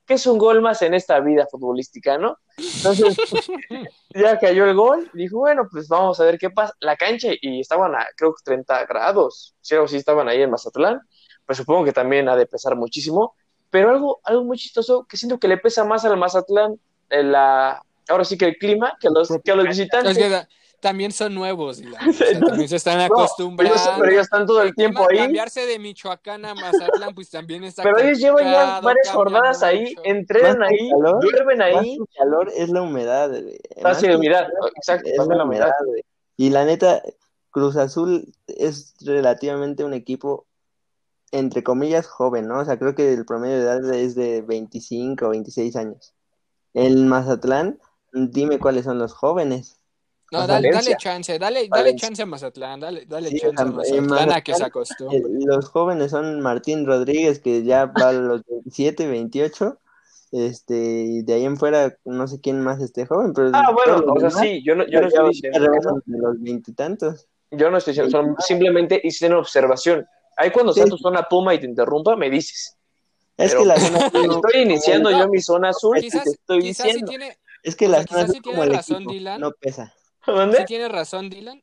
que 0.06 0.16
es 0.16 0.28
un 0.28 0.38
gol 0.38 0.62
más 0.62 0.82
en 0.82 0.94
esta 0.94 1.22
vida 1.22 1.48
futbolística, 1.50 2.18
¿no? 2.18 2.36
Entonces, 2.58 3.16
ya 4.14 4.38
cayó 4.38 4.66
el 4.66 4.76
gol, 4.76 5.10
dijo, 5.14 5.38
bueno, 5.38 5.70
pues 5.72 5.88
vamos 5.88 6.20
a 6.20 6.26
ver 6.26 6.38
qué 6.38 6.50
pasa. 6.50 6.74
La 6.82 6.98
cancha, 6.98 7.30
y 7.42 7.62
estaban 7.62 7.96
a, 7.96 8.06
creo 8.18 8.34
que 8.34 8.44
30 8.44 8.88
grados, 8.88 9.56
sí 9.62 9.76
o 9.76 9.88
sí 9.88 9.96
estaban 9.96 10.28
ahí 10.28 10.42
en 10.42 10.52
Mazatlán, 10.52 11.00
pues 11.46 11.60
supongo 11.60 11.86
que 11.86 11.94
también 11.94 12.28
ha 12.28 12.36
de 12.36 12.46
pesar 12.46 12.76
muchísimo, 12.76 13.36
pero 13.72 13.90
algo, 13.90 14.20
algo 14.24 14.44
muy 14.44 14.58
chistoso, 14.58 15.06
que 15.10 15.18
siento 15.18 15.40
que 15.40 15.48
le 15.48 15.58
pesa 15.58 15.84
más 15.84 16.06
al 16.06 16.16
Mazatlán, 16.18 16.80
eh, 17.10 17.24
la, 17.24 17.84
ahora 18.08 18.24
sí 18.26 18.38
que 18.38 18.46
el 18.46 18.58
clima, 18.58 18.96
que 19.00 19.08
a 19.08 19.12
los, 19.12 19.30
que 19.44 19.52
a 19.52 19.56
los 19.56 19.66
visitantes. 19.68 20.12
Es 20.12 20.18
que 20.24 20.30
da- 20.30 20.48
también 20.82 21.12
son 21.12 21.36
nuevos, 21.36 21.78
Dylan. 21.78 22.00
O 22.10 22.14
sea, 22.14 22.40
también 22.40 22.68
se 22.68 22.76
están 22.78 22.98
No, 22.98 23.04
pero 23.08 23.14
acostumbrando. 23.22 23.76
ellos, 23.76 23.90
pero 24.00 24.12
ellos 24.12 24.24
están 24.24 24.46
todo 24.48 24.62
el 24.64 24.74
tiempo 24.74 25.06
Tema, 25.08 25.12
ahí, 25.22 25.26
Cambiarse 25.28 25.66
de 25.68 25.78
Michoacán 25.80 26.44
a 26.46 26.56
Mazatlán, 26.56 27.14
pues 27.14 27.30
también 27.30 27.64
está 27.64 27.84
pero 27.84 28.00
ellos 28.00 28.18
llevan 28.18 28.52
ya 28.52 28.80
varias 28.82 29.10
jornadas 29.10 29.62
ahí, 29.64 29.82
mucho. 29.96 30.02
entrenan 30.06 30.58
Más 30.60 30.70
ahí, 30.72 30.90
calor, 30.90 31.20
duermen 31.22 31.62
ahí, 31.62 31.98
que 31.98 32.18
calor 32.18 32.52
es 32.56 32.70
la 32.70 32.82
humedad. 32.82 33.32
Pasa 33.82 34.02
que 34.02 34.08
de 34.08 34.16
humedad, 34.18 34.48
exacto, 34.76 35.08
es 35.08 35.18
la 35.28 35.36
la 35.36 35.44
humedad. 35.44 35.72
Y 36.36 36.50
la 36.50 36.66
neta, 36.66 37.04
Cruz 37.52 37.76
Azul 37.78 38.34
es 38.48 38.96
relativamente 39.02 39.84
un 39.84 39.94
equipo, 39.94 40.48
entre 41.32 41.64
comillas, 41.64 42.08
joven, 42.08 42.48
¿no? 42.48 42.60
O 42.60 42.66
sea, 42.66 42.78
creo 42.78 42.96
que 42.96 43.14
el 43.14 43.26
promedio 43.26 43.58
de 43.58 43.62
edad 43.64 43.94
es 43.94 44.16
de 44.16 44.42
25 44.42 45.26
o 45.26 45.30
26 45.30 45.76
años. 45.76 46.14
El 46.74 47.06
Mazatlán, 47.06 47.80
dime 48.14 48.60
cuáles 48.60 48.86
son 48.86 49.00
los 49.00 49.14
jóvenes. 49.14 49.78
No, 50.32 50.48
dale, 50.48 50.72
dale 50.72 50.96
chance, 50.98 51.38
dale, 51.38 51.68
dale 51.70 51.94
chance 51.96 52.22
a 52.22 52.26
Mazatlán, 52.26 52.80
dale, 52.80 53.06
dale 53.06 53.30
Sí, 53.30 53.40
chance 53.40 53.62
a 53.62 53.66
Mazatlán 53.66 54.32
a 54.32 54.42
que 54.42 54.54
se 54.54 54.60
Mazatlán, 54.62 54.70
acostumbre. 54.70 55.18
Eh, 55.18 55.24
Los 55.46 55.68
jóvenes 55.70 56.12
son 56.12 56.40
Martín 56.40 56.86
Rodríguez, 56.86 57.40
que 57.40 57.64
ya 57.64 57.88
va 57.88 58.10
a 58.10 58.14
los 58.14 58.42
27, 58.48 59.08
28. 59.08 59.78
Este, 60.32 60.76
y 60.76 61.24
de 61.24 61.34
ahí 61.34 61.44
en 61.44 61.58
fuera, 61.58 61.98
no 62.06 62.26
sé 62.30 62.40
quién 62.40 62.62
más 62.62 62.82
esté 62.82 63.06
joven, 63.06 63.34
pero 63.34 63.52
Ah, 63.54 63.72
bueno, 63.74 64.14
o 64.14 64.20
sea, 64.22 64.30
sí, 64.30 64.64
yo 64.64 64.76
no, 64.76 64.88
yo 64.88 65.02
no 65.02 65.08
estoy 65.08 65.30
diciendo 65.30 65.60
los 66.06 66.42
veintitantos. 66.42 67.28
Yo 67.52 67.70
no 67.70 67.78
estoy 67.78 67.92
diciendo, 67.92 68.12
son 68.12 68.36
simplemente 68.40 69.02
hicieron 69.04 69.40
observación. 69.40 70.08
Ahí 70.42 70.52
cuando 70.52 70.74
Sí. 70.74 70.80
sea 70.82 70.90
tu 70.90 70.98
zona 70.98 71.24
puma 71.24 71.54
y 71.54 71.60
te 71.60 71.66
interrumpa, 71.66 72.16
me 72.16 72.30
dices. 72.30 72.76
Es 73.38 73.52
Pero- 73.52 73.62
que 73.62 73.68
la 73.68 73.80
zona 73.80 73.98
Estoy 74.46 74.62
iniciando 74.62 75.10
No, 75.12 75.20
yo 75.20 75.30
mi 75.30 75.42
zona 75.42 75.70
azul 75.70 75.98
y 75.98 76.02
Quizás, 76.02 76.24
te 76.24 76.30
estoy 76.32 76.60
quizás 76.62 76.78
sí 76.86 76.92
diciendo. 76.94 77.10
tiene, 77.10 77.38
es 77.64 77.76
que 77.76 77.88
la 77.88 77.98
zona 77.98 78.06
quizás 78.08 78.24
azul 78.24 78.36
sí 78.36 78.42
como 78.42 78.56
tiene 78.58 78.68
el 78.72 78.74
razón, 78.78 78.96
equipo, 78.98 79.12
Dylan. 79.14 79.42
no 79.42 79.52
pesa. 79.52 79.94
¿Dónde? 80.28 80.58
sí 80.58 80.66
tiene 80.66 80.88
razón, 80.90 81.30
Dylan. 81.30 81.62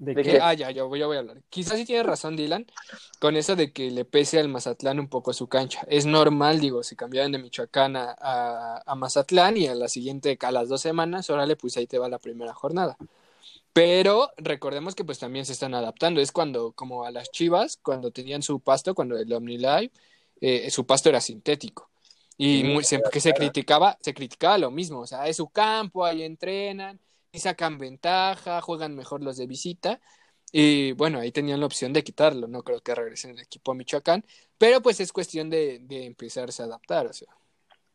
¿De 0.00 0.14
¿De 0.14 0.22
qué? 0.22 0.30
qué? 0.32 0.40
Ah, 0.40 0.54
ya, 0.54 0.70
yo, 0.70 0.86
voy- 0.88 1.00
yo 1.00 1.08
voy 1.08 1.16
a 1.16 1.20
hablar. 1.20 1.42
Quizás 1.50 1.76
sí 1.76 1.84
tiene 1.84 2.04
razón 2.04 2.36
Dylan 2.36 2.66
con 3.18 3.36
eso 3.36 3.56
de 3.56 3.72
que 3.72 3.90
le 3.90 4.04
pese 4.04 4.38
al 4.38 4.48
Mazatlán 4.48 5.00
un 5.00 5.08
poco 5.08 5.32
su 5.32 5.48
cancha. 5.48 5.80
Es 5.88 6.06
normal, 6.06 6.60
digo, 6.60 6.84
si 6.84 6.94
cambiaron 6.94 7.32
de 7.32 7.38
Michoacán 7.38 7.96
a, 7.96 8.14
a- 8.20 8.82
a 8.86 8.94
Mazatlán 8.94 9.56
y 9.56 9.66
a 9.66 9.74
la 9.74 9.88
siguiente, 9.88 10.38
a 10.40 10.52
las 10.52 10.68
dos 10.68 10.82
semanas, 10.82 11.28
órale, 11.30 11.56
pues 11.56 11.76
ahí 11.76 11.88
te 11.88 11.98
va 11.98 12.08
la 12.08 12.20
primera 12.20 12.54
jornada. 12.54 12.96
Pero 13.72 14.30
recordemos 14.36 14.94
que 14.94 15.04
pues 15.04 15.18
también 15.18 15.44
se 15.46 15.52
están 15.52 15.74
adaptando. 15.74 16.20
Es 16.20 16.32
cuando, 16.32 16.72
como 16.72 17.04
a 17.04 17.10
las 17.10 17.30
Chivas, 17.30 17.78
cuando 17.82 18.10
tenían 18.10 18.42
su 18.42 18.60
pasto, 18.60 18.94
cuando 18.94 19.16
el 19.16 19.32
OmniLive, 19.32 19.92
eh, 20.40 20.70
su 20.70 20.84
pasto 20.86 21.08
era 21.08 21.20
sintético. 21.20 21.90
Y 22.36 22.62
muy- 22.64 22.84
se, 22.84 23.00
que 23.10 23.20
se 23.20 23.32
criticaba, 23.32 23.98
se 24.00 24.14
criticaba 24.14 24.58
lo 24.58 24.70
mismo. 24.70 25.00
O 25.00 25.06
sea, 25.06 25.26
es 25.26 25.36
su 25.36 25.48
campo, 25.48 26.04
ahí 26.04 26.22
entrenan, 26.22 27.00
y 27.32 27.40
sacan 27.40 27.78
ventaja, 27.78 28.60
juegan 28.60 28.94
mejor 28.94 29.22
los 29.22 29.36
de 29.36 29.46
visita. 29.46 30.00
Y 30.50 30.92
bueno, 30.92 31.18
ahí 31.18 31.30
tenían 31.30 31.60
la 31.60 31.66
opción 31.66 31.92
de 31.92 32.02
quitarlo. 32.02 32.46
No 32.48 32.62
creo 32.62 32.80
que 32.80 32.94
regresen 32.94 33.32
el 33.32 33.40
equipo 33.40 33.72
a 33.72 33.74
Michoacán. 33.74 34.24
Pero 34.56 34.80
pues 34.80 34.98
es 35.00 35.12
cuestión 35.12 35.50
de, 35.50 35.80
de 35.80 36.06
empezarse 36.06 36.62
a 36.62 36.66
adaptar. 36.66 37.06
O 37.06 37.12
sea. 37.12 37.28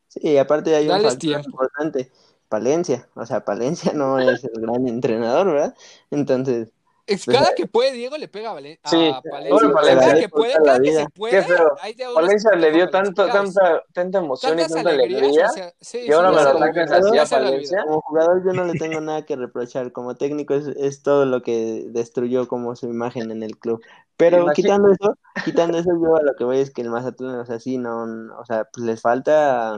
Sí, 0.08 0.38
aparte 0.38 0.74
hay 0.76 0.86
un 0.88 0.92
factor 0.92 1.18
tiempo. 1.18 1.48
importante, 1.50 2.12
Palencia, 2.54 3.08
o 3.14 3.26
sea, 3.26 3.44
Palencia 3.44 3.92
no 3.94 4.18
es 4.18 4.44
el 4.44 4.60
gran 4.60 4.86
entrenador, 4.88 5.46
¿verdad? 5.48 5.74
Entonces, 6.10 6.68
Es 7.06 7.26
Pues, 7.26 7.36
cada 7.36 7.54
que 7.54 7.66
puede, 7.66 7.92
Diego 7.92 8.16
le 8.16 8.28
pega 8.28 8.50
a, 8.52 8.54
Valen- 8.54 8.78
a 8.82 8.88
Sí, 8.88 9.12
Palencia. 9.30 9.54
bueno, 9.54 9.74
cada 9.74 9.82
Palencia 9.82 10.14
que 10.20 10.28
puede, 10.30 10.52
cada 10.54 10.80
que 10.80 10.92
se 10.92 11.06
puede. 11.10 11.34
Qué 11.36 11.42
feo. 11.42 11.68
hay 11.82 11.92
de 11.92 12.04
que 12.04 12.56
le 12.56 12.70
dio 12.72 12.88
tanto, 12.90 13.26
tanta, 13.26 13.82
tanta 13.92 14.18
emoción 14.18 14.58
y 14.58 14.62
tanta 14.62 14.90
alegría. 14.90 15.46
o 15.50 15.52
sea, 15.52 15.74
sí, 15.80 15.98
y 16.06 16.12
ahora 16.12 16.30
sí, 16.30 16.34
me 16.34 16.40
sí, 16.40 16.44
lo 16.44 16.50
atacas 16.64 16.88
sí, 16.88 16.94
así 16.94 17.10
sí, 17.12 17.18
a. 17.18 17.26
Palencia. 17.26 17.84
como 17.84 18.00
jugador 18.00 18.42
yo 18.46 18.52
no 18.54 18.64
le 18.64 18.74
tengo 18.74 19.00
nada 19.02 19.26
que 19.26 19.36
reprochar, 19.36 19.92
como 19.92 20.14
técnico 20.16 20.54
es, 20.54 20.66
es 20.68 21.02
todo 21.02 21.26
lo 21.26 21.42
que 21.42 21.84
destruyó 21.88 22.48
como 22.48 22.74
su 22.74 22.86
imagen 22.86 23.30
en 23.30 23.42
el 23.42 23.58
club. 23.58 23.82
Pero 24.16 24.46
quitando 24.54 24.90
eso, 24.90 25.18
quitando 25.44 25.76
eso 25.78 25.90
yo 26.00 26.16
a 26.16 26.22
lo 26.22 26.34
que 26.36 26.44
voy 26.44 26.58
es 26.60 26.70
que 26.70 26.82
el 26.82 26.88
Mazatlán, 26.90 27.34
o 27.40 27.44
sea, 27.44 27.58
sí, 27.60 27.78
no, 27.78 28.06
no, 28.06 28.38
o 28.38 28.44
sea, 28.46 28.64
pues 28.72 28.86
les 28.86 29.00
falta 29.02 29.76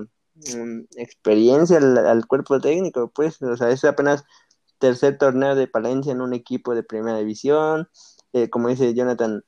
mm, 0.56 0.80
experiencia 0.96 1.78
al, 1.78 2.26
cuerpo 2.26 2.60
técnico, 2.60 3.10
pues, 3.14 3.40
o 3.42 3.56
sea, 3.56 3.70
es 3.70 3.84
apenas 3.84 4.24
tercer 4.78 5.18
torneo 5.18 5.54
de 5.54 5.68
Palencia 5.68 6.12
en 6.12 6.20
un 6.20 6.34
equipo 6.34 6.74
de 6.74 6.82
primera 6.82 7.18
división, 7.18 7.88
eh, 8.32 8.50
como 8.50 8.68
dice 8.68 8.94
Jonathan, 8.94 9.42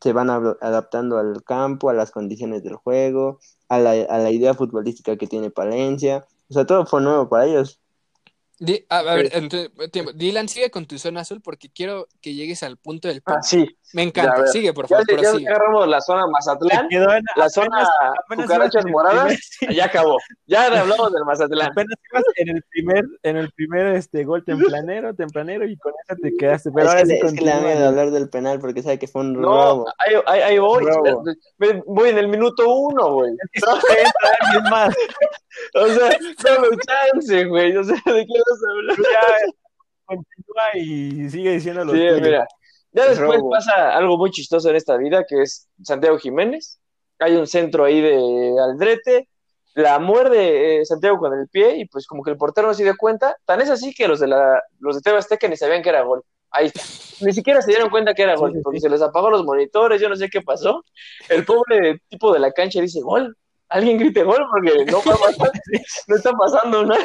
se 0.00 0.12
van 0.12 0.30
adaptando 0.30 1.18
al 1.18 1.42
campo, 1.44 1.90
a 1.90 1.94
las 1.94 2.10
condiciones 2.10 2.62
del 2.62 2.76
juego, 2.76 3.38
a 3.68 3.78
la, 3.78 3.90
a 3.92 4.18
la 4.18 4.30
idea 4.30 4.54
futbolística 4.54 5.16
que 5.16 5.26
tiene 5.26 5.50
Palencia, 5.50 6.26
o 6.48 6.54
sea, 6.54 6.66
todo 6.66 6.84
fue 6.86 7.00
nuevo 7.00 7.28
para 7.28 7.46
ellos. 7.46 7.80
Di- 8.62 8.84
a, 8.90 8.98
a 8.98 9.14
ver, 9.14 9.30
entonces, 9.32 9.70
tiempo. 9.90 10.12
Dylan, 10.12 10.46
sigue 10.46 10.70
con 10.70 10.84
tu 10.84 10.98
zona 10.98 11.22
azul 11.22 11.40
porque 11.42 11.70
quiero 11.70 12.06
que 12.20 12.34
llegues 12.34 12.62
al 12.62 12.76
punto 12.76 13.08
del 13.08 13.22
Ah, 13.24 13.32
punto. 13.32 13.42
sí. 13.48 13.66
Me 13.94 14.02
Ya, 14.02 14.08
encanta, 14.08 14.46
sigue, 14.48 14.72
por 14.72 14.86
Ya, 14.86 14.98
favor, 14.98 15.06
ya 15.10 15.16
prosigue. 15.30 15.48
agarramos 15.48 15.88
la 15.88 16.00
zona 16.00 16.26
Mazatlán, 16.28 16.86
quedó 16.88 17.04
en- 17.12 17.24
la 17.34 17.46
apenas- 17.46 17.52
zona 17.54 17.88
apenas 18.24 18.46
cucarachas 18.46 18.84
moradas, 18.86 19.38
primer- 19.58 19.76
ya 19.76 19.84
acabó. 19.86 20.18
Ya 20.46 20.66
hablamos 21.02 21.12
del 21.12 21.24
Mazatlán. 21.24 21.70
Apenas 21.72 21.94
ibas 22.12 22.24
en 22.36 22.48
el 22.50 22.62
primer, 22.70 23.04
en 23.24 23.36
el 23.38 23.50
primer 23.52 23.86
este 23.96 24.24
gol 24.24 24.44
tempranero, 24.44 25.14
tempranero, 25.14 25.64
y 25.66 25.76
con 25.78 25.92
eso 26.06 26.20
te 26.22 26.36
quedaste. 26.36 26.70
Pero 26.70 26.84
es, 26.86 26.90
ahora 26.90 27.00
que, 27.02 27.06
sí 27.06 27.12
le- 27.14 27.26
es 27.26 27.32
que 27.34 27.44
le 27.44 27.50
da 27.50 27.60
miedo 27.62 27.88
hablar 27.88 28.10
del 28.10 28.28
penal 28.28 28.60
porque 28.60 28.82
sabe 28.82 28.98
que 28.98 29.08
fue 29.08 29.22
un 29.22 29.32
No, 29.40 29.48
robo. 29.48 29.86
ahí, 29.98 30.14
ahí, 30.26 30.40
ahí 30.42 30.58
voy. 30.58 30.84
Me- 31.58 31.82
Voy 31.86 32.10
en 32.10 32.18
el 32.18 32.28
minuto 32.28 32.68
uno, 32.72 33.14
güey. 33.14 33.32
Alguien 33.66 34.70
más. 34.70 34.94
O 35.74 35.86
sea, 35.88 36.10
dame 36.44 36.68
chance, 36.86 37.44
güey. 37.46 37.76
O 37.76 37.82
sea, 37.82 37.96
¿de 38.06 38.24
qué 38.24 38.32
hablar? 38.68 38.96
Tú 38.96 39.02
ya 39.02 39.52
continúa 40.04 40.64
y 40.74 41.30
sigue 41.30 41.52
diciendo 41.52 41.84
lo 41.84 41.92
Sí, 41.92 41.98
tuyo. 41.98 42.20
mira. 42.20 42.46
Ya 42.92 43.08
después 43.08 43.38
Robo. 43.38 43.50
pasa 43.50 43.96
algo 43.96 44.18
muy 44.18 44.30
chistoso 44.30 44.68
en 44.70 44.76
esta 44.76 44.96
vida, 44.96 45.24
que 45.28 45.42
es 45.42 45.68
Santiago 45.82 46.18
Jiménez. 46.18 46.80
Hay 47.20 47.36
un 47.36 47.46
centro 47.46 47.84
ahí 47.84 48.00
de 48.00 48.54
Aldrete. 48.60 49.28
La 49.74 50.00
muerde 50.00 50.80
eh, 50.80 50.84
Santiago 50.84 51.18
con 51.18 51.32
el 51.38 51.46
pie 51.48 51.76
y 51.76 51.84
pues 51.84 52.04
como 52.08 52.24
que 52.24 52.30
el 52.32 52.36
portero 52.36 52.66
no 52.66 52.74
se 52.74 52.82
dio 52.82 52.94
cuenta. 52.98 53.36
Tan 53.44 53.60
es 53.60 53.70
así 53.70 53.94
que 53.94 54.08
los 54.08 54.18
de 54.18 54.26
la, 54.26 54.60
los 54.80 54.96
de 54.96 55.02
TV 55.02 55.18
Azteca 55.18 55.46
ni 55.46 55.56
sabían 55.56 55.82
que 55.82 55.90
era 55.90 56.02
gol. 56.02 56.24
Ahí 56.50 56.66
está. 56.66 56.80
Ni 57.24 57.32
siquiera 57.32 57.62
se 57.62 57.70
dieron 57.70 57.90
cuenta 57.90 58.12
que 58.12 58.22
era 58.24 58.34
gol, 58.34 58.52
porque 58.64 58.80
se 58.80 58.88
les 58.88 59.00
apagó 59.00 59.30
los 59.30 59.44
monitores, 59.44 60.00
yo 60.00 60.08
no 60.08 60.16
sé 60.16 60.28
qué 60.28 60.40
pasó. 60.40 60.84
El 61.28 61.44
pobre 61.44 62.00
tipo 62.08 62.32
de 62.32 62.40
la 62.40 62.50
cancha 62.50 62.80
dice, 62.80 63.00
gol. 63.00 63.36
Alguien 63.70 63.98
grite 63.98 64.22
gol 64.24 64.44
porque 64.50 64.84
no, 64.90 64.98
va 64.98 65.14
a 65.14 65.18
pasar, 65.18 65.50
no 66.08 66.16
está 66.16 66.32
pasando 66.32 66.84
nada. 66.84 67.04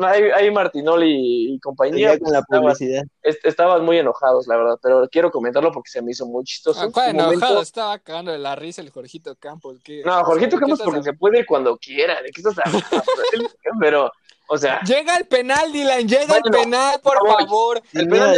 Ahí, 0.00 0.22
ahí 0.34 0.50
Martinoli 0.50 1.54
y 1.54 1.60
compañía 1.60 2.14
Ya 2.14 2.18
con 2.18 2.32
la 2.32 2.40
pues, 2.42 2.44
estaban- 2.48 2.62
publicidad. 2.64 3.02
est- 3.22 3.46
estaban 3.46 3.84
muy 3.84 3.98
enojados, 3.98 4.46
la 4.46 4.56
verdad, 4.56 4.78
pero 4.82 5.08
quiero 5.10 5.30
comentarlo 5.30 5.70
porque 5.72 5.90
se 5.90 6.02
me 6.02 6.10
hizo 6.10 6.26
muy 6.26 6.44
chistoso. 6.44 6.80
Ah, 6.82 6.88
¿cuál 6.92 7.10
Un 7.10 7.16
momento- 7.16 7.34
enojado? 7.46 7.62
Estaba 7.62 7.98
cagando 7.98 8.32
de 8.32 8.38
la 8.38 8.56
risa 8.56 8.82
el 8.82 8.90
Jorgito 8.90 9.34
Campos. 9.36 9.78
¿qué? 9.84 10.02
No, 10.04 10.22
Jorgito 10.24 10.56
¿Qué 10.56 10.60
Campos 10.60 10.80
porque 10.84 11.02
se 11.02 11.12
puede 11.12 11.40
ir 11.40 11.46
cuando 11.46 11.76
quiera, 11.78 12.20
¿de 12.22 12.30
qué 12.30 12.40
estás 12.40 12.56
hablando? 12.64 12.86
pero, 13.80 14.12
o 14.48 14.56
sea, 14.58 14.80
Llega 14.80 15.16
el 15.16 15.26
penal, 15.26 15.70
Dylan, 15.72 16.08
llega 16.08 16.36
el 16.36 16.42
penal, 16.50 17.00
por 17.02 17.18
favor. 17.26 17.82
el 17.92 18.08
penal 18.08 18.34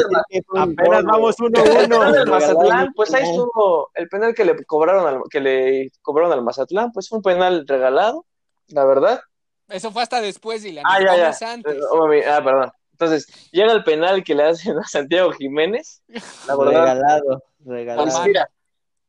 Apenas 0.56 1.04
vamos 1.04 1.36
uno 1.40 1.60
a 1.60 1.62
el 1.64 1.70
uno. 1.70 1.78
penal 2.00 2.12
del 2.12 2.24
regalaron 2.24 2.30
Mazatlán, 2.30 2.92
pues 2.94 3.14
ahí 3.14 3.22
estuvo 3.24 3.90
el 3.94 4.08
penal 4.08 4.34
que 4.34 4.44
le 4.44 4.64
cobraron 4.64 5.06
al, 5.06 5.20
que 5.30 5.40
le 5.40 5.90
cobraron 6.02 6.32
al 6.32 6.42
Mazatlán, 6.42 6.92
pues 6.92 7.08
fue 7.08 7.18
un 7.18 7.22
penal 7.22 7.64
regalado, 7.66 8.26
la 8.68 8.84
verdad. 8.84 9.20
Eso 9.68 9.92
fue 9.92 10.02
hasta 10.02 10.20
después, 10.20 10.62
Dylan. 10.62 10.84
Ah, 10.86 11.00
ya, 11.00 11.52
antes. 11.52 11.74
Eh, 11.76 11.80
oh, 11.92 12.06
ah, 12.28 12.42
perdón. 12.44 12.72
Entonces, 12.92 13.26
llega 13.52 13.72
el 13.72 13.84
penal 13.84 14.22
que 14.24 14.34
le 14.34 14.42
hacen 14.42 14.76
a 14.78 14.84
Santiago 14.84 15.30
Jiménez. 15.32 16.02
La 16.46 16.56
verdad, 16.56 16.80
Regalado, 16.82 17.44
pues 17.64 17.68
regalado. 17.68 18.22
mira, 18.24 18.50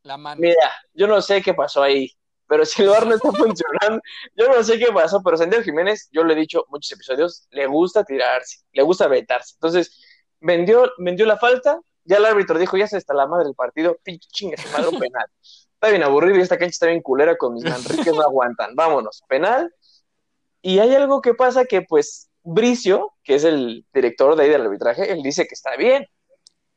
La 0.03 0.17
mano. 0.17 0.39
Mira, 0.39 0.71
yo 0.93 1.07
no 1.07 1.21
sé 1.21 1.41
qué 1.41 1.53
pasó 1.53 1.81
ahí, 1.83 2.11
pero 2.51 2.65
si 2.65 2.81
el 2.81 2.89
VAR 2.89 3.07
no 3.07 3.15
está 3.15 3.31
funcionando, 3.31 4.01
yo 4.35 4.49
no 4.49 4.61
sé 4.61 4.77
qué 4.77 4.91
pasó, 4.91 5.21
pero 5.23 5.37
Santiago 5.37 5.63
Jiménez, 5.63 6.09
yo 6.11 6.25
le 6.25 6.33
he 6.33 6.35
dicho 6.35 6.65
muchos 6.67 6.91
episodios, 6.91 7.47
le 7.51 7.65
gusta 7.65 8.03
tirarse, 8.03 8.57
le 8.73 8.83
gusta 8.83 9.07
vetarse. 9.07 9.53
Entonces, 9.55 9.97
vendió, 10.41 10.91
vendió 10.97 11.25
la 11.25 11.37
falta, 11.37 11.79
ya 12.03 12.17
el 12.17 12.25
árbitro 12.25 12.59
dijo, 12.59 12.75
ya 12.75 12.87
se 12.87 12.97
está 12.97 13.13
la 13.13 13.25
madre 13.25 13.45
del 13.45 13.55
partido, 13.55 13.97
pinche 14.03 14.27
chinga, 14.33 14.57
su 14.61 14.67
madre 14.67 14.89
un 14.89 14.99
penal. 14.99 15.25
Está 15.75 15.87
bien 15.91 16.03
aburrido 16.03 16.39
y 16.39 16.41
esta 16.41 16.57
cancha 16.57 16.71
está 16.71 16.87
bien 16.87 17.01
culera 17.01 17.37
con 17.37 17.53
mis 17.53 17.63
Manriques, 17.63 18.13
no 18.13 18.21
aguantan. 18.21 18.75
Vámonos, 18.75 19.23
penal. 19.29 19.73
Y 20.61 20.79
hay 20.79 20.93
algo 20.93 21.21
que 21.21 21.33
pasa 21.33 21.63
que, 21.63 21.83
pues, 21.83 22.29
Bricio, 22.43 23.13
que 23.23 23.35
es 23.35 23.45
el 23.45 23.85
director 23.93 24.35
de 24.35 24.43
ahí 24.43 24.49
del 24.49 24.63
arbitraje, 24.63 25.09
él 25.09 25.23
dice 25.23 25.43
que 25.47 25.53
está 25.53 25.77
bien. 25.77 26.05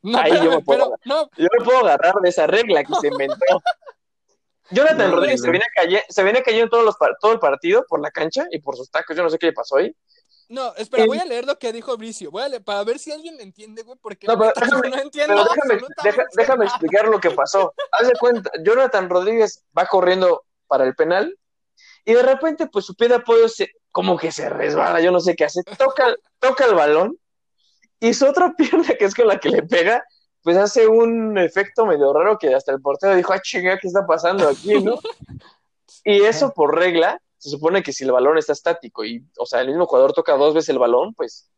No, 0.01 0.19
Ahí 0.19 0.31
yo 0.35 0.51
me 0.51 0.61
puedo- 0.61 0.95
pero, 0.95 0.99
no, 1.03 1.29
Yo 1.35 1.47
me 1.59 1.65
puedo 1.65 1.79
agarrar 1.79 2.13
de 2.21 2.29
esa 2.29 2.47
regla 2.47 2.81
que 2.85 2.93
se 3.01 3.07
inventó. 3.07 3.35
Jonathan 4.71 5.09
No, 5.11 5.15
Rodríguez 5.17 5.41
no. 5.41 5.45
se 5.45 5.51
viene, 5.51 5.65
calle- 5.75 6.03
se 6.09 6.23
viene 6.23 6.41
cayendo 6.43 6.69
todos 6.69 6.83
los 6.85 6.95
todo 7.21 7.33
el 7.33 7.39
partido 7.39 7.85
por 7.87 8.01
la 8.01 8.11
cancha 8.11 8.45
y 8.51 8.59
por 8.59 8.75
sus 8.75 8.89
tacos. 8.89 9.15
Yo 9.15 9.23
no 9.23 9.29
sé 9.29 9.37
qué 9.37 9.47
le 9.47 9.53
pasó 9.53 9.77
ahí. 9.77 9.95
no, 10.49 10.75
espera, 10.75 11.03
El- 11.03 11.09
voy 11.09 11.17
a 11.19 11.25
leer 11.25 11.45
lo 11.45 11.57
que 11.57 11.71
dijo 11.73 11.95
Bricio. 11.97 12.29
Voy 12.31 12.43
a 12.43 12.47
leer, 12.49 12.63
para 12.63 12.83
ver 12.83 12.99
si 12.99 13.11
alguien 13.11 13.35
le 13.37 13.43
entiende, 13.43 13.81
güey, 13.83 13.97
porque 14.01 14.27
No, 14.27 14.37
pero 14.37 14.51
déjame- 14.55 14.89
no 14.89 15.01
entiendo 15.01 15.33
Pero 15.35 15.45
déjame, 15.53 15.87
deja- 16.03 16.25
déjame 16.35 16.65
explicar 16.65 17.07
lo 17.07 17.19
que 17.19 17.31
pasó. 17.31 17.73
Haz 17.91 18.07
de 18.07 18.13
cuenta, 18.19 18.51
Jonathan 18.63 19.09
Rodríguez 19.09 19.63
va 19.77 19.85
corriendo 19.87 20.45
para 20.67 20.83
el 20.85 20.95
penal 20.95 21.37
y 22.05 22.13
de 22.13 22.21
repente, 22.23 22.67
pues 22.67 22.85
su 22.85 22.95
pie 22.95 23.07
de 23.07 23.15
apoyo 23.15 23.47
se, 23.49 23.69
como 23.91 24.17
que 24.17 24.31
se 24.31 24.49
resbala, 24.49 24.99
yo 25.01 25.11
no 25.11 25.19
sé 25.19 25.35
qué 25.35 25.45
hace. 25.45 25.63
Toca, 25.63 26.13
toca 26.39 26.65
el 26.65 26.75
balón 26.75 27.17
y 27.99 28.13
su 28.13 28.25
otra 28.27 28.53
pierna, 28.57 28.93
que 28.99 29.05
es 29.05 29.15
con 29.15 29.27
la 29.27 29.39
que 29.39 29.49
le 29.49 29.63
pega, 29.63 30.03
pues 30.45 30.57
hace 30.57 30.87
un 30.87 31.39
efecto 31.39 31.87
medio 31.87 32.13
raro 32.13 32.37
que 32.37 32.53
hasta 32.53 32.71
el 32.71 32.79
portero 32.79 33.15
dijo, 33.15 33.33
ah, 33.33 33.41
chinga, 33.41 33.79
¿qué 33.79 33.87
está 33.87 34.05
pasando 34.05 34.47
aquí, 34.47 34.79
no? 34.79 34.93
Y 36.03 36.21
eso 36.21 36.53
por 36.53 36.75
regla, 36.75 37.19
se 37.39 37.49
supone 37.49 37.81
que 37.81 37.91
si 37.91 38.03
el 38.03 38.11
balón 38.11 38.37
está 38.37 38.53
estático 38.53 39.03
y, 39.03 39.25
o 39.39 39.45
sea, 39.47 39.61
el 39.61 39.69
mismo 39.69 39.87
jugador 39.87 40.13
toca 40.13 40.37
dos 40.37 40.53
veces 40.53 40.69
el 40.69 40.77
balón, 40.77 41.15
pues 41.15 41.49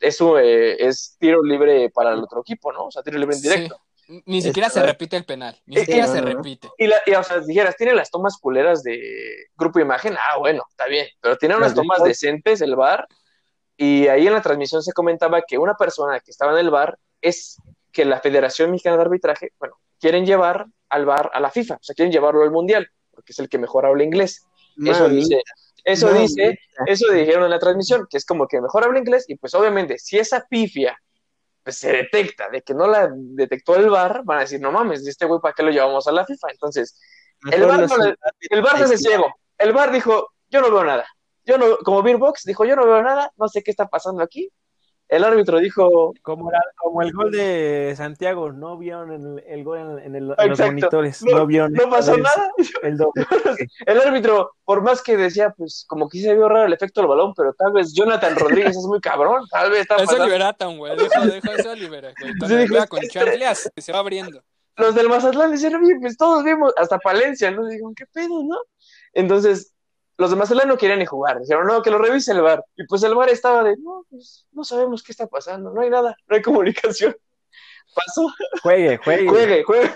eso 0.00 0.36
eh, 0.40 0.84
es 0.84 1.16
tiro 1.20 1.44
libre 1.44 1.90
para 1.90 2.12
el 2.12 2.18
otro 2.18 2.40
equipo, 2.40 2.72
¿no? 2.72 2.86
O 2.86 2.90
sea, 2.90 3.04
tiro 3.04 3.18
libre 3.18 3.36
en 3.36 3.42
directo. 3.42 3.80
Sí. 3.94 4.22
Ni 4.26 4.42
siquiera 4.42 4.68
se 4.68 4.82
repite 4.82 5.16
el 5.16 5.24
penal. 5.24 5.56
Ni 5.64 5.76
Sí, 5.76 5.80
siquiera 5.82 6.08
no, 6.08 6.12
se 6.12 6.20
no, 6.22 6.26
repite. 6.26 6.68
Y, 6.76 6.88
la, 6.88 6.96
y, 7.06 7.12
o 7.12 7.22
sea, 7.22 7.38
dijeras, 7.38 7.76
tiene 7.76 7.94
las 7.94 8.10
tomas 8.10 8.36
culeras 8.38 8.82
de 8.82 9.00
grupo 9.56 9.78
imagen, 9.78 10.16
ah, 10.18 10.38
bueno, 10.38 10.64
está 10.68 10.86
bien, 10.86 11.06
pero 11.20 11.36
tiene 11.36 11.54
unas 11.54 11.74
tomas 11.74 12.02
decentes 12.02 12.60
el 12.62 12.74
bar 12.74 13.06
y 13.76 14.08
ahí 14.08 14.26
en 14.26 14.32
la 14.32 14.42
transmisión 14.42 14.82
se 14.82 14.92
comentaba 14.92 15.40
que 15.46 15.56
una 15.56 15.74
persona 15.74 16.18
que 16.18 16.32
estaba 16.32 16.50
en 16.50 16.58
el 16.58 16.70
bar 16.70 16.98
es 17.20 17.62
que 17.92 18.04
la 18.04 18.20
Federación 18.20 18.70
Mexicana 18.70 18.96
de 18.96 19.02
Arbitraje, 19.02 19.52
bueno, 19.58 19.76
quieren 20.00 20.24
llevar 20.26 20.66
al 20.88 21.04
bar 21.06 21.30
a 21.32 21.40
la 21.40 21.50
FIFA, 21.50 21.74
o 21.74 21.82
sea, 21.82 21.94
quieren 21.94 22.12
llevarlo 22.12 22.42
al 22.42 22.50
Mundial, 22.50 22.88
porque 23.10 23.32
es 23.32 23.38
el 23.38 23.48
que 23.48 23.58
mejor 23.58 23.86
habla 23.86 24.04
inglés. 24.04 24.46
Eso 24.84 25.08
dice, 25.08 25.42
eso 25.84 26.06
mami. 26.06 26.20
dice, 26.20 26.58
eso 26.86 27.12
dijeron 27.12 27.44
en 27.44 27.50
la 27.50 27.58
transmisión, 27.58 28.06
que 28.08 28.16
es 28.18 28.24
como 28.24 28.46
que 28.46 28.60
mejor 28.60 28.84
habla 28.84 28.98
inglés 28.98 29.24
y 29.28 29.36
pues 29.36 29.54
obviamente 29.54 29.98
si 29.98 30.18
esa 30.18 30.46
pifia 30.48 30.96
pues, 31.64 31.76
se 31.78 31.90
detecta 31.92 32.48
de 32.48 32.62
que 32.62 32.74
no 32.74 32.86
la 32.86 33.10
detectó 33.12 33.74
el 33.76 33.90
bar, 33.90 34.22
van 34.24 34.38
a 34.38 34.40
decir, 34.42 34.60
no 34.60 34.70
mames, 34.70 35.06
este 35.06 35.26
güey, 35.26 35.40
¿para 35.40 35.54
qué 35.54 35.62
lo 35.62 35.70
llevamos 35.70 36.06
a 36.06 36.12
la 36.12 36.24
FIFA? 36.24 36.48
Entonces, 36.52 36.98
el 37.50 37.62
VAR 37.66 37.80
no 37.88 37.96
le- 38.06 38.16
el 38.50 38.62
bar 38.62 38.78
se 38.88 38.96
ciego. 38.98 39.34
El 39.58 39.72
bar 39.72 39.92
dijo, 39.92 40.32
yo 40.48 40.60
no 40.60 40.70
veo 40.70 40.84
nada. 40.84 41.06
Yo 41.44 41.58
no, 41.58 41.78
como 41.78 42.02
Beerbox 42.02 42.44
dijo, 42.44 42.64
yo 42.64 42.76
no 42.76 42.84
veo 42.86 43.02
nada, 43.02 43.32
no 43.36 43.48
sé 43.48 43.62
qué 43.62 43.70
está 43.70 43.86
pasando 43.88 44.22
aquí. 44.22 44.50
El 45.08 45.24
árbitro 45.24 45.58
dijo. 45.58 46.14
Como, 46.22 46.50
como 46.76 47.02
el 47.02 47.12
gol 47.12 47.30
de 47.30 47.94
Santiago, 47.96 48.52
no 48.52 48.76
vieron 48.76 49.12
el, 49.12 49.44
el 49.46 49.64
gol 49.64 49.78
en, 49.78 50.14
el, 50.14 50.34
en, 50.36 50.48
los 50.48 50.58
monitores, 50.58 51.22
no, 51.22 51.46
vieron. 51.46 51.72
No 51.72 51.88
pasó 51.88 52.16
nada. 52.16 52.50
El, 52.82 52.98
el, 53.86 54.00
árbitro, 54.00 54.52
por 54.64 54.82
más 54.82 55.02
que 55.02 55.16
decía, 55.16 55.54
pues 55.56 55.84
como 55.88 56.08
que 56.08 56.20
se 56.20 56.34
vio 56.34 56.48
raro 56.48 56.66
el 56.66 56.72
efecto 56.72 57.00
del 57.00 57.08
balón, 57.08 57.32
pero 57.34 57.54
tal 57.54 57.72
vez 57.72 57.92
Jonathan 57.94 58.36
Rodríguez 58.36 58.76
es 58.76 58.84
muy 58.84 59.00
cabrón, 59.00 59.44
tal 59.50 59.70
vez 59.70 59.80
está 59.80 59.96
Eso 59.96 60.22
Liberatan, 60.24 60.76
güey, 60.76 60.96
deja, 60.96 61.26
deja 61.26 61.52
eso 61.54 61.74
libera, 61.74 62.12
güey. 62.20 62.86
Con 62.86 63.00
Chamblias, 63.08 63.70
se 63.76 63.92
va 63.92 63.98
abriendo. 64.00 64.42
Los 64.76 64.94
del 64.94 65.08
Mazatlán 65.08 65.50
decían, 65.50 65.80
pues 66.00 66.16
todos 66.16 66.44
vimos, 66.44 66.72
hasta 66.76 66.98
Palencia, 66.98 67.50
¿no? 67.50 67.66
Digo, 67.66 67.92
¿qué 67.96 68.06
pedo, 68.06 68.44
no? 68.44 68.56
Entonces, 69.12 69.74
los 70.18 70.30
de 70.30 70.36
Mazatlán 70.36 70.68
no 70.68 70.76
querían 70.76 70.98
ni 70.98 71.06
jugar. 71.06 71.40
Dijeron, 71.40 71.66
no, 71.66 71.80
que 71.80 71.90
lo 71.90 71.98
revise 71.98 72.32
el 72.32 72.42
bar. 72.42 72.64
Y 72.76 72.84
pues 72.86 73.02
el 73.04 73.14
bar 73.14 73.30
estaba 73.30 73.62
de, 73.62 73.76
no, 73.78 74.04
pues 74.10 74.46
no 74.52 74.64
sabemos 74.64 75.02
qué 75.02 75.12
está 75.12 75.26
pasando, 75.28 75.72
no 75.72 75.80
hay 75.80 75.90
nada, 75.90 76.16
no 76.26 76.36
hay 76.36 76.42
comunicación. 76.42 77.16
Pasó. 77.94 78.28
Juegue, 78.62 78.98
juegue. 78.98 79.28
Juegue, 79.28 79.64
juegue. 79.64 79.90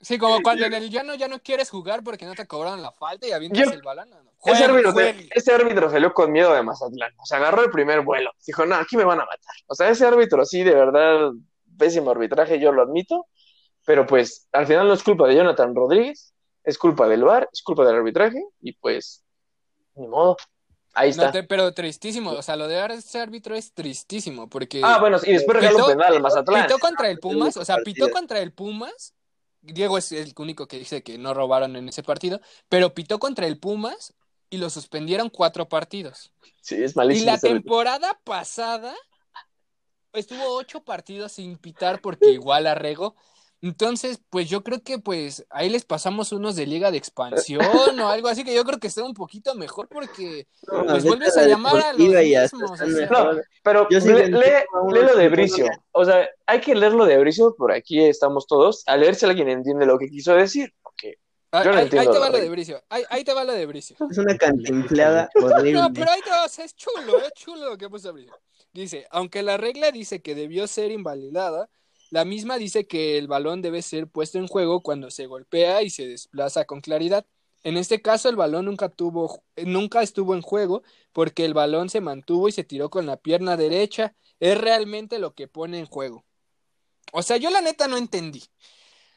Sí, 0.00 0.18
como 0.18 0.42
cuando 0.42 0.64
en 0.64 0.74
el 0.74 0.90
llano 0.90 1.14
ya 1.14 1.28
no 1.28 1.40
quieres 1.40 1.70
jugar 1.70 2.04
porque 2.04 2.24
no 2.24 2.34
te 2.34 2.46
cobraron 2.46 2.82
la 2.82 2.92
falta 2.92 3.26
y 3.26 3.32
avientas 3.32 3.72
el 3.72 3.82
balón. 3.82 4.08
ese, 4.44 4.64
árbitro, 4.64 4.94
ese, 5.30 5.52
árbitro, 5.52 5.90
salió 5.90 6.12
con 6.12 6.30
miedo 6.30 6.54
de 6.54 6.62
Mazatlán. 6.62 7.12
O 7.18 7.26
sea, 7.26 7.38
agarró 7.38 7.64
el 7.64 7.70
primer 7.70 8.02
vuelo. 8.02 8.30
Dijo, 8.46 8.64
no, 8.66 8.76
aquí 8.76 8.96
me 8.96 9.04
van 9.04 9.20
a 9.20 9.24
matar. 9.24 9.54
O 9.66 9.74
sea, 9.74 9.88
ese 9.88 10.06
árbitro 10.06 10.44
sí, 10.44 10.62
de 10.62 10.74
verdad, 10.74 11.30
pésimo 11.76 12.10
arbitraje, 12.10 12.60
yo 12.60 12.72
lo 12.72 12.82
admito. 12.82 13.26
Pero 13.84 14.06
pues, 14.06 14.48
al 14.52 14.66
final 14.66 14.86
no 14.86 14.94
es 14.94 15.02
culpa 15.02 15.26
de 15.26 15.36
Jonathan 15.36 15.74
Rodríguez, 15.74 16.32
es 16.62 16.78
culpa 16.78 17.08
del 17.08 17.24
VAR, 17.24 17.48
es 17.52 17.62
culpa 17.62 17.84
del 17.84 17.96
arbitraje. 17.96 18.42
Y 18.60 18.74
pues, 18.74 19.24
ni 19.98 20.06
modo. 20.06 20.36
Ahí 20.94 21.10
está. 21.10 21.32
pero 21.46 21.72
tristísimo, 21.72 22.30
o 22.30 22.42
sea, 22.42 22.56
lo 22.56 22.66
de 22.66 22.84
ese 22.94 23.20
árbitro 23.20 23.54
es 23.54 23.72
tristísimo, 23.72 24.48
porque... 24.48 24.80
Ah, 24.82 24.98
bueno, 24.98 25.18
y 25.22 25.32
después 25.32 25.56
regaló 25.58 25.84
un 25.84 25.92
penal 25.92 26.14
al 26.14 26.22
Mazatlán. 26.22 26.66
Pitó 26.66 26.78
contra 26.78 27.08
el 27.08 27.18
Pumas, 27.18 27.56
o 27.56 27.64
sea, 27.64 27.76
pitó 27.84 28.10
contra 28.10 28.40
el 28.40 28.52
Pumas, 28.52 29.14
Diego 29.60 29.98
es 29.98 30.10
el 30.12 30.32
único 30.36 30.66
que 30.66 30.78
dice 30.78 31.02
que 31.02 31.18
no 31.18 31.34
robaron 31.34 31.76
en 31.76 31.88
ese 31.88 32.02
partido, 32.02 32.40
pero 32.68 32.94
pitó 32.94 33.18
contra 33.18 33.46
el 33.46 33.58
Pumas 33.58 34.14
y 34.50 34.56
lo 34.58 34.70
suspendieron 34.70 35.30
cuatro 35.30 35.68
partidos. 35.68 36.32
Sí, 36.60 36.82
es 36.82 36.96
malísimo. 36.96 37.22
Y 37.22 37.26
la 37.26 37.38
temporada 37.38 38.18
pasada 38.24 38.94
estuvo 40.12 40.56
ocho 40.56 40.82
partidos 40.82 41.32
sin 41.32 41.58
pitar 41.58 42.00
porque 42.00 42.30
igual 42.30 42.66
arregó. 42.66 43.14
Entonces, 43.60 44.20
pues 44.30 44.48
yo 44.48 44.62
creo 44.62 44.82
que 44.82 45.00
pues 45.00 45.44
ahí 45.50 45.68
les 45.68 45.84
pasamos 45.84 46.30
unos 46.30 46.54
de 46.54 46.66
liga 46.66 46.92
de 46.92 46.98
expansión 46.98 47.64
o 48.00 48.08
algo 48.08 48.28
así 48.28 48.44
que 48.44 48.54
yo 48.54 48.64
creo 48.64 48.78
que 48.78 48.86
está 48.86 49.02
un 49.02 49.14
poquito 49.14 49.54
mejor 49.56 49.88
porque 49.88 50.46
pues 50.64 51.04
vuelves 51.04 51.36
a 51.36 51.46
llamar 51.46 51.76
a 51.76 51.92
los 51.92 52.08
mismos. 52.08 52.80
No, 53.10 53.30
pero 53.64 53.88
lee, 53.90 54.06
lo 54.82 55.16
de 55.16 55.28
Bricio. 55.28 55.66
O 55.90 56.04
sea, 56.04 56.28
hay 56.46 56.60
que 56.60 56.74
leerlo 56.74 57.04
de 57.04 57.18
Bricio, 57.18 57.56
por 57.56 57.72
aquí 57.72 58.00
estamos 58.00 58.46
todos, 58.46 58.84
a 58.86 58.96
leer 58.96 59.16
si 59.16 59.26
alguien 59.26 59.48
entiende 59.48 59.86
lo 59.86 59.98
que 59.98 60.08
quiso 60.08 60.34
decir. 60.34 60.72
Porque 60.80 61.18
ah, 61.50 61.64
yo 61.64 61.72
no 61.72 61.78
ahí, 61.78 61.88
ahí, 61.90 62.08
te 62.08 62.18
va 62.18 62.30
lo 62.30 62.38
de 62.38 62.48
Bricio. 62.50 62.82
Ahí, 62.88 63.24
te 63.24 63.34
va 63.34 63.42
lo 63.42 63.52
de 63.54 63.66
Bricio. 63.66 63.96
Es 64.08 64.18
una 64.18 64.36
cantinflada 64.36 65.30
horrible. 65.42 65.72
No, 65.72 65.92
pero 65.92 66.12
ahí 66.12 66.20
te 66.22 66.30
vas, 66.30 66.56
es 66.60 66.76
chulo, 66.76 67.18
es 67.18 67.32
chulo 67.34 67.70
lo 67.70 67.76
que 67.76 67.88
puso 67.88 68.12
Bricio. 68.12 68.38
Dice, 68.72 69.08
aunque 69.10 69.42
la 69.42 69.56
regla 69.56 69.90
dice 69.90 70.20
que 70.22 70.36
debió 70.36 70.68
ser 70.68 70.92
invalidada, 70.92 71.68
la 72.10 72.24
misma 72.24 72.56
dice 72.56 72.86
que 72.86 73.18
el 73.18 73.28
balón 73.28 73.62
debe 73.62 73.82
ser 73.82 74.06
puesto 74.06 74.38
en 74.38 74.46
juego 74.46 74.82
cuando 74.82 75.10
se 75.10 75.26
golpea 75.26 75.82
y 75.82 75.90
se 75.90 76.06
desplaza 76.06 76.64
con 76.64 76.80
claridad. 76.80 77.26
En 77.64 77.76
este 77.76 78.00
caso, 78.00 78.28
el 78.28 78.36
balón 78.36 78.66
nunca, 78.66 78.88
tuvo, 78.88 79.42
nunca 79.56 80.02
estuvo 80.02 80.34
en 80.34 80.42
juego 80.42 80.82
porque 81.12 81.44
el 81.44 81.54
balón 81.54 81.88
se 81.88 82.00
mantuvo 82.00 82.48
y 82.48 82.52
se 82.52 82.64
tiró 82.64 82.88
con 82.88 83.06
la 83.06 83.16
pierna 83.16 83.56
derecha. 83.56 84.14
Es 84.40 84.58
realmente 84.58 85.18
lo 85.18 85.34
que 85.34 85.48
pone 85.48 85.78
en 85.78 85.86
juego. 85.86 86.24
O 87.12 87.22
sea, 87.22 87.36
yo 87.36 87.50
la 87.50 87.60
neta 87.60 87.88
no 87.88 87.96
entendí. 87.96 88.44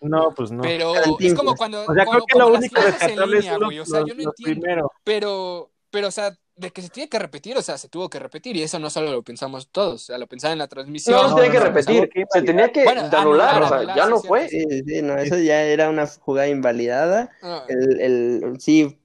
No, 0.02 0.34
pues 0.36 0.52
no. 0.52 0.64
Pero 0.64 0.94
es 1.20 1.34
como 1.36 1.56
cuando. 1.56 1.84
O 1.88 1.94
sea, 1.94 2.06
creo 2.06 2.26
que 2.26 2.40
lo 2.40 2.54
único 2.54 2.82
rescatable 2.82 3.38
es 3.40 3.46
O 3.46 3.86
sea, 3.86 4.00
yo 4.06 4.16
no 4.16 4.24
entiendo. 4.24 4.34
Primero. 4.44 4.92
Pero, 5.04 5.72
pero, 5.92 6.08
o 6.08 6.12
sea, 6.12 6.36
de 6.62 6.72
que 6.72 6.82
se 6.82 6.90
tiene 6.90 7.10
que 7.10 7.20
repetir, 7.20 7.58
o 7.58 7.62
sea, 7.62 7.78
se 7.78 7.90
tuvo 7.90 8.10
que 8.10 8.20
repetir 8.20 8.56
y 8.56 8.64
eso 8.64 8.80
no 8.80 8.90
solo 8.90 9.12
lo 9.12 9.24
pensamos 9.24 9.68
todos, 9.68 10.04
o 10.04 10.06
sea, 10.06 10.18
lo 10.18 10.28
pensaba 10.28 10.54
en 10.54 10.60
la 10.60 10.68
transmisión. 10.68 11.16
No, 11.16 11.24
no 11.24 11.30
se 11.30 11.36
tenía 11.36 11.52
que 11.52 11.60
repetir, 11.60 12.10
se 12.32 12.42
tenía 12.44 12.72
que 12.72 12.86
anular, 12.88 13.64
o 13.64 13.68
sea, 13.68 13.96
ya 13.96 14.08
no 14.08 14.20
fue. 14.20 14.48
Sí, 14.48 14.66
sí, 14.86 15.02
no, 15.02 15.18
eso 15.18 15.38
ya 15.38 15.64
era 15.64 15.90
una 15.90 16.08
jugada 16.08 16.48
invalidada. 16.48 17.32
Ah. 17.42 17.66
el, 17.68 18.00
el, 18.00 18.62
sí, 18.62 18.98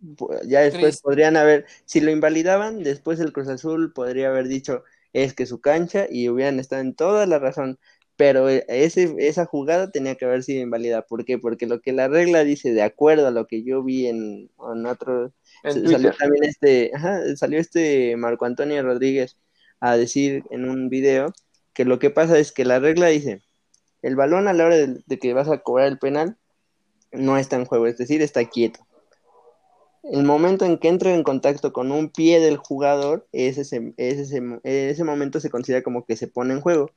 ya 0.45 0.61
después 0.61 1.01
podrían 1.01 1.37
haber, 1.37 1.67
si 1.85 2.01
lo 2.01 2.11
invalidaban, 2.11 2.83
después 2.83 3.19
el 3.19 3.33
Cruz 3.33 3.49
Azul 3.49 3.93
podría 3.93 4.29
haber 4.29 4.47
dicho 4.47 4.85
es 5.25 5.33
que 5.33 5.47
su 5.47 5.61
cancha 5.61 6.07
y 6.11 6.29
hubieran 6.29 6.61
estado 6.61 6.83
en 6.83 6.95
toda 6.95 7.27
la 7.27 7.39
razón. 7.39 7.79
Pero 8.17 8.49
eh, 8.49 8.65
ese, 8.69 9.15
esa 9.19 9.47
jugada 9.47 9.91
tenía 9.91 10.15
que 10.17 10.25
haber 10.25 10.43
sido 10.43 10.63
invalida. 10.63 11.03
¿Por 11.03 11.25
qué? 11.25 11.39
Porque 11.39 11.67
lo 11.67 11.81
que 11.81 11.93
la 11.93 12.09
regla 12.09 12.45
dice, 12.45 12.73
de 12.73 12.83
acuerdo 12.83 13.27
a 13.27 13.31
lo 13.31 13.47
que 13.47 13.63
yo 13.63 13.83
vi 13.83 14.07
en, 14.07 14.51
en 14.73 14.87
otros 14.87 15.33
salió 15.65 16.13
también 16.13 16.45
este, 16.45 16.93
salió 17.37 17.59
este 17.59 18.17
Marco 18.17 18.45
Antonio 18.45 18.83
Rodríguez 18.83 19.37
a 19.81 19.97
decir 19.97 20.45
en 20.51 20.69
un 20.69 20.89
video 20.89 21.33
que 21.73 21.85
lo 21.85 21.99
que 21.99 22.11
pasa 22.11 22.39
es 22.39 22.53
que 22.53 22.65
la 22.65 22.79
regla 22.79 23.09
dice, 23.09 23.43
el 24.03 24.17
balón 24.17 24.49
a 24.49 24.53
la 24.53 24.67
hora 24.67 24.77
de, 24.77 25.19
que 25.19 25.35
vas 25.35 25.49
a 25.49 25.59
cobrar 25.59 25.89
el 25.89 25.99
penal 25.99 26.37
no 27.13 27.37
está 27.37 27.57
en 27.57 27.67
juego, 27.67 27.87
es 27.87 27.99
decir, 27.99 28.23
está 28.23 28.45
quieto. 28.45 28.81
El 30.03 30.23
momento 30.23 30.65
en 30.65 30.79
que 30.79 30.89
entra 30.89 31.13
en 31.13 31.25
contacto 31.25 31.73
con 31.73 31.91
un 31.91 32.11
pie 32.11 32.39
del 32.41 32.57
jugador, 32.57 33.27
ese, 33.33 33.61
ese, 33.97 34.61
ese 34.63 35.05
momento 35.05 35.41
se 35.41 35.51
considera 35.51 35.83
como 35.83 36.05
que 36.05 36.17
se 36.17 36.29
pone 36.29 36.55
en 36.55 36.61
juego. 36.61 36.91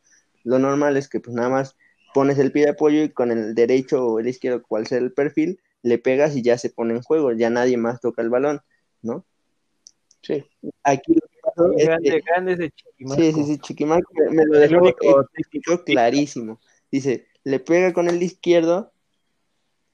Lo 0.43 0.59
normal 0.59 0.95
es 0.95 1.09
que 1.09 1.19
pues 1.19 1.35
nada 1.35 1.49
más 1.49 1.75
pones 2.13 2.37
el 2.37 2.51
pie 2.51 2.65
de 2.65 2.71
apoyo 2.71 3.03
y 3.03 3.09
con 3.09 3.31
el 3.31 3.55
derecho 3.55 4.05
o 4.05 4.19
el 4.19 4.27
izquierdo, 4.27 4.61
cual 4.61 4.87
sea 4.87 4.99
el 4.99 5.11
perfil, 5.11 5.59
le 5.81 5.97
pegas 5.97 6.35
y 6.35 6.41
ya 6.41 6.57
se 6.57 6.69
pone 6.69 6.93
en 6.93 7.01
juego, 7.01 7.31
ya 7.31 7.49
nadie 7.49 7.77
más 7.77 8.01
toca 8.01 8.21
el 8.21 8.29
balón, 8.29 8.61
¿no? 9.01 9.25
Sí. 10.21 10.45
Aquí 10.83 11.13
lo 11.13 11.21
que 11.21 11.37
pasó 11.41 11.71
es 11.73 11.85
grande, 11.85 12.23
grande 12.25 12.53
ese 12.53 12.71
Chiquimarco. 12.71 13.21
Sí, 13.23 13.31
sí, 13.31 13.43
sí, 13.45 13.57
Chiquimarco 13.59 14.11
me 14.31 14.45
lo 14.45 14.59
dejó 14.59 15.83
clarísimo. 15.85 16.59
Dice, 16.91 17.27
le 17.43 17.59
pega 17.59 17.93
con 17.93 18.09
el 18.09 18.21
izquierdo, 18.21 18.91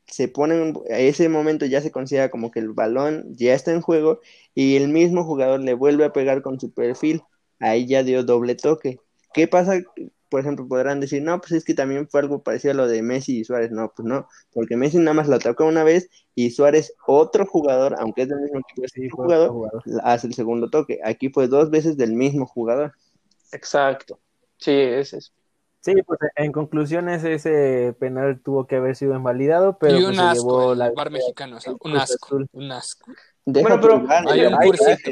se 0.08 0.28
pone, 0.28 0.74
a 0.90 1.00
ese 1.00 1.30
momento 1.30 1.66
ya 1.66 1.82
se 1.82 1.92
considera 1.92 2.30
como 2.30 2.52
que 2.52 2.60
el 2.60 2.70
balón 2.70 3.36
ya 3.36 3.54
está 3.54 3.72
en 3.72 3.82
juego 3.82 4.22
y 4.54 4.76
el 4.78 4.88
mismo 4.88 5.24
jugador 5.24 5.60
le 5.60 5.74
vuelve 5.74 6.06
a 6.06 6.14
pegar 6.14 6.42
con 6.42 6.60
su 6.60 6.72
perfil, 6.74 7.22
ahí 7.60 7.88
ya 7.88 8.04
dio 8.04 8.24
doble 8.24 8.56
toque. 8.56 9.00
¿Qué 9.34 9.48
pasa 9.48 9.82
por 10.30 10.40
ejemplo, 10.40 10.68
podrán 10.68 11.00
decir, 11.00 11.22
no, 11.22 11.40
pues 11.40 11.52
es 11.52 11.64
que 11.64 11.74
también 11.74 12.08
fue 12.08 12.22
algo 12.22 12.44
parecido 12.44 12.74
a 12.74 12.76
lo 12.76 12.88
de 12.88 13.02
Messi 13.02 13.40
y 13.40 13.44
Suárez. 13.44 13.72
No, 13.72 13.92
pues 13.96 14.08
no, 14.08 14.28
porque 14.54 14.76
Messi 14.76 14.98
nada 14.98 15.14
más 15.14 15.28
lo 15.28 15.36
atacó 15.36 15.66
una 15.66 15.84
vez 15.84 16.10
y 16.34 16.52
Suárez, 16.52 16.94
otro 17.08 17.46
jugador, 17.46 17.96
aunque 18.00 18.24
es 18.24 18.30
del 18.30 18.40
mismo 18.40 18.60
equipo, 18.60 19.24
jugador, 19.24 19.82
hace 20.04 20.28
el 20.28 20.34
segundo 20.34 20.70
toque. 20.70 21.00
Aquí 21.04 21.30
fue 21.30 21.48
dos 21.48 21.70
veces 21.70 21.98
del 21.98 22.14
mismo 22.14 22.46
jugador. 22.46 22.94
Exacto. 23.52 24.20
Sí, 24.58 24.72
es 24.72 25.14
eso. 25.14 25.32
Sí, 25.86 25.94
pues 26.02 26.20
en 26.36 26.52
conclusiones 26.52 27.24
ese 27.24 27.96
penal 28.00 28.42
tuvo 28.42 28.66
que 28.66 28.78
haber 28.78 28.96
sido 28.96 29.16
invalidado, 29.16 29.78
pero 29.78 30.00
y 30.00 30.04
un 30.04 30.16
pues, 30.16 30.20
asco, 30.20 30.34
se 30.34 30.40
llevó 30.40 30.76
la 30.76 30.92
bar 30.92 31.12
mexicano, 31.12 31.58
o 31.58 31.60
sea, 31.60 31.74
un 31.80 31.96
asco, 31.96 32.40
un 32.54 32.72
asco. 32.72 33.12
bueno, 33.46 33.80
pero 33.80 34.04
hay 34.10 34.48
un 34.48 34.56
cursito. 34.56 35.12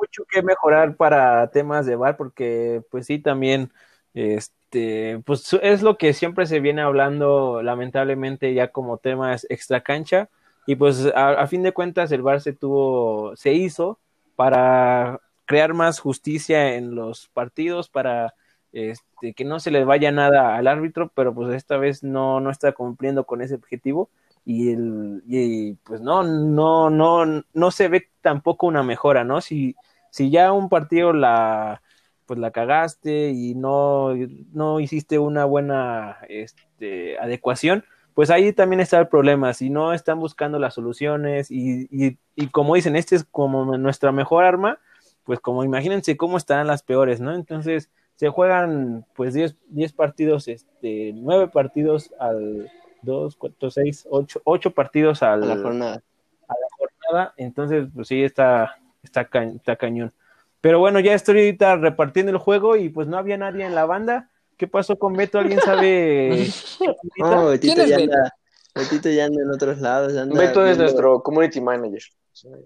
mucho 0.00 0.24
que 0.30 0.40
mejorar 0.40 0.96
para 0.96 1.50
temas 1.50 1.84
de 1.84 1.96
bar 1.96 2.16
porque 2.16 2.82
pues 2.90 3.04
sí 3.04 3.18
también 3.18 3.70
este, 4.18 5.22
pues 5.24 5.52
es 5.62 5.82
lo 5.82 5.96
que 5.96 6.12
siempre 6.12 6.46
se 6.46 6.58
viene 6.58 6.82
hablando, 6.82 7.62
lamentablemente, 7.62 8.52
ya 8.52 8.72
como 8.72 8.98
temas 8.98 9.46
extra 9.48 9.82
cancha. 9.82 10.28
Y 10.66 10.74
pues 10.76 11.06
a, 11.14 11.46
fin 11.46 11.62
de 11.62 11.72
cuentas 11.72 12.10
el 12.10 12.22
VAR 12.22 12.40
se 12.40 12.52
tuvo, 12.52 13.36
se 13.36 13.52
hizo 13.52 14.00
para 14.36 15.20
crear 15.46 15.72
más 15.72 16.00
justicia 16.00 16.74
en 16.74 16.94
los 16.96 17.28
partidos, 17.28 17.88
para 17.88 18.34
este, 18.72 19.34
que 19.34 19.44
no 19.44 19.60
se 19.60 19.70
le 19.70 19.84
vaya 19.84 20.10
nada 20.10 20.56
al 20.56 20.66
árbitro, 20.66 21.10
pero 21.14 21.32
pues 21.32 21.54
esta 21.54 21.76
vez 21.76 22.02
no, 22.02 22.40
no 22.40 22.50
está 22.50 22.72
cumpliendo 22.72 23.24
con 23.24 23.40
ese 23.40 23.54
objetivo. 23.54 24.10
Y, 24.44 24.72
el, 24.72 25.22
y 25.28 25.74
pues 25.84 26.00
no, 26.00 26.24
no, 26.24 26.90
no, 26.90 27.44
no 27.52 27.70
se 27.70 27.88
ve 27.88 28.08
tampoco 28.20 28.66
una 28.66 28.82
mejora, 28.82 29.22
¿no? 29.22 29.40
Si, 29.40 29.76
si 30.10 30.30
ya 30.30 30.52
un 30.52 30.68
partido 30.68 31.12
la, 31.12 31.82
pues 32.28 32.38
la 32.38 32.50
cagaste 32.50 33.30
y 33.30 33.54
no, 33.54 34.14
no 34.52 34.78
hiciste 34.78 35.18
una 35.18 35.46
buena 35.46 36.18
este, 36.28 37.18
adecuación, 37.18 37.84
pues 38.12 38.30
ahí 38.30 38.52
también 38.52 38.80
está 38.80 38.98
el 38.98 39.08
problema. 39.08 39.54
Si 39.54 39.70
no 39.70 39.94
están 39.94 40.20
buscando 40.20 40.58
las 40.58 40.74
soluciones 40.74 41.50
y, 41.50 41.88
y, 41.90 42.18
y, 42.36 42.48
como 42.48 42.74
dicen, 42.74 42.96
este 42.96 43.16
es 43.16 43.24
como 43.24 43.76
nuestra 43.78 44.12
mejor 44.12 44.44
arma, 44.44 44.78
pues 45.24 45.40
como 45.40 45.64
imagínense 45.64 46.18
cómo 46.18 46.36
estarán 46.36 46.66
las 46.66 46.82
peores, 46.82 47.20
¿no? 47.20 47.34
Entonces 47.34 47.90
se 48.16 48.28
juegan 48.28 49.06
pues 49.14 49.32
10, 49.32 49.56
partidos, 49.94 50.48
este, 50.48 51.12
9 51.14 51.48
partidos 51.48 52.12
al 52.20 52.70
2, 53.02 53.36
4, 53.36 53.70
6, 53.70 54.06
8, 54.10 54.42
8 54.44 54.70
partidos 54.72 55.22
al, 55.22 55.44
a 55.44 55.46
la 55.46 55.62
jornada. 55.62 56.02
A 56.46 56.54
la 56.54 56.66
jornada, 56.76 57.34
entonces 57.38 57.88
pues 57.94 58.08
sí 58.08 58.22
está, 58.22 58.76
está, 59.02 59.28
está 59.54 59.76
cañón. 59.76 60.12
Pero 60.60 60.78
bueno, 60.80 61.00
ya 61.00 61.14
estoy 61.14 61.38
ahorita 61.38 61.76
repartiendo 61.76 62.32
el 62.32 62.38
juego 62.38 62.76
y 62.76 62.88
pues 62.88 63.06
no 63.08 63.16
había 63.16 63.36
nadie 63.36 63.64
en 63.64 63.74
la 63.74 63.84
banda. 63.86 64.30
¿Qué 64.56 64.66
pasó 64.66 64.98
con 64.98 65.14
Beto? 65.14 65.38
¿Alguien 65.38 65.60
sabe? 65.60 66.46
No, 67.18 67.46
Betito 67.46 67.74
¿Quién 67.74 67.84
es 67.84 67.90
ya 67.90 67.96
Beto? 67.98 68.12
anda, 68.14 68.34
Betito 68.74 69.08
ya 69.10 69.24
anda 69.26 69.42
en 69.42 69.50
otros 69.50 69.80
lados. 69.80 70.16
Anda 70.16 70.38
Beto 70.40 70.66
es 70.66 70.78
nuestro 70.78 71.22
community 71.22 71.60
manager. 71.60 72.02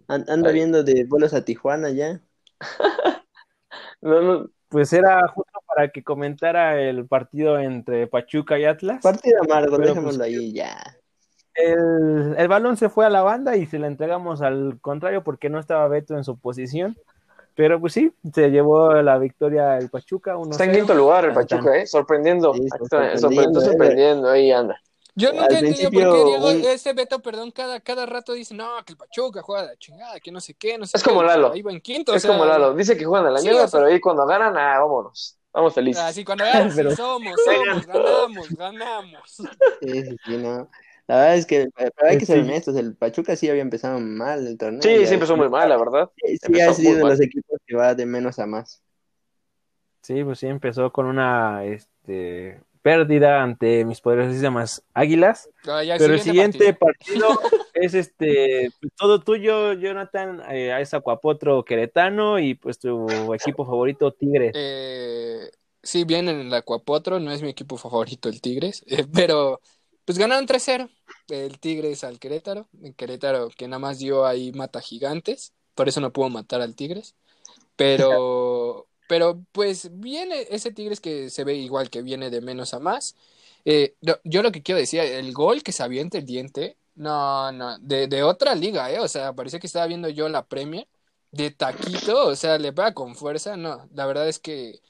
an- 0.09 0.25
Anda 0.29 0.49
Ahí. 0.49 0.55
viendo 0.55 0.83
de 0.83 1.05
vuelos 1.05 1.35
a 1.35 1.45
Tijuana 1.45 1.91
ya. 1.91 2.21
No, 4.01 4.21
no, 4.21 4.51
Pues 4.69 4.93
era 4.93 5.27
justo 5.29 5.61
para 5.67 5.89
que 5.93 6.03
comentara 6.03 6.81
el 6.81 7.07
partido 7.07 7.59
entre 7.59 8.09
Pachuca 8.09 8.59
y 8.59 8.65
Atlas. 8.65 9.01
Partido 9.03 9.41
amargo, 9.45 9.79
dejémoslo 9.79 10.19
pues, 10.19 10.21
ahí 10.21 10.53
ya. 10.53 10.77
El, 11.55 12.35
el 12.37 12.49
balón 12.49 12.77
se 12.77 12.89
fue 12.89 13.07
a 13.07 13.11
la 13.11 13.23
banda 13.23 13.57
y 13.57 13.67
se 13.67 13.79
la 13.79 13.87
entregamos 13.87 14.43
al 14.43 14.81
contrario 14.81 15.23
porque 15.23 15.51
no 15.51 15.61
estaba 15.61 15.87
Beto 15.87 16.17
en 16.17 16.25
su 16.25 16.37
posición. 16.39 16.97
Pero 17.55 17.79
pues 17.81 17.93
sí, 17.93 18.13
se 18.35 18.51
llevó 18.51 18.93
la 19.03 19.19
victoria 19.19 19.77
el 19.79 19.91
Pachuca. 19.91 20.37
1-0. 20.37 20.51
está 20.53 20.65
en 20.65 20.73
quinto 20.73 20.95
lugar 20.95 21.25
el. 21.27 21.33
Pachuca, 21.35 21.77
¿eh? 21.77 21.87
Sorprendiendo. 21.87 22.55
Sí, 22.55 22.67
sorprendiendo, 22.69 23.19
sorprendiendo, 23.21 23.61
eh. 23.61 23.65
sorprendiendo, 23.65 24.31
ahí 24.31 24.51
anda. 24.53 24.81
Yo 25.15 25.31
nunca 25.33 25.49
he 25.49 25.59
entendido 25.59 25.91
por 25.91 26.01
qué 26.01 26.25
Diego, 26.25 26.49
un- 26.49 26.65
ese 26.65 26.93
Beto, 26.95 27.21
perdón, 27.21 27.51
cada, 27.51 27.81
cada 27.81 28.07
rato 28.07 28.33
dice, 28.33 28.55
no, 28.55 28.67
que 28.87 28.95
el 28.95 28.97
Pachuca 28.97 29.43
juega 29.43 29.63
de 29.65 29.69
la 29.69 29.77
chingada, 29.77 30.19
que 30.21 30.33
no 30.33 30.41
sé 30.41 30.55
qué, 30.55 30.79
no 30.79 30.87
sé 30.87 30.97
Es 30.97 31.03
qué". 31.03 31.11
como 31.11 31.23
Lalo. 31.23 31.53
Ahí 31.53 31.61
va 31.61 31.71
en 31.71 31.83
quinto, 31.83 32.13
o 32.13 32.15
Es 32.15 32.23
sea, 32.23 32.31
como 32.31 32.47
Lalo, 32.47 32.73
dice 32.75 32.97
que 32.97 33.05
juegan 33.05 33.27
a 33.27 33.31
la 33.31 33.39
Sí, 33.41 33.47
mierda, 33.49 33.65
o 33.65 33.69
sea- 33.69 33.81
pero 33.81 33.93
ahí 33.93 34.01
cuando 34.01 34.25
ganan, 34.25 34.57
ah, 34.57 34.79
vámonos. 34.81 35.37
Vamos 35.53 35.75
felices. 35.75 36.03
Así 36.03 36.25
cuando 36.25 36.45
veamos, 36.45 36.73
Pero- 36.77 36.91
sí, 36.91 36.97
somos, 36.97 37.35
somos, 37.45 37.87
ganamos, 37.87 38.49
ganamos. 38.57 39.21
Sí, 39.83 40.03
sí, 40.03 40.17
sí, 40.25 40.37
no. 40.39 40.67
La 41.13 41.19
verdad 41.19 41.37
es 41.37 41.45
que 41.45 41.61
eh, 41.61 41.69
pero 41.77 42.09
hay 42.09 42.17
que 42.17 42.25
ser 42.25 42.39
Sí. 42.39 42.49
honestos, 42.49 42.75
el 42.75 42.97
Pachuca 42.97 43.37
sí 43.37 43.47
había 43.47 43.61
empezado 43.61 44.01
mal 44.01 44.47
el 44.47 44.57
torneo. 44.57 44.81
sí, 44.81 44.99
ya 44.99 45.07
sí 45.07 45.13
empezó 45.13 45.37
muy 45.37 45.51
mal, 45.51 45.69
la 45.69 45.77
verdad. 45.77 46.11
Sí, 46.17 46.59
ha 46.59 46.73
sido 46.73 46.97
de 46.97 47.05
los 47.05 47.21
equipos 47.21 47.61
que 47.67 47.77
va 47.77 47.95
de 47.95 48.07
menos 48.07 48.39
a 48.39 48.47
más. 48.47 48.83
Sí, 50.01 50.25
pues 50.25 50.39
sí, 50.39 50.47
empezó 50.47 50.91
con 50.91 51.05
una 51.05 51.67
este, 51.67 52.63
pérdida 52.81 53.43
ante 53.43 53.85
mis 53.85 54.01
poderosísimas 54.01 54.85
águilas. 54.95 55.51
Ah, 55.67 55.85
ya, 55.85 55.99
Pero 55.99 56.15
el 56.15 56.21
siguiente 56.21 56.73
partido, 56.73 57.29
es 57.75 57.93
este 57.93 58.71
pues, 58.81 58.95
todo 58.97 59.21
tuyo, 59.21 59.75
Jonathan, 59.75 60.41
eh, 60.51 60.75
es 60.81 60.95
Acuapotro 60.95 61.63
Queretano 61.63 62.39
y 62.39 62.55
pues 62.55 62.79
tu 62.79 63.35
equipo 63.35 63.67
favorito 63.67 64.13
Tigres. 64.13 64.53
Eh, 64.57 65.51
sí, 65.83 66.05
bien 66.05 66.31
en 66.31 66.41
el 66.41 66.55
Acuapotro, 66.55 67.21
no 67.21 67.33
es 67.33 67.43
mi 67.43 67.51
equipo 67.51 67.77
favorito 67.77 68.31
el 68.31 68.41
Tigres, 68.41 68.83
eh, 68.89 69.05
pero 69.13 69.61
pues 70.05 70.19
ganaron 70.19 70.47
3-0 70.47 70.89
el 71.29 71.59
Tigres 71.59 72.05
al 72.05 72.19
Querétaro, 72.19 72.69
el 72.83 72.95
Querétaro 72.95 73.49
que 73.51 73.69
nada 73.69 73.79
más 73.79 73.99
dio 73.99 74.27
ahí 74.27 74.53
mata 74.53 74.81
gigantes, 74.81 75.53
por 75.75 75.89
eso 75.89 76.01
no 76.01 76.13
pudo 76.13 76.29
matar 76.29 76.61
al 76.61 76.75
Tigres, 76.75 77.15
pero, 77.77 78.87
pero 79.09 79.43
pues 79.53 79.91
viene 80.01 80.47
ese 80.51 80.73
Tigres 80.73 81.01
que 81.01 81.31
se 81.31 81.45
ve 81.45 81.55
igual 81.55 81.91
que 81.91 82.03
viene 82.03 82.31
de 82.31 82.41
menos 82.41 82.75
a 82.75 82.81
más. 82.81 83.17
Eh, 83.65 83.95
yo, 84.25 84.43
lo 84.43 84.53
que 84.53 84.63
quiero 84.63 84.79
decir, 84.81 85.01
el 85.01 85.33
gol 85.33 85.63
que 85.63 85.73
se 85.73 85.83
avienta 85.83 86.19
el 86.19 86.27
diente, 86.27 86.77
no, 86.95 87.53
no, 87.53 87.79
de, 87.79 88.09
de 88.09 88.23
otra 88.23 88.55
liga, 88.55 88.91
eh, 88.91 88.99
o 89.01 89.09
sea, 89.09 89.33
parece 89.33 89.61
que 89.61 89.67
estaba 89.67 89.87
viendo 89.87 90.09
yo 90.09 90.29
la 90.29 90.47
Premier 90.47 90.89
de 91.31 91.51
taquito, 91.51 92.27
o 92.29 92.37
sea, 92.37 92.59
le 92.59 92.73
pega 92.73 92.93
con 92.95 93.15
fuerza, 93.15 93.57
no, 93.57 93.89
la 93.95 94.07
verdad 94.07 94.29
es 94.29 94.39
que 94.39 94.81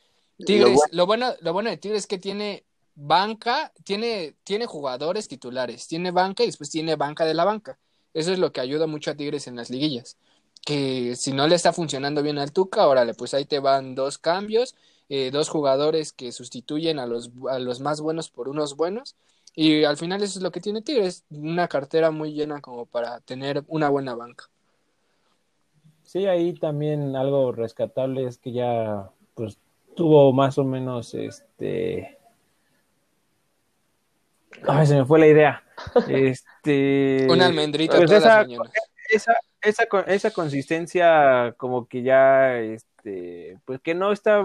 Tigres, 0.44 0.78
lo 0.90 1.06
bueno, 1.06 1.34
lo 1.40 1.52
bueno, 1.52 1.70
de 1.70 1.76
Tigres 1.76 2.00
es 2.00 2.06
que 2.06 2.18
tiene 2.18 2.64
banca, 2.94 3.72
tiene, 3.84 4.34
tiene 4.44 4.66
jugadores 4.66 5.28
titulares, 5.28 5.86
tiene 5.88 6.10
banca 6.10 6.42
y 6.42 6.46
después 6.46 6.70
tiene 6.70 6.96
banca 6.96 7.24
de 7.24 7.34
la 7.34 7.44
banca. 7.44 7.78
Eso 8.14 8.32
es 8.32 8.38
lo 8.38 8.52
que 8.52 8.60
ayuda 8.60 8.86
mucho 8.86 9.10
a 9.10 9.14
Tigres 9.14 9.46
en 9.46 9.56
las 9.56 9.70
liguillas. 9.70 10.16
Que 10.64 11.16
si 11.16 11.32
no 11.32 11.48
le 11.48 11.54
está 11.54 11.72
funcionando 11.72 12.22
bien 12.22 12.38
al 12.38 12.52
Tuca, 12.52 12.86
órale, 12.86 13.14
pues 13.14 13.34
ahí 13.34 13.44
te 13.44 13.58
van 13.58 13.94
dos 13.94 14.18
cambios, 14.18 14.76
eh, 15.08 15.30
dos 15.30 15.48
jugadores 15.48 16.12
que 16.12 16.30
sustituyen 16.32 16.98
a 16.98 17.06
los, 17.06 17.30
a 17.50 17.58
los 17.58 17.80
más 17.80 18.00
buenos 18.00 18.30
por 18.30 18.48
unos 18.48 18.76
buenos. 18.76 19.16
Y 19.54 19.84
al 19.84 19.96
final 19.96 20.22
eso 20.22 20.38
es 20.38 20.42
lo 20.42 20.50
que 20.50 20.60
tiene 20.60 20.82
Tigres, 20.82 21.24
una 21.30 21.68
cartera 21.68 22.10
muy 22.10 22.32
llena 22.32 22.60
como 22.60 22.86
para 22.86 23.20
tener 23.20 23.64
una 23.68 23.88
buena 23.88 24.14
banca. 24.14 24.48
Sí, 26.04 26.26
ahí 26.26 26.52
también 26.54 27.16
algo 27.16 27.52
rescatable 27.52 28.26
es 28.26 28.38
que 28.38 28.52
ya 28.52 29.10
pues 29.34 29.58
tuvo 29.96 30.32
más 30.32 30.58
o 30.58 30.64
menos 30.64 31.14
este 31.14 32.18
Ay, 34.66 34.86
se 34.86 34.94
me 34.96 35.04
fue 35.04 35.18
la 35.18 35.26
idea. 35.26 35.62
Este 36.08 37.26
Una 37.30 37.46
almendrita 37.46 37.96
pues 37.96 38.10
todas 38.10 38.22
esa, 38.24 38.38
las 38.38 38.46
mañanas. 38.46 38.72
esa, 39.10 39.34
esa, 39.62 39.84
esa 40.06 40.30
consistencia 40.30 41.54
como 41.56 41.86
que 41.86 42.02
ya 42.02 42.58
este 42.58 43.58
pues 43.64 43.80
que 43.80 43.94
no 43.94 44.12
está 44.12 44.42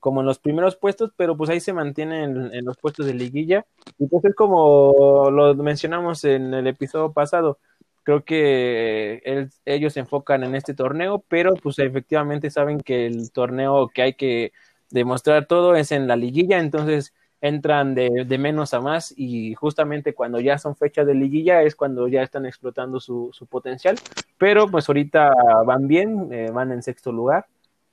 como 0.00 0.20
en 0.20 0.26
los 0.26 0.38
primeros 0.38 0.76
puestos, 0.76 1.10
pero 1.16 1.36
pues 1.36 1.50
ahí 1.50 1.60
se 1.60 1.72
mantiene 1.72 2.24
en, 2.24 2.54
en 2.54 2.64
los 2.64 2.76
puestos 2.76 3.06
de 3.06 3.14
liguilla. 3.14 3.66
Y 3.98 4.06
pues 4.06 4.24
es 4.24 4.34
como 4.34 5.30
lo 5.30 5.54
mencionamos 5.56 6.22
en 6.24 6.52
el 6.54 6.66
episodio 6.66 7.12
pasado, 7.12 7.58
creo 8.04 8.22
que 8.24 9.20
el- 9.24 9.50
ellos 9.64 9.94
se 9.94 10.00
enfocan 10.00 10.44
en 10.44 10.54
este 10.54 10.74
torneo, 10.74 11.24
pero 11.28 11.54
pues 11.54 11.78
efectivamente 11.80 12.50
saben 12.50 12.80
que 12.80 13.06
el 13.06 13.32
torneo 13.32 13.88
que 13.88 14.02
hay 14.02 14.14
que 14.14 14.52
demostrar 14.90 15.46
todo 15.46 15.74
es 15.74 15.90
en 15.90 16.06
la 16.06 16.14
liguilla, 16.14 16.58
entonces 16.58 17.12
entran 17.46 17.94
de, 17.94 18.24
de 18.26 18.38
menos 18.38 18.74
a 18.74 18.80
más 18.80 19.12
y 19.16 19.54
justamente 19.54 20.14
cuando 20.14 20.40
ya 20.40 20.58
son 20.58 20.76
fechas 20.76 21.06
de 21.06 21.14
liguilla 21.14 21.62
es 21.62 21.74
cuando 21.74 22.08
ya 22.08 22.22
están 22.22 22.46
explotando 22.46 23.00
su, 23.00 23.30
su 23.32 23.46
potencial, 23.46 23.98
pero 24.38 24.68
pues 24.68 24.88
ahorita 24.88 25.32
van 25.64 25.88
bien, 25.88 26.28
eh, 26.32 26.50
van 26.52 26.72
en 26.72 26.82
sexto 26.82 27.12
lugar 27.12 27.46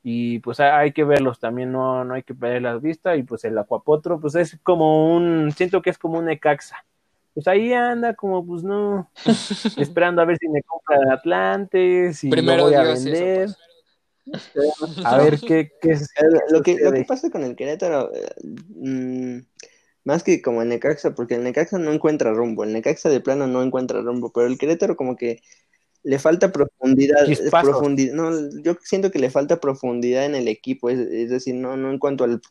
y 0.04 0.39
pues 0.39 0.60
hay, 0.60 0.91
que 0.91 1.04
verlos 1.04 1.39
también, 1.39 1.72
no, 1.72 2.04
no 2.04 2.14
hay 2.14 2.24
que 2.24 2.36
perder 2.36 2.62
la 2.62 2.76
vista 2.78 3.16
y 3.16 3.24
pues 3.24 3.45
el 3.45 3.58
Acuapotro 3.58 4.20
pues 4.20 4.36
es 4.36 4.60
como 4.62 5.16
un, 5.16 5.51
siento 5.56 5.82
que 5.82 5.89
es 5.89 5.97
como 5.97 6.20
un 6.20 6.26
Necaxa, 6.26 6.86
pues 7.34 7.47
ahí 7.47 7.74
anda 7.74 8.14
como 8.14 8.45
pues 8.45 8.64
no, 8.64 9.10
esperando 9.78 10.22
a 10.22 10.26
ver 10.26 10.38
si 10.38 10.49
me 10.49 10.62
compra 10.64 10.97
el 10.97 11.12
Atlante, 11.12 12.14
si 12.14 12.30
Primero 12.30 12.64
voy 12.64 12.74
a 12.74 12.84
eso, 12.84 13.06
vender, 13.06 13.45
pues. 13.45 13.73
A 15.04 15.18
ver 15.18 15.40
qué, 15.40 15.72
qué 15.82 15.92
es- 15.92 16.10
Lo 16.50 16.62
que, 16.62 16.76
lo 16.76 16.92
que 16.92 17.04
pasa 17.06 17.30
con 17.30 17.44
el 17.44 17.56
Querétaro, 17.56 18.14
eh, 18.14 18.28
mm, 18.44 19.40
más 20.06 20.24
que 20.24 20.42
como 20.42 20.62
el 20.62 20.70
Necaxa, 20.70 21.16
porque 21.16 21.36
el 21.36 21.44
Necaxa 21.44 21.78
no 21.80 21.92
encuentra 21.92 22.34
rumbo, 22.34 22.64
el 22.64 22.74
Necaxa 22.74 23.10
de 23.10 23.22
plano 23.22 23.48
no 23.48 23.64
encuentra 23.64 24.02
rumbo, 24.02 24.32
pero 24.32 24.48
el 24.48 24.58
Querétaro 24.58 24.96
como 24.96 25.16
que 25.16 25.42
le 26.04 26.20
falta 26.20 26.52
profundidad, 26.52 27.26
eh, 27.30 27.50
profundidad, 27.50 28.14
no, 28.14 28.32
yo 28.62 28.76
siento 28.84 29.12
que 29.12 29.20
le 29.20 29.30
falta 29.30 29.60
profundidad 29.62 30.26
en 30.26 30.36
el 30.36 30.48
equipo, 30.50 30.90
es, 30.90 31.00
es 31.00 31.30
decir, 31.30 31.56
no, 31.56 31.78
no 31.78 31.90
en 31.92 32.00
cuanto 32.00 32.26
al 32.26 32.42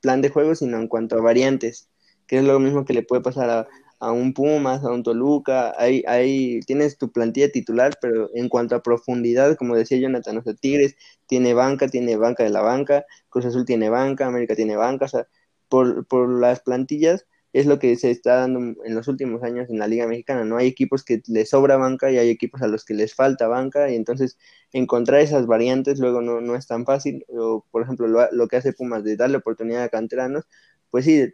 plan 0.00 0.22
de 0.22 0.28
juego, 0.28 0.54
sino 0.54 0.78
en 0.78 0.86
cuanto 0.88 1.16
a 1.16 1.20
variantes, 1.20 1.88
que 2.26 2.38
es 2.38 2.44
lo 2.44 2.58
mismo 2.60 2.84
que 2.84 2.94
le 2.94 3.02
puede 3.02 3.22
pasar 3.22 3.50
a, 3.50 3.68
a 4.02 4.12
un 4.12 4.34
Pumas, 4.34 4.84
a 4.84 4.90
un 4.90 5.04
Toluca, 5.04 5.74
ahí, 5.78 6.02
ahí 6.08 6.60
tienes 6.66 6.98
tu 6.98 7.12
plantilla 7.12 7.50
titular, 7.52 7.96
pero 8.00 8.28
en 8.34 8.48
cuanto 8.48 8.74
a 8.74 8.82
profundidad, 8.82 9.56
como 9.56 9.76
decía 9.76 9.98
Jonathan, 9.98 10.38
o 10.38 10.42
sea, 10.42 10.54
Tigres 10.54 10.96
tiene 11.28 11.54
banca, 11.54 11.88
tiene 11.88 12.16
banca 12.16 12.42
de 12.42 12.50
la 12.50 12.62
banca, 12.62 13.04
Cruz 13.30 13.46
Azul 13.46 13.64
tiene 13.64 13.90
banca, 13.90 14.26
América 14.26 14.56
tiene 14.56 14.76
banca, 14.76 15.04
o 15.04 15.08
sea, 15.08 15.28
por, 15.68 16.04
por 16.06 16.28
las 16.40 16.60
plantillas 16.60 17.26
es 17.52 17.66
lo 17.66 17.78
que 17.78 17.96
se 17.96 18.10
está 18.10 18.36
dando 18.36 18.60
en 18.84 18.94
los 18.94 19.08
últimos 19.08 19.42
años 19.44 19.68
en 19.70 19.78
la 19.78 19.86
Liga 19.86 20.06
Mexicana, 20.08 20.44
¿no? 20.44 20.56
Hay 20.56 20.66
equipos 20.66 21.04
que 21.04 21.22
les 21.28 21.50
sobra 21.50 21.76
banca 21.76 22.10
y 22.10 22.18
hay 22.18 22.30
equipos 22.30 22.62
a 22.62 22.66
los 22.66 22.84
que 22.84 22.94
les 22.94 23.14
falta 23.14 23.46
banca 23.46 23.90
y 23.90 23.94
entonces 23.94 24.38
encontrar 24.72 25.20
esas 25.20 25.46
variantes 25.46 26.00
luego 26.00 26.22
no, 26.22 26.40
no 26.40 26.56
es 26.56 26.66
tan 26.66 26.84
fácil, 26.86 27.24
o 27.28 27.64
por 27.70 27.82
ejemplo 27.82 28.08
lo, 28.08 28.30
lo 28.32 28.48
que 28.48 28.56
hace 28.56 28.72
Pumas 28.72 29.04
de 29.04 29.16
darle 29.16 29.36
oportunidad 29.38 29.84
a 29.84 29.88
canteranos, 29.90 30.44
pues 30.90 31.04
sí, 31.04 31.32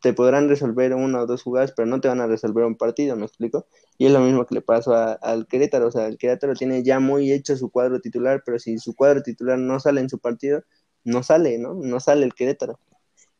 te 0.00 0.12
podrán 0.12 0.48
resolver 0.48 0.94
una 0.94 1.22
o 1.22 1.26
dos 1.26 1.42
jugadas, 1.42 1.72
pero 1.76 1.86
no 1.86 2.00
te 2.00 2.08
van 2.08 2.20
a 2.20 2.26
resolver 2.26 2.64
un 2.64 2.76
partido, 2.76 3.16
¿me 3.16 3.24
explico? 3.26 3.66
Y 3.98 4.06
es 4.06 4.12
lo 4.12 4.20
mismo 4.20 4.46
que 4.46 4.54
le 4.56 4.60
pasó 4.62 4.94
a- 4.94 5.12
al 5.14 5.46
Querétaro, 5.46 5.88
o 5.88 5.90
sea, 5.90 6.06
el 6.06 6.18
Querétaro 6.18 6.54
tiene 6.54 6.82
ya 6.82 7.00
muy 7.00 7.32
hecho 7.32 7.56
su 7.56 7.70
cuadro 7.70 8.00
titular, 8.00 8.42
pero 8.44 8.58
si 8.58 8.78
su 8.78 8.94
cuadro 8.94 9.22
titular 9.22 9.58
no 9.58 9.80
sale 9.80 10.00
en 10.00 10.08
su 10.10 10.18
partido, 10.18 10.62
no 11.04 11.22
sale, 11.22 11.58
¿no? 11.58 11.74
No 11.74 12.00
sale 12.00 12.24
el 12.26 12.34
Querétaro. 12.34 12.78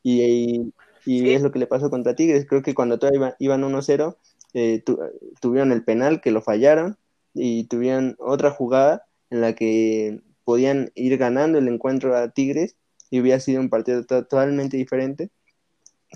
Y, 0.02 0.22
y, 0.22 0.72
y 1.06 1.20
Sí. 1.20 1.30
es 1.32 1.42
lo 1.42 1.52
que 1.52 1.59
le 1.59 1.66
pasó 1.66 1.90
contra 1.90 2.14
Tigres, 2.14 2.46
creo 2.48 2.62
que 2.62 2.74
cuando 2.74 2.98
todavía 2.98 3.36
iban 3.38 3.64
1-0, 3.64 4.18
eh, 4.54 4.82
tu- 4.84 4.98
tuvieron 5.40 5.72
el 5.72 5.84
penal 5.84 6.20
que 6.20 6.30
lo 6.30 6.42
fallaron 6.42 6.96
y 7.34 7.64
tuvieron 7.64 8.16
otra 8.18 8.50
jugada 8.50 9.04
en 9.30 9.40
la 9.42 9.54
que 9.54 10.20
podían 10.44 10.90
ir 10.94 11.18
ganando 11.18 11.59
el 11.59 11.68
encuentro 11.68 12.16
a 12.16 12.30
Tigres 12.30 12.76
y 13.11 13.20
hubiera 13.20 13.40
sido 13.40 13.61
un 13.61 13.68
partido 13.70 14.04
to- 14.04 14.22
totalmente 14.24 14.76
diferente, 14.76 15.30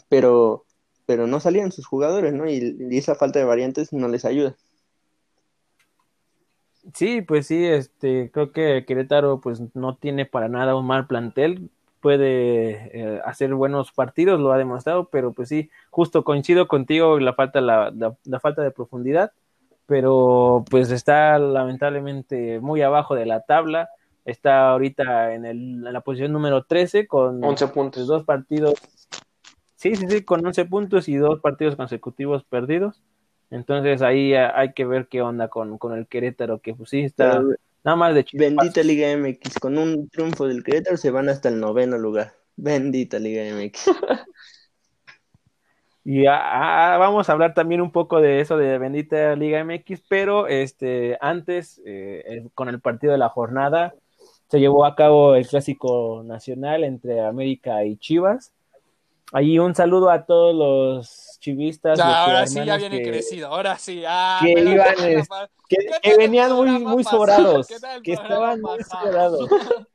pero, 0.09 0.65
pero 1.07 1.27
no 1.27 1.41
salían 1.41 1.73
sus 1.73 1.87
jugadores, 1.87 2.33
¿no? 2.33 2.49
Y, 2.49 2.77
y 2.91 2.99
esa 2.99 3.15
falta 3.15 3.39
de 3.39 3.45
variantes 3.45 3.93
no 3.93 4.09
les 4.09 4.25
ayuda. 4.25 4.57
Sí, 6.95 7.23
pues 7.23 7.47
sí, 7.47 7.65
este, 7.65 8.31
creo 8.33 8.51
que 8.53 8.85
Querétaro 8.87 9.41
pues 9.41 9.63
no 9.75 9.97
tiene 9.97 10.27
para 10.27 10.49
nada 10.49 10.75
un 10.75 10.87
mal 10.87 11.07
plantel, 11.07 11.71
puede 12.01 12.91
eh, 12.93 13.21
hacer 13.25 13.55
buenos 13.55 13.93
partidos, 13.93 14.41
lo 14.41 14.53
ha 14.53 14.59
demostrado, 14.59 15.09
pero 15.09 15.33
pues 15.33 15.49
sí, 15.49 15.71
justo 15.91 16.25
coincido 16.25 16.67
contigo 16.67 17.21
la 17.21 17.35
falta 17.35 17.61
la, 17.61 17.93
la, 17.93 18.17
la 18.25 18.41
falta 18.41 18.63
de 18.63 18.73
profundidad, 18.73 19.31
pero 19.87 20.65
pues 20.69 20.91
está 20.91 21.39
lamentablemente 21.39 22.59
muy 22.59 22.83
abajo 22.83 23.15
de 23.15 23.27
la 23.27 23.43
tabla, 23.43 23.89
está 24.25 24.71
ahorita 24.71 25.35
en, 25.35 25.45
el, 25.45 25.87
en 25.87 25.93
la 25.93 26.01
posición 26.01 26.33
número 26.33 26.65
13 26.65 27.07
con 27.07 27.43
11 27.43 27.69
puntos. 27.69 28.07
dos 28.09 28.25
partidos. 28.25 28.75
Sí, 29.83 29.97
sí, 29.97 30.07
sí, 30.09 30.23
con 30.23 30.47
11 30.47 30.65
puntos 30.65 31.09
y 31.09 31.17
dos 31.17 31.41
partidos 31.41 31.75
consecutivos 31.75 32.45
perdidos. 32.45 33.03
Entonces 33.51 34.01
ahí 34.01 34.33
hay 34.33 34.75
que 34.75 34.85
ver 34.85 35.09
qué 35.09 35.23
onda 35.23 35.49
con, 35.49 35.77
con 35.77 35.99
el 35.99 36.07
Querétaro, 36.07 36.61
que 36.61 36.73
pues 36.73 36.91
sí 36.91 37.01
está 37.01 37.41
Pero, 37.41 37.57
nada 37.83 37.97
más 37.97 38.15
de 38.15 38.25
chispas. 38.25 38.49
Bendita 38.49 38.83
Liga 38.85 39.11
MX, 39.11 39.59
con 39.59 39.77
un 39.79 40.09
triunfo 40.09 40.47
del 40.47 40.63
Querétaro 40.63 40.97
se 40.97 41.11
van 41.11 41.29
hasta 41.29 41.49
el 41.49 41.59
noveno 41.59 41.99
lugar. 41.99 42.33
Bendita 42.55 43.19
Liga 43.19 43.43
MX. 43.43 43.87
Y 46.05 46.27
ah, 46.27 46.95
ah, 46.95 46.99
vamos 46.99 47.29
a 47.29 47.33
hablar 47.33 47.55
también 47.55 47.81
un 47.81 47.93
poco 47.93 48.21
de 48.21 48.41
eso 48.41 48.57
de 48.57 48.77
bendita 48.79 49.37
Liga 49.37 49.61
MX, 49.61 50.03
pero 50.09 50.49
este 50.49 51.17
antes 51.21 51.81
eh, 51.87 52.25
el- 52.27 52.51
con 52.55 52.69
el 52.69 52.81
partido 52.81 53.13
de 53.13 53.19
la 53.19 53.29
jornada 53.29 53.95
se 54.49 54.59
llevó 54.59 54.85
a 54.85 54.97
cabo 54.97 55.37
el 55.37 55.47
clásico 55.47 56.23
nacional 56.25 56.83
entre 56.85 57.21
América 57.21 57.85
y 57.85 57.97
Chivas. 57.99 58.53
Ahí 59.33 59.59
un 59.59 59.75
saludo 59.75 60.11
a 60.11 60.25
todos 60.27 60.55
los 60.55 61.39
chivistas, 61.41 61.99
los 61.99 62.07
ahora 62.07 62.47
sí 62.47 62.65
ya 62.65 62.77
viene 62.77 63.03
que, 63.03 63.11
crecido, 63.11 63.49
ahora 63.49 63.79
sí. 63.79 64.03
Ah, 64.07 64.41
que 64.43 64.61
iban, 64.61 64.95
es- 64.99 65.29
que, 65.69 65.77
¿Qué 65.77 65.77
que 65.77 65.91
tal 65.91 66.01
el 66.13 66.19
venían 66.19 66.53
muy, 66.53 66.79
muy 66.85 67.05
sobrados, 67.05 67.67
¿Qué 67.67 67.79
tal 67.81 67.97
el 67.97 68.03
que 68.03 68.13
estaban 68.13 68.61
muy 68.61 68.83
sobrados. 68.83 69.51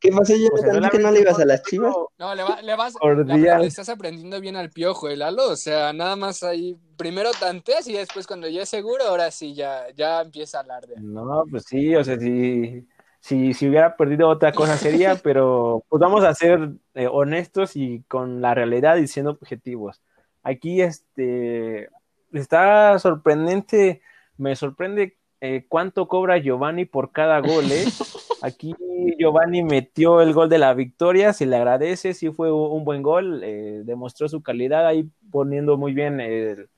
¿Qué 0.00 0.10
pasó, 0.10 0.34
O 0.34 0.58
sea, 0.58 0.72
Jonathan? 0.72 0.82
¿Di 0.82 0.88
que 0.90 0.98
no 0.98 1.10
le 1.10 1.20
ibas 1.20 1.38
a 1.40 1.44
las 1.46 1.62
chivas? 1.62 1.94
No, 2.18 2.34
le, 2.34 2.42
va- 2.42 2.60
le 2.60 2.76
vas, 2.76 2.94
la- 3.26 3.58
le 3.58 3.66
estás 3.66 3.88
aprendiendo 3.88 4.38
bien 4.40 4.54
al 4.56 4.70
piojo, 4.70 5.08
el 5.08 5.20
Lalo. 5.20 5.48
O 5.50 5.56
sea, 5.56 5.92
nada 5.94 6.14
más 6.14 6.42
ahí, 6.42 6.76
primero 6.96 7.30
tanteas 7.32 7.86
y 7.88 7.94
después 7.94 8.26
cuando 8.26 8.46
ya 8.48 8.62
es 8.62 8.68
seguro, 8.68 9.04
ahora 9.04 9.30
sí 9.30 9.54
ya, 9.54 9.86
ya 9.94 10.20
empieza 10.20 10.58
a 10.58 10.60
alardear. 10.62 11.00
No, 11.00 11.44
pues 11.50 11.64
sí, 11.66 11.94
o 11.96 12.04
sea, 12.04 12.18
si, 12.18 12.86
si, 13.24 13.54
si 13.54 13.66
hubiera 13.66 13.96
perdido 13.96 14.28
otra 14.28 14.52
cosa 14.52 14.76
sería, 14.76 15.14
pero 15.22 15.82
pues 15.88 15.98
vamos 15.98 16.24
a 16.24 16.34
ser 16.34 16.72
eh, 16.92 17.08
honestos 17.10 17.74
y 17.74 18.02
con 18.06 18.42
la 18.42 18.52
realidad 18.52 18.96
y 18.96 19.06
siendo 19.06 19.30
objetivos. 19.30 20.02
Aquí 20.42 20.82
este 20.82 21.88
está 22.34 22.98
sorprendente, 22.98 24.02
me 24.36 24.54
sorprende 24.56 25.16
eh, 25.40 25.64
cuánto 25.70 26.06
cobra 26.06 26.36
Giovanni 26.36 26.84
por 26.84 27.12
cada 27.12 27.40
gol, 27.40 27.64
¿eh? 27.72 27.86
Aquí 28.42 28.74
Giovanni 29.18 29.62
metió 29.62 30.20
el 30.20 30.34
gol 30.34 30.50
de 30.50 30.58
la 30.58 30.74
victoria, 30.74 31.32
se 31.32 31.46
le 31.46 31.56
agradece, 31.56 32.12
sí 32.12 32.30
fue 32.30 32.52
un 32.52 32.84
buen 32.84 33.02
gol, 33.02 33.40
eh, 33.42 33.80
demostró 33.86 34.28
su 34.28 34.42
calidad 34.42 34.86
ahí 34.86 35.08
poniendo 35.30 35.78
muy 35.78 35.94
bien 35.94 36.20
el, 36.20 36.68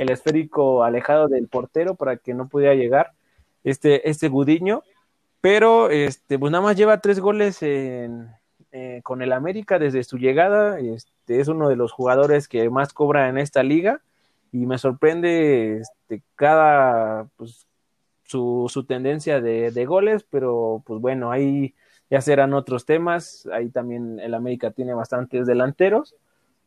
el 0.00 0.10
esférico 0.10 0.82
alejado 0.82 1.28
del 1.28 1.46
portero 1.46 1.94
para 1.94 2.16
que 2.16 2.34
no 2.34 2.48
pudiera 2.48 2.74
llegar 2.74 3.12
este, 3.62 4.10
este 4.10 4.28
Gudiño, 4.28 4.82
pero 5.42 5.90
este, 5.90 6.38
pues 6.38 6.50
nada 6.50 6.64
más 6.64 6.76
lleva 6.76 7.02
tres 7.02 7.20
goles 7.20 7.62
en, 7.62 8.30
eh, 8.70 9.00
con 9.02 9.20
el 9.20 9.32
América 9.32 9.78
desde 9.78 10.04
su 10.04 10.16
llegada, 10.16 10.78
este, 10.78 11.40
es 11.40 11.48
uno 11.48 11.68
de 11.68 11.76
los 11.76 11.92
jugadores 11.92 12.48
que 12.48 12.70
más 12.70 12.94
cobra 12.94 13.28
en 13.28 13.36
esta 13.36 13.62
liga. 13.62 14.00
Y 14.52 14.66
me 14.66 14.78
sorprende 14.78 15.78
este, 15.80 16.22
cada 16.36 17.26
pues, 17.36 17.66
su, 18.22 18.70
su 18.72 18.84
tendencia 18.84 19.40
de, 19.40 19.70
de 19.70 19.84
goles, 19.86 20.24
pero 20.30 20.82
pues 20.86 21.00
bueno, 21.00 21.30
ahí 21.30 21.74
ya 22.10 22.20
serán 22.20 22.54
otros 22.54 22.86
temas, 22.86 23.48
ahí 23.52 23.68
también 23.68 24.20
el 24.20 24.34
América 24.34 24.70
tiene 24.70 24.94
bastantes 24.94 25.46
delanteros 25.46 26.14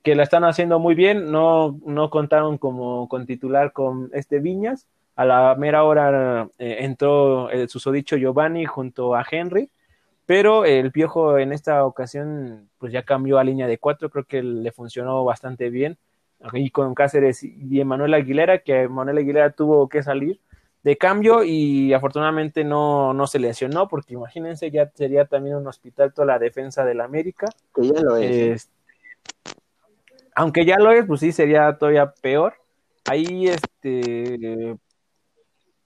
que 0.06 0.14
la 0.14 0.22
están 0.22 0.44
haciendo 0.44 0.78
muy 0.78 0.94
bien, 0.94 1.32
no, 1.32 1.80
no 1.84 2.12
contaron 2.12 2.60
como 2.60 3.10
con 3.10 3.26
titular 3.26 3.74
con 3.74 4.12
este 4.14 4.40
Viñas, 4.40 4.88
a 5.16 5.26
la 5.26 5.56
mera 5.56 5.84
hora 5.84 6.48
eh, 6.58 6.78
entró 6.80 7.50
el 7.50 7.70
susodicho 7.70 8.18
Giovanni 8.18 8.66
junto 8.66 9.16
a 9.16 9.26
Henry, 9.30 9.70
pero 10.26 10.66
el 10.66 10.92
Piojo 10.92 11.38
en 11.38 11.54
esta 11.54 11.86
ocasión 11.86 12.70
pues 12.78 12.92
ya 12.92 13.04
cambió 13.04 13.38
a 13.38 13.44
línea 13.44 13.68
de 13.68 13.78
cuatro, 13.78 14.10
creo 14.10 14.26
que 14.26 14.44
le 14.44 14.72
funcionó 14.72 15.24
bastante 15.24 15.70
bien, 15.70 15.98
ahí 16.42 16.70
con 16.70 16.94
Cáceres 16.96 17.44
y 17.44 17.80
Emanuel 17.80 18.14
Aguilera, 18.14 18.60
que 18.60 18.84
Emanuel 18.84 19.20
Aguilera 19.20 19.52
tuvo 19.52 19.88
que 19.88 20.04
salir 20.04 20.40
de 20.86 20.98
cambio 20.98 21.44
y 21.44 21.94
afortunadamente 21.94 22.64
no, 22.64 23.12
no 23.12 23.26
se 23.26 23.40
lesionó, 23.40 23.88
porque 23.88 24.14
imagínense, 24.14 24.70
ya 24.70 24.92
sería 24.94 25.26
también 25.26 25.56
un 25.56 25.66
hospital 25.66 26.14
toda 26.14 26.28
la 26.28 26.38
defensa 26.38 26.86
del 26.86 27.02
América. 27.02 27.48
Que 27.74 27.88
ya 27.88 28.02
lo 28.02 28.18
es. 28.18 28.30
¿eh? 28.30 28.52
Este, 28.52 28.72
aunque 30.36 30.64
ya 30.64 30.78
lo 30.78 30.92
es, 30.92 31.04
pues 31.08 31.22
sí, 31.22 31.32
sería 31.32 31.76
todavía 31.76 32.14
peor. 32.22 32.54
Ahí, 33.06 33.48
este, 33.48 34.78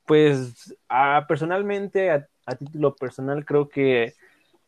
pues, 0.10 0.76
a- 0.90 1.26
personalmente, 1.30 2.12
a, 2.12 2.28
a 2.48 2.56
título 2.58 2.96
personal, 2.98 3.46
creo 3.46 3.70
que 3.70 4.16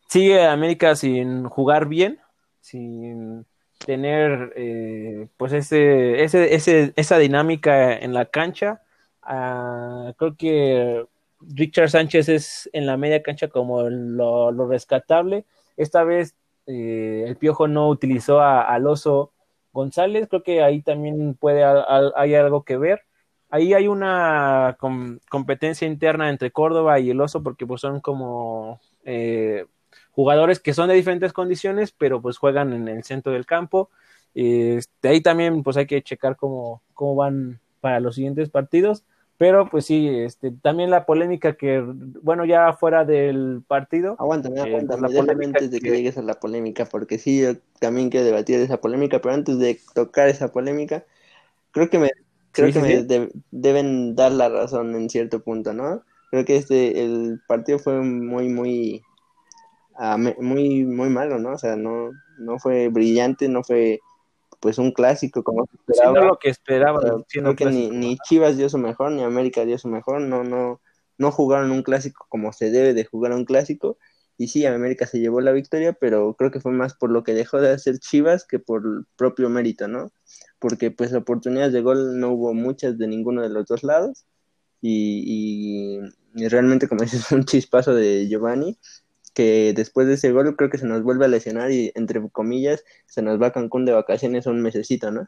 sigue 0.10 0.46
América 0.46 0.96
sin 0.96 1.46
jugar 1.46 1.88
bien, 1.88 2.20
sin 2.62 3.46
tener, 3.86 4.54
eh, 4.56 5.28
pues, 5.38 5.54
ese, 5.54 6.24
ese, 6.24 6.56
ese, 6.56 6.94
esa 6.96 7.18
dinámica 7.18 7.98
en 7.98 8.14
la 8.14 8.26
cancha. 8.26 8.82
Ah, 9.24 10.14
creo 10.18 10.36
que 10.38 11.06
Richard 11.42 11.90
Sánchez 11.90 12.30
es 12.30 12.70
en 12.74 12.86
la 12.86 12.98
media 12.98 13.24
cancha 13.24 13.48
como 13.50 13.84
lo, 13.90 14.52
lo 14.52 14.68
rescatable. 14.68 15.46
Esta 15.78 16.04
vez 16.04 16.36
eh, 16.68 17.26
el 17.28 17.38
Piojo 17.38 17.68
no 17.68 17.90
utilizó 17.90 18.42
al 18.42 18.88
oso 18.88 19.34
González, 19.74 20.28
creo 20.30 20.44
que 20.44 20.64
ahí 20.64 20.82
también 20.82 21.36
puede 21.36 21.64
hay 22.16 22.36
algo 22.36 22.64
que 22.64 22.78
ver. 22.78 23.04
Ahí 23.52 23.74
hay 23.74 23.88
una 23.88 24.78
com- 24.80 25.20
competencia 25.30 25.88
interna 25.88 26.30
entre 26.30 26.52
Córdoba 26.52 27.00
y 27.00 27.10
el 27.12 27.22
oso 27.22 27.44
porque 27.44 27.68
pues 27.68 27.82
son 27.82 28.00
como 28.02 28.80
eh, 29.06 29.66
jugadores 30.12 30.60
que 30.60 30.74
son 30.74 30.88
de 30.90 30.96
diferentes 30.96 31.34
condiciones, 31.34 31.92
pero 31.92 32.22
pues 32.22 32.38
juegan 32.38 32.74
en 32.74 32.88
el 32.88 33.04
centro 33.04 33.34
del 33.34 33.46
campo. 33.46 33.90
Este, 34.34 35.10
ahí 35.10 35.22
también 35.22 35.64
pues 35.64 35.78
hay 35.78 35.86
que 35.86 36.02
checar 36.02 36.38
cómo, 36.38 36.82
cómo 36.94 37.16
van 37.16 37.60
para 37.82 38.00
los 38.00 38.16
siguientes 38.16 38.50
partidos. 38.50 39.04
Pero 39.38 39.70
pues 39.70 39.86
sí, 39.86 40.08
este, 40.08 40.52
también 40.52 40.92
la 40.92 41.06
polémica 41.08 41.54
que, 41.54 41.82
bueno, 42.22 42.46
ya 42.46 42.74
fuera 42.74 43.06
del 43.06 43.64
partido, 43.68 44.16
Aguántame, 44.20 44.58
eh, 44.60 44.62
aguántame, 44.70 45.10
pues, 45.10 45.26
la 45.26 45.34
antes 45.34 45.72
de 45.72 45.80
que 45.80 45.90
que- 45.90 45.96
llegues 45.98 46.18
a 46.20 46.22
la 46.22 46.40
polémica, 46.40 46.86
porque 46.86 47.18
sí, 47.18 47.42
yo 47.42 47.56
también 47.80 48.12
quiero 48.12 48.28
debatir 48.28 48.60
esa 48.60 48.80
polémica, 48.80 49.20
pero 49.20 49.34
antes 49.34 49.58
de 49.58 49.80
tocar 49.96 50.30
esa 50.30 50.52
polémica, 50.52 51.06
creo 51.72 51.90
que 51.90 52.00
me, 52.00 52.12
creo 52.52 52.68
Sí, 52.68 52.74
que 52.74 52.80
sí, 52.80 52.86
me 52.86 52.98
sí. 53.00 53.08
de- 53.08 53.32
deben 53.52 54.16
dar 54.16 54.32
la 54.32 54.50
razón 54.50 54.96
en 54.96 55.10
cierto 55.10 55.42
punto, 55.44 55.74
¿no? 55.74 56.04
Creo 56.32 56.46
que 56.46 56.58
este, 56.58 57.04
el 57.04 57.40
partido 57.48 57.80
fue 57.80 58.02
muy, 58.02 58.50
muy, 58.50 59.02
me- 60.18 60.36
muy, 60.40 60.86
muy 60.86 61.10
malo, 61.10 61.40
¿no? 61.40 61.54
O 61.54 61.58
sea, 61.58 61.76
no, 61.76 62.12
no 62.40 62.60
fue 62.60 62.88
brillante, 62.90 63.48
no 63.48 63.64
fue 63.64 64.00
pues 64.60 64.78
un 64.78 64.92
clásico 64.92 65.44
como 65.44 65.66
se 65.66 65.78
esperaba. 65.78 66.14
siendo 66.14 66.22
lo 66.22 66.38
que 66.38 66.50
esperaba, 66.50 67.00
O 67.00 67.02
sea, 67.02 67.12
siendo 67.28 67.56
creo 67.56 67.56
que 67.56 67.66
ni, 67.66 67.90
ni 67.90 68.18
Chivas 68.20 68.58
dio 68.58 68.70
su 68.70 68.78
mejor, 68.78 69.12
ni 69.12 69.24
América 69.24 69.66
dio 69.66 69.78
su 69.78 69.88
mejor, 69.90 70.22
no, 70.22 70.44
no, 70.44 70.82
no 71.18 71.32
jugaron 71.32 71.72
un 71.72 71.84
clásico 71.84 72.26
como 72.30 72.54
se 72.54 72.72
debe 72.72 72.94
de 72.94 73.06
jugar 73.06 73.34
un 73.34 73.46
clásico. 73.46 73.98
Y 74.38 74.48
sí, 74.48 74.66
América 74.66 75.06
se 75.08 75.20
llevó 75.20 75.42
la 75.42 75.52
victoria, 75.52 75.94
pero 75.94 76.36
creo 76.36 76.52
que 76.52 76.60
fue 76.62 76.72
más 76.72 76.96
por 76.96 77.12
lo 77.12 77.24
que 77.24 77.34
dejó 77.34 77.62
de 77.62 77.72
hacer 77.72 78.00
Chivas 78.00 78.46
que 78.48 78.60
por 78.60 78.84
propio 79.16 79.50
mérito, 79.50 79.88
¿no? 79.88 80.12
Porque 80.62 80.92
pues 80.92 81.14
oportunidades 81.14 81.74
de 81.74 81.82
gol 81.84 82.20
no 82.22 82.32
hubo 82.34 82.56
muchas 82.56 82.98
de 83.00 83.08
ninguno 83.10 83.44
de 83.44 83.50
los 83.50 83.68
dos 83.68 83.84
lados. 83.84 84.26
Y, 84.82 86.00
y- 86.06 86.44
y 86.46 86.50
realmente, 86.50 86.88
como 86.90 87.02
dices, 87.04 87.32
un 87.34 87.46
chispazo 87.46 87.96
de 87.96 88.28
Giovanni, 88.30 88.78
que 89.36 89.74
después 89.76 90.08
de 90.08 90.16
ese 90.16 90.32
gol 90.34 90.56
creo 90.58 90.70
que 90.72 90.78
se 90.80 90.88
nos 90.88 91.04
vuelve 91.04 91.26
a 91.26 91.30
lesionar 91.30 91.72
y 91.72 91.92
entre 91.96 92.22
comillas 92.32 92.84
se 93.08 93.22
nos 93.24 93.42
va 93.42 93.48
a 93.48 93.54
Cancún 93.54 93.86
de 93.86 93.94
vacaciones 93.94 94.48
un 94.48 94.62
mesecito, 94.62 95.12
¿no? 95.12 95.28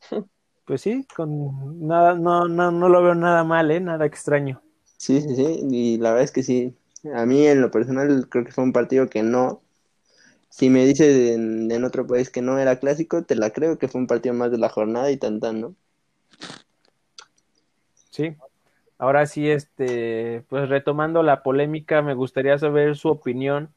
Pues 0.66 0.82
sí, 0.82 1.06
con 1.16 1.86
nada, 1.86 2.14
no, 2.14 2.46
no, 2.46 2.70
no 2.70 2.88
lo 2.90 3.02
veo 3.02 3.14
nada 3.14 3.42
mal, 3.42 3.70
¿eh? 3.70 3.80
Nada 3.80 4.04
extraño. 4.06 4.62
Sí, 4.96 5.20
sí, 5.22 5.34
sí, 5.36 5.60
y 5.70 5.98
la 5.98 6.10
verdad 6.10 6.24
es 6.24 6.32
que 6.32 6.42
sí. 6.42 6.76
A 7.14 7.24
mí 7.26 7.46
en 7.46 7.60
lo 7.60 7.70
personal 7.70 8.28
creo 8.28 8.44
que 8.44 8.52
fue 8.52 8.64
un 8.64 8.72
partido 8.72 9.08
que 9.08 9.22
no, 9.22 9.62
si 10.48 10.70
me 10.70 10.84
dices 10.86 11.34
en, 11.34 11.84
otro 11.84 12.06
país 12.06 12.30
que 12.30 12.42
no 12.42 12.58
era 12.58 12.78
clásico, 12.78 13.22
te 13.22 13.36
la 13.36 13.50
creo 13.50 13.78
que 13.78 13.88
fue 13.88 14.00
un 14.00 14.06
partido 14.06 14.34
más 14.34 14.50
de 14.50 14.58
la 14.58 14.68
jornada 14.68 15.10
y 15.10 15.16
tan 15.16 15.40
tan, 15.40 15.60
¿no? 15.60 15.74
Sí. 18.10 18.34
Ahora 18.98 19.26
sí, 19.26 19.48
este, 19.48 20.42
pues 20.48 20.68
retomando 20.68 21.22
la 21.22 21.42
polémica, 21.42 22.02
me 22.02 22.14
gustaría 22.14 22.58
saber 22.58 22.96
su 22.96 23.08
opinión. 23.08 23.70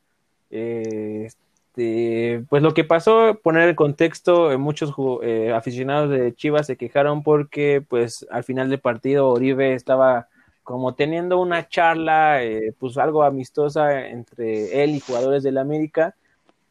Este, 0.49 2.43
pues 2.49 2.63
lo 2.63 2.73
que 2.73 2.83
pasó, 2.83 3.39
poner 3.43 3.69
el 3.69 3.75
contexto, 3.75 4.51
eh, 4.51 4.57
muchos 4.57 4.93
eh, 5.21 5.53
aficionados 5.53 6.09
de 6.09 6.33
Chivas 6.33 6.65
se 6.67 6.77
quejaron 6.77 7.21
porque, 7.21 7.83
pues, 7.87 8.25
al 8.31 8.43
final 8.43 8.69
del 8.69 8.79
partido 8.79 9.29
Oribe 9.29 9.73
estaba 9.75 10.27
como 10.63 10.95
teniendo 10.95 11.39
una 11.39 11.67
charla, 11.67 12.43
eh, 12.43 12.73
pues 12.79 12.97
algo 12.97 13.23
amistosa 13.23 14.07
entre 14.07 14.83
él 14.83 14.91
y 14.91 14.99
jugadores 14.99 15.43
del 15.43 15.57
América. 15.57 16.15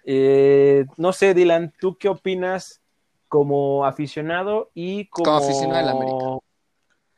Eh, 0.05 0.87
no 0.97 1.13
sé, 1.13 1.35
Dylan, 1.35 1.73
¿tú 1.81 1.97
qué 1.99 2.09
opinas 2.09 2.81
como 3.29 3.85
aficionado 3.87 4.71
y 4.75 5.09
como, 5.09 5.25
Como 5.27 5.37
aficionado 5.39 5.79
del 5.81 5.89
América. 5.89 6.25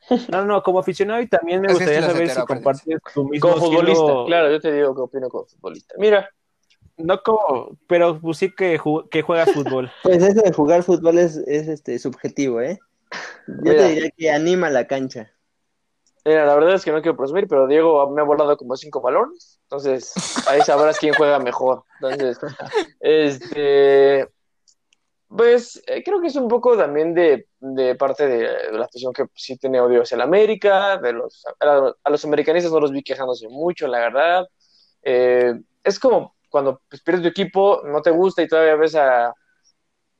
No, 0.29 0.45
no, 0.45 0.61
como 0.63 0.79
aficionado 0.79 1.21
y 1.21 1.27
también 1.27 1.61
me 1.61 1.67
Es 1.69 1.75
gustaría 1.75 2.01
saber 2.01 2.29
si 2.29 2.41
compartes 2.41 2.97
tu 3.13 3.23
mismo 3.27 3.49
Como 3.49 3.61
futbolista, 3.65 4.03
estilo- 4.03 4.25
claro, 4.25 4.51
yo 4.51 4.59
te 4.59 4.73
digo 4.73 4.93
que 4.93 5.01
opino 5.01 5.29
como 5.29 5.45
futbolista. 5.45 5.95
Mira, 5.97 6.29
No 6.97 7.21
como, 7.23 7.77
pero 7.87 8.19
pues 8.19 8.37
sí 8.37 8.53
que, 8.53 8.79
ju- 8.79 9.07
que 9.09 9.21
juegas 9.23 9.51
fútbol. 9.51 9.89
Pues 10.03 10.21
eso 10.21 10.41
de 10.41 10.51
jugar 10.53 10.83
fútbol 10.83 11.17
es, 11.17 11.37
es 11.37 11.67
este 11.67 11.97
subjetivo, 11.97 12.61
¿eh? 12.61 12.77
Yo 13.47 13.53
Mira. 13.63 13.77
te 13.77 13.89
diría 13.93 14.09
que 14.15 14.29
anima 14.29 14.69
la 14.69 14.85
cancha. 14.85 15.31
Mira, 16.25 16.45
la 16.45 16.55
verdad 16.55 16.75
es 16.75 16.85
que 16.85 16.91
no 16.91 17.01
quiero 17.01 17.17
presumir, 17.17 17.47
pero 17.47 17.67
Diego 17.67 18.09
me 18.11 18.21
ha 18.21 18.25
volado 18.25 18.57
como 18.57 18.75
cinco 18.75 19.01
balones. 19.01 19.59
Entonces, 19.63 20.13
ahí 20.47 20.61
sabrás 20.61 20.99
quién 20.99 21.13
juega 21.13 21.39
mejor. 21.39 21.83
Entonces, 22.01 22.39
este. 22.99 24.27
Pues 25.27 25.81
eh, 25.87 26.03
creo 26.03 26.21
que 26.21 26.27
es 26.27 26.35
un 26.35 26.47
poco 26.47 26.77
también 26.77 27.15
de, 27.15 27.47
de 27.59 27.95
parte 27.95 28.27
de, 28.27 28.71
la 28.71 28.85
afición 28.85 29.11
que 29.13 29.25
sí 29.33 29.57
tiene 29.57 29.81
odio 29.81 30.03
hacia 30.03 30.13
el 30.13 30.21
América, 30.21 30.97
de 30.97 31.11
los, 31.11 31.43
a, 31.59 31.91
a 32.03 32.09
los 32.11 32.23
americanistas 32.25 32.71
no 32.71 32.79
los 32.79 32.91
vi 32.91 33.01
quejándose 33.01 33.47
mucho, 33.49 33.87
la 33.87 33.97
verdad. 33.97 34.47
Eh, 35.01 35.55
es 35.83 35.99
como 35.99 36.35
cuando 36.49 36.83
pues, 36.87 37.01
pierdes 37.01 37.23
tu 37.23 37.29
equipo, 37.29 37.81
no 37.83 38.01
te 38.03 38.11
gusta 38.11 38.43
y 38.43 38.47
todavía 38.47 38.75
ves 38.75 38.93
a, 38.95 39.33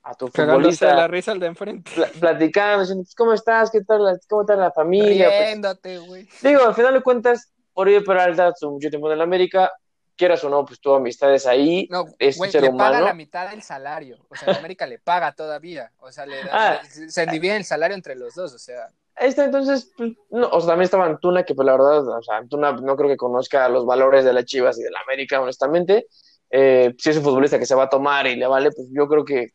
a 0.04 0.14
tu 0.16 0.30
Cagándose 0.30 0.42
de 0.42 0.54
futbolista 0.54 0.96
la 0.96 1.08
risa 1.08 1.32
al 1.32 1.40
de 1.40 1.46
enfrente. 1.48 1.92
pla- 1.96 2.10
platicando, 2.20 2.80
diciendo, 2.82 3.04
"Pues, 3.04 3.16
¿cómo 3.16 3.34
estás? 3.34 3.72
¿Qué 3.72 3.82
tal 3.84 4.04
la, 4.04 4.18
cómo 4.30 4.42
está 4.42 4.56
la 4.56 4.72
familia? 4.72 5.28
Pues, 5.30 5.46
Riéndote, 5.48 5.98
güey. 6.00 6.28
digo, 6.42 6.64
al 6.66 6.76
final 6.76 6.94
de 6.94 7.02
cuentas, 7.02 7.52
Oribe 7.74 8.02
Peralta 8.02 8.50
estuvo 8.50 8.72
mucho 8.74 8.90
tiempo 8.90 9.08
en 9.08 9.14
el 9.14 9.22
América, 9.22 9.72
quieras 10.16 10.44
o 10.44 10.50
no, 10.50 10.64
pues 10.66 10.80
tuvo 10.80 10.96
amistades 10.98 11.48
ahí, 11.48 11.88
No, 11.90 12.06
es 12.20 12.38
güey, 12.38 12.50
un 12.50 12.52
ser 12.52 12.62
le 12.62 12.70
paga 12.72 12.90
humano. 12.92 13.06
la 13.06 13.14
mitad 13.14 13.50
del 13.50 13.64
salario. 13.64 14.18
O 14.30 14.36
sea, 14.36 14.52
en 14.54 14.60
América 14.60 14.86
le 14.86 15.00
paga 15.00 15.32
todavía. 15.32 15.92
O 16.00 16.12
sea, 16.12 16.26
le 16.26 16.38
da- 16.44 16.50
Ah. 16.52 16.82
le- 16.84 17.10
se 17.10 17.26
divide 17.26 17.56
el 17.56 17.66
salario 17.66 17.96
entre 17.96 18.16
los 18.16 18.36
dos. 18.36 18.54
O 18.54 18.60
sea, 18.60 18.88
Ahí 19.16 19.30
está, 19.30 19.46
entonces, 19.46 19.92
pues, 19.96 20.12
no, 20.32 20.48
o 20.50 20.60
sea, 20.60 20.70
también 20.70 20.86
estaba 20.86 21.06
Antuna, 21.06 21.44
que 21.44 21.54
pues 21.54 21.66
la 21.68 21.74
verdad, 21.74 22.08
o 22.08 22.22
sea, 22.24 22.38
Antuna 22.38 22.72
no 22.72 22.96
creo 22.96 23.08
que 23.10 23.16
conozca 23.18 23.70
los 23.70 23.86
valores 23.86 24.26
de 24.26 24.34
las 24.34 24.44
Chivas 24.46 24.78
y 24.80 24.84
de 24.84 24.90
la 24.90 25.02
América, 25.02 25.40
honestamente. 25.40 26.08
Eh, 26.50 26.94
si 26.98 27.12
es 27.12 27.18
un 27.18 27.24
futbolista 27.24 27.60
que 27.60 27.66
se 27.68 27.76
va 27.76 27.84
a 27.84 27.90
tomar 27.90 28.26
y 28.28 28.36
le 28.36 28.48
vale, 28.48 28.72
pues 28.72 28.88
yo 28.92 29.08
creo 29.08 29.24
que 29.24 29.50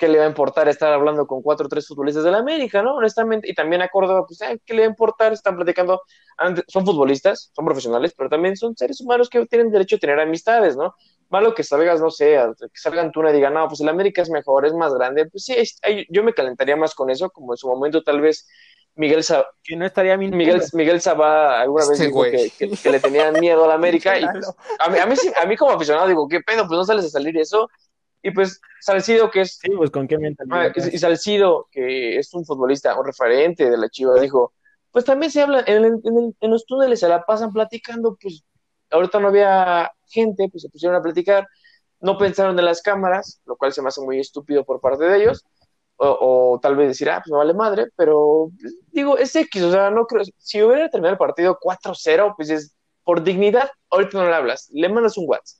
¿qué 0.00 0.08
le 0.08 0.18
va 0.18 0.24
a 0.24 0.28
importar 0.28 0.66
estar 0.68 0.92
hablando 0.92 1.26
con 1.26 1.42
cuatro 1.42 1.66
o 1.66 1.68
tres 1.68 1.86
futbolistas 1.86 2.24
de 2.24 2.30
la 2.32 2.38
América, 2.38 2.82
¿no? 2.82 2.94
Honestamente, 2.96 3.48
y 3.48 3.54
también 3.54 3.82
a 3.82 3.88
Córdoba, 3.88 4.24
pues, 4.26 4.40
¿qué 4.64 4.74
le 4.74 4.80
va 4.80 4.86
a 4.86 4.90
importar? 4.90 5.32
Están 5.32 5.54
platicando, 5.56 6.00
son 6.66 6.86
futbolistas, 6.86 7.50
son 7.54 7.64
profesionales, 7.66 8.14
pero 8.16 8.30
también 8.30 8.56
son 8.56 8.74
seres 8.76 9.00
humanos 9.02 9.28
que 9.28 9.44
tienen 9.46 9.70
derecho 9.70 9.96
a 9.96 9.98
tener 9.98 10.18
amistades, 10.18 10.76
¿no? 10.76 10.94
Malo 11.28 11.54
que 11.54 11.62
salgas, 11.62 12.00
no 12.00 12.10
sé, 12.10 12.36
que 12.58 12.80
salga 12.80 13.02
Antuna 13.02 13.30
y 13.30 13.34
diga, 13.34 13.50
no, 13.50 13.68
pues 13.68 13.80
el 13.80 13.88
América 13.90 14.22
es 14.22 14.30
mejor, 14.30 14.66
es 14.66 14.74
más 14.74 14.92
grande, 14.94 15.26
pues 15.26 15.44
sí, 15.44 15.54
yo 16.08 16.24
me 16.24 16.32
calentaría 16.32 16.76
más 16.76 16.94
con 16.94 17.10
eso, 17.10 17.30
como 17.30 17.52
en 17.52 17.58
su 17.58 17.68
momento 17.68 18.02
tal 18.02 18.20
vez 18.20 18.48
Miguel, 18.96 19.22
Sa- 19.22 19.46
Que 19.62 19.76
no 19.76 19.86
estaría 19.86 20.16
mintiendo. 20.16 20.54
Miguel, 20.54 20.68
Miguel 20.72 21.00
Sabá 21.00 21.60
alguna 21.60 21.84
vez 21.84 22.00
Este 22.00 22.06
dijo 22.06 22.22
que, 22.24 22.50
que- 22.58 22.70
que 22.76 22.90
le 22.90 23.00
tenían 23.00 23.38
miedo 23.38 23.64
a 23.64 23.68
la 23.68 23.74
América 23.74 24.18
y 24.18 24.26
pues, 24.28 24.52
a, 24.78 24.88
mí, 24.90 24.98
a, 24.98 25.06
mí, 25.06 25.14
a 25.42 25.46
mí 25.46 25.56
como 25.56 25.72
aficionado 25.72 26.08
digo, 26.08 26.26
¿qué 26.28 26.40
pedo? 26.40 26.66
Pues 26.66 26.76
no 26.76 26.84
sales 26.84 27.04
a 27.04 27.08
salir 27.08 27.36
eso. 27.38 27.68
Y 28.22 28.30
pues 28.32 28.60
Salcido, 28.80 29.30
que 29.30 29.42
es 29.42 29.58
Sí, 29.62 29.70
pues 29.76 29.90
con 29.90 30.06
qué 30.06 30.16
Ah, 30.16 30.18
mentalidad. 30.18 30.72
y 30.92 30.98
Salcido, 30.98 31.68
que 31.70 32.18
es 32.18 32.32
un 32.34 32.44
futbolista, 32.44 32.98
un 32.98 33.06
referente 33.06 33.70
de 33.70 33.78
la 33.78 33.88
Chivas, 33.88 34.20
dijo, 34.20 34.52
pues 34.90 35.04
también 35.04 35.30
se 35.32 35.40
habla, 35.42 35.60
en, 35.66 35.84
el- 35.84 36.00
en 36.04 36.18
el- 36.18 36.36
en 36.40 36.50
los 36.50 36.66
túneles 36.66 37.00
se 37.00 37.08
la 37.08 37.24
pasan 37.24 37.52
platicando, 37.52 38.16
pues 38.20 38.44
ahorita 38.90 39.20
no 39.20 39.28
había 39.28 39.90
gente, 40.08 40.48
pues 40.50 40.62
se 40.62 40.68
pusieron 40.68 40.96
a 40.96 41.02
platicar, 41.02 41.46
no 42.00 42.18
pensaron 42.18 42.58
en 42.58 42.64
las 42.64 42.82
cámaras, 42.82 43.40
lo 43.44 43.56
cual 43.56 43.72
se 43.72 43.82
me 43.82 43.88
hace 43.88 44.00
muy 44.02 44.18
estúpido 44.20 44.64
por 44.64 44.80
parte 44.80 45.04
de 45.04 45.16
ellos, 45.22 45.44
o, 45.96 46.54
o 46.54 46.60
tal 46.60 46.76
vez 46.76 46.88
decir, 46.88 47.08
ah, 47.10 47.20
pues 47.24 47.30
me 47.30 47.38
vale 47.38 47.54
madre, 47.54 47.86
pero 47.96 48.50
pues, 48.60 48.74
digo, 48.92 49.18
es 49.18 49.34
X, 49.36 49.62
o 49.62 49.70
sea, 49.70 49.90
no 49.90 50.06
creo, 50.06 50.22
si 50.38 50.62
hubiera 50.62 50.88
terminado 50.90 51.12
el 51.14 51.18
partido 51.18 51.58
4-0, 51.60 52.34
pues 52.36 52.50
es 52.50 52.74
por 53.04 53.22
dignidad, 53.22 53.70
ahorita 53.90 54.18
no 54.18 54.28
le 54.28 54.34
hablas, 54.34 54.68
le 54.72 54.88
mandas 54.88 55.16
un 55.18 55.26
WhatsApp. 55.28 55.59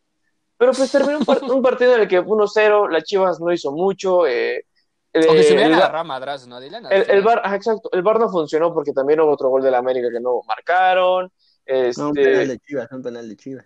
Pero 0.60 0.72
pues 0.74 0.92
terminó 0.92 1.16
un, 1.18 1.24
par- 1.24 1.42
un 1.42 1.62
partido 1.62 1.94
en 1.94 2.02
el 2.02 2.08
que 2.08 2.20
1-0, 2.20 2.90
la 2.90 3.00
Chivas 3.02 3.40
no 3.40 3.50
hizo 3.50 3.72
mucho, 3.72 4.26
eh, 4.26 4.66
eh, 5.14 5.22
se 5.22 5.54
hubieran 5.54 5.58
el, 5.58 5.70
VAR- 5.72 5.78
agarrado 5.84 6.00
a 6.02 6.04
madrazos, 6.04 6.48
¿no, 6.48 6.60
Dylan? 6.60 6.84
El, 6.90 7.10
el 7.10 7.26
ajá, 7.28 7.56
exacto, 7.56 7.88
el 7.92 8.02
VAR 8.02 8.20
no 8.20 8.28
funcionó 8.28 8.72
porque 8.74 8.92
también 8.92 9.20
hubo 9.20 9.32
otro 9.32 9.48
gol 9.48 9.62
de 9.62 9.70
la 9.70 9.78
América 9.78 10.08
que 10.12 10.20
no 10.20 10.42
marcaron. 10.46 11.32
Este, 11.64 12.00
No, 12.02 12.08
un 12.08 12.14
penal 12.14 12.48
de 12.48 12.58
Chivas, 12.58 12.92
un 12.92 13.02
penal 13.02 13.26
de 13.28 13.36
Chivas. 13.36 13.64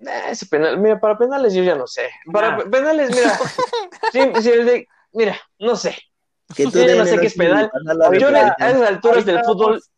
eh, 0.00 0.22
ese 0.30 0.44
penal, 0.46 0.78
mira, 0.78 1.00
para 1.00 1.16
penales 1.16 1.54
yo 1.54 1.62
ya 1.62 1.74
no 1.74 1.86
sé. 1.86 2.10
Para 2.30 2.50
Nah. 2.50 2.56
pe- 2.58 2.70
penales, 2.70 3.10
mira, 3.10 3.38
sí, 4.12 4.20
sí, 4.42 4.50
el 4.50 4.66
de- 4.66 4.88
mira, 5.12 5.40
no 5.58 5.74
sé. 5.74 5.96
Que 6.54 6.64
tú, 6.64 6.70
Yo 6.78 6.96
no 6.96 7.06
sé 7.06 7.18
qué 7.18 7.26
es 7.28 7.34
penal. 7.34 7.70
Yo 8.20 8.28
a 8.28 8.68
esas 8.68 8.82
alturas 8.82 9.24
del 9.24 9.40
fútbol 9.42 9.66
vamos- 9.72 9.90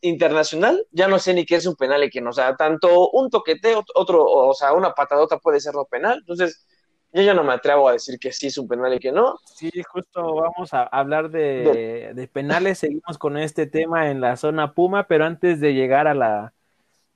internacional 0.00 0.86
ya 0.90 1.08
no 1.08 1.18
sé 1.18 1.34
ni 1.34 1.44
qué 1.44 1.56
es 1.56 1.66
un 1.66 1.76
penal 1.76 2.02
y 2.04 2.10
qué 2.10 2.20
no. 2.20 2.30
O 2.30 2.32
sea, 2.32 2.56
tanto 2.56 3.10
un 3.10 3.30
toqueteo, 3.30 3.84
otro, 3.94 4.24
o 4.24 4.54
sea, 4.54 4.72
una 4.72 4.94
patadota 4.94 5.38
puede 5.38 5.60
ser 5.60 5.74
no 5.74 5.84
penal. 5.84 6.18
Entonces, 6.18 6.66
yo 7.12 7.22
ya 7.22 7.34
no 7.34 7.44
me 7.44 7.52
atrevo 7.52 7.88
a 7.88 7.92
decir 7.92 8.18
que 8.18 8.32
sí 8.32 8.48
es 8.48 8.58
un 8.58 8.68
penal 8.68 8.94
y 8.94 8.98
que 8.98 9.12
no. 9.12 9.38
Sí, 9.44 9.70
justo 9.90 10.34
vamos 10.34 10.72
a 10.74 10.82
hablar 10.82 11.30
de, 11.30 12.12
de 12.14 12.28
penales. 12.28 12.78
Seguimos 12.78 13.18
con 13.18 13.36
este 13.36 13.66
tema 13.66 14.10
en 14.10 14.20
la 14.20 14.36
zona 14.36 14.74
Puma, 14.74 15.06
pero 15.06 15.24
antes 15.24 15.60
de 15.60 15.74
llegar 15.74 16.06
a 16.06 16.14
la, 16.14 16.52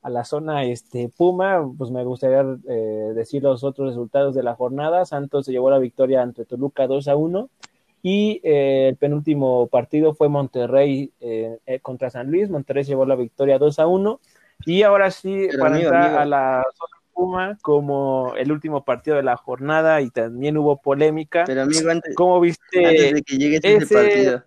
a 0.02 0.10
la 0.10 0.24
zona 0.24 0.64
este, 0.64 1.08
Puma, 1.08 1.66
pues 1.76 1.90
me 1.90 2.04
gustaría 2.04 2.44
eh, 2.68 3.12
decir 3.14 3.42
los 3.42 3.64
otros 3.64 3.88
resultados 3.88 4.34
de 4.34 4.42
la 4.42 4.54
jornada. 4.54 5.04
Santos 5.04 5.46
se 5.46 5.52
llevó 5.52 5.70
la 5.70 5.78
victoria 5.78 6.22
ante 6.22 6.44
Toluca 6.44 6.86
2 6.86 7.08
a 7.08 7.16
1 7.16 7.50
y 8.02 8.40
eh, 8.44 8.88
el 8.88 8.96
penúltimo 8.96 9.68
partido 9.68 10.14
fue 10.14 10.28
Monterrey 10.28 11.12
eh, 11.20 11.58
eh, 11.66 11.80
contra 11.80 12.10
San 12.10 12.30
Luis. 12.30 12.50
Monterrey 12.50 12.84
llevó 12.84 13.04
la 13.06 13.16
victoria 13.16 13.58
2 13.58 13.78
a 13.78 13.86
1 13.86 14.20
y 14.64 14.82
ahora 14.82 15.10
sí, 15.10 15.48
Pero, 15.48 15.60
para 15.60 15.76
amigo, 15.76 15.90
entrar 15.90 15.90
amigo. 15.90 16.18
a 16.18 16.24
la 16.26 16.64
zona 16.74 17.02
Puma, 17.12 17.58
como 17.62 18.34
el 18.36 18.52
último 18.52 18.84
partido 18.84 19.16
de 19.16 19.22
la 19.22 19.36
jornada 19.36 20.00
y 20.00 20.10
también 20.10 20.56
hubo 20.58 20.80
polémica. 20.80 21.52
Pero 21.52 21.62
amigo, 21.62 21.90
antes, 21.90 22.14
¿Cómo 22.14 22.40
viste 22.40 22.78
antes 22.82 23.10
de 23.12 23.22
que 23.22 23.38
llegues 23.38 23.66
a 23.66 23.72
ese 23.72 23.86
ese- 23.86 23.88
partido, 23.88 24.44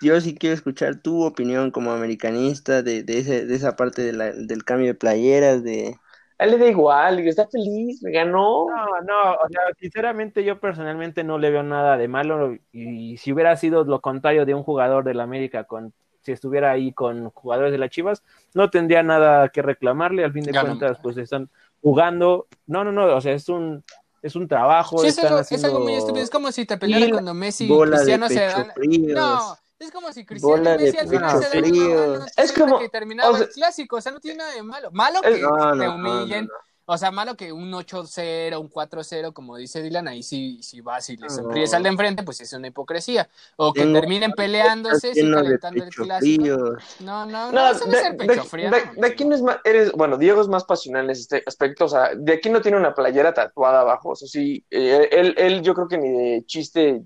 yo 0.00 0.20
sí 0.22 0.36
quiero 0.36 0.54
escuchar 0.54 1.02
tu 1.02 1.24
opinión 1.24 1.70
como 1.72 1.92
americanista 1.92 2.82
de, 2.82 3.04
de, 3.04 3.18
ese, 3.20 3.46
de 3.46 3.56
esa 3.56 3.76
parte 3.76 4.02
de 4.02 4.14
la- 4.14 4.32
del 4.32 4.64
cambio 4.64 4.88
de 4.88 4.94
playeras, 4.96 5.64
de... 5.64 6.01
A 6.42 6.44
él 6.44 6.50
le 6.50 6.58
da 6.58 6.66
igual, 6.66 7.20
está 7.20 7.46
feliz, 7.46 8.00
ganó. 8.02 8.66
No, 8.68 9.00
no, 9.06 9.32
o 9.34 9.48
sea, 9.48 9.60
sinceramente 9.78 10.42
yo 10.42 10.58
personalmente 10.58 11.22
no 11.22 11.38
le 11.38 11.50
veo 11.50 11.62
nada 11.62 11.96
de 11.96 12.08
malo 12.08 12.56
y 12.72 13.16
si 13.16 13.32
hubiera 13.32 13.54
sido 13.56 13.84
lo 13.84 14.00
contrario 14.00 14.44
de 14.44 14.52
un 14.52 14.64
jugador 14.64 15.04
del 15.04 15.20
América 15.20 15.62
con 15.62 15.92
si 16.20 16.32
estuviera 16.32 16.72
ahí 16.72 16.92
con 16.92 17.30
jugadores 17.30 17.70
de 17.70 17.78
las 17.78 17.90
Chivas, 17.90 18.24
no 18.54 18.70
tendría 18.70 19.04
nada 19.04 19.50
que 19.50 19.62
reclamarle, 19.62 20.24
al 20.24 20.32
fin 20.32 20.42
de 20.42 20.50
Ganó. 20.50 20.70
cuentas 20.70 20.98
pues 21.00 21.16
están 21.16 21.48
jugando. 21.80 22.48
No, 22.66 22.82
no, 22.82 22.90
no, 22.90 23.14
o 23.14 23.20
sea, 23.20 23.34
es 23.34 23.48
un 23.48 23.84
es 24.20 24.34
un 24.34 24.48
trabajo, 24.48 24.98
Sí, 24.98 25.06
es 25.08 25.18
están 25.18 25.32
algo, 25.32 25.46
es 25.48 25.64
algo 25.64 25.78
muy 25.78 25.94
estúpido. 25.94 26.24
Es 26.24 26.30
como 26.30 26.50
si 26.50 26.66
te 26.66 26.76
pelearas 26.76 27.10
cuando 27.10 27.34
Messi 27.34 27.72
y 27.72 27.80
Cristiano 27.80 28.28
se 28.28 28.40
dan. 28.40 28.72
fríos. 28.74 29.12
No, 29.14 29.56
es 29.84 29.90
como 29.92 30.12
si 30.12 30.24
Cristiano 30.24 30.62
Messi 30.76 30.98
al 30.98 31.08
final 31.08 31.42
se 31.42 31.62
mano 31.62 32.26
Es 32.36 32.52
como- 32.52 32.78
que 32.78 32.88
terminaba 32.88 33.30
o 33.30 33.36
sea- 33.36 33.46
el 33.46 33.52
clásico. 33.52 33.96
O 33.96 34.00
sea, 34.00 34.12
no 34.12 34.20
tiene 34.20 34.38
nada 34.38 34.52
de 34.54 34.62
malo. 34.62 34.90
Malo 34.92 35.20
que 35.22 35.38
No, 35.40 35.50
no, 35.56 35.72
te 35.72 35.86
no, 35.86 35.94
humillen. 35.96 36.46
no, 36.46 36.52
no. 36.52 36.58
O 36.84 36.98
sea, 36.98 37.12
malo 37.12 37.36
que 37.36 37.52
un 37.52 37.72
8-0, 37.72 38.60
un 38.60 38.68
4-0, 38.68 39.32
como 39.32 39.56
dice 39.56 39.80
Dylan, 39.80 40.08
ahí 40.08 40.24
sí, 40.24 40.58
sí 40.64 40.80
vas 40.80 41.08
y 41.10 41.16
le 41.16 41.28
No. 41.28 41.30
sonríes 41.32 41.72
al 41.74 41.84
de 41.84 41.88
enfrente, 41.90 42.24
pues 42.24 42.40
es 42.40 42.52
una 42.54 42.66
hipocresía. 42.66 43.28
O 43.56 43.72
que 43.72 43.86
terminen 43.86 44.32
peleándose, 44.32 45.14
sí, 45.14 45.20
calentando 45.30 45.84
el 45.84 45.88
pecho 45.90 46.02
clásico. 46.02 46.42
fríos. 46.42 46.82
No, 46.98 47.24
no, 47.24 47.46
no, 47.46 47.52
No, 47.52 47.70
eso 47.70 47.86
no 47.86 47.92
de, 47.92 47.98
es 47.98 48.04
el 48.06 48.16
pecho 48.16 48.44
frío. 48.44 48.68
de- 48.70 48.84
no, 48.84 48.92
de 49.00 49.06
aquí 49.06 49.24
no 49.24 49.34
es 49.36 49.42
más, 49.42 49.58
eres, 49.64 49.92
bueno, 49.92 50.18
Diego 50.18 50.40
es 50.42 50.48
más 50.48 50.64
pasional 50.64 51.04
en 51.04 51.10
este 51.12 51.42
aspecto, 51.46 51.84
o 51.84 51.88
sea, 51.88 52.10
de 52.16 52.32
aquí 52.34 52.50
no 52.50 52.60
tiene 52.60 52.76
una 52.76 52.92
playera 52.94 53.32
tatuada 53.32 53.80
abajo, 53.82 54.10
o 54.10 54.16
sea, 54.16 54.26
sí, 54.26 54.66
eh, 54.68 55.08
él, 55.12 55.34
él 55.38 55.62
yo 55.62 55.74
creo 55.74 55.86
que 55.86 55.98
ni 55.98 56.10
de 56.10 56.44
chiste 56.46 57.00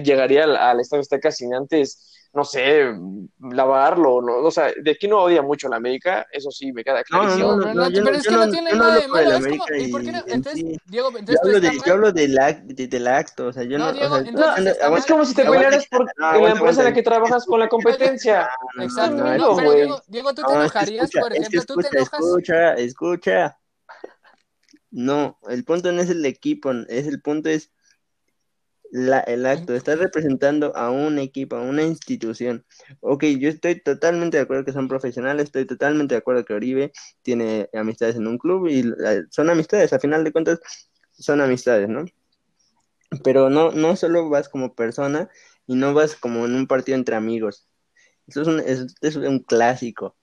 llegaría 0.00 0.44
al, 0.44 0.56
al 0.56 0.80
Estadio 0.80 1.02
Azteca 1.02 1.30
sin 1.30 1.54
antes, 1.54 2.08
no 2.34 2.44
sé, 2.44 2.94
lavarlo, 3.40 4.22
no, 4.22 4.36
o 4.36 4.50
sea, 4.50 4.72
de 4.74 4.92
aquí 4.92 5.06
no 5.06 5.18
odia 5.18 5.42
mucho 5.42 5.66
a 5.66 5.70
la 5.70 5.76
América, 5.76 6.26
eso 6.32 6.50
sí, 6.50 6.72
me 6.72 6.82
queda 6.82 7.02
No, 7.10 7.18
no, 7.18 7.28
clarísimo. 7.28 7.56
no, 7.56 7.62
pero, 7.62 7.74
no, 7.74 7.84
yo 7.90 7.90
pero 7.92 8.04
no- 8.04 8.10
es 8.16 8.24
yo 8.24 8.30
que 8.30 8.36
no, 8.36 8.46
no- 8.46 8.52
tiene 8.52 8.70
yo 8.70 8.76
no 8.76 8.84
nada 8.84 9.00
de 9.00 9.08
malo. 9.08 9.20
Es 9.36 9.46
como, 9.46 9.64
América 9.64 9.78
¿y 9.78 9.92
por 9.92 10.02
qué 10.02 10.12
no? 10.12 10.18
Entonces, 10.28 10.54
sí. 10.54 10.80
Diego, 10.86 11.10
Yo 11.12 11.18
entonces 11.18 11.40
tú 11.42 11.46
hablo, 11.48 11.60
de, 11.60 11.80
yo 11.84 11.92
hablo 11.92 12.12
del, 12.12 12.38
de- 12.64 12.86
del 12.88 13.06
acto, 13.06 13.46
o 13.48 13.52
sea, 13.52 13.64
yo 13.64 13.76
No, 13.78 13.86
no, 13.88 13.92
Diego, 13.92 14.14
o 14.14 14.18
sea, 14.18 14.28
entonces 14.28 14.80
aguanta- 14.80 14.98
Es 14.98 15.06
como 15.12 15.24
si 15.26 15.34
te 15.34 15.44
pelearas 15.44 15.86
por, 15.88 16.10
no, 16.16 16.34
en 16.36 16.44
la 16.44 16.50
empresa 16.52 16.80
en 16.80 16.86
la 16.86 16.94
que 16.94 17.02
trabajas 17.02 17.44
con 17.44 17.60
la 17.60 17.68
competencia. 17.68 18.48
No, 18.76 18.82
Exacto, 18.84 19.16
no, 19.16 19.24
no, 19.24 19.36
no, 19.36 19.56
pero. 19.56 19.72
Diego, 19.72 20.02
Diego, 20.06 20.34
tú 20.34 20.42
te 20.42 20.52
No, 20.54 20.62
es 20.62 20.70
enojarías, 20.72 21.10
por 21.10 21.32
es 21.32 21.38
ejemplo, 21.40 21.64
tú 21.66 21.74
te 21.76 21.88
escucha, 21.88 21.98
enojas. 21.98 22.20
escucha, 22.24 22.74
escucha. 22.74 23.58
No, 24.90 25.38
el 25.48 25.64
punto 25.64 25.90
no 25.92 26.00
es 26.02 26.10
el 26.10 26.24
equipo, 26.24 26.70
es 26.88 27.06
el 27.06 27.20
punto 27.22 27.48
es 27.48 27.70
la, 28.92 29.20
el 29.20 29.46
acto. 29.46 29.74
Estás 29.74 29.98
representando 29.98 30.76
a 30.76 30.90
un 30.90 31.18
equipo, 31.18 31.56
a 31.56 31.62
una 31.62 31.82
institución. 31.82 32.64
Ok, 33.00 33.24
yo 33.40 33.48
estoy 33.48 33.80
totalmente 33.80 34.36
de 34.36 34.42
acuerdo 34.42 34.64
que 34.64 34.72
son 34.72 34.86
profesionales, 34.86 35.46
estoy 35.46 35.66
totalmente 35.66 36.14
de 36.14 36.18
acuerdo 36.18 36.44
que 36.44 36.52
Oribe 36.54 36.92
tiene 37.22 37.68
amistades 37.72 38.16
en 38.16 38.26
un 38.26 38.38
club 38.38 38.68
y 38.68 38.84
son 39.30 39.50
amistades, 39.50 39.92
a 39.92 39.98
final 39.98 40.22
de 40.24 40.32
cuentas 40.32 40.60
son 41.12 41.40
amistades, 41.40 41.88
¿no? 41.88 42.04
Pero 43.24 43.48
no, 43.50 43.72
no 43.72 43.96
solo 43.96 44.28
vas 44.28 44.48
como 44.48 44.74
persona 44.74 45.30
y 45.66 45.74
no 45.74 45.94
vas 45.94 46.14
como 46.14 46.44
en 46.44 46.54
un 46.54 46.66
partido 46.66 46.96
entre 46.96 47.16
amigos. 47.16 47.66
Esto 48.26 48.42
es 48.42 48.48
un, 48.48 48.60
es 48.60 49.16
un 49.16 49.38
clásico. 49.40 50.16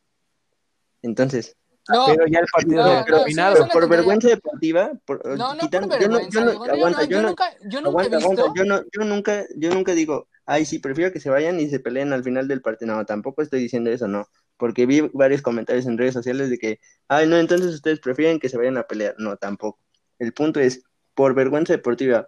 Entonces, 1.01 1.57
No, 1.89 2.05
Pero 2.07 2.27
ya 2.27 2.39
el 2.39 2.45
partido 2.51 2.83
no, 2.83 3.03
terminado. 3.05 3.67
por 3.69 3.89
vergüenza 3.89 4.27
deportiva, 4.29 4.91
por, 5.05 5.25
no, 5.37 5.55
no 5.55 5.59
por 5.59 5.69
yo 5.71 5.81
no, 5.81 5.87
vergüenza. 5.87 6.29
yo 6.29 6.41
no, 6.41 6.51
digo, 6.51 6.65
yo 6.65 6.73
aguanta, 6.73 7.01
no, 7.01 7.09
yo 7.09 7.09
yo 7.09 7.21
no, 7.21 7.27
nunca, 7.29 7.45
yo 7.65 7.81
nunca 7.81 8.03
he 8.03 8.05
aguanta, 8.05 8.17
visto. 8.17 8.31
aguanta, 8.31 8.53
yo 8.55 8.65
no, 8.65 8.83
yo 8.91 9.05
nunca, 9.05 9.45
yo 9.55 9.73
nunca 9.73 9.91
digo, 9.93 10.27
ay, 10.45 10.65
sí, 10.65 10.79
prefiero 10.79 11.11
que 11.11 11.19
se 11.19 11.29
vayan 11.29 11.59
y 11.59 11.69
se 11.69 11.79
peleen 11.79 12.13
al 12.13 12.23
final 12.23 12.47
del 12.47 12.61
partido. 12.61 12.95
No, 12.95 13.05
tampoco 13.05 13.41
estoy 13.41 13.59
diciendo 13.61 13.89
eso, 13.89 14.07
no. 14.07 14.27
Porque 14.57 14.85
vi 14.85 15.01
varios 15.13 15.41
comentarios 15.41 15.85
en 15.87 15.97
redes 15.97 16.13
sociales 16.13 16.49
de 16.49 16.57
que, 16.59 16.79
ay, 17.07 17.27
no, 17.27 17.37
entonces 17.37 17.73
ustedes 17.73 17.99
prefieren 17.99 18.39
que 18.39 18.49
se 18.49 18.57
vayan 18.57 18.77
a 18.77 18.83
pelear. 18.83 19.15
No, 19.17 19.37
tampoco. 19.37 19.79
El 20.19 20.33
punto 20.33 20.59
es, 20.59 20.83
por 21.15 21.33
vergüenza 21.33 21.73
deportiva, 21.73 22.27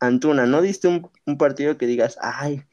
Antuna, 0.00 0.46
no 0.46 0.60
diste 0.62 0.88
un, 0.88 1.08
un 1.26 1.38
partido 1.38 1.78
que 1.78 1.86
digas, 1.86 2.18
ay, 2.20 2.64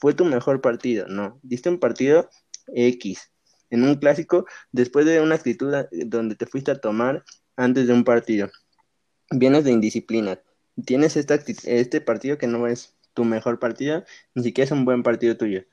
fue 0.00 0.14
tu 0.14 0.24
mejor 0.24 0.60
partido. 0.60 1.06
No, 1.08 1.38
diste 1.42 1.68
un 1.68 1.78
partido 1.78 2.28
X. 2.74 3.30
En 3.70 3.82
un 3.84 3.96
clásico, 3.96 4.46
después 4.72 5.06
de 5.06 5.20
una 5.20 5.34
actitud 5.34 5.72
a- 5.74 5.88
donde 5.90 6.34
te 6.36 6.46
fuiste 6.46 6.70
a 6.70 6.80
tomar 6.80 7.24
antes 7.56 7.86
de 7.86 7.92
un 7.92 8.04
partido. 8.04 8.50
Vienes 9.30 9.64
de 9.64 9.72
indisciplina. 9.72 10.40
Tienes 10.84 11.16
esta 11.16 11.34
este 11.64 12.00
partido 12.00 12.38
que 12.38 12.46
no 12.46 12.66
es 12.66 12.94
tu 13.14 13.24
mejor 13.24 13.58
partido, 13.58 14.04
ni 14.34 14.42
siquiera 14.44 14.66
es 14.66 14.70
un 14.72 14.84
buen 14.84 15.02
partido 15.02 15.36
tuyo. 15.36 15.64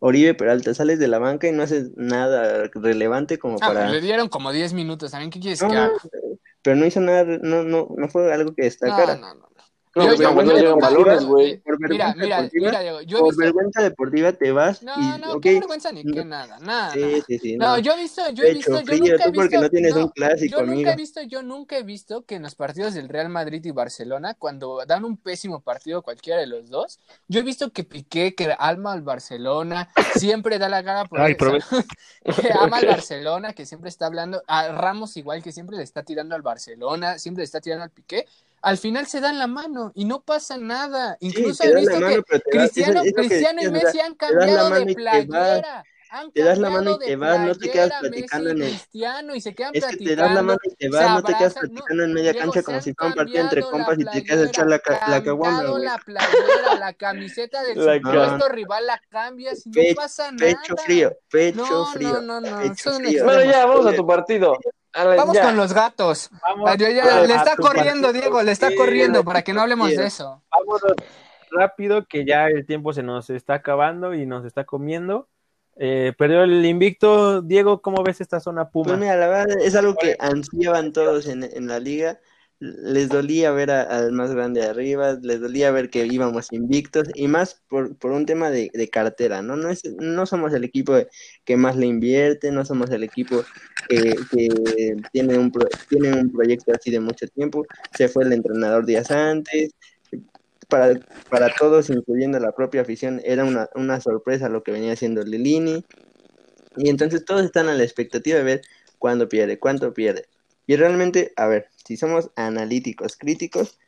Oribe 0.00 0.34
Peralta, 0.34 0.72
sales 0.74 0.98
de 0.98 1.08
la 1.08 1.18
banca 1.18 1.48
y 1.48 1.52
no 1.52 1.62
haces 1.62 1.90
nada 1.96 2.70
relevante 2.74 3.38
como 3.38 3.56
Ah, 3.60 3.66
para... 3.68 3.90
le 3.90 4.00
dieron 4.00 4.28
como 4.28 4.52
10 4.52 4.72
minutos. 4.72 5.10
¿También 5.10 5.30
qué 5.30 5.40
quieres 5.40 5.60
No, 5.60 5.68
que 5.68 5.74
no, 5.74 5.80
haga? 5.82 5.92
pero 6.62 6.76
no 6.76 6.86
hizo 6.86 7.00
nada, 7.00 7.24
no, 7.42 7.62
no, 7.64 7.88
no 7.96 8.08
fue 8.08 8.32
algo 8.32 8.54
que 8.54 8.62
destacara. 8.62 9.16
no, 9.16 9.34
no. 9.34 9.40
No, 9.40 9.57
No 9.94 10.12
llegan 10.14 10.34
nunca- 10.36 10.86
balones, 10.88 11.24
güey. 11.24 11.56
Por 11.58 11.78
Mira, 11.80 12.12
vergüenza 12.14 12.24
mira, 12.24 12.36
deportiva, 12.42 12.66
mira, 12.68 12.80
Diego, 12.80 13.00
yo 13.02 13.16
he 13.16 13.20
por 13.20 13.28
visto. 13.30 13.42
vergüenza 13.42 13.82
deportiva 13.82 14.32
te 14.32 14.52
vas 14.52 14.82
No, 14.82 14.92
y, 14.96 15.20
no, 15.20 15.32
ok, 15.32 15.42
qué 15.42 15.54
vergüenza 15.54 15.92
ni 15.92 16.04
qué 16.04 16.24
nada, 16.24 16.58
nada, 16.60 16.92
sí, 16.92 17.22
sí, 17.26 17.38
sí, 17.38 17.56
No, 17.56 17.66
no. 17.76 17.78
yo 17.78 17.92
he 17.92 17.96
visto, 17.96 18.22
yo 18.30 18.44
he 18.44 18.54
Pecho 18.54 18.56
visto, 18.56 18.80
yo 18.80 18.98
nunca 18.98 19.14
he 19.14 19.18
tú 19.18 19.32
porque 19.32 19.48
visto, 19.48 19.60
no 19.60 19.70
tienes 19.70 19.94
un 19.94 20.08
clásico, 20.08 20.50
yo 20.50 20.58
nunca 20.66 20.72
amigo. 20.72 20.90
he 20.90 20.96
visto, 20.96 21.22
yo 21.22 21.42
nunca 21.42 21.78
he 21.78 21.82
visto 21.82 22.24
que 22.24 22.34
en 22.36 22.42
los 22.42 22.54
partidos 22.54 22.94
del 22.94 23.08
Real 23.08 23.28
Madrid 23.28 23.64
y 23.64 23.70
Barcelona, 23.70 24.34
cuando 24.34 24.84
dan 24.86 25.04
un 25.04 25.16
pésimo 25.16 25.60
partido 25.60 26.02
cualquiera 26.02 26.38
de 26.40 26.46
los 26.46 26.68
dos, 26.70 26.98
yo 27.28 27.40
he 27.40 27.42
visto 27.42 27.72
que 27.72 27.84
Piqué, 27.84 28.34
que 28.34 28.54
alma 28.58 28.92
al 28.92 29.02
Barcelona, 29.02 29.90
siempre 30.16 30.58
da 30.58 30.68
la 30.68 30.82
cara 30.84 31.04
por 31.06 31.20
Ay, 31.20 31.32
eso, 31.32 31.38
prove- 31.44 31.86
que 32.42 32.52
ama 32.52 32.76
al 32.78 32.86
Barcelona, 32.86 33.52
que 33.52 33.66
siempre 33.66 33.88
está 33.88 34.06
hablando, 34.06 34.42
a 34.46 34.68
Ramos 34.68 35.16
igual, 35.16 35.42
que 35.42 35.52
siempre 35.52 35.76
le 35.76 35.82
está 35.82 36.02
tirando 36.02 36.34
al 36.34 36.42
Barcelona, 36.42 37.18
siempre 37.18 37.40
le 37.42 37.44
está 37.46 37.60
tirando 37.60 37.84
al 37.84 37.90
Piqué, 37.90 38.26
al 38.62 38.78
final 38.78 39.06
se 39.06 39.20
dan 39.20 39.38
la 39.38 39.46
mano 39.46 39.92
y 39.94 40.04
no 40.04 40.22
pasa 40.22 40.56
nada. 40.56 41.16
Incluso 41.20 41.64
he 41.64 41.74
visto 41.74 42.00
mano, 42.00 42.22
que 42.24 42.40
Cristiano, 42.50 43.02
que 43.02 43.12
Cristiano 43.12 43.62
y 43.62 43.70
Messi 43.70 44.00
han 44.00 44.14
cambiado 44.14 44.70
mano 44.70 44.84
de 44.86 44.94
playera. 44.94 45.84
Han 46.10 46.32
Te 46.32 46.42
das 46.42 46.58
la 46.58 46.70
mano 46.70 46.92
y 46.92 46.98
te 46.98 47.16
vas, 47.16 47.38
no 47.40 47.54
te 47.54 47.70
quedas 47.70 47.92
platicando 48.00 48.48
Messi 48.48 48.50
en 48.50 48.62
el- 48.62 48.68
Cristiano 48.70 49.34
y 49.34 49.40
se 49.42 49.54
quedan 49.54 49.74
Es 49.74 49.84
que 49.84 49.96
te 49.96 49.96
platicando. 49.96 50.22
das 50.24 50.34
la 50.34 50.42
mano 50.42 50.58
y 50.64 50.74
te 50.74 50.88
vas, 50.88 51.10
no 51.10 51.22
te 51.22 51.34
quedas 51.34 51.54
no, 51.54 51.60
platicando 51.60 52.04
en 52.04 52.12
media 52.14 52.34
cancha 52.34 52.62
como 52.62 52.80
si 52.80 52.94
fuera 52.94 53.08
un 53.10 53.14
partido 53.14 53.42
entre 53.42 53.62
compas 53.62 53.98
y 53.98 54.04
te 54.06 54.24
quedas 54.24 54.46
a 54.46 54.48
echar 54.48 54.66
la, 54.68 54.80
la 55.06 55.22
caguama, 55.22 55.62
la 55.78 55.98
playera, 55.98 56.78
la 56.78 56.92
camiseta 56.94 57.62
del 57.62 57.76
La 57.84 57.96
supuesto 57.98 58.38
ca- 58.38 58.48
rival 58.48 58.86
la 58.86 59.02
cambias 59.10 59.66
y 59.66 59.70
no 59.70 59.82
pasa 59.96 60.32
nada. 60.32 60.38
Pecho 60.62 60.76
frío, 60.78 61.12
pecho 61.30 61.62
No, 61.62 61.86
frío. 61.92 62.22
no, 62.22 62.40
no, 62.40 62.40
no, 62.40 62.58
pecho 62.58 62.90
frío. 62.92 63.24
Bueno, 63.24 63.44
ya, 63.44 63.66
vamos 63.66 63.86
a 63.86 63.94
tu 63.94 64.06
partido. 64.06 64.56
Vamos 64.94 65.34
ya. 65.34 65.42
con 65.44 65.56
los 65.56 65.72
gatos. 65.72 66.30
Vamos 66.42 66.76
yo 66.78 66.88
ya- 66.88 67.18
a- 67.18 67.20
le 67.26 67.34
está 67.34 67.56
corriendo, 67.56 68.08
partido. 68.08 68.12
Diego, 68.12 68.42
le 68.42 68.52
está 68.52 68.68
Sí, 68.68 68.74
corriendo 68.76 69.24
para 69.24 69.42
que 69.42 69.52
no 69.52 69.60
hablemos 69.60 69.88
de 69.90 70.06
eso. 70.06 70.42
Vámonos 70.50 70.82
rápido, 71.50 72.04
que 72.06 72.24
ya 72.26 72.46
el 72.46 72.66
tiempo 72.66 72.92
se 72.92 73.02
nos 73.02 73.30
está 73.30 73.54
acabando 73.54 74.14
y 74.14 74.26
nos 74.26 74.44
está 74.44 74.64
comiendo. 74.64 75.28
Eh, 75.76 76.12
perdió 76.18 76.42
el 76.42 76.64
invicto. 76.66 77.40
Diego, 77.42 77.80
¿cómo 77.80 78.02
ves 78.02 78.20
esta 78.20 78.40
zona 78.40 78.68
Puma? 78.70 78.88
Pues 78.88 78.98
mira, 78.98 79.16
la 79.16 79.28
verdad 79.28 79.58
es 79.60 79.76
algo 79.76 79.94
que 79.94 80.16
ansiaban 80.18 80.92
todos 80.92 81.26
en, 81.26 81.44
en 81.44 81.68
la 81.68 81.78
liga. 81.78 82.18
Les 82.60 83.08
dolía 83.08 83.52
ver 83.52 83.70
al 83.70 84.10
más 84.10 84.34
grande 84.34 84.62
arriba, 84.62 85.16
les 85.22 85.40
dolía 85.40 85.70
ver 85.70 85.90
que 85.90 86.06
íbamos 86.06 86.52
invictos 86.52 87.06
y 87.14 87.28
más 87.28 87.62
por, 87.68 87.96
por 87.96 88.10
un 88.10 88.26
tema 88.26 88.50
de, 88.50 88.68
de 88.74 88.88
cartera, 88.88 89.42
¿no? 89.42 89.56
No, 89.56 89.70
es, 89.70 89.84
no 89.84 90.26
somos 90.26 90.52
el 90.52 90.64
equipo 90.64 90.94
que 91.44 91.56
más 91.56 91.76
le 91.76 91.86
invierte, 91.86 92.50
no 92.50 92.64
somos 92.64 92.90
el 92.90 93.04
equipo 93.04 93.44
que, 93.88 94.12
que 94.32 94.96
tiene, 95.12 95.38
un 95.38 95.52
pro- 95.52 95.68
tiene 95.88 96.12
un 96.20 96.32
proyecto 96.32 96.72
así 96.74 96.90
de 96.90 96.98
mucho 96.98 97.28
tiempo. 97.28 97.64
Se 97.96 98.08
fue 98.08 98.24
el 98.24 98.32
entrenador 98.32 98.84
días 98.84 99.10
antes. 99.12 99.70
Para, 100.68 100.98
para 101.30 101.54
todos, 101.54 101.88
incluyendo 101.90 102.38
la 102.40 102.52
propia 102.52 102.82
afición, 102.82 103.22
era 103.24 103.44
una, 103.44 103.68
una 103.74 104.00
sorpresa 104.00 104.48
lo 104.48 104.62
que 104.64 104.72
venía 104.72 104.92
haciendo 104.94 105.22
Lilini. 105.22 105.84
Y 106.76 106.90
entonces 106.90 107.24
todos 107.24 107.44
están 107.44 107.68
a 107.68 107.74
la 107.74 107.84
expectativa 107.84 108.36
de 108.38 108.44
ver 108.44 108.62
cuándo 108.98 109.28
pierde, 109.28 109.58
cuánto 109.58 109.94
pierde. 109.94 110.26
Y 110.66 110.76
realmente, 110.76 111.32
a 111.36 111.46
ver, 111.46 111.68
si 111.88 111.96
somos 111.96 112.30
analíticos, 112.36 113.16
críticos, 113.16 113.78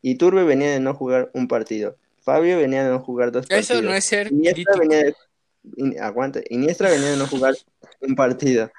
Iturbe 0.00 0.44
venía 0.44 0.70
de 0.72 0.80
no 0.80 0.94
jugar 0.94 1.30
un 1.34 1.46
partido, 1.46 1.94
Fabio 2.22 2.56
venía 2.56 2.84
de 2.84 2.88
no 2.90 3.00
jugar 3.00 3.32
dos 3.32 3.46
partidos. 3.46 3.70
Eso 3.70 3.82
no 3.82 3.92
es 3.92 4.04
ser 4.06 4.32
Iniestra 4.32 4.72
crítico. 4.72 4.78
venía 4.80 5.04
de, 5.04 5.14
in- 5.76 6.00
aguanta, 6.00 6.40
Iniestra 6.48 6.88
venía 6.88 7.10
de 7.10 7.18
no 7.18 7.26
jugar 7.26 7.54
un 8.00 8.14
partido. 8.14 8.70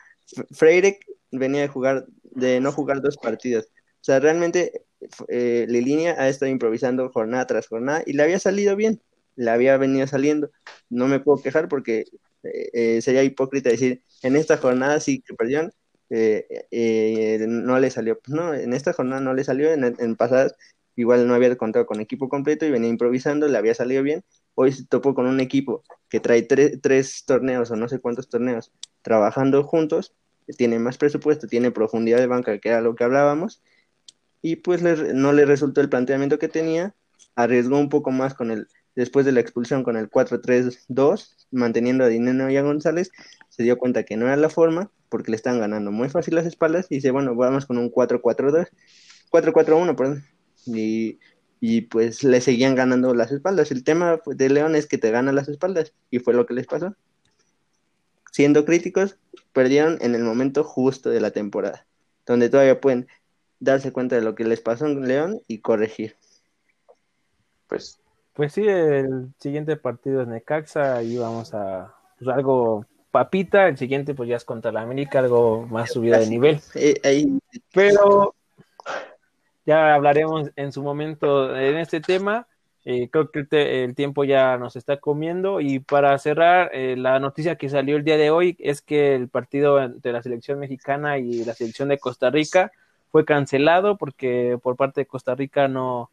Freire 0.50 1.00
venía 1.32 1.62
de 1.62 1.68
jugar 1.68 2.06
de 2.24 2.60
no 2.60 2.72
jugar 2.72 3.02
dos 3.02 3.18
partidos. 3.18 3.66
O 3.66 4.04
sea, 4.04 4.20
realmente 4.20 4.82
eh, 5.28 5.68
Lilinia 5.70 6.16
ha 6.18 6.28
estado 6.28 6.52
improvisando 6.52 7.08
jornada 7.12 7.46
tras 7.46 7.68
jornada 7.68 8.02
y 8.08 8.14
le 8.14 8.24
había 8.24 8.40
salido 8.40 8.76
bien, 8.76 9.00
le 9.36 9.52
había 9.52 9.78
venido 9.78 10.08
saliendo. 10.08 10.50
No 10.90 11.08
me 11.08 11.20
puedo 11.20 11.40
quejar 11.40 11.68
porque 11.68 12.06
eh, 12.44 12.70
eh, 12.74 13.02
sería 13.04 13.22
hipócrita 13.24 13.70
decir, 13.70 14.02
en 14.24 14.36
esta 14.36 14.58
jornada 14.58 15.00
sí 15.00 15.22
que 15.22 15.36
perdió, 15.36 15.70
eh, 16.12 16.68
eh, 16.72 17.46
no 17.48 17.80
le 17.80 17.90
salió. 17.92 18.20
Pues 18.20 18.36
no, 18.36 18.54
en 18.54 18.74
esta 18.74 18.94
jornada 18.94 19.22
no 19.22 19.34
le 19.34 19.44
salió, 19.44 19.72
en, 19.74 19.84
en 19.86 20.16
pasadas 20.16 20.56
igual 20.96 21.28
no 21.28 21.34
había 21.36 21.56
contado 21.58 21.86
con 21.86 22.02
equipo 22.02 22.30
completo 22.30 22.66
y 22.66 22.72
venía 22.72 22.90
improvisando, 22.90 23.48
le 23.48 23.58
había 23.58 23.74
salido 23.76 24.04
bien. 24.04 24.24
Hoy 24.56 24.72
se 24.74 24.86
topó 24.86 25.16
con 25.16 25.26
un 25.28 25.40
equipo 25.40 25.84
que 26.10 26.20
trae 26.20 26.48
tre- 26.48 26.80
tres 26.82 27.24
torneos 27.26 27.72
o 27.72 27.76
no 27.78 27.88
sé 27.88 28.00
cuántos 28.00 28.30
torneos 28.30 28.72
trabajando 29.02 29.64
juntos, 29.64 30.14
tiene 30.58 30.80
más 30.80 30.98
presupuesto, 30.98 31.48
tiene 31.48 31.72
profundidad 31.72 32.20
de 32.20 32.28
banca, 32.28 32.60
que 32.60 32.70
era 32.70 32.82
lo 32.82 32.96
que 32.96 33.04
hablábamos, 33.06 33.64
y 34.42 34.58
pues 34.58 34.82
no 34.82 35.34
le 35.34 35.46
resultó 35.46 35.82
el 35.82 35.90
planteamiento 35.90 36.40
que 36.40 36.50
tenía, 36.50 36.96
arriesgó 37.36 37.78
un 37.80 37.90
poco 37.90 38.12
más 38.12 38.34
con 38.34 38.52
el, 38.52 38.68
después 38.96 39.26
de 39.26 39.32
la 39.32 39.40
expulsión 39.40 39.84
con 39.84 39.98
el 39.98 40.10
4-3-2, 40.10 41.48
manteniendo 41.52 42.04
a 42.04 42.08
Dineno 42.08 42.50
y 42.50 42.58
a 42.58 42.62
González, 42.62 43.12
se 43.50 43.64
dio 43.64 43.78
cuenta 43.78 44.04
que 44.04 44.18
no 44.18 44.26
era 44.28 44.36
la 44.38 44.50
forma, 44.50 44.92
porque 45.10 45.32
le 45.32 45.38
están 45.38 45.60
ganando 45.60 45.92
muy 45.92 46.10
fácil 46.10 46.36
las 46.36 46.46
espaldas, 46.46 46.88
y 46.90 46.96
dice, 46.96 47.12
bueno, 47.12 47.36
vamos 47.36 47.66
con 47.66 47.78
un 47.78 47.92
4-4-2, 47.92 48.68
4-4-1, 49.32 49.96
perdón, 49.96 50.24
y, 50.66 51.20
y 51.60 51.82
pues 51.82 52.24
le 52.24 52.42
seguían 52.42 52.76
ganando 52.76 53.14
las 53.14 53.32
espaldas. 53.32 53.72
El 53.72 53.84
tema 53.84 54.20
de 54.26 54.50
León 54.50 54.76
es 54.76 54.88
que 54.88 54.98
te 54.98 55.12
ganan 55.12 55.36
las 55.36 55.50
espaldas, 55.50 55.94
y 56.10 56.20
fue 56.20 56.34
lo 56.34 56.46
que 56.46 56.54
les 56.54 56.68
pasó. 56.68 56.96
Siendo 58.32 58.64
críticos, 58.64 59.18
perdieron 59.52 59.98
en 60.02 60.16
el 60.16 60.24
momento 60.24 60.64
justo 60.64 61.10
de 61.10 61.20
la 61.20 61.32
temporada, 61.32 61.86
donde 62.26 62.50
todavía 62.50 62.80
pueden 62.80 63.08
darse 63.60 63.92
cuenta 63.92 64.16
de 64.16 64.22
lo 64.22 64.36
que 64.36 64.46
les 64.46 64.62
pasó 64.62 64.88
en 64.88 65.08
León 65.08 65.42
y 65.48 65.60
corregir. 65.60 66.16
Pues 67.68 68.00
Pues 68.34 68.54
sí, 68.54 68.66
el 68.68 69.28
siguiente 69.38 69.76
partido 69.76 70.22
es 70.22 70.28
Necaxa 70.28 71.04
y 71.04 71.18
vamos 71.18 71.54
a 71.54 71.94
pues, 72.18 72.30
algo 72.30 72.86
papita. 73.12 73.68
El 73.68 73.78
siguiente 73.78 74.14
pues 74.14 74.30
ya 74.30 74.38
es 74.38 74.46
contra 74.46 74.72
la 74.72 74.82
América, 74.82 75.20
algo 75.20 75.68
más 75.68 75.92
subida 75.92 76.18
de 76.18 76.28
nivel. 76.28 76.60
Eh, 76.76 76.96
ahí, 77.04 77.40
Pero 77.74 78.34
ya 79.66 79.94
hablaremos 79.94 80.50
en 80.56 80.72
su 80.72 80.82
momento 80.82 81.56
en 81.56 81.78
este 81.78 82.00
tema. 82.02 82.48
Eh, 82.84 83.10
creo 83.12 83.30
que 83.30 83.40
el, 83.40 83.48
te- 83.48 83.84
el 83.84 83.94
tiempo 83.94 84.24
ya 84.24 84.58
nos 84.58 84.76
está 84.76 84.98
comiendo 84.98 85.60
y 85.62 85.80
para 85.80 86.18
cerrar, 86.18 86.72
eh, 86.74 86.96
la 86.98 87.20
noticia 87.20 87.56
que 87.56 87.70
salió 87.70 87.96
el 87.96 88.04
día 88.04 88.18
de 88.18 88.32
hoy 88.32 88.56
es 88.60 88.82
que 88.82 89.14
el 89.14 89.28
partido 89.28 89.80
entre 89.80 90.12
la 90.12 90.24
selección 90.24 90.58
mexicana 90.58 91.20
y 91.20 91.46
la 91.46 91.54
selección 91.54 91.90
de 91.90 92.00
Costa 92.00 92.32
Rica 92.32 92.72
fue 93.12 93.24
cancelado 93.24 93.98
porque 93.98 94.58
por 94.64 94.78
parte 94.78 95.02
de 95.02 95.06
Costa 95.06 95.36
Rica 95.36 95.68
no, 95.68 96.10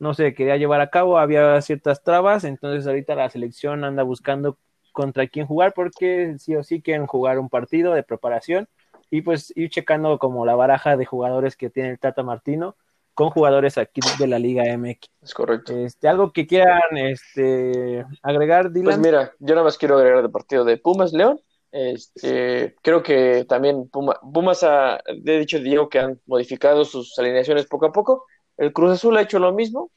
no 0.00 0.14
se 0.14 0.34
quería 0.34 0.56
llevar 0.56 0.80
a 0.80 0.90
cabo, 0.90 1.18
había 1.18 1.60
ciertas 1.62 2.02
trabas, 2.02 2.42
entonces 2.44 2.86
ahorita 2.86 3.14
la 3.14 3.30
selección 3.30 3.84
anda 3.84 4.02
buscando 4.02 4.58
contra 4.92 5.28
quién 5.28 5.46
jugar 5.46 5.72
porque 5.72 6.34
sí 6.38 6.56
o 6.56 6.64
sí 6.64 6.82
quieren 6.82 7.06
jugar 7.06 7.38
un 7.38 7.48
partido 7.48 7.92
de 7.94 8.02
preparación 8.02 8.66
y 9.10 9.22
pues 9.22 9.52
ir 9.56 9.70
checando 9.70 10.18
como 10.18 10.44
la 10.44 10.56
baraja 10.56 10.96
de 10.96 11.04
jugadores 11.06 11.54
que 11.56 11.70
tiene 11.70 11.90
el 11.90 11.98
Tata 12.00 12.22
Martino 12.24 12.74
con 13.14 13.30
jugadores 13.30 13.76
aquí 13.78 14.00
de 14.18 14.26
la 14.26 14.38
Liga 14.38 14.64
MX. 14.64 15.08
es 15.22 15.34
correcto. 15.34 15.76
Este, 15.76 16.08
algo 16.08 16.32
que 16.32 16.46
quieran 16.46 16.80
este, 16.96 18.04
agregar, 18.22 18.64
Pues 18.64 18.74
Dylan. 18.74 19.00
mira, 19.00 19.32
yo 19.38 19.54
nada 19.54 19.64
más 19.64 19.76
quiero 19.78 19.96
agregar 19.98 20.22
del 20.22 20.30
partido 20.30 20.64
de 20.64 20.76
Pumas 20.78 21.12
León. 21.12 21.38
Este, 21.72 22.74
creo 22.82 23.02
que 23.02 23.44
también 23.48 23.88
Puma- 23.90 24.18
Pumas 24.32 24.62
ha, 24.62 25.00
de 25.22 25.38
dicho 25.38 25.58
Diego 25.58 25.88
que 25.88 25.98
han 25.98 26.20
modificado 26.26 26.84
sus 26.84 27.18
alineaciones 27.18 27.66
poco 27.66 27.86
a 27.86 27.92
poco. 27.92 28.24
El 28.60 28.74
Cruz 28.74 28.92
Azul 28.92 29.16
ha 29.16 29.22
hecho 29.22 29.38
lo 29.38 29.54
mismo, 29.54 29.90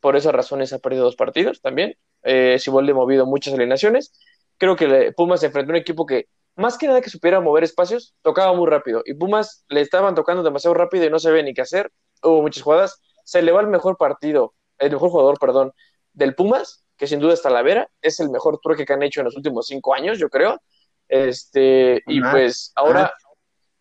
por 0.00 0.16
esas 0.16 0.32
razones 0.32 0.72
ha 0.72 0.80
perdido 0.80 1.04
dos 1.04 1.14
partidos 1.14 1.60
también. 1.60 1.96
Eh, 2.24 2.58
Siboldi 2.58 2.90
ha 2.90 2.94
movido 2.94 3.26
muchas 3.26 3.54
alineaciones. 3.54 4.12
creo 4.56 4.74
que 4.74 5.12
Pumas 5.16 5.38
se 5.38 5.46
enfrentó 5.46 5.70
a 5.70 5.74
un 5.74 5.80
equipo 5.80 6.04
que, 6.04 6.26
más 6.56 6.76
que 6.76 6.88
nada 6.88 7.00
que 7.00 7.10
supiera 7.10 7.40
mover 7.40 7.62
espacios, 7.62 8.16
tocaba 8.22 8.52
muy 8.54 8.68
rápido. 8.68 9.02
Y 9.06 9.14
Pumas 9.14 9.64
le 9.68 9.82
estaban 9.82 10.16
tocando 10.16 10.42
demasiado 10.42 10.74
rápido 10.74 11.04
y 11.04 11.10
no 11.10 11.20
sabía 11.20 11.44
ni 11.44 11.54
qué 11.54 11.60
hacer. 11.60 11.92
Hubo 12.20 12.42
muchas 12.42 12.64
jugadas. 12.64 13.00
Se 13.22 13.40
le 13.40 13.52
va 13.52 13.60
el 13.60 13.68
mejor 13.68 13.96
partido, 13.96 14.52
el 14.78 14.90
mejor 14.90 15.10
jugador, 15.10 15.38
perdón, 15.38 15.72
del 16.12 16.34
Pumas, 16.34 16.84
que 16.96 17.06
sin 17.06 17.20
duda 17.20 17.34
es 17.34 17.42
Talavera. 17.42 17.88
Es 18.02 18.18
el 18.18 18.30
mejor 18.30 18.58
trueque 18.60 18.84
que 18.84 18.94
han 18.94 19.02
hecho 19.04 19.20
en 19.20 19.26
los 19.26 19.36
últimos 19.36 19.68
cinco 19.68 19.94
años, 19.94 20.18
yo 20.18 20.28
creo. 20.28 20.60
Este, 21.06 22.02
y 22.08 22.18
Más. 22.18 22.32
pues 22.32 22.72
ahora, 22.74 23.14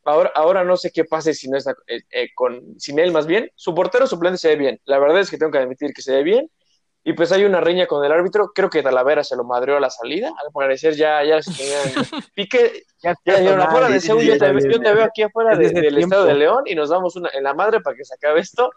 ahora, 0.07 0.31
ahora 0.35 0.63
no 0.63 0.77
sé 0.77 0.91
qué 0.91 1.03
pase 1.05 1.33
si 1.33 1.49
no 1.49 1.57
está 1.57 1.75
eh, 1.87 2.01
eh, 2.11 2.29
con, 2.35 2.79
sin 2.79 2.99
él 2.99 3.11
más 3.11 3.27
bien. 3.27 3.51
Su 3.55 3.75
portero 3.75 4.07
suplente 4.07 4.37
se 4.37 4.49
ve 4.49 4.55
bien. 4.55 4.81
La 4.85 4.99
verdad 4.99 5.19
es 5.19 5.29
que 5.29 5.37
tengo 5.37 5.51
que 5.51 5.59
admitir 5.59 5.93
que 5.93 6.01
se 6.01 6.13
ve 6.13 6.23
bien. 6.23 6.49
Y 7.03 7.13
pues 7.13 7.31
hay 7.31 7.45
una 7.45 7.61
riña 7.61 7.87
con 7.87 8.03
el 8.03 8.11
árbitro. 8.11 8.51
Creo 8.53 8.69
que 8.69 8.83
Talavera 8.83 9.23
se 9.23 9.37
lo 9.37 9.45
madreó 9.45 9.77
a 9.77 9.79
la 9.79 9.89
salida. 9.89 10.27
Al 10.27 10.51
parecer 10.51 10.93
ya, 10.95 11.23
ya 11.23 11.41
se 11.41 11.53
tenían 11.53 11.81
pique. 12.35 12.83
Ya 13.01 13.15
Ya 13.25 13.63
afuera 13.63 13.87
de 13.87 14.01
Seúl, 14.01 14.23
yo 14.23 14.37
te, 14.37 14.51
veo 14.51 15.03
aquí 15.05 15.21
afuera 15.23 15.55
de- 15.55 15.63
desde 15.67 15.81
del 15.81 15.95
tiempo. 15.95 16.15
estado 16.15 16.25
de 16.25 16.33
León 16.33 16.63
y 16.65 16.75
nos 16.75 16.89
damos 16.89 17.15
una 17.15 17.29
en 17.33 17.43
la 17.43 17.53
madre 17.53 17.79
para 17.79 17.95
que 17.95 18.03
se 18.03 18.15
acabe 18.15 18.41
esto. 18.41 18.71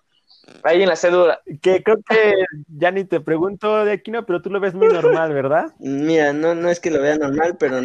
Ahí 0.63 0.83
en 0.83 0.89
la 0.89 0.97
cédula. 0.97 1.41
Que 1.63 1.83
creo 1.83 1.99
que 2.09 2.35
ya 2.69 2.91
ni 2.91 3.05
te 3.05 3.21
pregunto 3.21 3.85
de 3.85 3.93
Aquino, 3.93 4.27
pero 4.27 4.43
tú 4.43 4.51
lo 4.51 4.61
ves 4.61 4.75
muy 4.75 4.89
normal, 4.89 5.33
¿verdad? 5.33 5.73
Mira, 5.79 6.33
no, 6.33 6.55
no 6.55 6.69
es 6.69 6.81
que 6.81 6.91
lo 6.91 7.01
vea 7.01 7.17
normal, 7.17 7.57
pero 7.59 7.81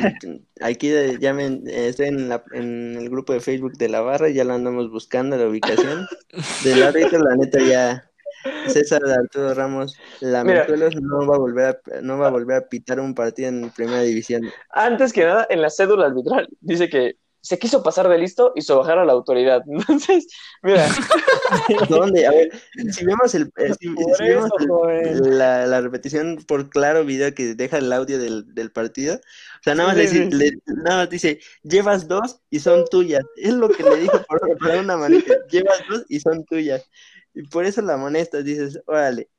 aquí 0.62 0.90
de- 0.90 1.18
ya 1.20 1.34
me, 1.34 1.46
eh, 1.48 1.88
estoy 1.90 2.08
en, 2.08 2.30
la- 2.30 2.44
en 2.54 2.96
el 2.98 3.10
grupo 3.10 3.34
de 3.34 3.40
Facebook 3.40 3.74
de 3.74 3.90
la 3.90 4.02
barra, 4.02 4.30
ya 4.30 4.44
lo 4.44 4.54
andamos 4.54 4.90
buscando 4.92 5.38
la 5.38 5.48
ubicación 5.48 6.08
del 6.64 6.84
árbitro, 6.84 7.20
la 7.20 7.36
neta 7.36 7.60
ya 7.62 8.10
César 8.68 9.02
Arturo 9.06 9.54
Ramos 9.56 9.98
Lamentuelos 10.20 10.96
no 11.02 11.26
va 11.28 11.36
a 11.36 11.40
volver 11.40 11.66
a, 11.66 12.02
no 12.02 12.18
va 12.20 12.28
a 12.28 12.32
volver 12.32 12.58
a 12.58 12.68
pitar 12.70 13.00
un 13.00 13.16
partido 13.16 13.50
en 13.50 13.72
primera 13.72 14.02
división. 14.02 14.44
Antes 14.70 15.14
que 15.14 15.24
nada, 15.26 15.48
en 15.50 15.62
la 15.62 15.70
cédula 15.70 16.06
arbitral 16.08 16.48
dice 16.62 16.88
que 16.90 17.16
se 17.46 17.60
quiso 17.60 17.84
pasar 17.84 18.10
de 18.10 18.18
listo 18.18 18.52
y 18.56 18.60
hizo 18.62 18.78
bajar 18.80 18.98
a 18.98 19.06
la 19.06 19.14
autoridad. 19.14 19.62
Entonces, 19.68 20.28
mira, 20.64 20.88
¿Dónde? 21.90 22.26
A 22.26 22.32
ver, 22.32 22.52
si 22.92 23.06
vemos 23.06 23.36
el 23.36 23.52
eh, 23.58 23.74
si- 23.80 23.90
Por 23.90 24.18
si 24.18 24.24
vemos 24.24 24.46
eso, 24.48 24.56
el- 24.60 24.68
joven. 24.68 25.38
la, 25.38 25.68
la 25.68 25.82
repetición 25.82 26.44
por 26.48 26.70
claro 26.70 27.06
video 27.06 27.34
que 27.36 27.54
deja 27.56 27.78
el 27.78 27.94
audio 27.94 28.18
del, 28.18 28.54
del 28.56 28.72
partido, 28.72 29.16
o 29.16 29.64
sea, 29.64 29.76
nada 29.76 29.90
más, 29.94 29.98
Sí, 30.10 30.20
le, 30.20 30.32
sí. 30.32 30.36
le- 30.36 30.58
nada 30.84 30.98
más 30.98 31.10
dice, 31.10 31.40
llevas 31.64 32.08
dos 32.08 32.42
y 32.50 32.60
son 32.60 32.86
tuyas. 32.90 33.24
Es 33.38 33.54
lo 33.54 33.70
que 33.70 33.84
le 33.84 33.98
dijo 33.98 34.22
por, 34.28 34.40
por 34.58 34.72
una 34.78 34.98
manita, 34.98 35.34
llevas 35.50 35.80
dos 35.90 36.04
y 36.10 36.20
son 36.20 36.44
tuyas. 36.46 36.84
Y 37.34 37.44
por 37.44 37.66
eso 37.66 37.82
la 37.82 37.94
amonestas, 37.94 38.44
dices, 38.44 38.80
órale, 38.88 39.30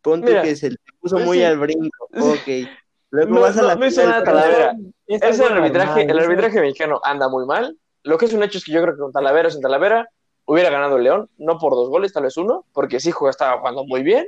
pon 0.00 0.20
tú 0.22 0.28
Mira, 0.28 0.42
que 0.42 0.56
se 0.56 0.70
le 0.70 0.76
puso 1.00 1.16
pues 1.16 1.26
muy 1.26 1.38
sí. 1.38 1.44
al 1.44 1.58
brinco, 1.58 2.08
ok. 2.12 2.68
Luego 3.10 3.34
No, 3.34 3.40
vas 3.40 3.56
a 3.58 3.62
no, 3.62 3.68
la 3.68 3.74
no 3.76 3.86
hizo 3.86 4.00
final, 4.00 4.24
nada 4.24 4.42
pero- 4.72 4.78
Talavera. 5.06 5.28
Es 5.28 5.40
el 5.40 5.56
arbitraje, 5.56 6.04
normal, 6.06 6.10
el 6.10 6.18
arbitraje 6.18 6.60
mexicano 6.60 7.00
anda 7.02 7.28
muy 7.28 7.46
mal. 7.46 7.76
Lo 8.02 8.18
que 8.18 8.26
es 8.26 8.32
un 8.32 8.42
hecho 8.42 8.58
es 8.58 8.64
que 8.64 8.72
yo 8.72 8.82
creo 8.82 8.94
que 8.94 9.00
con 9.00 9.12
Talavera 9.12 9.48
o 9.48 9.50
sin 9.50 9.60
Talavera 9.60 10.08
hubiera 10.44 10.70
ganado 10.70 10.96
el 10.96 11.04
León, 11.04 11.30
no 11.38 11.58
por 11.58 11.72
dos 11.74 11.88
goles, 11.88 12.12
tal 12.12 12.22
vez 12.24 12.36
uno, 12.36 12.66
porque 12.72 13.00
sí 13.00 13.10
juega, 13.10 13.30
estaba 13.30 13.58
jugando 13.58 13.84
muy 13.84 14.02
bien. 14.02 14.26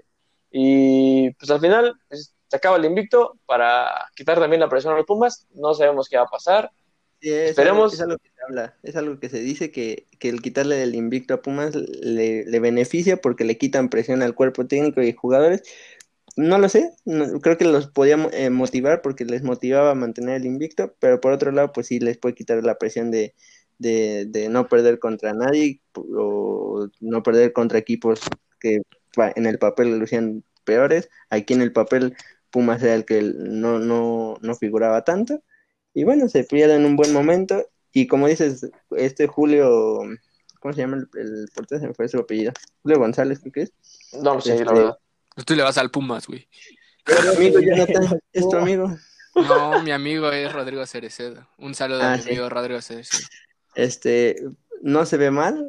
Y 0.50 1.30
pues 1.34 1.50
al 1.50 1.60
final 1.60 1.94
pues, 2.08 2.34
se 2.48 2.56
acaba 2.56 2.76
el 2.76 2.84
invicto 2.84 3.36
para 3.46 4.08
quitar 4.16 4.38
también 4.40 4.60
la 4.60 4.68
presión 4.68 4.94
a 4.94 4.96
los 4.96 5.06
Pumas. 5.06 5.46
No 5.54 5.74
sabemos 5.74 6.08
qué 6.08 6.16
va 6.16 6.24
a 6.24 6.28
pasar. 6.28 6.70
Sí, 7.20 7.30
es 7.32 7.50
Esperemos- 7.50 7.92
algo, 7.92 7.94
es 7.94 8.00
algo 8.00 8.18
que 8.18 8.28
se 8.30 8.42
habla, 8.46 8.74
es 8.84 8.96
algo 8.96 9.18
que 9.18 9.28
se 9.28 9.40
dice 9.40 9.72
que, 9.72 10.06
que 10.20 10.28
el 10.28 10.40
quitarle 10.40 10.80
el 10.82 10.94
invicto 10.94 11.34
a 11.34 11.42
Pumas 11.42 11.74
le, 11.74 12.44
le 12.44 12.60
beneficia 12.60 13.16
porque 13.16 13.42
le 13.44 13.58
quitan 13.58 13.88
presión 13.88 14.22
al 14.22 14.34
cuerpo 14.36 14.66
técnico 14.66 15.02
y 15.02 15.12
jugadores. 15.12 15.62
No 16.38 16.58
lo 16.58 16.68
sé, 16.68 16.92
no- 17.04 17.40
creo 17.40 17.58
que 17.58 17.64
los 17.64 17.88
podía 17.88 18.16
eh, 18.32 18.50
motivar 18.50 19.02
porque 19.02 19.24
les 19.24 19.42
motivaba 19.42 19.90
a 19.90 19.94
mantener 19.94 20.36
el 20.36 20.46
invicto, 20.46 20.94
pero 21.00 21.20
por 21.20 21.32
otro 21.32 21.50
lado, 21.52 21.72
pues 21.72 21.88
sí 21.88 21.98
les 22.00 22.16
puede 22.18 22.34
quitar 22.36 22.62
la 22.64 22.78
presión 22.78 23.10
de, 23.10 23.34
de, 23.78 24.26
de 24.28 24.48
no 24.48 24.68
perder 24.68 25.00
contra 25.00 25.32
nadie 25.34 25.80
o 25.94 26.88
no 27.00 27.22
perder 27.24 27.52
contra 27.52 27.78
equipos 27.78 28.20
que 28.60 28.82
en 29.36 29.46
el 29.46 29.58
papel 29.58 29.98
lucían 29.98 30.44
peores. 30.64 31.10
Aquí 31.30 31.54
en 31.54 31.62
el 31.62 31.72
papel 31.72 32.14
Pumas 32.50 32.82
era 32.84 32.94
el 32.94 33.04
que 33.04 33.20
no, 33.22 33.78
no, 33.80 34.36
no 34.40 34.54
figuraba 34.54 35.02
tanto. 35.04 35.42
Y 35.94 36.04
bueno, 36.04 36.28
se 36.28 36.44
pierde 36.44 36.76
en 36.76 36.84
un 36.84 36.96
buen 36.96 37.12
momento. 37.12 37.66
Y 37.92 38.06
como 38.06 38.28
dices, 38.28 38.70
este 38.92 39.26
Julio, 39.26 40.00
¿cómo 40.60 40.72
se 40.74 40.82
llama 40.82 40.98
el, 40.98 41.08
el 41.20 41.48
portero? 41.54 41.80
Se 41.80 41.88
me 41.88 41.94
fue 41.94 42.08
su 42.08 42.18
apellido. 42.18 42.52
Julio 42.82 42.98
González, 43.00 43.40
creo 43.40 43.52
que 43.52 43.62
es. 43.62 43.72
No 44.12 44.34
lo 44.34 44.40
sé, 44.40 44.64
la 44.64 44.72
Este, 44.72 44.74
verdad. 44.74 44.98
Tú 45.44 45.54
le 45.54 45.62
vas 45.62 45.78
al 45.78 45.90
Pumas, 45.90 46.26
güey. 46.26 46.48
Tu 47.04 47.12
amigo 47.30 47.58
Jonathan, 47.60 48.20
es 48.32 48.48
tu 48.48 48.56
amigo. 48.56 48.96
No, 49.34 49.80
mi 49.80 49.92
amigo 49.92 50.30
es 50.30 50.52
Rodrigo 50.52 50.84
Cerecedo. 50.86 51.48
Un 51.58 51.74
saludo 51.74 52.02
Ah, 52.02 52.12
a 52.14 52.16
mi 52.16 52.22
sí. 52.22 52.28
amigo 52.30 52.48
Rodrigo 52.48 52.80
Cerecedo. 52.82 53.22
Este, 53.74 54.36
no 54.82 55.06
se 55.06 55.16
ve 55.16 55.30
mal. 55.30 55.64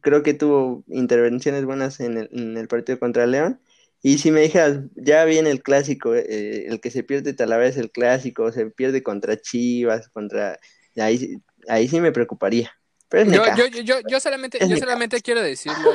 Creo 0.00 0.22
que 0.22 0.34
tuvo 0.34 0.84
intervenciones 0.88 1.64
buenas 1.64 2.00
en 2.00 2.18
el, 2.18 2.28
en 2.32 2.56
el 2.56 2.68
partido 2.68 2.98
contra 2.98 3.26
León. 3.26 3.60
Y 4.02 4.18
si 4.18 4.30
me 4.30 4.40
dijeras, 4.40 4.80
ya 4.94 5.24
viene 5.24 5.50
el 5.50 5.62
clásico, 5.62 6.14
eh, 6.14 6.66
el 6.66 6.80
que 6.80 6.90
se 6.90 7.02
pierde 7.02 7.34
Talavera 7.34 7.68
es 7.70 7.76
el 7.76 7.90
clásico, 7.90 8.50
se 8.52 8.66
pierde 8.66 9.02
contra 9.02 9.40
Chivas, 9.40 10.08
contra... 10.08 10.58
Ahí, 10.96 11.18
sí- 11.18 11.38
ahí 11.68 11.88
sí 11.88 12.00
me 12.00 12.12
preocuparía. 12.12 12.72
Pero 13.08 13.22
es 13.24 13.32
Yo, 13.32 13.44
yo, 13.68 13.80
yo, 13.82 14.00
yo, 14.08 14.20
solamente, 14.20 14.58
Es 14.62 14.68
yo 14.68 14.74
mi 14.74 14.80
solamente 14.80 15.20
quiero 15.20 15.40
decirle 15.40 15.88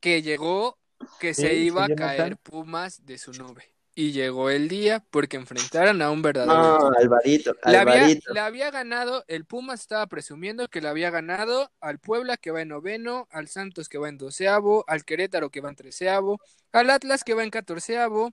que 0.00 0.22
llegó, 0.22 0.76
que 1.20 1.34
se 1.34 1.48
Sí, 1.50 1.54
iba 1.56 1.84
a 1.84 1.88
caer. 1.88 2.36
Pumas 2.36 3.04
de 3.04 3.18
su 3.18 3.32
nube. 3.32 3.64
Y 3.94 4.12
llegó 4.12 4.48
el 4.48 4.68
día 4.68 5.04
porque 5.10 5.36
enfrentaron 5.36 6.00
a 6.02 6.10
un 6.12 6.22
verdadero 6.22 6.78
No. 6.78 6.90
Alvarito, 6.96 7.52
Le 7.64 7.78
había, 7.78 7.94
Alvarito. 7.94 8.32
le 8.32 8.38
había 8.40 8.70
ganado, 8.70 9.24
el 9.26 9.44
Pumas 9.44 9.80
estaba 9.80 10.06
presumiendo 10.06 10.68
que 10.68 10.80
le 10.80 10.86
había 10.88 11.10
ganado 11.10 11.72
al 11.80 11.98
Puebla 11.98 12.36
que 12.36 12.52
va 12.52 12.62
en 12.62 12.68
noveno, 12.68 13.26
al 13.32 13.48
Santos 13.48 13.88
que 13.88 13.98
va 13.98 14.08
en 14.08 14.16
doceavo, 14.16 14.84
al 14.86 15.04
Querétaro 15.04 15.50
que 15.50 15.60
va 15.60 15.70
en 15.70 15.74
treceavo, 15.74 16.40
al 16.70 16.90
Atlas 16.90 17.24
que 17.24 17.34
va 17.34 17.42
en 17.42 17.50
catorceavo, 17.50 18.32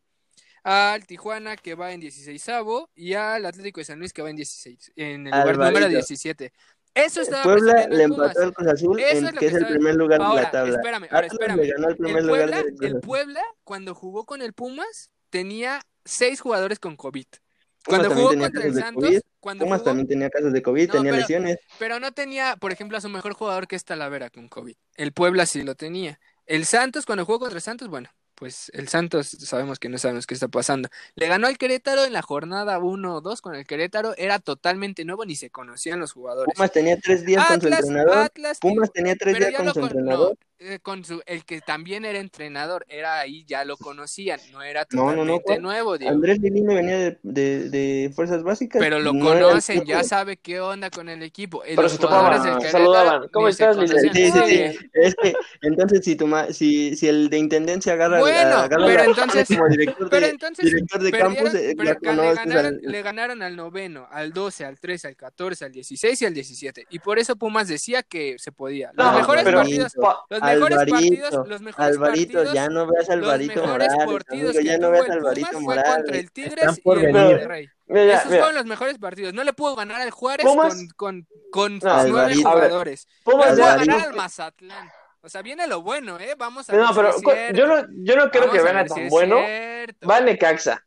al 0.63 1.07
Tijuana 1.07 1.55
que 1.57 1.73
va 1.73 1.93
en 1.93 1.99
dieciséisavo 1.99 2.91
y 2.93 3.13
al 3.13 3.45
Atlético 3.47 3.79
de 3.81 3.85
San 3.85 3.97
Luis 3.99 4.13
que 4.13 4.21
va 4.21 4.29
en 4.29 4.35
dieciséis, 4.35 4.91
en 4.95 5.25
el 5.25 5.31
lugar 5.31 5.57
número 5.57 5.87
diecisiete. 5.89 6.53
Eso 6.95 7.21
estaba 7.21 7.43
Puebla 7.43 7.73
le 7.87 8.03
el 8.03 8.09
Pumas. 8.09 8.29
empató 8.29 8.41
al 8.43 8.53
Cruz 8.53 8.67
Azul, 8.69 8.99
en, 8.99 9.25
es 9.25 9.31
que 9.33 9.37
que 9.39 9.45
es 9.47 9.53
el 9.53 9.67
primer 9.67 9.95
lugar 9.95 10.19
de 10.19 10.25
Ahora, 10.25 10.41
la 10.43 10.51
tabla. 10.51 10.75
espérame, 10.75 11.07
ahora 11.11 11.27
espérame. 11.27 11.57
le 11.61 11.67
ganó 11.71 11.89
el 11.89 11.95
primer 11.97 12.17
El 12.17 12.25
lugar 12.27 12.41
Puebla, 12.41 12.57
del 12.63 12.75
Cruz 12.75 12.91
el. 12.91 12.99
Puebla, 13.01 13.41
cuando 13.63 13.93
jugó 13.95 14.25
con 14.25 14.41
el 14.41 14.53
Pumas, 14.53 15.09
tenía 15.29 15.81
seis 16.05 16.39
jugadores 16.41 16.79
con 16.79 16.95
COVID. 16.95 17.25
Pumas 17.25 17.41
Cuando 17.85 18.07
también 18.07 18.27
jugó 18.29 18.39
contra 18.41 18.63
el 18.65 18.73
de 18.73 18.81
Santos, 18.81 19.03
COVID. 19.03 19.19
cuando 19.41 19.65
Pumas 19.65 19.79
jugó, 19.79 19.89
también 19.89 20.07
tenía 20.07 20.29
casos 20.29 20.53
de 20.53 20.61
COVID, 20.63 20.87
No, 20.87 20.91
tenía 20.93 21.11
pero- 21.11 21.21
lesiones. 21.21 21.57
pero 21.77 21.99
no 21.99 22.11
tenía, 22.13 22.55
por 22.55 22.71
ejemplo, 22.71 22.97
a 22.97 23.01
su 23.01 23.09
mejor 23.09 23.33
jugador 23.33 23.67
que 23.67 23.75
es 23.75 23.83
Talavera 23.85 24.29
con 24.29 24.47
COVID. 24.47 24.75
El 24.95 25.11
Puebla 25.11 25.45
sí 25.45 25.61
lo 25.63 25.75
tenía. 25.75 26.19
El 26.45 26.65
Santos, 26.65 27.05
cuando 27.05 27.25
jugó 27.25 27.39
contra 27.39 27.57
el 27.57 27.61
Santos, 27.61 27.89
bueno, 27.89 28.09
pues 28.35 28.69
el 28.73 28.87
Santos 28.89 29.27
sabemos 29.27 29.79
que 29.79 29.89
no 29.89 29.97
sabemos 29.97 30.27
qué 30.27 30.33
está 30.33 30.47
pasando. 30.47 30.89
Le 31.15 31.27
ganó 31.27 31.47
al 31.47 31.57
Querétaro 31.57 32.03
en 32.05 32.13
la 32.13 32.21
jornada 32.21 32.77
1 32.79 33.15
o 33.15 33.21
2 33.21 33.41
con 33.41 33.55
el 33.55 33.65
Querétaro, 33.65 34.13
era 34.17 34.39
totalmente 34.39 35.05
nuevo, 35.05 35.25
ni 35.25 35.35
se 35.35 35.49
conocían 35.49 35.99
los 35.99 36.11
jugadores. 36.13 36.53
Pumas 36.55 36.71
tenía 36.71 36.97
tres 36.99 37.25
días 37.25 37.45
con 37.47 37.61
su 37.61 37.67
entrenador. 37.67 38.17
Atlas, 38.17 38.59
Pumas 38.59 38.91
tenía 38.91 39.15
tres 39.15 39.37
días 39.39 39.53
con 39.55 39.67
su 39.67 39.73
con- 39.73 39.83
entrenador. 39.89 40.29
no, 40.31 40.45
eh, 40.57 40.79
con 40.81 41.03
su, 41.03 41.21
el 41.25 41.43
que 41.43 41.59
también 41.59 42.05
era 42.05 42.17
entrenador, 42.19 42.85
era 42.87 43.19
ahí, 43.19 43.43
ya 43.45 43.65
lo 43.65 43.75
conocían, 43.75 44.39
no 44.53 44.61
era 44.63 44.85
No, 44.91 45.07
no, 45.13 45.25
no, 45.25 45.37
totalmente 45.39 45.59
nuevo, 45.61 45.97
Diego. 45.97 46.13
Andrés 46.13 46.39
Lilino 46.39 46.73
venía 46.73 46.97
de, 46.97 47.17
de, 47.23 47.69
de 47.69 48.11
Fuerzas 48.15 48.41
Básicas. 48.41 48.79
Pero 48.79 48.99
lo 48.99 49.11
conocen, 49.11 49.83
ya 49.85 50.03
sabe 50.03 50.37
qué 50.37 50.61
onda 50.61 50.89
con 50.89 51.09
el 51.09 51.23
equipo. 51.23 51.63
Y 51.65 51.69
Pero 51.71 51.83
los 51.83 51.91
se 51.91 51.97
topaban, 51.97 52.41
del 52.61 52.69
saludaban. 52.71 53.27
¿Cómo 53.33 53.49
estás, 53.49 53.75
sí, 53.77 53.87
Sí. 54.13 54.31
sí. 54.31 54.63
Es 54.93 55.15
que, 55.21 55.33
entonces, 55.61 56.01
si, 56.03 56.15
tu 56.15 56.25
ma- 56.27 56.51
si, 56.53 56.95
si 56.95 57.07
el 57.07 57.29
de 57.29 57.37
intendencia 57.37 57.93
agarra, 57.93 58.19
Bueno, 58.31 58.65
pero 58.69 58.87
la- 58.87 59.03
entonces- 59.05 59.47
como 59.47 59.67
director 59.69 60.09
Pero 60.09 60.25
de, 60.25 60.31
entonces 60.31 60.65
director 60.65 61.01
de 61.01 61.11
perdieron, 61.11 61.35
campus, 61.35 61.53
eh, 61.55 61.73
pero 61.77 61.89
ya 61.89 61.95
que 61.95 62.13
le, 62.13 62.33
ganaron, 62.33 62.65
al- 62.65 62.79
le 62.81 63.01
ganaron 63.01 63.41
al 63.41 63.55
noveno, 63.55 64.07
al 64.11 64.33
12, 64.33 64.65
al 64.65 64.79
13, 64.79 65.07
al 65.07 65.15
14, 65.15 65.65
al 65.65 65.71
16 65.71 66.21
y 66.21 66.25
al 66.25 66.33
17. 66.33 66.85
Y 66.89 66.99
por 66.99 67.19
eso 67.19 67.35
Pumas 67.35 67.67
decía 67.67 68.03
que 68.03 68.35
se 68.37 68.51
podía. 68.51 68.91
Los 68.93 69.05
No, 69.05 69.13
mejores 69.17 69.43
pero- 69.43 69.57
partidos, 69.59 69.93
Pa- 69.93 70.19
los 70.29 70.41
mejores 70.41 70.77
Alvarito, 70.77 70.95
partidos, 70.95 71.47
los 71.49 71.61
mejores 71.61 71.95
Alvarito, 71.95 72.33
partidos, 72.33 72.53
ya 72.53 72.69
no 72.69 72.87
veas 72.87 73.09
Alvarito 73.09 73.53
mejores 73.61 73.69
Morales, 73.97 74.13
partidos 74.13 74.55
amigo, 74.55 74.61
ya 74.71 74.77
no 74.77 74.79
tuvo 74.87 74.91
veas 74.91 75.09
Alvarito 75.09 75.47
Pumas 75.47 75.63
fue 75.63 75.75
Morales. 75.75 75.95
contra 75.95 76.17
el 76.17 76.31
Tigres 76.31 76.53
Están 76.57 76.75
y 76.77 76.81
por 76.81 76.97
el 76.97 77.05
venir. 77.05 77.21
Monterrey. 77.21 77.69
Mira, 77.87 78.03
Esos 78.15 78.25
mira, 78.31 78.37
fueron 78.39 78.55
los 78.55 78.65
mejores 78.65 78.97
partidos. 78.97 79.33
No 79.35 79.43
le 79.43 79.53
pudo 79.53 79.75
ganar 79.75 80.01
al 80.01 80.09
Juárez 80.09 80.43
Pumas- 80.45 80.73
con, 80.73 80.87
con, 80.95 81.27
con 81.51 81.73
No, 81.73 81.79
sus 82.01 82.09
nueve 82.09 82.19
Alvarito. 82.33 82.49
jugadores. 82.49 83.07
No 83.25 83.31
Pumas 83.31 83.55
le 83.57 83.63
ganar 83.63 84.01
al 84.07 84.13
Mazatlán. 84.15 84.89
O 85.25 85.29
sea, 85.29 85.41
viene 85.41 85.65
lo 85.65 85.81
bueno, 85.81 86.19
¿eh? 86.19 86.35
Vamos 86.37 86.69
a 86.69 86.71
ver 86.73 86.81
No, 86.81 86.93
pero 86.93 87.11
yo 87.51 87.65
no, 87.65 87.87
yo 88.03 88.15
no 88.15 88.29
creo 88.29 88.43
Vamos 88.43 88.53
que 88.53 88.59
a 88.59 88.63
venga 88.63 88.87
si 88.87 88.93
tan 88.93 89.09
bueno. 89.09 89.37
cierto. 89.39 90.07
Va 90.07 90.21
Necaxa. 90.21 90.85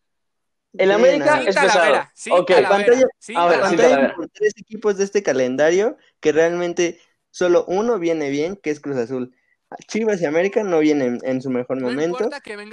El 0.74 0.92
América 0.92 1.40
es 1.42 1.56
pesado. 1.56 2.06
Ok, 2.30 2.46
Talavera, 2.46 2.68
pantalla- 2.68 3.08
a 3.34 3.48
ver, 3.48 3.60
Pantalla 3.60 4.14
por 4.14 4.28
tres 4.28 4.52
equipos 4.56 4.96
de 4.96 5.04
este 5.04 5.24
calendario 5.24 5.96
que 6.20 6.30
realmente 6.30 7.00
solo 7.30 7.64
uno 7.66 7.98
viene 7.98 8.30
bien, 8.30 8.54
que 8.54 8.70
es 8.70 8.78
Cruz 8.78 8.96
Azul. 8.96 9.34
Chivas 9.88 10.20
y 10.22 10.26
América 10.26 10.62
no 10.62 10.78
vienen 10.78 11.18
en 11.24 11.42
su 11.42 11.50
mejor 11.50 11.78
No 11.82 11.88
momento. 11.90 12.30
que 12.44 12.56
bien 12.56 12.70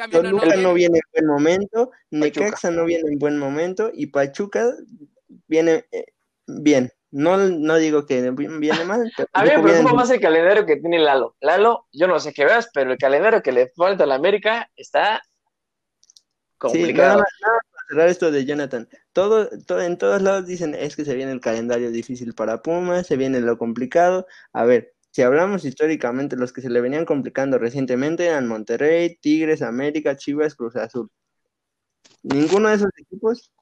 no 0.61 0.73
viene 0.75 0.99
en 0.99 1.11
buen 1.13 1.25
momento, 1.25 1.89
Pachuca. 2.11 2.39
Necaxa 2.45 2.69
no 2.69 2.85
viene 2.85 3.09
en 3.11 3.17
buen 3.17 3.39
momento 3.39 3.89
y 3.91 4.05
Pachuca 4.07 4.71
viene 5.47 5.85
eh, 5.91 6.05
bien. 6.45 6.91
No, 7.17 7.37
no 7.37 7.77
digo 7.77 8.05
que 8.05 8.29
viene 8.31 8.83
mal, 8.83 9.09
pero 9.15 9.29
A 9.31 9.43
mí 9.43 9.49
me 9.55 9.63
preocupa 9.63 9.93
más 9.93 10.09
el 10.09 10.19
calendario 10.19 10.65
que 10.65 10.75
tiene 10.75 10.99
Lalo. 10.99 11.37
Lalo, 11.39 11.87
yo 11.93 12.07
no 12.07 12.19
sé 12.19 12.33
qué 12.33 12.43
veas, 12.43 12.69
pero 12.73 12.91
el 12.91 12.97
calendario 12.97 13.41
que 13.41 13.53
le 13.53 13.69
falta 13.69 14.03
a 14.03 14.07
la 14.07 14.15
América 14.15 14.69
está 14.75 15.21
Sí, 15.23 15.29
nada 16.57 16.57
complicado. 16.57 17.19
más, 17.19 17.27
nada 17.41 17.59
para 17.71 17.87
cerrar 17.87 18.09
esto 18.09 18.31
de 18.31 18.43
Jonathan. 18.43 18.89
Todo, 19.13 19.47
todo, 19.65 19.79
en 19.79 19.97
todos 19.97 20.21
lados 20.21 20.45
dicen 20.45 20.75
es 20.75 20.97
que 20.97 21.05
se 21.05 21.15
viene 21.15 21.31
el 21.31 21.39
calendario 21.39 21.89
difícil 21.89 22.33
para 22.33 22.61
Pumas, 22.61 23.07
se 23.07 23.15
viene 23.15 23.39
lo 23.39 23.57
complicado. 23.57 24.27
A 24.51 24.65
ver, 24.65 24.93
si 25.11 25.21
hablamos 25.21 25.63
históricamente, 25.63 26.35
los 26.35 26.51
que 26.51 26.59
se 26.59 26.69
le 26.69 26.81
venían 26.81 27.05
complicando 27.05 27.57
recientemente 27.57 28.25
eran 28.25 28.49
Monterrey, 28.49 29.15
Tigres, 29.21 29.61
América, 29.61 30.17
Chivas, 30.17 30.53
Cruz 30.53 30.75
Azul. 30.75 31.09
Ninguno 32.23 32.67
de 32.67 32.75
esos 32.75 32.89
equipos, 32.97 33.53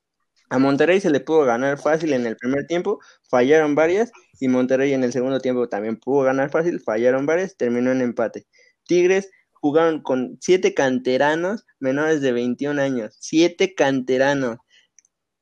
a 0.53 0.59
Monterrey 0.59 0.99
se 1.01 1.09
le 1.09 1.19
pudo 1.19 1.45
ganar 1.45 1.79
fácil 1.79 2.13
en 2.13 2.25
el 2.27 2.37
primer 2.37 2.67
tiempo, 2.67 2.99
fallaron 3.29 3.75
varias, 3.75 4.11
y 4.39 4.47
Monterrey 4.47 4.93
en 4.93 5.03
el 5.03 5.11
segundo 5.11 5.39
tiempo 5.39 5.67
también 5.69 5.97
pudo 5.97 6.23
ganar 6.23 6.49
fácil, 6.51 6.79
fallaron 6.79 7.25
varias, 7.25 7.57
terminó 7.57 7.91
en 7.91 8.01
empate. 8.01 8.45
Tigres 8.85 9.29
jugaron 9.53 10.01
con 10.01 10.37
siete 10.41 10.73
canteranos 10.73 11.65
menores 11.79 12.21
de 12.21 12.31
21 12.33 12.79
años, 12.79 13.15
siete 13.19 13.73
canteranos, 13.75 14.57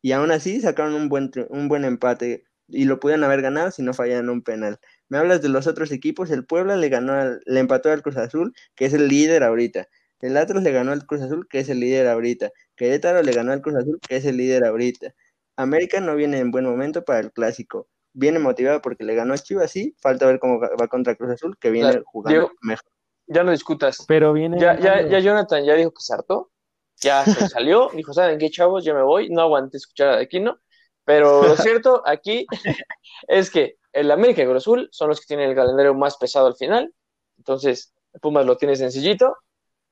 y 0.02 0.12
aún 0.14 0.32
así 0.32 0.62
sacaron 0.62 0.94
un 0.96 1.10
buen, 1.10 1.32
un 1.50 1.68
buen 1.68 1.86
empate, 1.86 2.44
y 2.68 2.86
lo 2.86 3.00
pudieron 3.00 3.24
haber 3.24 3.42
ganado 3.42 3.72
si 3.72 3.84
no 3.84 3.94
fallaran 3.94 4.30
un 4.30 4.42
penal. 4.44 4.80
Me 5.10 5.18
hablas 5.18 5.42
de 5.42 5.50
los 5.50 5.68
otros 5.68 5.92
equipos, 5.92 6.32
el 6.32 6.46
Puebla 6.46 6.78
le 6.78 6.90
ganó, 6.90 7.14
al- 7.14 7.42
le 7.46 7.60
empató 7.60 7.92
al 7.92 8.02
Cruz 8.02 8.18
Azul, 8.18 8.54
que 8.76 8.86
es 8.86 8.94
el 8.94 9.08
líder 9.10 9.44
ahorita. 9.44 9.88
El 10.22 10.38
Atlas 10.38 10.64
le 10.64 10.72
ganó 10.72 10.92
al 10.92 11.06
Cruz 11.06 11.22
Azul, 11.22 11.48
que 11.50 11.60
es 11.60 11.70
el 11.70 11.80
líder 11.80 12.08
ahorita. 12.08 12.52
Querétaro 12.76 13.22
le 13.22 13.34
ganó 13.34 13.52
al 13.52 13.62
Cruz 13.62 13.76
Azul, 13.76 14.00
que 14.08 14.16
es 14.18 14.26
el 14.26 14.38
líder 14.38 14.66
ahorita. 14.66 15.14
América 15.58 16.00
no 16.00 16.16
viene 16.16 16.40
en 16.40 16.52
buen 16.52 16.66
momento 16.66 17.04
para 17.04 17.20
el 17.20 17.32
clásico. 17.32 17.88
Viene 18.14 18.40
motivado 18.40 18.82
porque 18.82 19.04
le 19.04 19.16
ganó 19.16 19.34
a 19.34 19.38
Chivas, 19.38 19.72
sí. 19.72 19.96
Falta 20.02 20.26
ver 20.26 20.40
cómo 20.40 20.60
va 20.60 20.88
contra 20.88 21.16
Cruz 21.16 21.32
Azul, 21.32 21.58
que 21.60 21.70
viene 21.70 21.90
Claro. 21.90 22.04
jugando 22.06 22.40
Diego. 22.40 22.52
mejor. 22.62 22.86
Ya 23.28 23.44
no 23.44 23.52
discutas. 23.52 24.04
Pero 24.08 24.34
viene. 24.34 24.60
Ya, 24.60 24.78
ya, 24.80 25.08
ya 25.08 25.20
Jonathan 25.20 25.64
ya 25.64 25.76
dijo 25.76 25.92
que 25.92 26.02
se 26.02 26.14
hartó. 26.14 26.52
Ya 27.00 27.24
se 27.26 27.32
salió. 27.60 27.90
Dijo, 27.94 28.14
¿saben 28.14 28.38
qué, 28.40 28.50
chavos? 28.50 28.84
Ya 28.84 28.94
me 28.94 29.04
voy. 29.04 29.30
No 29.30 29.42
aguanté 29.42 29.78
escuchar 29.78 30.10
a 30.10 30.18
Aquino. 30.20 30.60
Pero 31.06 31.44
lo 31.44 31.56
cierto 31.58 32.04
aquí 32.06 32.46
es 33.28 33.50
que 33.50 33.76
el 33.94 34.12
América 34.12 34.42
y 34.42 34.46
Cruz 34.46 34.58
Azul 34.64 34.90
son 34.92 35.10
los 35.10 35.20
que 35.20 35.28
tienen 35.28 35.50
el 35.50 35.56
calendario 35.56 35.94
más 35.94 36.18
pesado 36.18 36.48
al 36.48 36.56
final. 36.56 36.94
Entonces, 37.38 37.94
Pumas 38.22 38.46
lo 38.46 38.58
tiene 38.58 38.76
sencillito. 38.76 39.36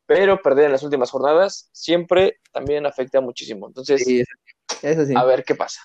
Pero 0.09 0.41
perder 0.41 0.65
en 0.65 0.71
las 0.71 0.81
últimas 0.81 1.11
jornadas 1.11 1.69
siempre 1.71 2.39
también 2.51 2.87
afecta 2.87 3.21
muchísimo. 3.21 3.67
Entonces, 3.67 4.03
Sí, 4.03 4.23
eso 4.81 5.01
a 5.15 5.23
ver 5.23 5.43
qué 5.43 5.53
pasa. 5.53 5.81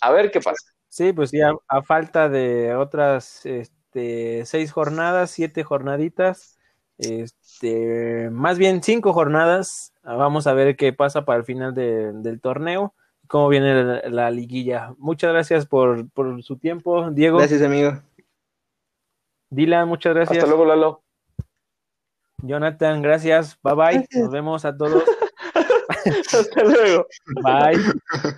A 0.00 0.10
ver 0.10 0.32
qué 0.32 0.40
pasa. 0.40 0.66
Sí, 0.88 1.12
pues 1.12 1.30
ya 1.30 1.52
a 1.68 1.82
falta 1.84 2.28
de 2.28 2.74
otras 2.74 3.46
este, 3.46 4.44
seis 4.46 4.72
jornadas, 4.72 5.30
siete 5.30 5.62
jornaditas, 5.62 6.58
este, 6.98 8.30
más 8.32 8.58
bien 8.58 8.82
cinco 8.82 9.12
jornadas. 9.12 9.92
Vamos 10.02 10.48
a 10.48 10.54
ver 10.54 10.74
qué 10.74 10.92
pasa 10.92 11.24
para 11.24 11.38
el 11.38 11.44
final 11.44 11.72
de- 11.72 12.10
del 12.14 12.40
torneo, 12.40 12.96
cómo 13.28 13.48
viene 13.48 13.84
la, 13.84 14.00
la 14.08 14.30
liguilla. 14.32 14.92
Muchas 14.98 15.30
gracias 15.32 15.66
por, 15.66 16.10
por 16.10 16.42
su 16.42 16.58
tiempo, 16.58 17.12
Diego. 17.12 17.38
Gracias, 17.38 17.62
amigo. 17.62 17.92
Dylan, 19.50 19.86
muchas 19.86 20.14
gracias. 20.14 20.38
Hasta 20.38 20.48
luego, 20.48 20.64
Lalo. 20.64 21.04
Jonathan, 22.42 23.02
gracias. 23.02 23.58
Bye 23.62 23.74
bye. 23.74 23.92
Gracias. 23.94 24.22
Nos 24.22 24.30
vemos 24.32 24.64
a 24.64 24.76
todos. 24.76 25.04
Hasta 26.32 26.64
luego. 26.64 27.06
Bye. 27.42 28.34